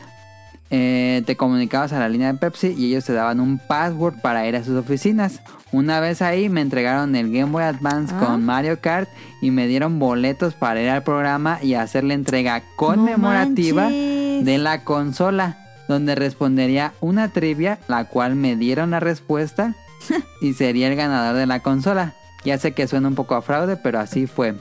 [0.70, 4.46] eh, te comunicabas a la línea de Pepsi y ellos te daban un password para
[4.46, 5.40] ir a sus oficinas.
[5.72, 8.20] Una vez ahí me entregaron el Game Boy Advance Ah.
[8.24, 9.08] con Mario Kart
[9.42, 14.84] y me dieron boletos para ir al programa y hacer la entrega conmemorativa de la
[14.84, 15.64] consola.
[15.88, 19.74] donde respondería una trivia, la cual me dieron la respuesta
[20.42, 22.12] y sería el ganador de la consola.
[22.44, 24.54] Ya sé que suena un poco a fraude, pero así fue.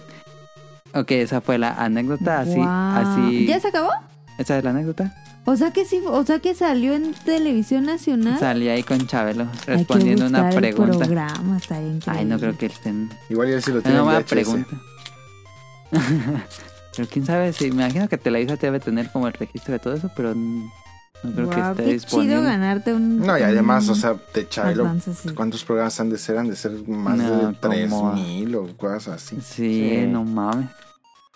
[0.93, 3.45] Ok, esa fue la anécdota, así, así.
[3.47, 3.89] ¿Ya se acabó?
[4.37, 5.13] Esa es la anécdota.
[5.45, 8.37] O sea que sí, o sea que salió en televisión nacional.
[8.39, 10.97] Salí ahí con Chabelo Hay que respondiendo una buscar el pregunta.
[11.05, 12.19] programa, estaría increíble.
[12.19, 13.09] Ay, no creo que estén.
[13.29, 14.75] Igual ya si lo tienen No, una pregunta.
[16.95, 17.71] pero quién sabe si.
[17.71, 20.35] Me imagino que Televisa debe tener como el registro de todo eso, pero
[21.23, 22.35] no creo que esté qué disponible.
[22.35, 23.19] chido ganarte un.
[23.19, 25.29] No, y además, o sea, de Chabelo, Advance, sí.
[25.29, 26.37] ¿cuántos programas han de ser?
[26.37, 29.35] Han de ser más No, de tres como- mil o cosas así.
[29.41, 30.07] Sí, Sí.
[30.07, 30.69] no mames.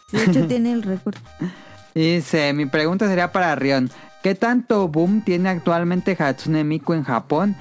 [0.09, 1.15] Sí, de hecho tiene el récord.
[1.95, 3.89] Dice, mi pregunta sería para Rion.
[4.23, 7.55] ¿Qué tanto boom tiene actualmente Hatsune Miku en Japón?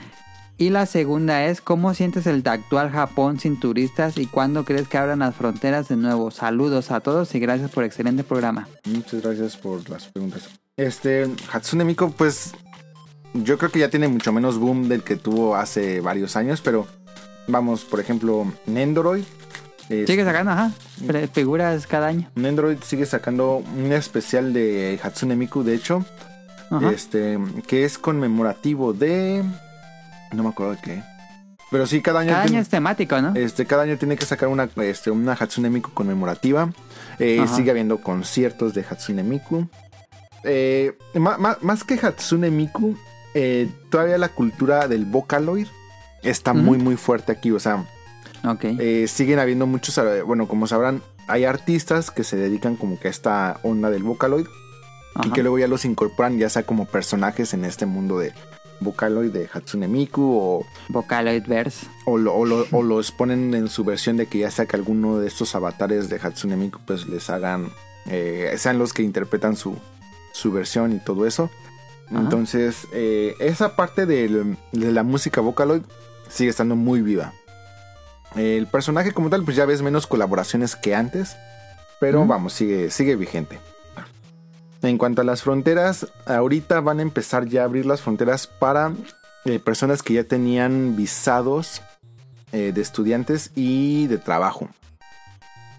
[0.61, 4.99] Y la segunda es, ¿cómo sientes el actual Japón sin turistas y cuándo crees que
[4.99, 6.31] abran las fronteras de nuevo?
[6.31, 8.69] Saludos a todos y gracias por excelente programa.
[8.85, 10.51] Muchas gracias por las preguntas.
[10.77, 12.53] Este, Hatsune Miku, pues
[13.33, 16.87] yo creo que ya tiene mucho menos boom del que tuvo hace varios años, pero
[17.49, 19.25] vamos, por ejemplo, Nendoroid.
[19.89, 20.73] es- Sigue sacando, ajá,
[21.33, 22.31] figuras cada año.
[22.35, 26.05] Nendoroid sigue sacando un especial de Hatsune Miku, de hecho,
[26.71, 26.91] Ajá.
[26.91, 29.43] este, que es conmemorativo de...
[30.33, 31.03] No me acuerdo de qué.
[31.71, 32.31] Pero sí, cada año...
[32.31, 33.33] Cada año es temático, ¿no?
[33.37, 36.73] Este, cada año tiene que sacar una, este, una Hatsune Miku conmemorativa.
[37.19, 39.69] Eh, sigue habiendo conciertos de Hatsune Miku.
[40.43, 42.97] Eh, ma- ma- más que Hatsune Miku,
[43.35, 45.67] eh, todavía la cultura del Vocaloid
[46.23, 47.51] está muy, muy fuerte aquí.
[47.53, 47.85] O sea,
[48.45, 48.65] Ok.
[48.65, 53.11] eh, siguen habiendo muchos, bueno, como sabrán, hay artistas que se dedican como que a
[53.13, 54.47] esta onda del Vocaloid
[55.25, 58.33] y que luego ya los incorporan ya sea como personajes en este mundo de
[58.81, 61.87] Vocaloid de Hatsune Miku o Vocaloid Verse.
[62.07, 64.77] o, lo- o lo- o los ponen en su versión de que ya sea que
[64.77, 67.71] alguno de estos avatares de Hatsune Miku pues les hagan,
[68.07, 69.77] eh, sean los que interpretan su,
[70.33, 71.51] su versión y todo eso.
[72.11, 72.21] Ajá.
[72.21, 75.83] Entonces, eh, esa parte del- de la música Vocaloid
[76.29, 77.33] sigue estando muy viva.
[78.37, 81.37] El personaje como tal, pues ya ves menos colaboraciones que antes,
[82.01, 83.59] pero vamos, sigue, sigue vigente.
[84.83, 88.93] En cuanto a las fronteras, ahorita van a empezar ya a abrir las fronteras para
[89.45, 91.83] eh, personas que ya tenían visados
[92.53, 94.69] eh, de estudiantes y de trabajo.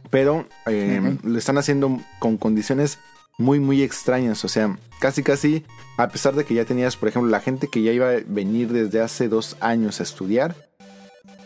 [0.10, 3.00] Pero eh, lo están haciendo con condiciones
[3.38, 4.46] muy, muy extrañas.
[4.46, 5.66] O sea, casi, casi,
[5.98, 8.72] a pesar de que ya tenías, por ejemplo, la gente que ya iba a venir
[8.72, 10.56] desde hace dos años a estudiar,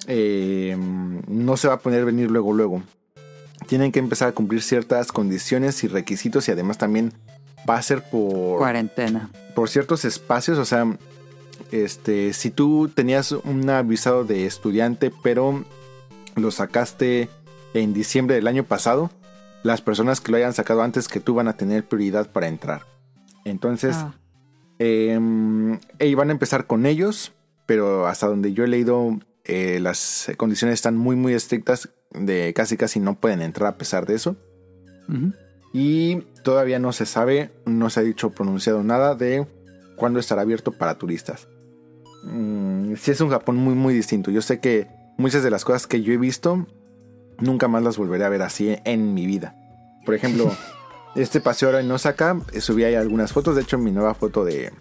[0.07, 0.77] eh,
[1.27, 2.83] no se va a poner a venir luego, luego.
[3.67, 7.13] Tienen que empezar a cumplir ciertas condiciones y requisitos y además también
[7.69, 9.29] va a ser por Cuarentena.
[9.55, 10.85] por ciertos espacios, o sea,
[11.71, 15.63] este, si tú tenías un visado de estudiante, pero
[16.35, 17.29] lo sacaste
[17.73, 19.09] en diciembre del año pasado,
[19.63, 22.83] las personas que lo hayan sacado antes que tú van a tener prioridad para entrar.
[23.45, 24.13] Entonces, Ah.
[24.79, 25.17] eh,
[26.15, 27.33] van a empezar con ellos,
[27.65, 32.77] pero hasta donde yo he leído, eh, las condiciones están muy, muy estrictas, de casi,
[32.77, 34.35] casi no pueden entrar a pesar de eso.
[35.09, 35.33] Ujú.
[35.77, 39.45] Y todavía no se sabe, no se ha dicho pronunciado nada de
[39.97, 41.49] cuándo estará abierto para turistas.
[42.23, 44.31] Mm, sí es un Japón muy muy distinto.
[44.31, 44.87] Yo sé que
[45.17, 46.65] muchas de las cosas que yo he visto
[47.39, 49.53] nunca más las volveré a ver así en mi vida.
[50.05, 50.49] Por ejemplo,
[51.17, 53.57] este paseo ahora en Osaka, eh, subí ahí algunas fotos.
[53.57, 54.71] De hecho, mi nueva foto de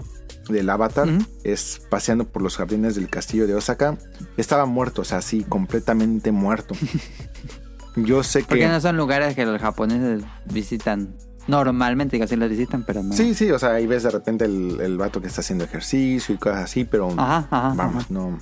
[0.48, 1.26] del avatar Ujú.
[1.42, 3.98] es paseando por los jardines del castillo de Osaka.
[4.36, 6.76] Estaba muerto, o sea, así completamente muerto.
[7.96, 11.14] Yo sé que Porque no son lugares que los japoneses visitan
[11.46, 13.14] normalmente, sí los visitan, pero no.
[13.14, 16.34] Sí, sí, o sea, ahí ves de repente el, el vato que está haciendo ejercicio
[16.34, 17.74] y cosas así, pero Ajá, ajá.
[17.76, 18.06] vamos, ajá.
[18.08, 18.38] no.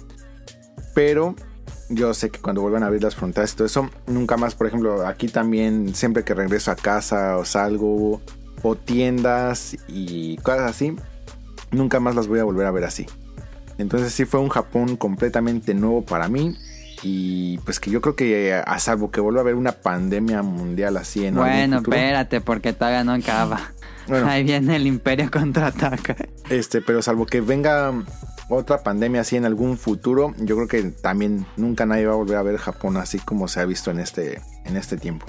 [0.95, 1.35] Pero
[1.89, 4.66] yo sé que cuando vuelvan a abrir las fronteras y todo eso, nunca más, por
[4.66, 8.20] ejemplo, aquí también, siempre que regreso a casa o salgo,
[8.62, 10.97] o tiendas y cosas así,
[11.70, 13.07] nunca más las voy a volver a ver así.
[13.79, 16.57] Entonces sí fue un Japón completamente nuevo para mí.
[17.03, 20.97] Y pues que yo creo que a salvo que vuelva a haber una pandemia mundial
[20.97, 23.73] así en Bueno, espérate, porque todavía no acaba.
[24.07, 24.29] Bueno.
[24.29, 26.16] Ahí viene el Imperio contraataca.
[26.49, 27.93] Este, pero salvo que venga
[28.49, 32.37] otra pandemia así en algún futuro, yo creo que también nunca nadie va a volver
[32.37, 35.27] a ver Japón así como se ha visto en este, en este tiempo.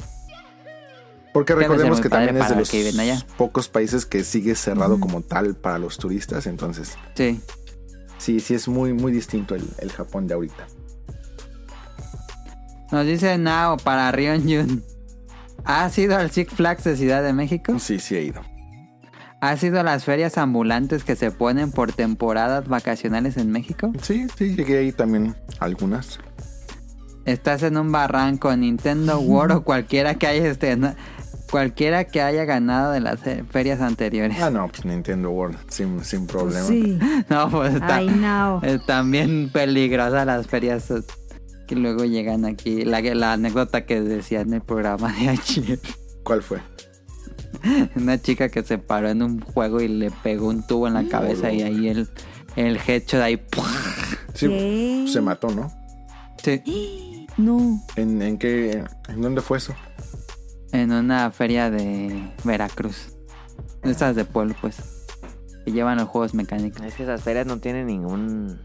[1.34, 2.94] Porque recordemos que también es de los que
[3.38, 7.41] pocos países que sigue cerrado como tal para los turistas, entonces Sí.
[8.20, 10.68] sí, sí es muy, muy distinto el, el Japón de ahorita.
[12.94, 14.84] Nos dice Nao para Rion Jun.
[15.65, 17.80] ¿Has ido al Six Flags de Ciudad de México?
[17.80, 18.41] Sí, sí he ido.
[19.41, 23.91] ¿Has ido a las ferias ambulantes que se ponen por temporadas vacacionales en México?
[23.99, 26.20] Sí, sí, llegué ahí también algunas.
[27.26, 30.76] Estás en un barranco, Nintendo World o cualquiera que haya este.
[30.78, 30.94] no-
[31.49, 34.41] cualquiera que haya ganado de las eh, ferias anteriores.
[34.41, 36.65] Ah, no, pues Nintendo World, sin, sin problema.
[36.68, 36.99] Sí.
[37.30, 38.02] No, pues está,
[38.64, 41.02] están bien peligrosas las ferias eh,
[41.74, 42.86] que luego llegan aquí.
[42.86, 45.80] La, la anécdota que decía en el programa de ayer.
[46.24, 46.60] ¿Cuál fue?
[47.95, 51.08] Una chica que se paró en un juego y le pegó un tubo en la
[51.08, 52.08] cabeza y ahí el,
[52.56, 53.38] el headshot ahí.
[53.38, 53.68] ¡pua!
[54.34, 55.06] Sí, ¿Qué?
[55.12, 55.72] se mató, ¿no?
[56.44, 56.62] Sí,
[57.38, 57.82] No.
[57.95, 58.84] ¿En, en qué?
[59.10, 59.74] ¿En dónde fue eso?
[60.72, 63.10] en una feria de Veracruz.
[63.84, 64.78] Estas de pueblo, pues.
[65.65, 66.81] Que llevan los juegos mecánicos.
[66.81, 68.60] Es que esas ferias no tienen ningún...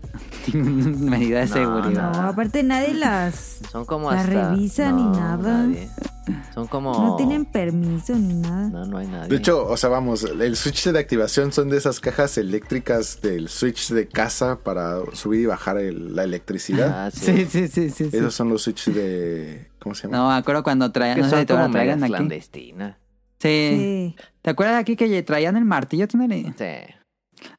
[0.53, 2.13] Medida de No, seguridad.
[2.13, 3.61] No, aparte nadie las...
[3.71, 4.51] Son como La hasta...
[4.51, 5.37] revisa ni nada.
[5.63, 5.89] nadie.
[6.53, 6.93] Son como...
[6.93, 8.69] No tienen permiso ni nada.
[8.69, 9.29] No, no hay nadie.
[9.29, 13.49] De hecho, o sea, vamos, el switch de activación son de esas cajas eléctricas del
[13.49, 17.07] switch de casa para subir y bajar el- la electricidad.
[17.07, 17.27] Ah, sí.
[17.27, 18.11] Sí, sí, sí, sí.
[18.11, 18.17] sí.
[18.17, 19.69] Esos son los switches de...
[19.79, 20.17] ¿Cómo se llama?
[20.17, 21.21] No, me acuerdo cuando traían.
[21.21, 22.13] No sé como traigan aquí.
[22.13, 22.97] clandestinas.
[23.39, 24.15] Sí.
[24.17, 24.17] Sí.
[24.43, 26.07] ¿Te acuerdas aquí que traían el martillo?
[26.11, 26.65] Sí.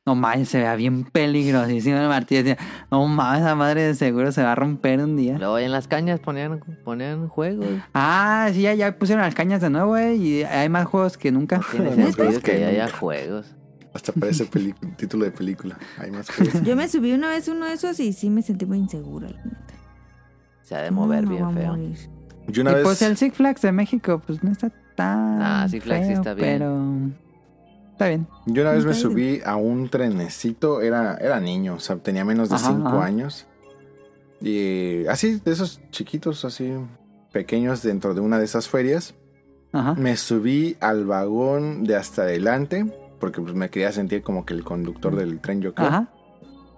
[0.05, 2.43] No mames, se vea bien peligrosísimo el martillo.
[2.43, 2.57] Decía,
[2.91, 5.37] no mames, esa madre de seguro se va a romper un día.
[5.37, 7.67] Luego en las cañas ponían, ponían juegos.
[7.93, 11.31] Ah, sí, ya, ya pusieron las cañas de nuevo, eh, y hay más juegos que
[11.31, 11.61] nunca.
[11.71, 12.11] Tiene ¿Neta?
[12.11, 13.55] sentido que Que haya juegos.
[13.93, 14.45] Hasta parece
[14.97, 15.77] título de película.
[15.97, 16.61] Hay más cosas.
[16.63, 19.29] Yo me subí una vez uno de esos y sí me sentí muy insegura.
[19.29, 19.73] la neta.
[20.61, 21.77] Se ha de mover No, bien feo.
[22.47, 22.83] Yo una y vez...
[22.83, 25.41] pues el Six Flags de México, pues no está tan.
[25.41, 26.59] Ah, Six Flags sí feo, está bien.
[26.59, 27.29] Pero.
[27.93, 28.27] Está bien.
[28.45, 32.49] Yo una vez me subí a un trenecito, era, era niño, o sea, tenía menos
[32.49, 33.05] de Ajá, 5 ajá.
[33.05, 33.45] años.
[34.41, 36.73] Y así, de esos chiquitos, así,
[37.33, 39.15] pequeños dentro de una de esas ferias.
[39.73, 39.95] Ajá.
[39.95, 42.85] Me subí al vagón de hasta adelante,
[43.19, 45.87] porque pues, me quería sentir como que el conductor del tren, yo creo.
[45.87, 46.09] Ajá.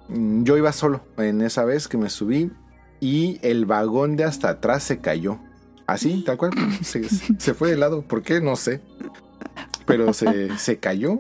[0.10, 2.52] Yo iba solo en esa vez que me subí
[3.00, 5.40] y el vagón de hasta atrás se cayó.
[5.92, 6.52] Así, tal cual.
[6.82, 8.02] Se, se fue de lado.
[8.02, 8.40] ¿Por qué?
[8.40, 8.80] No sé.
[9.86, 11.20] Pero se, se cayó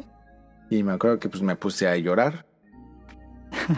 [0.69, 2.45] y me acuerdo que pues me puse a llorar.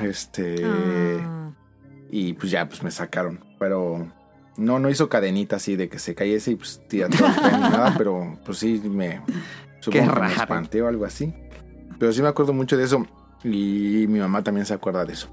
[0.04, 0.64] Este...
[0.64, 1.52] Ah.
[2.12, 3.44] Y pues ya, pues me sacaron.
[3.58, 4.08] Pero
[4.58, 7.54] no, no hizo cadenita así de que se cayese y pues tira todo el tren
[7.54, 7.96] ni nada.
[7.98, 9.22] Pero pues sí me...
[9.80, 11.34] Supongo que me espanté o algo así.
[11.98, 13.04] Pero sí me acuerdo mucho de eso.
[13.44, 15.28] Y mi mamá también se acuerda de eso.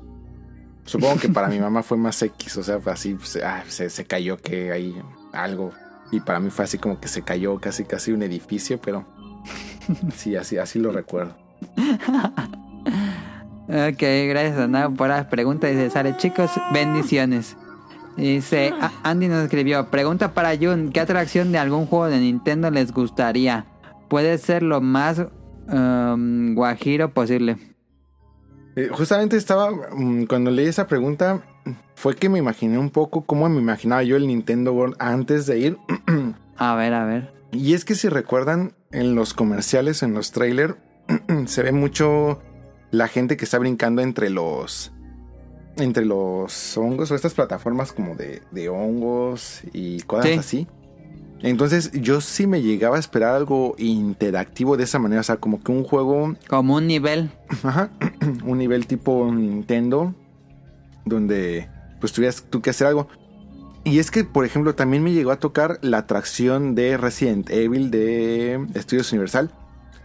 [0.87, 2.57] Supongo que para mi mamá fue más X.
[2.57, 5.01] O sea, así, pues, ah, se, se cayó que hay
[5.32, 5.73] algo.
[6.12, 8.81] Y para mí fue así como que se cayó casi casi un edificio.
[8.81, 9.05] Pero
[10.15, 11.35] sí, así, así lo recuerdo.
[13.69, 15.70] Ok, gracias Ana por las preguntas.
[15.70, 17.57] Dice, sale chicos, bendiciones.
[18.16, 22.70] Dice, A- Andy nos escribió, pregunta para Jun, ¿qué atracción de algún juego de Nintendo
[22.70, 23.66] les gustaría?
[24.09, 25.23] Puede ser lo más
[25.69, 27.57] um, guajiro posible.
[28.75, 31.41] Eh, justamente estaba, mm, cuando leí esa pregunta,
[31.94, 35.58] fue que me imaginé un poco cómo me imaginaba yo el Nintendo World antes de
[35.58, 35.78] ir.
[36.57, 37.32] A ver, a ver.
[37.52, 40.74] Y es que si recuerdan, en los comerciales, en los trailers,
[41.47, 42.40] se ve mucho
[42.90, 44.92] la gente que está brincando entre los.
[45.78, 50.32] Entre los hongos o estas plataformas como de, de hongos y cosas Sí.
[50.39, 50.66] así.
[51.42, 55.62] Entonces yo sí me llegaba a esperar algo interactivo de esa manera, o sea, como
[55.62, 57.31] que un juego Como un nivel.
[57.62, 57.90] Ajá,
[58.44, 60.15] un nivel tipo Nintendo,
[61.05, 61.69] donde
[62.01, 63.09] pues tuvieras tú que hacer algo.
[63.85, 67.91] Y es que, por ejemplo, también me llegó a tocar la atracción de Resident Evil
[67.91, 69.51] de Estudios Universal,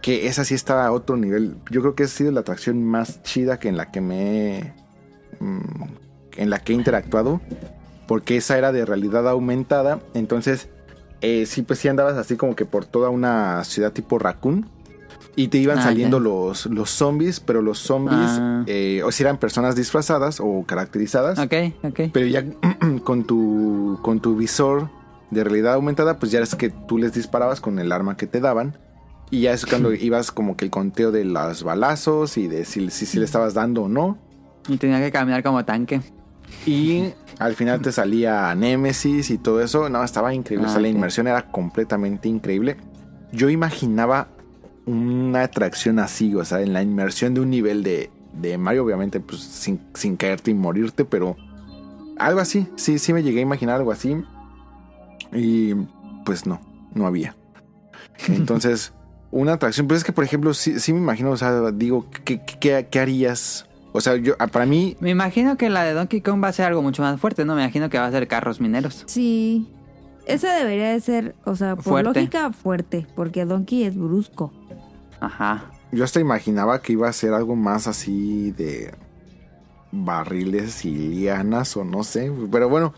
[0.00, 1.56] que esa sí estaba a otro nivel.
[1.70, 4.74] Yo creo que ha sido la atracción más chida que en la que me...
[5.40, 5.84] mm,
[6.36, 7.40] en la que he interactuado,
[8.06, 10.68] porque esa era de realidad aumentada, entonces...
[11.20, 14.68] eh, sí, pues sí andabas así como que por toda una ciudad tipo Raccoon.
[15.38, 16.24] Y te iban Ah, saliendo ya.
[16.24, 18.64] los, los zombies, pero los zombies, Ah.
[18.66, 22.00] eh, o si eran personas disfrazadas o caracterizadas, Ok, ok.
[22.12, 22.42] pero ya
[23.04, 24.88] con tu, con tu visor
[25.30, 28.40] de realidad aumentada, pues ya es que tú les disparabas con el arma que te
[28.40, 28.78] daban.
[29.30, 32.88] Y ya es cuando ibas como que el conteo de los balazos y de si,
[32.90, 34.16] si, si le estabas dando o no.
[34.68, 36.00] Y tenía que caminar como tanque.
[36.64, 39.88] Y al final te salía Nemesis y todo eso.
[39.90, 40.66] No, estaba increíble.
[40.66, 40.94] Ah, o sea, la ok.
[40.94, 42.76] inmersión era completamente increíble.
[43.32, 44.28] Yo imaginaba
[44.86, 49.20] una atracción así, o sea, en la inmersión de un nivel de, de Mario, obviamente,
[49.20, 51.36] pues sin, sin caerte y morirte, pero
[52.18, 52.66] algo así.
[52.76, 54.16] Sí, sí me llegué a imaginar algo así.
[55.32, 55.74] Y
[56.24, 56.60] pues no,
[56.94, 57.36] no había.
[58.28, 58.92] Entonces,
[59.30, 59.86] una atracción.
[59.88, 63.00] Pero es que, por ejemplo, sí, sí me imagino, o sea, digo, ¿qué, qué, qué
[63.00, 63.66] harías?
[63.92, 66.52] O sea, yo, ah, para mí, Me imagino que la de Donkey Kong va a
[66.52, 67.54] ser algo mucho más fuerte, ¿no?
[67.54, 69.04] Me imagino que va a ser carros mineros.
[69.06, 69.68] Sí.
[70.26, 72.20] Esa debería de ser, o sea, por Fuerte.
[72.20, 73.06] lógica, fuerte.
[73.14, 74.52] Porque Donkey es brusco.
[75.26, 75.70] Ajá.
[75.92, 78.92] Yo hasta imaginaba que iba a ser algo más así de
[79.92, 82.30] barriles y lianas o no sé.
[82.50, 82.92] Pero bueno,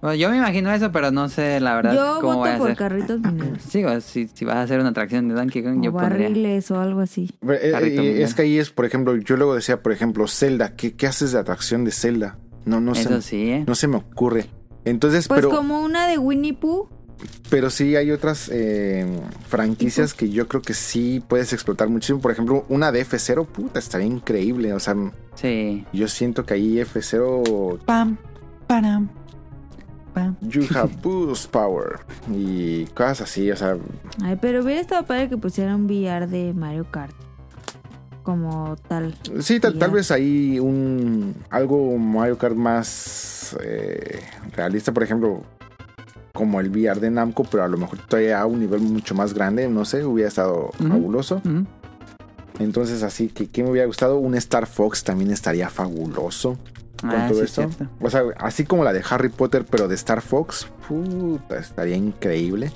[0.00, 2.58] Bueno, yo me imagino eso, pero no sé la verdad Yo cómo voy voto a
[2.58, 2.76] por hacer.
[2.78, 3.62] carritos mineros.
[3.68, 6.28] Sí, o si, si vas a hacer una atracción de Donkey Kong, O yo pondría.
[6.28, 7.30] barriles o algo así.
[7.40, 10.76] Pero, eh, eh, es que ahí es, por ejemplo, yo luego decía, por ejemplo, Zelda.
[10.76, 12.38] ¿Qué, qué haces de atracción de Zelda?
[12.64, 13.64] No, no Eso sí, ¿eh?
[13.66, 14.46] No se me ocurre.
[14.84, 16.88] Entonces, Pues pero, como una de Winnie Pooh.
[17.50, 19.06] Pero sí hay otras eh,
[19.48, 22.20] franquicias que yo creo que sí puedes explotar muchísimo.
[22.20, 24.72] Por ejemplo, una de F0, puta, estaría increíble.
[24.74, 24.94] O sea,
[25.34, 25.84] Sí.
[25.92, 28.16] yo siento que ahí F0 Pam,
[28.66, 29.08] param,
[30.14, 30.36] pam.
[30.42, 32.00] You have boost power.
[32.32, 33.76] Y cosas así, o sea,
[34.22, 37.14] Ay, pero hubiera estado padre que pusieran un VR de Mario Kart.
[38.22, 39.14] Como tal.
[39.40, 44.20] sí, tal, tal vez ahí un algo Mario Kart más eh,
[44.54, 45.42] realista, por ejemplo,
[46.32, 49.34] como el VR de Namco, pero a lo mejor todavía a un nivel mucho más
[49.34, 51.40] grande, no sé, hubiera estado fabuloso.
[52.58, 54.18] Entonces, así que, ¿qué me hubiera gustado?
[54.18, 56.58] Un Star Fox también estaría fabuloso.
[57.00, 57.86] Con Ah, todo sí, cierto.
[58.00, 62.72] O sea, así como la de Harry Potter, pero de Star Fox, puta, estaría increíble.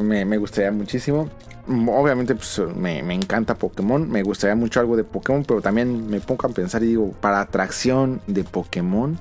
[0.00, 1.28] Me, me gustaría muchísimo.
[1.68, 4.08] Obviamente, pues me, me encanta Pokémon.
[4.08, 7.40] Me gustaría mucho algo de Pokémon, pero también me pongo a pensar y digo, para
[7.40, 9.18] atracción de Pokémon,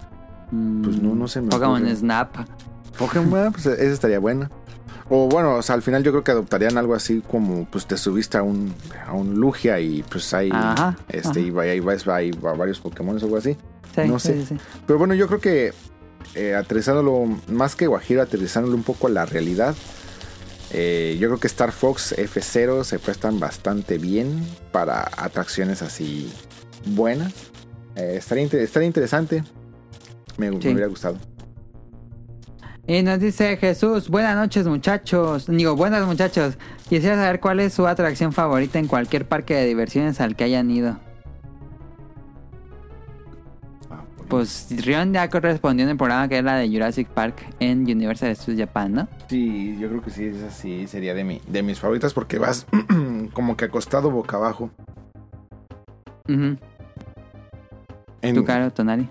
[0.83, 1.95] Pues no, no se me Pokémon ocurre.
[1.95, 2.35] Snap.
[2.97, 4.49] Pokémon, pues esa estaría buena.
[5.09, 7.95] O bueno, o sea, al final yo creo que adoptarían algo así como, pues te
[7.95, 8.73] subiste a un,
[9.05, 11.39] a un Lugia y pues hay, Ajá, este, ajá.
[11.39, 13.55] y va- ahí vas, hay varios Pokémon o algo así.
[13.93, 14.45] Sí, No sí, sé.
[14.47, 14.57] sí.
[14.87, 15.73] Pero bueno, yo creo que
[16.33, 19.75] eh, aterrizándolo, más que Guajiro, aterrizándolo un poco a la realidad,
[20.71, 26.31] eh, yo creo que Star Fox F0 se prestan bastante bien para atracciones así
[26.87, 27.31] buenas.
[27.95, 29.43] Eh, estaría, inter- estaría interesante.
[30.37, 31.17] Me, hubiera gustado.
[32.87, 35.47] Y nos dice Jesús, buenas noches muchachos.
[35.47, 36.57] Digo, buenas muchachos.
[36.87, 40.69] Quisiera saber cuál es su atracción favorita en cualquier parque de diversiones al que hayan
[40.69, 40.97] ido.
[44.27, 48.35] Pues Rion ya respondió en el programa que es la de Jurassic Park en Universal
[48.35, 49.07] Studios Japan, ¿no?
[49.29, 52.65] Sí, yo creo que sí, esa sí sería de, mi, de mis favoritas porque vas
[53.33, 54.69] como que acostado boca abajo.
[56.27, 56.59] En-
[58.33, 59.07] ¿Tu caro, Tonali?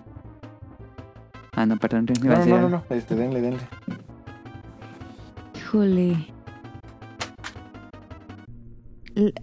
[1.56, 2.24] Ah, no, perdón, Rion.
[2.24, 3.60] iba a No, decir no, no, este, denle, denle.
[5.56, 6.16] Híjole.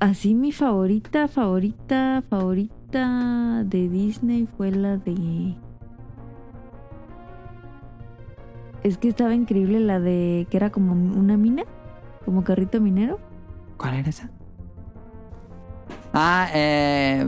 [0.01, 5.55] Así mi favorita, favorita, favorita de Disney fue la de...
[8.83, 11.63] Es que estaba increíble la de que era como una mina,
[12.25, 13.19] como carrito minero.
[13.77, 14.29] ¿Cuál era esa?
[16.13, 17.25] Ah, eh.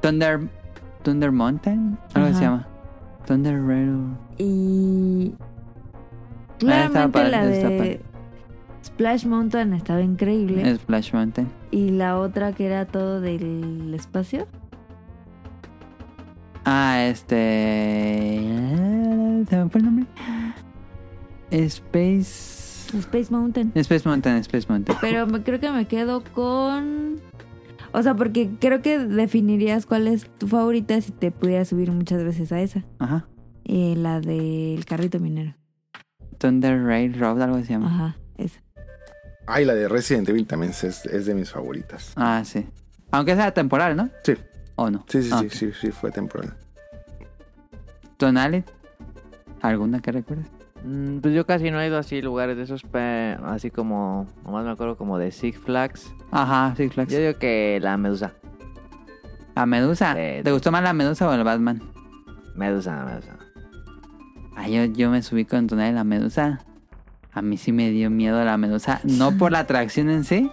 [0.00, 0.48] Thunder.
[1.02, 1.98] Thunder Mountain.
[2.14, 2.66] Algo se llama.
[3.26, 4.16] Thunder Railroad.
[4.38, 8.00] Y Ah, claramente padre, la de.
[8.84, 10.74] Splash Mountain estaba increíble.
[10.76, 11.48] Splash Mountain.
[11.70, 14.46] Y la otra que era todo del espacio.
[16.64, 18.40] Ah, este.
[19.48, 20.06] ¿Se me fue el nombre?
[21.50, 22.98] Space.
[22.98, 23.72] Space Mountain.
[23.74, 24.96] Space Mountain, Space Mountain.
[25.00, 27.20] Pero me, creo que me quedo con...
[27.92, 32.24] O sea, porque creo que definirías cuál es tu favorita si te pudieras subir muchas
[32.24, 32.84] veces a esa.
[32.98, 33.26] Ajá.
[33.64, 35.54] Eh, la del carrito minero.
[36.38, 37.86] Thunder Railroad, algo se llama.
[37.86, 38.60] Ajá, esa.
[39.46, 42.12] Ay, la de Resident Evil también es, es de mis favoritas.
[42.16, 42.66] Ah, sí.
[43.10, 44.08] Aunque sea temporal, ¿no?
[44.24, 44.34] Sí,
[44.76, 45.04] ¿O no?
[45.08, 46.56] sí, sí, Ah, sí, sí, sí, fue temporal.
[48.16, 48.64] Tonali.
[49.60, 50.46] ¿Alguna que recuerdes?
[50.84, 52.82] Mm, Pues yo casi no he ido así lugares de esos,
[53.44, 56.12] así como, nomás me acuerdo como de Six Flags.
[56.30, 57.12] Ajá, Six Flags.
[57.12, 58.32] Yo digo que la Medusa.
[59.54, 60.14] ¿A Medusa?
[60.14, 61.82] ¿Te gustó más la Medusa o el Batman?
[62.56, 63.36] Medusa, Medusa.
[64.56, 66.60] Ah, yo, yo me subí con Tonali en la Medusa.
[67.32, 69.00] A mí sí me dio miedo la Medusa.
[69.04, 70.50] No por la atracción en sí,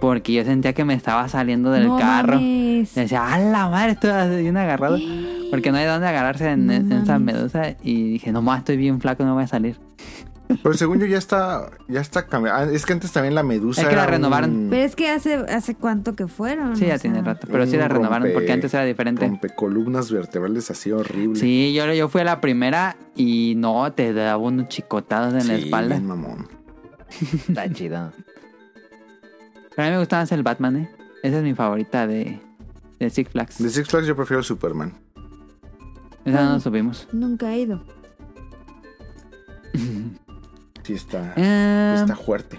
[0.00, 2.34] porque yo sentía que me estaba saliendo del No carro.
[2.34, 2.94] mames.
[2.94, 3.92] Decía, ¡a la madre!
[3.92, 4.98] Estoy bien agarrado.
[5.50, 7.74] Porque no hay dónde agarrarse en, No en esa medusa.
[7.82, 9.78] Y dije, no más, estoy bien flaco, no voy a salir.
[10.62, 12.70] Pero según yo ya está, ya está cambiando.
[12.72, 13.82] Es que antes también la medusa.
[13.82, 14.50] Es que la renovaron.
[14.54, 16.76] un Pero es que hace, hace cuánto que fueron.
[16.76, 17.46] Sí, ya tiene rato.
[17.50, 19.26] Pero sí la renovaron porque rompe- antes era diferente.
[19.26, 21.40] Rompecolumnas vertebrales así horrible.
[21.40, 25.54] Sí, yo, yo fui a la primera y no, te daba unos chicotados en la
[25.54, 25.96] espalda.
[25.96, 26.48] bien mamón.
[27.48, 28.12] Está chido.
[29.78, 30.90] Pero a mí me gustaba más el Batman, ¿eh?
[31.22, 32.40] Esa es mi favorita de,
[32.98, 33.58] de Six Flags.
[33.62, 34.92] De Six Flags yo prefiero Superman.
[36.24, 37.06] Esa no nos subimos.
[37.12, 37.80] Nunca he ido.
[40.82, 42.58] Sí está, Eh, está fuerte.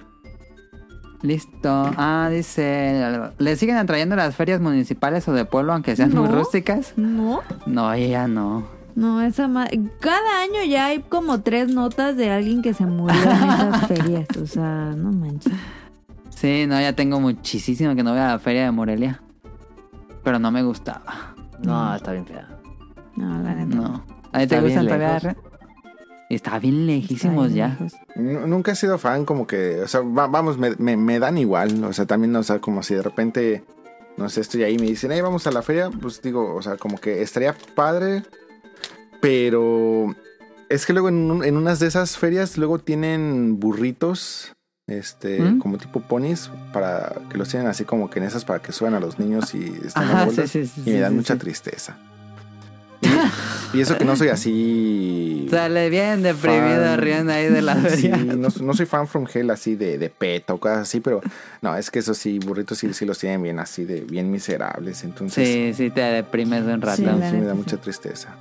[1.24, 1.70] listo.
[1.98, 3.32] Ah, dice...
[3.40, 6.36] ¿Le siguen atrayendo las ferias municipales o de pueblo aunque sean muy No.
[6.36, 6.94] rústicas?
[6.96, 7.42] No.
[7.66, 8.66] No, ella no.
[8.96, 9.68] No, esa ma-
[10.00, 14.28] Cada año ya hay como tres notas de alguien que se murió en esas ferias.
[14.42, 15.52] O sea, no manches.
[16.40, 19.22] Sí, no, ya tengo muchísimo que no voy a la feria de Morelia.
[20.24, 21.36] Pero no me gustaba.
[21.64, 22.48] No, está bien fea.
[23.16, 23.76] No, la neta.
[23.76, 24.06] No.
[24.32, 25.36] ¿A ti te gustan todavía?
[26.30, 27.68] está bien lejísimos Está bien ya.
[27.70, 28.48] lejos.
[28.48, 31.84] Nunca he sido fan como que, o sea, va- vamos, me, me- me dan igual,
[31.84, 33.64] o sea, también, o sea, como si de repente,
[34.16, 36.62] no sé, estoy ahí y me dicen, hey, vamos a la feria, pues digo, o
[36.62, 38.24] sea, como que estaría padre,
[39.22, 40.16] pero
[40.70, 44.54] es que luego en, un- en unas de esas ferias luego tienen burritos,
[44.92, 45.60] este, ¿Mm?
[45.60, 48.94] como tipo ponis, para que los tienen así como que en esas para que suban
[48.94, 51.40] a los niños y están Ajá, sí, sí, sí, y me dan sí, mucha sí.
[51.40, 51.98] tristeza.
[53.72, 55.48] Y, y eso que no soy así...
[55.50, 57.76] Sale bien deprimido riendo ahí de la
[58.36, 61.22] no, no soy fan from hell así de, de PETA o cosas así, pero
[61.62, 65.04] no, es que eso sí, burritos sí, sí los tienen bien así de bien miserables.
[65.04, 66.98] Entonces Sí, sí, te deprimes un rato.
[66.98, 68.36] Sí, me da mucha tristeza.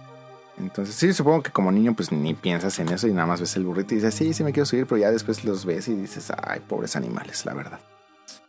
[0.58, 3.56] Entonces, sí, supongo que como niño, pues ni piensas en eso y nada más ves
[3.56, 5.94] el burrito y dices, sí, sí me quiero subir, pero ya después los ves y
[5.94, 7.78] dices, ay, pobres animales, la verdad.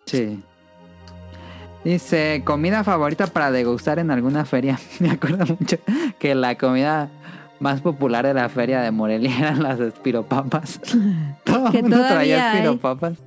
[0.05, 0.43] Sí.
[1.83, 4.79] Dice, comida favorita para degustar en alguna feria.
[4.99, 5.77] Me acuerdo mucho
[6.17, 7.09] que la comida
[7.59, 10.79] más popular de la feria de Morelia eran las espiropapas.
[11.43, 12.57] Todo el mundo traía hay.
[12.57, 13.17] espiropapas.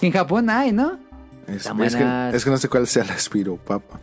[0.00, 0.98] En Japón hay, ¿no?
[1.46, 2.34] Es, Están es que, buenas.
[2.34, 4.00] es que no sé cuál sea la espiropapa.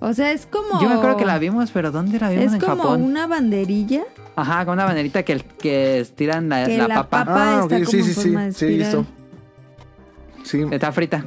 [0.00, 0.80] O sea, es como.
[0.80, 3.02] Yo me acuerdo que la vimos, pero ¿dónde la vimos Es en como Japón?
[3.02, 4.04] una banderilla
[4.36, 7.24] Ajá, con una banderita que, que estiran la, que la la, papa.
[7.24, 9.06] papa, está ok, como sí, en sí, sí, sí, espiral.
[10.44, 11.24] Sí, Está frita.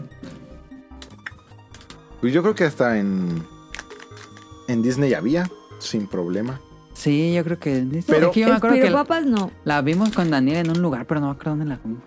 [2.22, 3.43] pues yo creo que hasta en,
[4.67, 6.59] en Disney había, sin problema.
[6.93, 7.85] Sí, yo creo que...
[8.08, 9.51] Pero- es que yo me acuerdo que Espiropapas no.
[9.64, 12.03] la vimos con Daniel en un lugar, pero no me acuerdo dónde la comimos.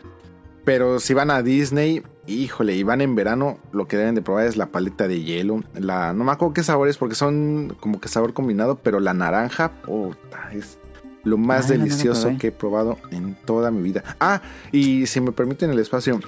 [0.65, 4.47] Pero si van a Disney, híjole, y van en verano, lo que deben de probar
[4.47, 5.63] es la paleta de hielo.
[5.75, 9.73] La, no me acuerdo qué sabores, porque son como que sabor combinado, pero la naranja,
[9.83, 10.79] puta, es
[11.23, 14.05] lo más no delicioso que he probado en toda mi vida.
[14.21, 16.21] Ah, y si me permiten el espacio,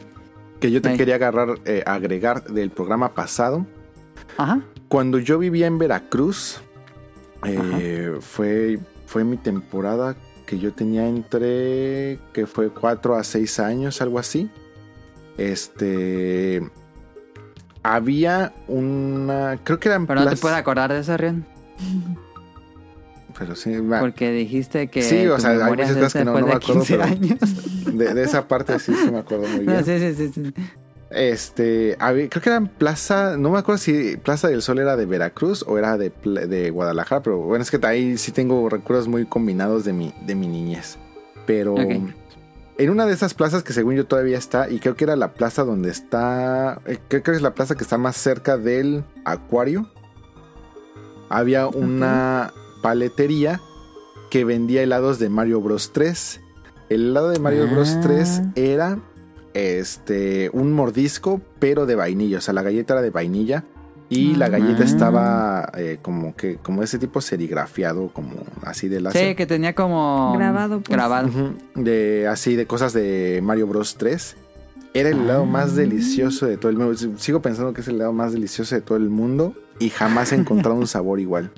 [0.60, 0.97] que yo te Ay.
[0.97, 3.66] quería agarrar, eh, agregar del programa pasado.
[4.39, 4.62] Ajá.
[4.89, 6.60] Cuando yo vivía en Veracruz,
[7.44, 10.16] eh, fue, fue mi temporada
[10.47, 14.49] que yo tenía entre, que fue 4 a 6 años, algo así.
[15.39, 16.62] Este...
[17.82, 19.58] Había una...
[19.62, 20.06] Creo que eran...
[20.06, 21.44] Pero no te puedes acordar de eso, Rion.
[23.39, 26.24] Pero sí, va, Porque dijiste que Sí, o sea, hay memoria muchas es cosas que
[26.24, 29.47] no- no me de acuerdo, 15 pero- de, de esa parte sí, sí me acuerdo
[29.48, 29.84] muy No, bien.
[29.84, 30.55] sí, sí, sí, sí.
[31.10, 35.05] Este, había- creo que eran Plaza, no me acuerdo si Plaza del Sol era de
[35.06, 36.10] Veracruz o era de,
[36.48, 40.34] de Guadalajara, pero bueno, es que ahí sí tengo recuerdos muy combinados de mi, de
[40.34, 40.97] mi niñez.
[41.47, 41.74] Pero.
[42.78, 45.32] En una de esas plazas que según yo todavía está, y creo que era la
[45.34, 49.88] plaza donde está, eh, creo que es la plaza que está más cerca del acuario,
[51.28, 53.60] había una paletería
[54.30, 56.40] que vendía helados de Mario Bros 3.
[56.88, 58.00] El helado de Mario Bros Ah.
[58.02, 58.98] 3 era
[59.55, 62.38] este un mordisco, pero de vainilla.
[62.38, 63.64] O sea, la galleta era de vainilla.
[64.09, 64.86] Y la galleta Ah.
[64.86, 68.31] estaba eh, como que, como ese tipo serigrafiado, como
[68.62, 69.31] así de láser.
[69.31, 70.33] Sí, que tenía como...
[70.36, 70.89] Grabado, pues.
[70.97, 71.28] Grabado.
[71.75, 74.36] De así de cosas de Mario Bros 3.
[74.94, 75.76] Era el helado más Ah.
[75.76, 76.94] delicioso de todo el mundo.
[77.18, 79.55] Sigo pensando que es el helado más delicioso de todo el mundo.
[79.81, 81.51] Y jamás he encontrado un sabor igual.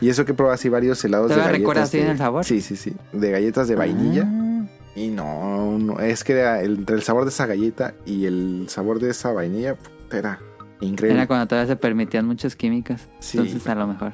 [0.00, 1.60] Y eso que he probado así varios helados de ¿Todavía galletas.
[1.60, 2.44] recuerdas bien de- el sabor?
[2.44, 2.94] Sí, sí, sí.
[3.12, 4.24] De galletas de vainilla.
[4.26, 4.64] Ah.
[4.96, 8.64] Y no, no, es que era el- entre el sabor de esa galleta y el
[8.68, 9.76] sabor de esa vainilla,
[10.10, 10.38] era
[10.80, 11.18] increíble.
[11.18, 13.02] Era cuando todavía se permitían muchas químicas.
[13.18, 13.38] Sí.
[13.38, 14.12] Entonces a lo mejor.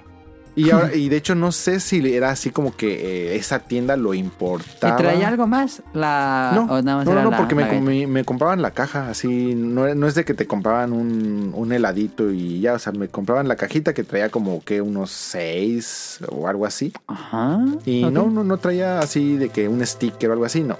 [0.58, 3.94] Y ahora, y de hecho no sé si era así como que eh, esa tienda
[3.98, 4.94] lo importaba.
[4.94, 5.82] ¿Y traía algo más?
[5.92, 6.52] La...
[6.54, 7.84] No, o nada más no, era no, la- porque me, la galleta?
[7.84, 11.72] me- me compraban la caja, así, no, no es de que te compraban un, un
[11.72, 16.20] heladito y ya, o sea, me compraban la cajita que traía como que unos seis
[16.30, 16.90] o algo así.
[17.06, 17.62] Ajá.
[17.84, 20.78] Y no, no, no traía así de que un sticker o algo así, no.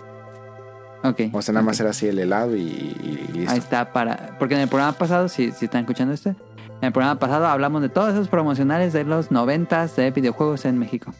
[1.08, 1.20] Ok.
[1.32, 3.52] O sea, nada más era así el helado y, y listo.
[3.52, 4.36] Ahí está para...
[4.38, 6.36] Porque en el programa pasado, si, si están escuchando este, en
[6.82, 11.12] el programa pasado hablamos de todos esos promocionales de los noventas de videojuegos en México.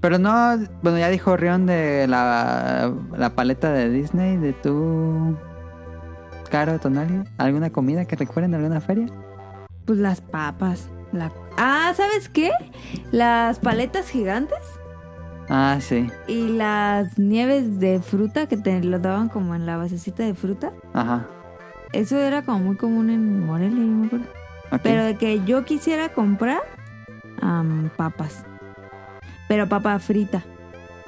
[0.00, 5.36] Pero no, bueno, ya dijo Rion de la, la paleta de Disney, de tu...
[6.50, 9.06] Caro, Tonali, ¿alguna comida que recuerden de alguna feria?
[9.86, 10.88] Pues las papas.
[11.12, 11.30] La...
[11.56, 12.50] Ah, ¿sabes qué?
[13.12, 14.58] Las paletas gigantes
[15.54, 20.22] Ah, sí, y las nieves de fruta que te lo daban como en la basecita
[20.22, 20.72] de fruta.
[20.94, 21.26] ajá.
[21.92, 24.24] Eso era como muy común en Morelia, yo me acuerdo.
[24.70, 24.80] ok.
[24.82, 26.62] Pero de que yo quisiera comprar
[27.42, 28.44] am, papas.
[29.46, 30.42] Pero papa frita.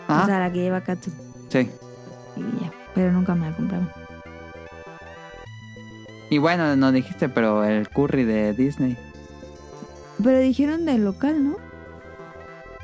[0.06, 1.10] Ajá, O sea, la que lleva katsu.
[1.48, 1.70] sí.
[2.36, 2.70] Y ya.
[2.94, 3.88] Pero nunca me la compraban.
[6.28, 8.98] Y bueno, no dijiste, pero el curry de Disney.
[10.22, 11.56] Pero dijeron del local, ¿no?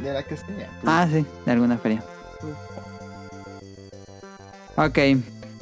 [0.03, 0.70] De la que sea.
[0.87, 2.03] Ah, sí, de alguna feria.
[4.77, 4.99] Ok,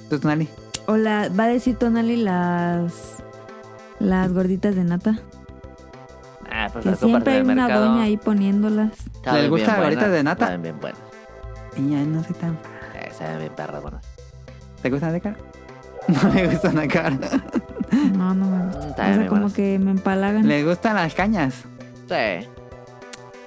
[0.09, 0.49] ¿tú, Tonali?
[0.87, 3.17] O la, va a decir Tonali las.
[3.99, 5.19] Las gorditas de nata.
[6.51, 7.87] Ah, Pues Que las siempre hay una mercado.
[7.87, 8.93] doña ahí poniéndolas.
[9.25, 10.47] Saben ¿Les gusta bien la gorrita buenas, de nata?
[10.47, 11.01] Saben bien buenas.
[11.77, 12.53] Y ya no sé tan...
[12.95, 14.05] Eh, saben bien perras buenas.
[14.83, 15.37] ¿Te gustan de cara?
[16.09, 17.19] No me gustan de cara.
[18.17, 18.87] No, no me gusta.
[18.87, 19.53] Mm, O sea, como buenas.
[19.53, 20.47] que me empalagan.
[20.49, 21.65] ¿Les gustan las cañas?
[22.09, 22.49] Sí,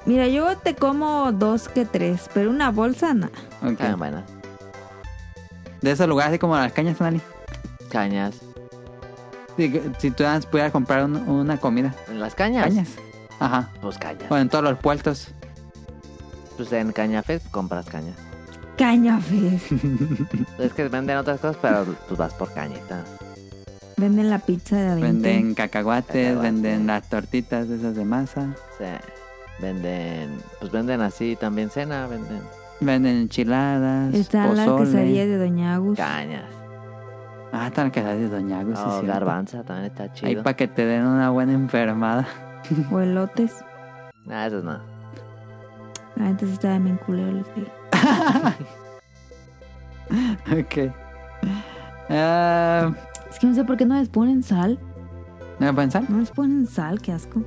[0.05, 3.27] Mira, yo te como dos que tres, pero una bolsa no.
[3.63, 3.77] Ok.
[3.77, 4.23] saben buenas.
[5.81, 7.21] De esos lugares así como las cañas, Tonali.
[7.89, 8.35] Cañas.
[9.57, 11.93] Si, si tú pudieras comprar un- una comida.
[12.09, 12.65] ¿En las cañas?
[12.65, 12.89] ¿Cañas?
[13.39, 13.69] Ajá.
[13.81, 14.31] Pues cañas.
[14.31, 15.27] O en todos los puertos.
[16.57, 18.15] Pues en Cañafest compras cañas.
[18.77, 19.71] Caña Fest.
[20.59, 23.03] Es que venden otras cosas, pero pues vas por cañita.
[23.97, 25.01] Venden la pizza de 20.
[25.01, 26.35] Venden cacahuates, Cacahuate.
[26.41, 28.55] venden las tortitas de esas de masa.
[28.77, 28.85] Sí.
[29.61, 32.41] Venden, pues venden así también cena, venden
[32.79, 34.13] Venden enchiladas.
[34.15, 34.85] Están las pozole.
[34.89, 35.97] quesadillas de Doña Agus.
[35.97, 36.45] cañas.
[37.53, 39.07] Ah, están las quesadillas de Doña Agus, sí, Oh, cierto.
[39.07, 40.43] garbanza también está Ahí chido.
[40.43, 42.25] para que te den una buena enfermada.
[42.91, 43.63] O elotes.
[44.25, 44.79] Nah, eso no.
[46.15, 47.31] La gente sí estaba bien culero.
[47.33, 47.67] les digo.
[50.59, 50.93] ok.
[52.09, 52.91] Ah,
[53.29, 54.79] Es que no sé por qué no les ponen sal.
[55.59, 56.09] ¿No me pensar?
[56.09, 57.41] No les ponen sal, qué asco.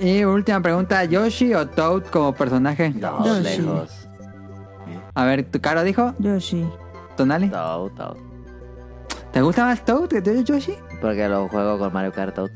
[0.00, 2.92] Y última pregunta, ¿Yoshi o Toad como personaje?
[2.92, 3.42] Yoshi.
[3.42, 4.08] lejos.
[5.14, 6.14] A ver, ¿tu caro dijo?
[6.18, 6.66] Yoshi.
[7.16, 7.48] ¿Tonali?
[7.48, 8.16] Toad, Toad.
[9.32, 10.74] ¿Te gusta más Toad que tú, Yoshi?
[11.00, 12.50] Porque lo juego con Mario Kart Toad.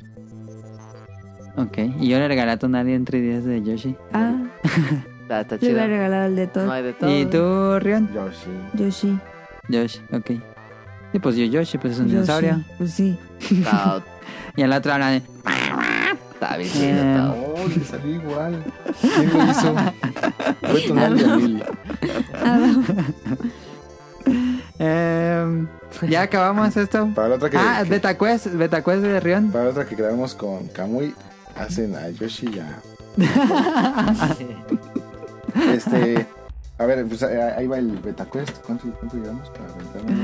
[1.56, 3.96] Ok, y yo le regalé a Tonali en 3 de Yoshi.
[4.12, 4.34] Ah,
[5.22, 5.72] Está, está le chido.
[5.72, 6.72] hubiera regalado el de No todo.
[6.72, 7.10] hay de todo.
[7.18, 8.10] ¿Y tú, Rion?
[8.12, 8.50] Yoshi.
[8.74, 9.18] Yoshi.
[9.68, 10.30] Yoshi, ok.
[11.12, 12.14] Y pues yo, Yoshi, pues es un Yoshi.
[12.14, 12.64] dinosaurio.
[12.78, 13.18] Pues sí.
[13.64, 14.02] Toad.
[14.56, 15.22] Y el otro habla de...
[16.40, 17.30] Está bien chido Toad.
[17.38, 18.64] Oh, le salió igual.
[19.00, 19.74] ¿Quién lo hizo?
[20.62, 21.62] Fue Tonali o Lili.
[24.78, 25.66] Em,
[26.08, 27.10] ya acabamos esto.
[27.14, 29.50] Para la otra que, Ah, que- Beta Quest, Beta Quest de Rion.
[29.50, 31.14] para la otra que grabamos con Kamui,
[31.56, 32.78] hacen a Yoshi ya.
[35.74, 36.26] Este,
[36.80, 38.58] a ver, pues ahí ahí va el beta quest.
[38.64, 40.18] ¿Cuánto, cuánto llevamos para aventarnos?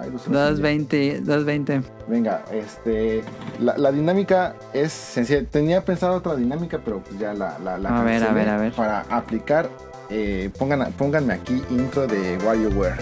[0.00, 1.82] Ay, los- 220, 220.
[2.06, 3.22] Venga, este,
[3.58, 5.44] la, la dinámica es sencilla.
[5.44, 8.56] Tenía pensado otra dinámica, pero pues ya la, la, la A ver, a ver, a
[8.56, 8.72] ver.
[8.72, 9.68] Para aplicar,
[10.10, 12.96] eh, pongan, pónganme aquí intro de WarioWare.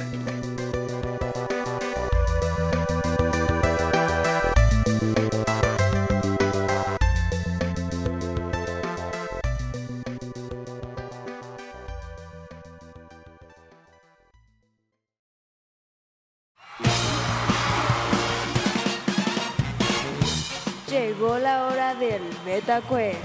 [22.83, 23.19] Quest.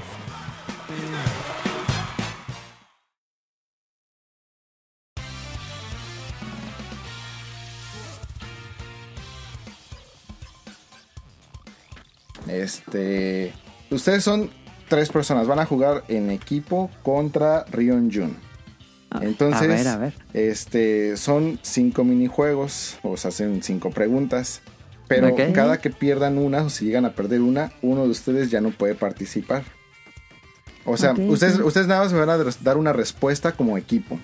[12.48, 13.54] Este,
[13.90, 14.50] ustedes son
[14.88, 15.48] tres personas.
[15.48, 18.38] Van a jugar en equipo contra Rion Jun.
[19.22, 20.14] Entonces, a ver, a ver.
[20.34, 22.98] este, son cinco minijuegos.
[23.04, 24.62] O se hacen cinco preguntas.
[25.08, 28.62] Pero cada que pierdan una, o si llegan a perder una, uno de ustedes ya
[28.62, 29.64] no puede participar.
[30.86, 34.20] O sea, ustedes, ustedes nada más me van a dar una respuesta como equipo.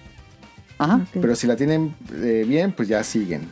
[0.78, 1.06] Ajá.
[1.14, 3.50] Pero si la tienen eh, bien, pues ya siguen.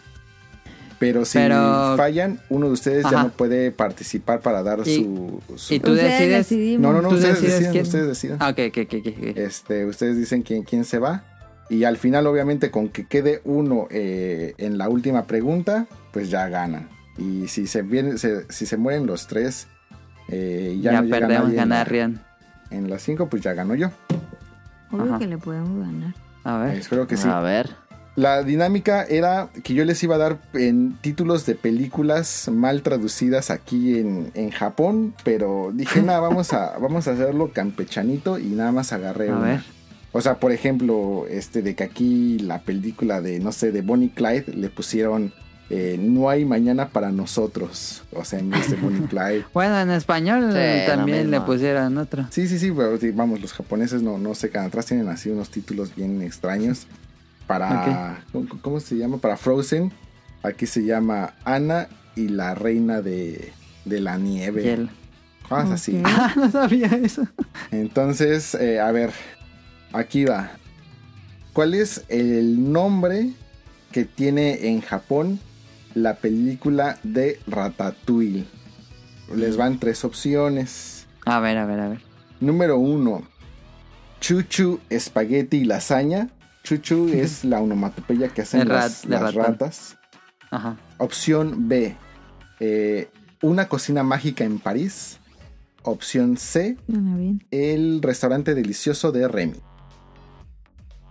[0.99, 5.41] Pero si Pero- fallan, uno de ustedes ya no puede participar para dar Y- su,
[5.55, 6.81] su- y tú Ustedes decides- decidimos.
[6.81, 7.83] No, no, no, ¿Tú ustedes deciden, quién?
[7.83, 8.37] ustedes deciden.
[8.39, 9.37] Ah, ok, ok, ok, ok, ok.
[9.37, 11.23] Este, ustedes dicen quién, quién se va.
[11.69, 16.47] Y al final, obviamente, con que quede uno eh, en la última pregunta, pues ya
[16.49, 16.89] ganan.
[17.17, 19.67] Y si se, vienen, se- si se mueren los tres,
[20.29, 22.13] eh, ya, ya no llega perdemos, nadie
[22.69, 23.89] en las cinco, pues ya ganó yo.
[24.91, 25.19] Obvio Ajá.
[25.19, 26.13] que le podemos ganar.
[26.43, 26.75] A ver.
[26.77, 27.27] Espero que sí.
[27.27, 27.69] A ver.
[28.15, 33.51] La dinámica era que yo les iba a dar en títulos de películas mal traducidas
[33.51, 38.71] aquí en, en Japón, pero dije, nada, vamos a, vamos a hacerlo campechanito y nada
[38.71, 39.45] más agarré A una.
[39.45, 39.61] ver.
[40.13, 44.09] O sea, por ejemplo, este de que aquí la película de, no sé, de Bonnie
[44.09, 45.31] Clyde le pusieron
[45.69, 48.03] eh, No hay mañana para nosotros.
[48.13, 49.45] O sea, en Bonnie Clyde.
[49.53, 52.27] Bueno, en español Sí, también le pusieron otro.
[52.29, 55.49] Sí, sí, sí, pero vamos, los japoneses no, no se quedan atrás, tienen así unos
[55.49, 56.87] títulos bien extraños.
[57.47, 59.19] Para, ¿cómo, cómo se llama?
[59.19, 59.91] Para Frozen,
[60.43, 63.53] aquí se llama Ana y la reina de,
[63.85, 64.63] de la nieve.
[64.63, 64.89] Hiel.
[65.47, 65.97] Cosas así.
[65.99, 66.07] Ok.
[66.07, 67.25] Ah, no sabía eso.
[67.71, 69.11] Entonces, eh, a ver,
[69.93, 70.51] aquí va.
[71.53, 73.29] ¿Cuál es el nombre
[73.91, 75.39] que tiene en Japón
[75.95, 78.45] la película de Ratatouille?
[79.35, 81.07] Les van tres opciones.
[81.25, 81.99] A ver, a ver, a ver.
[82.39, 83.23] Número uno,
[84.21, 86.29] Chuchu Espagueti y Lasaña.
[86.63, 89.97] Chuchu es la onomatopeya que hacen rat- las, las ratas.
[90.51, 90.77] Ajá.
[90.97, 91.95] Opción B,
[92.59, 93.09] eh,
[93.41, 95.19] Una cocina mágica en París.
[95.83, 96.75] Opción C,
[97.51, 99.55] el restaurante delicioso de Remy.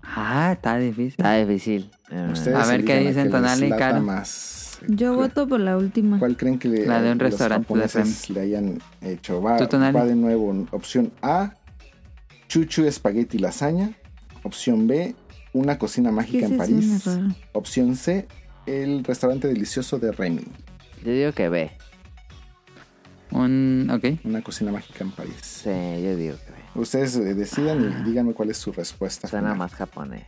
[0.03, 1.11] Ah, está difícil.
[1.19, 1.91] Está difícil.
[2.33, 4.03] Ustedes A ver qué dicen Tonali y lata Caro.
[4.03, 4.56] más.
[4.89, 6.19] Yo ¿Cuál- voto por la última.
[6.19, 9.41] ¿Cuál creen que le, La de un los restaurante de japoneses le hayan hecho?
[9.43, 9.97] Va, ¿Tú, Tonali?
[9.97, 10.67] va de nuevo.
[10.71, 11.55] Opción A,
[12.49, 13.93] chuchu espagueti lasaña.
[14.43, 15.15] Opción B,
[15.53, 17.05] una cocina ¿Qué mágica en París.
[17.53, 18.29] Opción C,
[18.67, 20.45] el restaurante delicioso de Remy.
[21.05, 21.71] Yo digo que B.
[23.33, 23.89] Un.
[23.93, 24.21] Ok.
[24.25, 25.35] Una cocina mágica en París.
[25.43, 26.59] Sí, yo digo que B.
[26.81, 29.27] Ustedes eh, decidan y díganme cuál es su respuesta.
[29.29, 29.59] Suena final.
[29.59, 30.25] más japonés.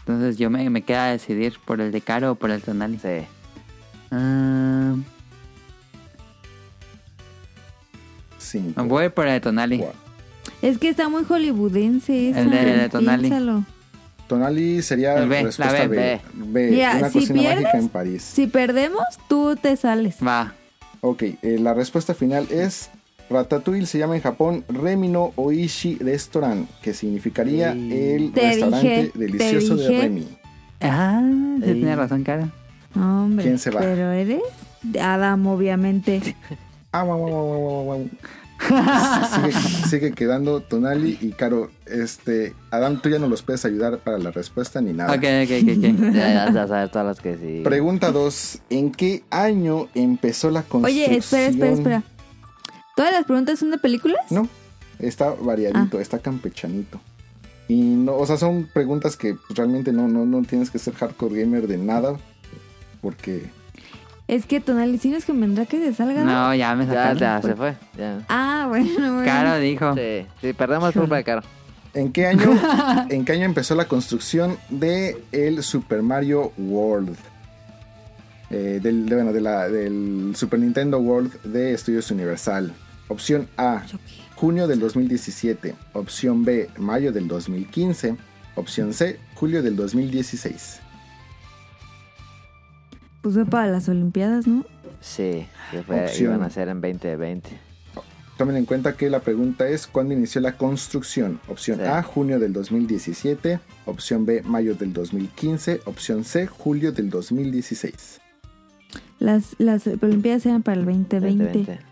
[0.00, 2.98] Entonces yo me, me queda decidir por el de Caro o por el Tonali.
[2.98, 3.26] Sí.
[4.10, 4.94] Ah,
[8.38, 9.78] Cinco, voy por el de Tonali.
[9.78, 9.98] cuatro.
[10.62, 12.40] Es que está muy hollywoodense esa.
[12.40, 13.28] El de- de Tonali.
[13.28, 13.64] Piénsalo.
[14.26, 15.96] Tonali sería El B, respuesta la B.
[15.96, 18.22] B, B, Mira, una si cocina mágica en París.
[18.22, 20.16] Si perdemos, tú te sales.
[20.24, 20.54] Va.
[21.00, 22.90] Ok, eh, la respuesta final es
[23.30, 27.92] Ratatouille se llama en Japón Remino Oishi Restaurant, que significaría Sí.
[27.92, 29.88] el Te restaurante dije, delicioso de.
[30.00, 30.28] Remy.
[30.80, 31.22] Ah,
[31.64, 32.50] sí tiene razón, Caro.
[32.94, 33.44] No, hombre.
[33.44, 33.80] ¿Quién se va?
[33.80, 34.42] Pero eres
[35.00, 36.20] Adam, obviamente.
[36.92, 38.08] Ah, guau, guau, guau, guau, guau.
[39.34, 39.52] sigue,
[39.88, 41.70] sigue quedando Tonali y Caro.
[41.86, 45.12] Este, Adam, tú ya no los puedes ayudar para la respuesta ni nada.
[45.12, 46.12] Ok, ok, ok, ok.
[46.14, 47.60] Ya, ya saber todas las que sí.
[47.62, 48.58] Pregunta 2.
[48.70, 51.04] ¿En qué año empezó la construcción?
[51.10, 52.02] Oye, espera, espera, espera.
[53.00, 54.20] ¿Todas las preguntas son de películas?
[54.30, 54.46] No,
[54.98, 57.00] está variadito, está campechanito.
[57.66, 60.92] Y no, o sea, son preguntas que pues, realmente no, no, no tienes que ser
[60.94, 62.18] hardcore gamer de nada.
[63.00, 63.44] Porque
[64.28, 66.24] Es que Tonali, ¿sí nos convendrá que se salga?
[66.24, 67.18] No, ya me Ya, sacaron.
[67.18, 67.74] ya se fue.
[67.96, 68.18] Ya.
[68.28, 69.24] Ah, bueno, bueno.
[69.24, 69.94] Caro dijo.
[69.94, 71.42] Sí, sí, perdemos culpa de Caro.
[71.94, 72.50] ¿en qué año,
[73.08, 77.16] en qué año empezó la construcción de el Super Mario World?
[78.50, 82.72] Eh, del, de- bueno, de la- del Super Nintendo World de Estudios Universal.
[83.10, 83.82] Opción A,
[84.36, 85.74] junio del 2017.
[85.94, 88.16] Opción B, mayo del 2015.
[88.54, 90.80] Opción C, julio del 2016.
[93.20, 94.64] Pues fue para las Olimpiadas, ¿no?
[95.00, 96.34] Sí, que fue, Opción.
[96.34, 97.50] iban a ser en 2020.
[98.38, 101.40] Tomen en cuenta que la pregunta es ¿cuándo inició la construcción?
[101.48, 101.84] Opción Sí.
[101.84, 103.58] A, junio del 2017.
[103.86, 105.80] Opción B, mayo del 2015.
[105.84, 108.20] Opción C, julio del 2016.
[109.18, 111.20] Las, las Olimpiadas eran para el 2020.
[111.58, 111.89] 2020.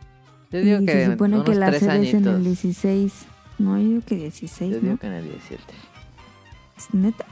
[0.51, 2.45] Yo digo y que se supone unos que la tres sede es en el añitos.
[2.63, 3.13] 16.
[3.59, 4.99] No, yo digo que 16, Yo digo ¿no?
[4.99, 5.63] que en el 17.
[6.77, 7.27] ¿Es ¿Neta?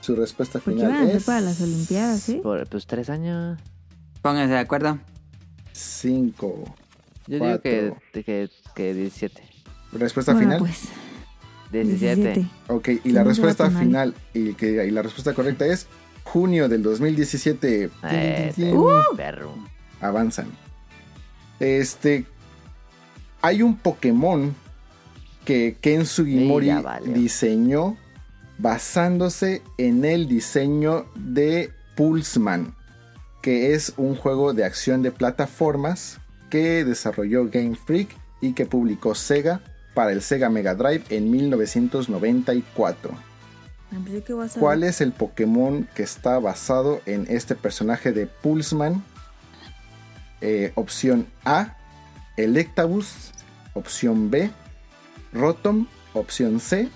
[0.00, 2.40] Su respuesta Porque final iban a ser es para las Olimpiadas, ¿eh?
[2.42, 3.58] Por, pues tres años.
[4.22, 4.98] Pónganse de acuerdo.
[5.72, 6.74] 5.
[7.28, 9.42] Yo digo que, que, que 17.
[9.92, 10.58] Respuesta Bueno, final.
[10.60, 10.88] pues.
[11.70, 12.16] 17.
[12.16, 12.46] 17.
[12.68, 15.86] Ok, y Sí, la respuesta a final y, que, y la respuesta correcta es
[16.24, 17.90] junio del 2017.
[18.10, 18.52] Eh.
[18.74, 19.16] Uh.
[19.16, 19.54] Perro.
[20.00, 20.48] Avanzan.
[21.62, 22.26] Este.
[23.40, 24.54] Hay un Pokémon
[25.44, 26.70] que Ken Sugimori
[27.06, 27.96] diseñó
[28.58, 32.74] basándose en el diseño de Pulseman,
[33.42, 36.18] que es un juego de acción de plataformas
[36.50, 38.10] que desarrolló Game Freak
[38.40, 39.60] y que publicó Sega
[39.94, 43.10] para el Sega Mega Drive en 1994.
[43.14, 44.48] Ah.
[44.58, 49.02] ¿Cuál es el Pokémon que está basado en este personaje de Pulseman?
[50.42, 51.76] Eh, opción A,
[52.36, 53.30] Electabuzz.
[53.74, 54.50] Opción B,
[55.32, 55.86] Rotom.
[56.12, 56.90] Opción C,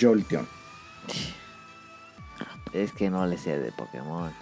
[0.00, 0.48] Jolteon.
[2.72, 4.32] Es que no le sé de Pokémon.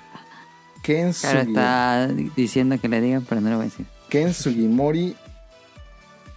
[0.83, 2.07] Ken, Caro Sugi- está
[2.37, 3.87] diciendo que le digan, pero no lo voy a decir.
[4.09, 5.17] Ken Sugimori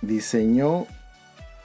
[0.01, 0.87] diseñó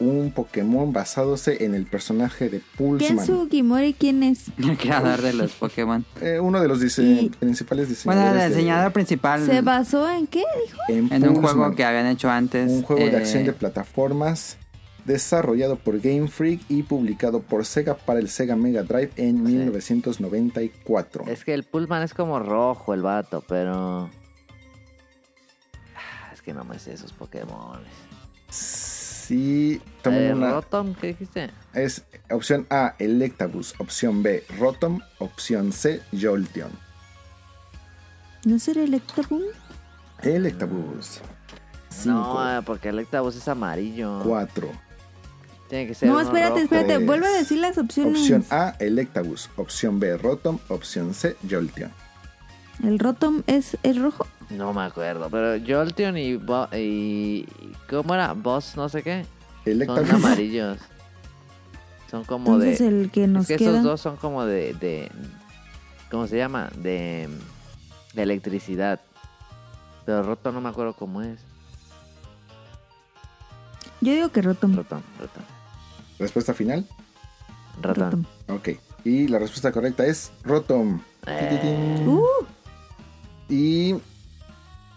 [0.01, 3.25] un Pokémon basándose en el personaje de Pulseman.
[3.25, 4.47] ¿Quién Sugimori quién es?
[4.59, 6.05] El creador de los Pokémon.
[6.21, 8.43] Eh, uno de los dise- Y- principales Bueno, diseñadores.
[8.45, 10.43] el de- diseñador principal ¿Se basó en qué?
[10.67, 10.79] Dijo.
[10.89, 12.71] en, en un juego que habían hecho antes.
[12.71, 14.57] Un juego de eh, acción de plataformas
[15.05, 21.25] desarrollado por Game Freak y publicado por Sega para el Sega Mega Drive en 1994.
[21.27, 24.11] Es que el Pullman es como rojo el vato, pero.
[25.97, 27.81] Ah, Es que no me sé esos Pokémon.
[28.51, 28.90] Sí,
[30.03, 30.51] tomen Eh, una.
[30.53, 31.51] Rotom, ¿qué dijiste?
[31.75, 33.75] Es opción A, Electabuzz.
[33.79, 35.01] Opción B, Rotom.
[35.19, 36.71] Opción C, Jolteon.
[38.45, 39.45] ¿No será Electabuzz?
[40.23, 41.21] Electabuzz.
[42.07, 44.21] No, 5, eh, porque el Electabuzz es amarillo.
[44.25, 44.69] 4.
[45.69, 46.09] Tiene que ser.
[46.09, 46.63] No, espérate, rojo.
[46.65, 46.95] espérate.
[46.97, 47.07] Tres.
[47.07, 48.19] Vuelve a decir las opciones.
[48.19, 49.49] Opción A, Electabuzz.
[49.57, 50.59] Opción B, Rotom.
[50.69, 51.93] Opción C, Jolteon.
[52.83, 54.27] ¿El Rotom es el rojo?
[54.51, 57.47] No me acuerdo, pero Jolteon y, Bo- y.
[57.89, 58.33] ¿Cómo era?
[58.33, 59.25] Boss, no sé qué.
[59.65, 60.11] Son Electabuzz.
[60.13, 60.79] amarillos.
[62.11, 62.73] Son como de.
[62.73, 63.71] Entonces el que nos es que queda.
[63.73, 65.11] esos dos son como de, de.
[66.11, 66.69] ¿Cómo se llama?
[66.77, 67.29] De.
[68.15, 69.01] De electricidad.
[70.05, 71.39] Pero roto no me acuerdo cómo es.
[74.01, 74.75] Yo digo que Rotom.
[74.75, 75.43] Rotom, Rotom.
[76.19, 76.87] Respuesta final.
[77.83, 78.25] Rotom.
[78.49, 78.71] Ok.
[79.05, 81.01] Y la respuesta correcta es Rotom.
[81.27, 82.03] Eh.
[82.07, 82.25] Uh,
[83.49, 83.95] Y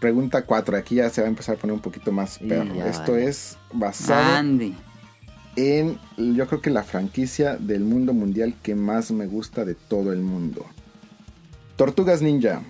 [0.04, 0.76] pregunta 4.
[0.76, 2.74] Aquí ya se va a empezar a poner un poquito más perro.
[2.74, 3.24] ya Esto vale.
[3.26, 4.74] es basado Andy.
[5.56, 10.12] en, yo creo que la franquicia del mundo mundial que más me gusta de todo
[10.12, 10.66] el mundo.
[11.76, 12.60] Tortugas Ninja.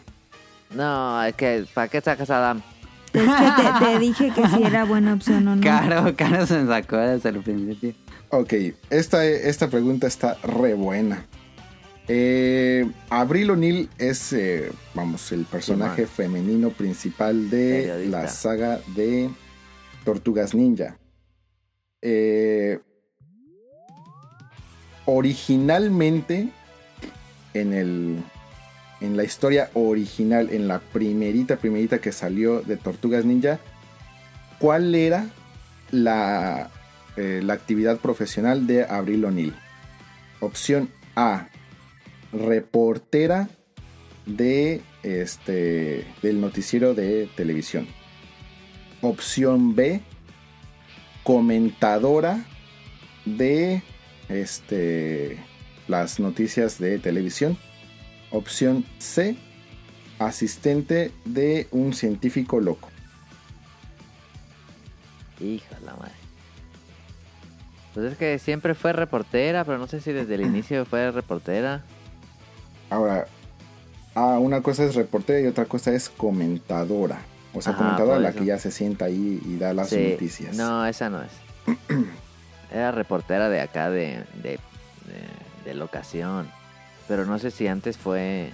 [0.70, 2.62] No, es que, ¿para qué sacas a Adam?
[3.12, 5.60] es que te, te dije que si era buena opción o no.
[5.62, 7.94] Caro, Caro se sacó desde el principio.
[8.30, 8.52] Ok,
[8.90, 11.26] esta, esta pregunta está re buena.
[12.07, 18.23] Eh, Abril O'Neill es, eh, vamos, el personaje femenino principal de Periodista.
[18.23, 19.31] la saga de
[20.05, 20.99] Tortugas Ninja.
[22.02, 22.78] Eh,
[25.07, 26.50] originalmente,
[27.55, 28.18] en el,
[29.00, 33.60] en la historia original, en la primerita, primerita que salió de Tortugas Ninja,
[34.58, 35.26] ¿cuál era
[35.91, 36.70] la,
[37.16, 39.55] la actividad profesional de Abril O'Neill?
[40.41, 41.49] Opción A,
[42.34, 43.48] reportera
[44.26, 47.86] de este del noticiero de televisión.
[49.02, 50.00] Opción B,
[51.22, 52.44] comentadora
[53.24, 53.82] de
[54.28, 55.38] este
[55.88, 57.58] las noticias de televisión.
[58.30, 59.36] Opción C,
[60.18, 62.88] asistente de un científico loco.
[65.40, 66.12] Hijo de la madre.
[67.92, 71.84] Pues es que siempre fue reportera, pero no sé si desde el inicio fue reportera.
[72.94, 73.26] Ahora,
[74.14, 77.18] ah, una cosa es reportera y otra cosa es comentadora.
[77.52, 80.10] O sea, Ajá, comentadora la que ya se sienta ahí y da las Sí.
[80.12, 80.56] noticias.
[80.56, 81.31] No, esa no es.
[82.73, 84.60] Era reportera de acá, de, de, de,
[85.64, 86.48] de locación.
[87.08, 88.50] Pero no sé si antes fue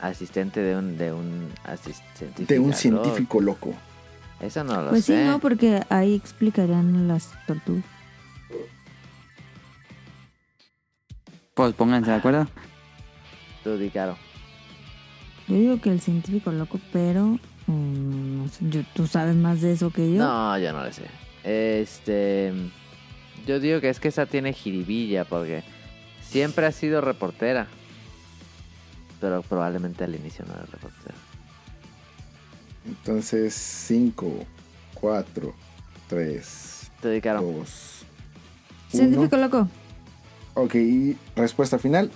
[0.00, 1.48] asistente de un, de un
[2.46, 3.40] de un científico.
[3.40, 3.74] loco.
[4.40, 5.24] Eso no lo Pues sí, sé.
[5.24, 7.82] no, porque ahí explicarían las tortugas.
[11.54, 12.46] Pues pónganse de acuerdo.
[13.68, 14.16] Tú, di, Caro.
[15.46, 19.72] Yo digo que el científico loco, pero mm, no sé, yo- tú sabes más de
[19.72, 20.18] eso que yo.
[20.24, 21.02] No, yo no lo sé.
[21.44, 22.50] Este.
[23.46, 25.64] Yo digo que es que esa tiene jiribilla porque
[26.22, 27.66] siempre ha sido reportera.
[29.20, 31.14] Pero probablemente al inicio no era reportera.
[32.86, 34.46] Entonces, 5,
[34.94, 35.54] 4,
[36.08, 37.42] 3, Te dedicaron.
[37.58, 38.02] 2,
[38.90, 39.68] científico loco.
[40.54, 42.10] Ok, y respuesta final.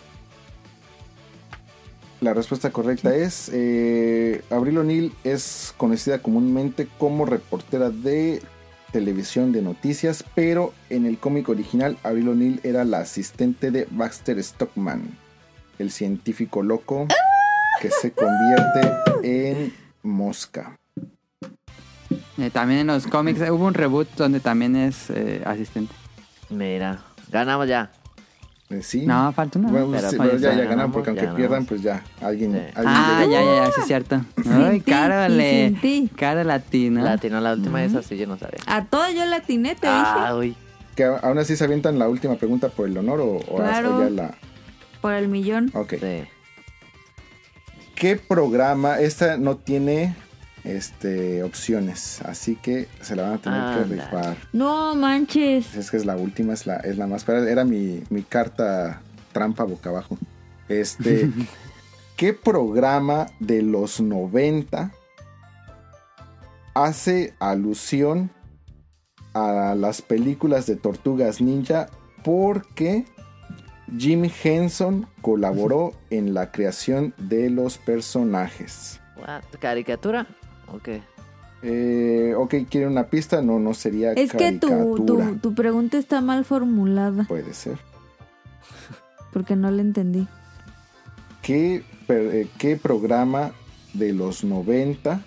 [2.23, 8.41] La respuesta correcta es, eh, Abril O'Neill es conocida comúnmente como reportera de
[8.93, 14.41] televisión de noticias, pero en el cómic original Abril O'Neill era la asistente de Baxter
[14.41, 15.19] Stockman,
[15.81, 17.09] el científico loco
[17.81, 18.93] que se convierte
[19.25, 20.79] en mosca.
[22.39, 25.93] Eh, también en los cómics hubo un reboot donde también es eh, asistente.
[26.51, 27.03] Mira,
[27.33, 27.91] ganamos ya.
[28.73, 29.07] Eh, sí.
[29.07, 29.71] No, falta una.
[29.71, 31.69] Bueno, Pero sí, pues pero ya, ya ya ganamos, porque aunque ya pierdan, ganamos.
[31.69, 32.59] pues ya alguien, Sí.
[32.75, 34.21] alguien Ah, ya, ya, ya, sí es cierto.
[34.51, 37.03] Ay, ti, cara, latina.
[37.03, 38.61] Latino, la última esa sí yo no sabía.
[38.67, 40.39] A todas yo la atiné, te Ah, dije.
[40.39, 40.57] uy.
[40.97, 44.03] Que aún así se avientan la última pregunta por el honor o, o Claro.
[44.03, 44.35] ya la.
[45.01, 45.71] Por el millón.
[45.75, 45.95] Ok.
[46.01, 46.25] Sí.
[47.95, 48.99] ¿Qué programa?
[49.01, 50.15] Esta no tiene
[50.65, 54.37] este opciones, así que se la van a tener que rifar.
[54.53, 55.75] No manches.
[55.75, 57.29] Es que es la última, es la, es la más.
[57.29, 60.19] Era era mi, mi carta trampa boca abajo.
[60.69, 61.31] Este.
[62.17, 64.93] ¿Qué programa de los 90
[66.75, 68.31] hace alusión
[69.35, 71.89] a las películas de Tortugas Ninja?
[72.23, 73.07] Porque
[73.99, 79.01] Jim Henson colaboró en la creación de los personajes.
[79.17, 79.43] What?
[79.59, 80.27] ¿Caricatura?
[80.73, 81.03] ¿O qué?
[81.63, 83.41] Eh, ok, ¿quiere una pista?
[83.43, 87.25] No, no sería Es que tu, tu, tu pregunta está mal formulada.
[87.29, 87.79] Puede ser.
[89.33, 90.27] Porque no la entendí.
[91.43, 93.53] ¿Qué, per- eh, qué programa
[93.95, 95.23] de los 90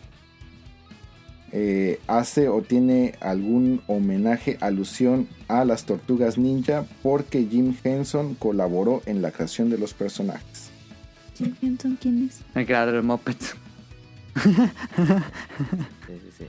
[1.52, 6.86] eh, hace o tiene algún homenaje, alusión a las tortugas ninja?
[7.02, 10.70] Porque Jim Henson colaboró en la creación de los personajes.
[11.38, 12.42] ¿Jim Henson quién es?
[12.56, 13.56] El creador de Muppets.
[16.08, 16.48] Sí, sí, sí.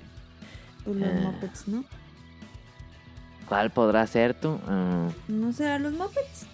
[0.87, 1.21] Los Ah.
[1.23, 1.85] Muppets, ¿no?
[3.49, 4.59] ¿Cuál podrá ser tú?
[4.69, 6.47] Mm, ¿No será los Muppets?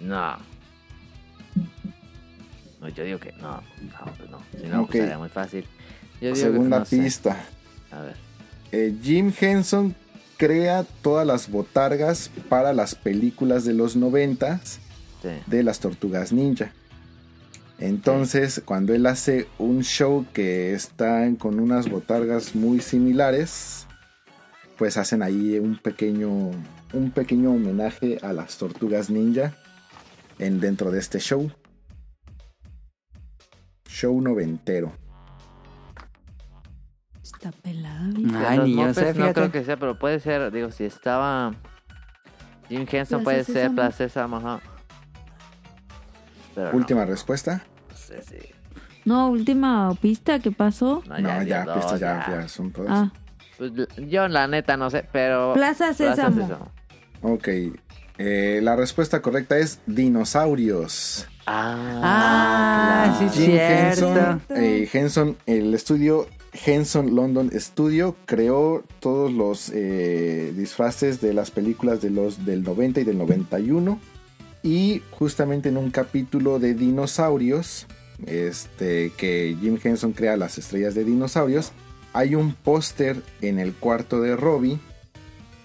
[0.00, 0.36] no.
[2.80, 3.62] No, yo digo que no.
[3.82, 4.38] No, pues no.
[4.60, 5.64] Si no, pues sería muy fácil.
[6.20, 6.98] Yo digo Segunda que no sé.
[6.98, 7.36] pista.
[7.90, 8.16] A ver.
[8.72, 9.94] Eh, Jim Henson
[10.36, 14.60] crea todas las botargas para las películas de los 90
[15.22, 15.30] Sí.
[15.46, 16.72] de las tortugas ninja.
[17.78, 23.86] Entonces, cuando él hace un show que están con unas botargas muy similares,
[24.78, 26.30] pues hacen ahí un pequeño,
[26.92, 29.54] un pequeño homenaje a las tortugas ninja
[30.38, 31.50] en, dentro de este show.
[33.88, 34.92] Show noventero.
[37.22, 38.10] Está pelada,
[38.48, 41.52] Ay, ni yo sé, No creo que sea, pero puede ser, digo, si estaba
[42.68, 43.72] Jim Henson puede ser.
[43.74, 44.60] Plaza Sésamo, ajá.
[46.54, 47.64] Pero no, Última respuesta.
[47.90, 48.54] no sé si-
[49.04, 51.02] No, última pista, ¿qué pasó?
[51.08, 52.40] no, No, ya, ya, dio pistas ya, ya.
[52.42, 52.90] ya son todas.
[52.90, 53.12] Ah,
[53.58, 53.72] Pues,
[54.08, 56.40] yo la neta no sé, pero Plaza Sésamo.
[56.42, 56.70] Sésamo.
[57.22, 57.48] Ok.
[58.18, 61.26] eh, la respuesta correcta es dinosaurios.
[61.46, 62.00] Ah,
[63.12, 64.08] Ah, sí, Jim cierto.
[64.14, 66.26] Henson, eh, Henson, el estudio
[66.64, 73.00] Henson London Studio creó todos los eh, disfraces de las películas de los del 90
[73.00, 73.98] y del 91
[74.64, 77.86] y justamente en un capítulo de dinosaurios
[78.26, 81.70] este que Jim Henson crea las estrellas de dinosaurios
[82.12, 84.78] hay un póster en el cuarto de Robbie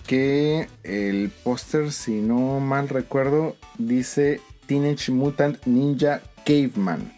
[0.06, 7.14] que el póster si no mal recuerdo dice Teenage Mutant Ninja Caveman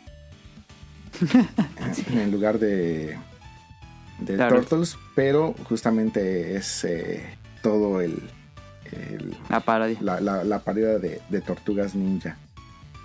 [2.14, 3.18] en lugar de,
[4.20, 4.38] de.
[4.38, 7.24] Turtles, pero justamente es eh,
[7.62, 8.22] todo el,
[8.92, 9.98] el- La parodia.
[10.02, 12.38] la, la, la parodia de, de Tortugas Ninja.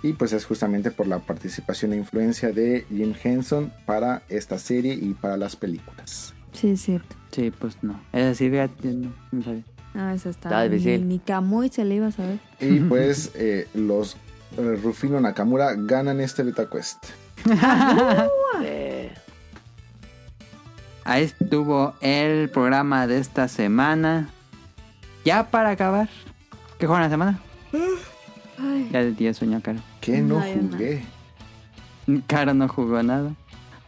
[0.03, 4.93] Y pues es justamente por la participación e influencia de Jim Henson para esta serie
[4.93, 6.33] y para las películas.
[6.53, 7.15] sí, es cierto.
[7.31, 7.99] Sí, pues no.
[8.13, 9.63] Es decir, fíjate, no, no sabía.
[9.95, 10.49] Ah, esa está.
[10.49, 11.01] Está difícil.
[11.07, 12.39] Ni, ni Camuy se le iba a saber.
[12.59, 14.15] Y pues eh, los
[14.57, 17.03] eh, Rufino Nakamura ganan este Beta Quest.
[21.03, 24.29] Ahí estuvo el programa de esta semana.
[25.27, 26.07] Ya para acabar.
[26.79, 27.39] ¿Qué juegan la semana?
[28.57, 29.79] Ay, Ya día sueño, Caro.
[29.99, 31.03] Que no jugué.
[32.27, 33.31] Caro no jugó nada.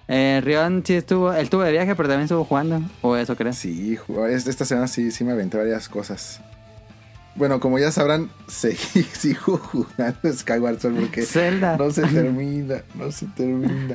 [0.10, 2.82] Eh, Rion sí estuvo, él estuvo de viaje, pero también estuvo jugando.
[3.02, 3.56] O eso crees.
[3.56, 6.42] Sí, jugó- esta semana sí, sí me aventé varias cosas.
[7.36, 11.78] Bueno, como ya sabrán, seguí, sigo jugando Skyward Sword porque Zelda.
[11.78, 13.94] no se termina, no se termina.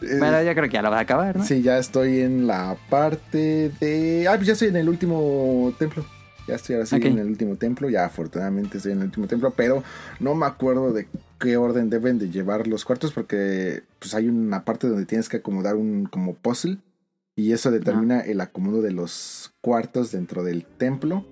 [0.00, 1.44] Eh, Pero yo creo que ya lo va a acabar, ¿no?
[1.44, 4.26] Sí, ya estoy en la parte de...
[4.26, 6.02] Ah, pues ya estoy en el último templo.
[6.48, 7.04] Ya estoy ahora sí Ok.
[7.04, 7.88] en el último templo.
[7.90, 9.52] Ya afortunadamente estoy en el último templo.
[9.56, 9.84] Pero
[10.18, 11.06] no me acuerdo de
[11.38, 13.12] qué orden deben de llevar los cuartos.
[13.12, 16.78] Porque pues hay una parte donde tienes que acomodar un como puzzle.
[17.36, 21.24] Y eso determina el acomodo de los cuartos dentro del templo.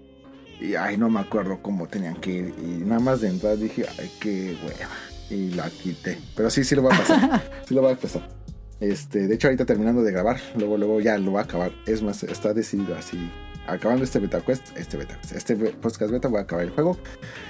[0.60, 2.54] Y ay, no me acuerdo cómo tenían que ir.
[2.62, 4.90] Y nada más de entrar dije, ay, qué hueva.
[5.28, 6.18] Y la quité.
[6.36, 7.42] Pero sí, sí lo voy a pasar.
[7.66, 8.28] sí lo voy a pasar.
[8.78, 11.72] Este, de hecho, ahorita terminando de grabar, luego, luego ya lo voy a acabar.
[11.86, 13.18] Es más, está decidido así.
[13.66, 16.96] Acabando este beta quest, este beta quest, este podcast beta, voy a acabar el juego.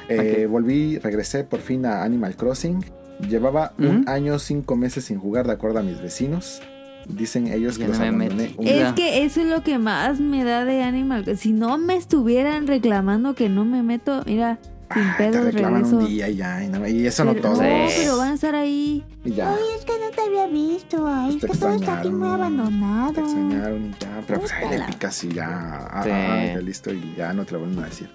[0.09, 0.47] Eh.
[0.49, 2.85] Volví, regresé por fin a Animal Crossing.
[3.28, 6.61] Llevaba un año, cinco meses sin jugar, de acuerdo a mis vecinos.
[7.09, 8.55] Dicen ellos que los no me abandoné.
[8.57, 8.67] un-.
[8.67, 11.25] Es que eso es lo que más me da de Animal.
[11.36, 14.59] Si no me estuvieran reclamando que no me meto, mira,
[14.95, 15.97] sin te regreso.
[15.99, 17.53] un día y ya, y, no- y eso no todo.
[17.63, 19.05] no, pero van a estar ahí.
[19.25, 19.53] Ya.
[19.53, 21.07] Ay, es que no te había visto.
[21.07, 23.13] Ay, Pues es te que todo está aquí muy abandonado.
[23.13, 24.23] Te extrañaron y ya.
[24.27, 25.89] Pero pues ahí le picas y ya.
[25.91, 26.11] Ah, Sí.
[26.13, 28.09] ah, ya listo y ya no te lo vuelven a decir.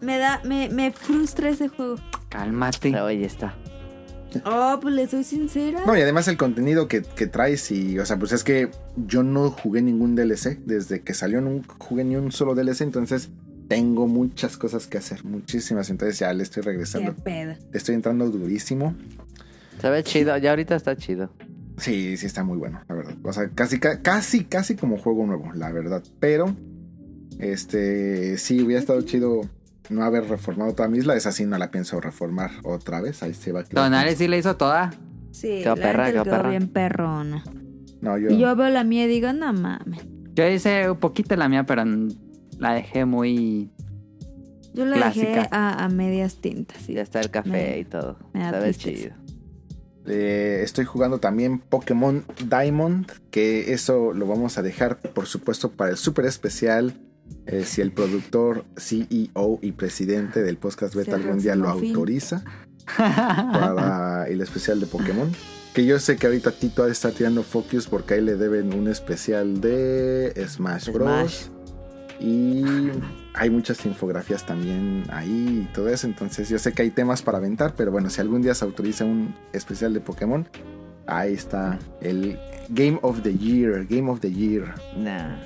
[0.00, 1.96] Me da, me, me frustra ese juego.
[2.28, 2.90] Cálmate.
[2.90, 3.54] pero ahí está.
[4.46, 5.82] Oh, pues le soy sincera.
[5.86, 9.22] No, y además el contenido que, que traes y, o sea, pues es que yo
[9.22, 10.58] no jugué ningún DLC.
[10.64, 13.28] Desde que salió no jugué ni un solo DLC, entonces
[13.68, 15.88] tengo muchas cosas que hacer, muchísimas.
[15.90, 17.14] Entonces ya le estoy Qué regresando.
[17.14, 17.54] pedo.
[17.70, 18.94] Le estoy entrando durísimo.
[19.80, 21.30] Se ve chido, ya ahorita está chido.
[21.78, 23.14] Sí, sí está muy bueno, la verdad.
[23.24, 26.02] O sea, casi, ca- casi, casi como juego nuevo, la verdad.
[26.20, 26.54] Pero,
[27.38, 29.40] este, sí, hubiera estado chido
[29.90, 31.16] no haber reformado toda mi isla.
[31.16, 33.22] Esa sí no la pienso reformar otra vez.
[33.22, 33.84] Ahí se va a quedar.
[33.86, 34.90] Tonales sí le hizo toda.
[35.32, 36.50] Sí, Quedó la perra, quedó perra.
[36.50, 37.42] bien perrona.
[38.00, 38.30] No, yo.
[38.30, 40.00] Y yo veo la mía y digo, no mames.
[40.34, 41.84] Yo hice un poquito la mía, pero
[42.62, 43.70] la dejé muy.
[44.74, 45.48] Yo la dejé Clásica.
[45.50, 46.78] a, a medias tintas.
[46.82, 46.94] sí.
[46.94, 48.16] Ya está el café Me- y todo.
[48.32, 48.78] me tristeza.
[48.98, 49.14] chido.
[50.06, 55.90] Eh, estoy jugando también Pokémon Diamond, que eso lo vamos a dejar, por supuesto, para
[55.92, 56.94] el súper especial.
[57.46, 61.90] eh, si el productor, CEO y presidente del podcast beta algún día lo fin.
[61.90, 62.42] autoriza
[62.96, 65.30] para el especial de Pokémon.
[65.74, 69.60] Que yo sé que ahorita Tito estar tirando Focus porque ahí le deben un especial
[69.60, 71.08] de Smash Bros.
[71.08, 71.46] Smash.
[72.20, 72.64] Y
[73.34, 76.06] hay muchas infografías también ahí y todo eso.
[76.06, 79.04] Entonces yo sé que hay temas para aventar, pero bueno, si algún día se autoriza
[79.04, 80.48] un especial de Pokémon,
[81.06, 84.74] ahí está el Game of the Year, Game of the Year.
[84.96, 85.36] Nah.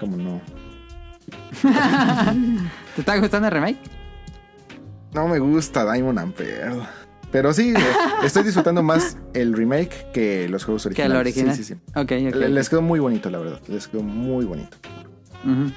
[0.00, 0.40] Como no.
[2.94, 3.78] ¿Te está gustando el remake?
[5.12, 6.82] No me gusta Diamond and Pearl.
[7.30, 7.80] Pero sí, eh,
[8.24, 11.20] estoy disfrutando más el remake que los juegos Que el originales.
[11.36, 11.56] original.
[11.56, 11.80] Sí, sí, sí.
[11.96, 12.40] Ok, ok.
[12.40, 13.60] Le- Les quedó muy bonito, la verdad.
[13.68, 14.76] Les quedó muy bonito.
[15.44, 15.72] Ujú.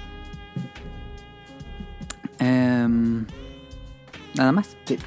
[2.40, 3.26] Em,
[4.36, 4.78] Nada más.
[4.86, 4.98] Sí.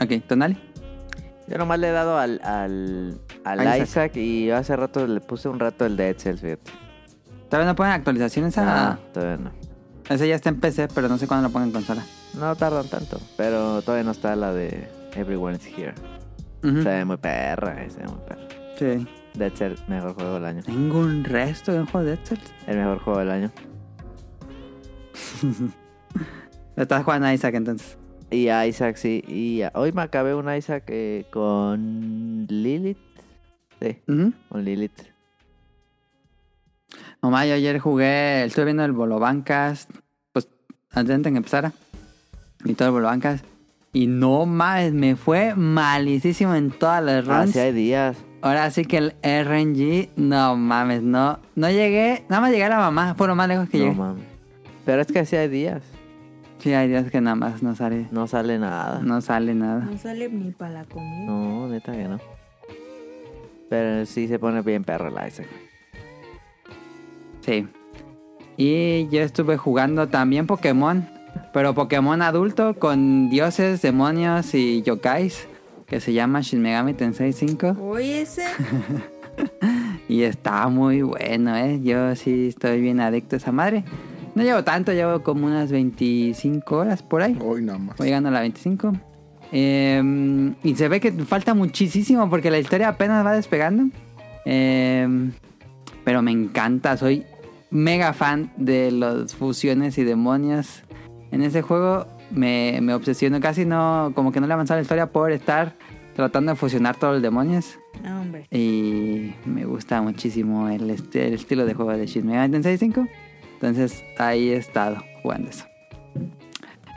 [0.00, 0.56] Ok, Tonali.
[1.48, 3.82] Yo nomás le he dado al, al, al Isaac.
[3.82, 4.16] Isaac.
[4.16, 6.70] y hace rato le puse un rato el Dead Cells, fíjate.
[7.48, 8.90] Todavía no ponen actualizaciones a.
[8.92, 9.50] Ah, todavía no.
[10.08, 12.04] Ese ya está en PC, pero no sé cuándo lo pongan en consola.
[12.34, 15.94] No tardan tanto, pero todavía no está la de Everyone's Here.
[16.62, 16.82] Ujú.
[16.82, 18.48] Se ve muy perra, eh, se ve muy perra.
[18.78, 19.06] Sí.
[19.34, 20.62] Dead Cells, mejor juego del año.
[20.62, 22.52] Tengo un resto de un juego de Dead Cells.
[22.66, 23.50] El mejor juego del año.
[26.76, 27.96] Estás jugando a Isaac entonces.
[28.30, 29.22] Y a Isaac, sí.
[29.26, 32.98] Y a- hoy me acabé un Isaac eh, con Lilith.
[33.80, 34.92] Sí, con Lilith.
[37.22, 39.88] Mamá, yo ayer jugué, estuve viendo el Bolobancas,
[40.32, 40.48] pues
[40.92, 41.72] antes de que empezara,
[42.64, 43.42] y todo el Bolobancas,
[43.92, 47.50] y no mames, me fue malicísimo en todas las runs.
[47.50, 48.16] Hace días.
[48.42, 52.78] Ahora sí que el RNG, no mames, no, no llegué, nada más llegué a la
[52.78, 53.96] mamá, fue lo más lejos que No llegué.
[53.96, 54.24] mames.
[54.84, 55.82] Pero es que hacía días.
[56.58, 59.00] Sí, hay días que nada más no sale, No sale nada.
[59.02, 59.84] no sale nada.
[59.84, 61.24] No sale ni para la comida.
[61.26, 62.18] No, neta que no.
[63.68, 65.46] Pero sí se pone bien perro el Isaac.
[67.40, 67.66] Sí.
[68.56, 71.06] Y yo estuve jugando también Pokémon,
[71.52, 75.46] pero Pokémon adulto con dioses, demonios y yokais,
[75.86, 77.76] que se llama Shin Megami Tensei 5.
[77.80, 78.44] Oye, ese.
[80.08, 81.80] Y está muy bueno, ¿eh?
[81.82, 83.84] Yo sí estoy bien adicto a esa madre.
[84.36, 87.38] No llevo tanto, llevo como unas 25 horas por ahí.
[87.42, 87.96] Hoy nada más.
[87.96, 88.92] Voy llegando a la 25.
[89.50, 93.84] Eh, y se ve que falta muchísimo porque la historia apenas va despegando.
[94.44, 95.30] Eh,
[96.04, 97.24] pero me encanta, soy
[97.70, 100.82] mega fan de los fusiones y demonios.
[101.32, 105.06] En ese juego me, me obsesiono, casi no, como que no le avanzaba la historia
[105.12, 105.72] por estar
[106.14, 107.78] tratando de fusionar todos los demonios.
[108.04, 108.46] Ah, hombre.
[108.50, 113.06] Y me gusta muchísimo el, el estilo de juego de Shin Megami Tensei 5.
[113.56, 115.64] Entonces ahí he estado jugando eso.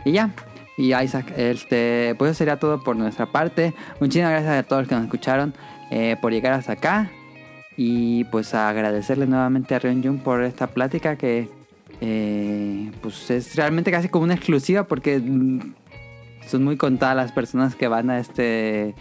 [0.06, 0.32] Y ya.
[0.78, 3.74] Y Isaac, este, pues eso sería todo por nuestra parte.
[4.00, 5.54] Muchísimas gracias a todos los que nos escucharon
[5.92, 7.12] eh, por llegar hasta acá.
[7.76, 11.50] Y pues agradecerle nuevamente a Rion Jun por esta plática que
[12.02, 15.74] eh, pues es realmente casi como una exclusiva porque mm,
[16.48, 18.96] son muy contadas las personas que van a este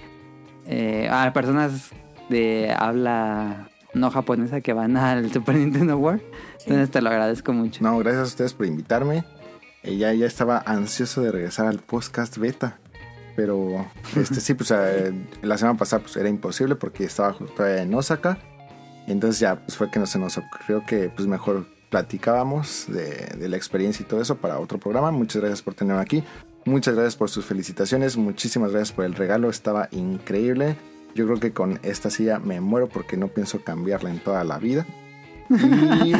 [0.67, 1.91] eh, a personas
[2.29, 6.23] de habla no japonesa que van al Super Nintendo World.
[6.61, 7.83] Entonces te lo agradezco mucho.
[7.83, 9.25] No, gracias a ustedes por invitarme.
[9.83, 12.79] Eh, ya, estaba ansioso de regresar al podcast beta.
[13.37, 13.87] Pero
[14.17, 17.95] este sí, pues eh, la semana pasada pues, era imposible porque estaba ju- todavía en
[17.95, 18.39] Osaka.
[19.07, 23.49] Entonces ya pues, fue que no se nos ocurrió que pues mejor platicábamos de, de
[23.49, 25.11] la experiencia y todo eso para otro programa.
[25.11, 26.23] Muchas gracias por tenerme aquí.
[26.67, 28.17] Muchas gracias por sus felicitaciones.
[28.19, 29.49] Muchísimas gracias por el regalo.
[29.49, 30.77] Estaba increíble.
[31.15, 34.59] Yo creo que con esta silla me muero porque no pienso cambiarla en toda la
[34.59, 34.87] vida.
[35.51, 36.13] Y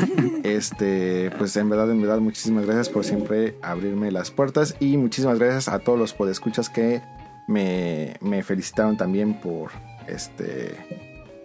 [0.43, 4.75] este, pues en verdad, en verdad, muchísimas gracias por siempre abrirme las puertas.
[4.81, 7.03] Y muchísimas gracias a todos los podescuchas que
[7.47, 9.71] me, me felicitaron también por
[10.07, 10.77] este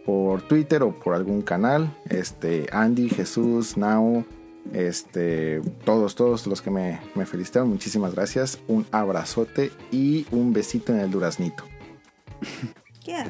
[0.06, 1.96] por Twitter o por algún canal.
[2.10, 4.26] Este, Andy, Jesús, Nao,
[4.72, 8.60] este, todos, todos los que me, me felicitaron, muchísimas gracias.
[8.68, 11.64] Un abrazote y un besito en el duraznito.
[13.03, 13.23] ¿Qué?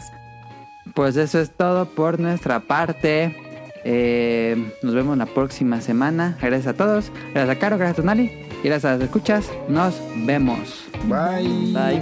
[0.93, 3.35] Pues eso es todo por nuestra parte.
[3.83, 6.37] Eh, nos vemos la próxima semana.
[6.41, 7.11] Gracias a todos.
[7.33, 8.31] Gracias a Caro, gracias a Tonali.
[8.63, 9.49] Y gracias a las escuchas.
[9.67, 10.85] Nos vemos.
[11.05, 11.73] Bye.
[11.73, 12.01] Bye.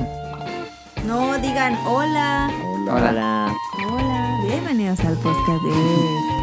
[1.05, 2.51] No digan hola.
[2.83, 2.93] Hola.
[2.93, 3.09] Hola.
[3.09, 3.55] Hola.
[3.87, 4.39] Hola.
[4.47, 6.40] Bienvenidos al podcast de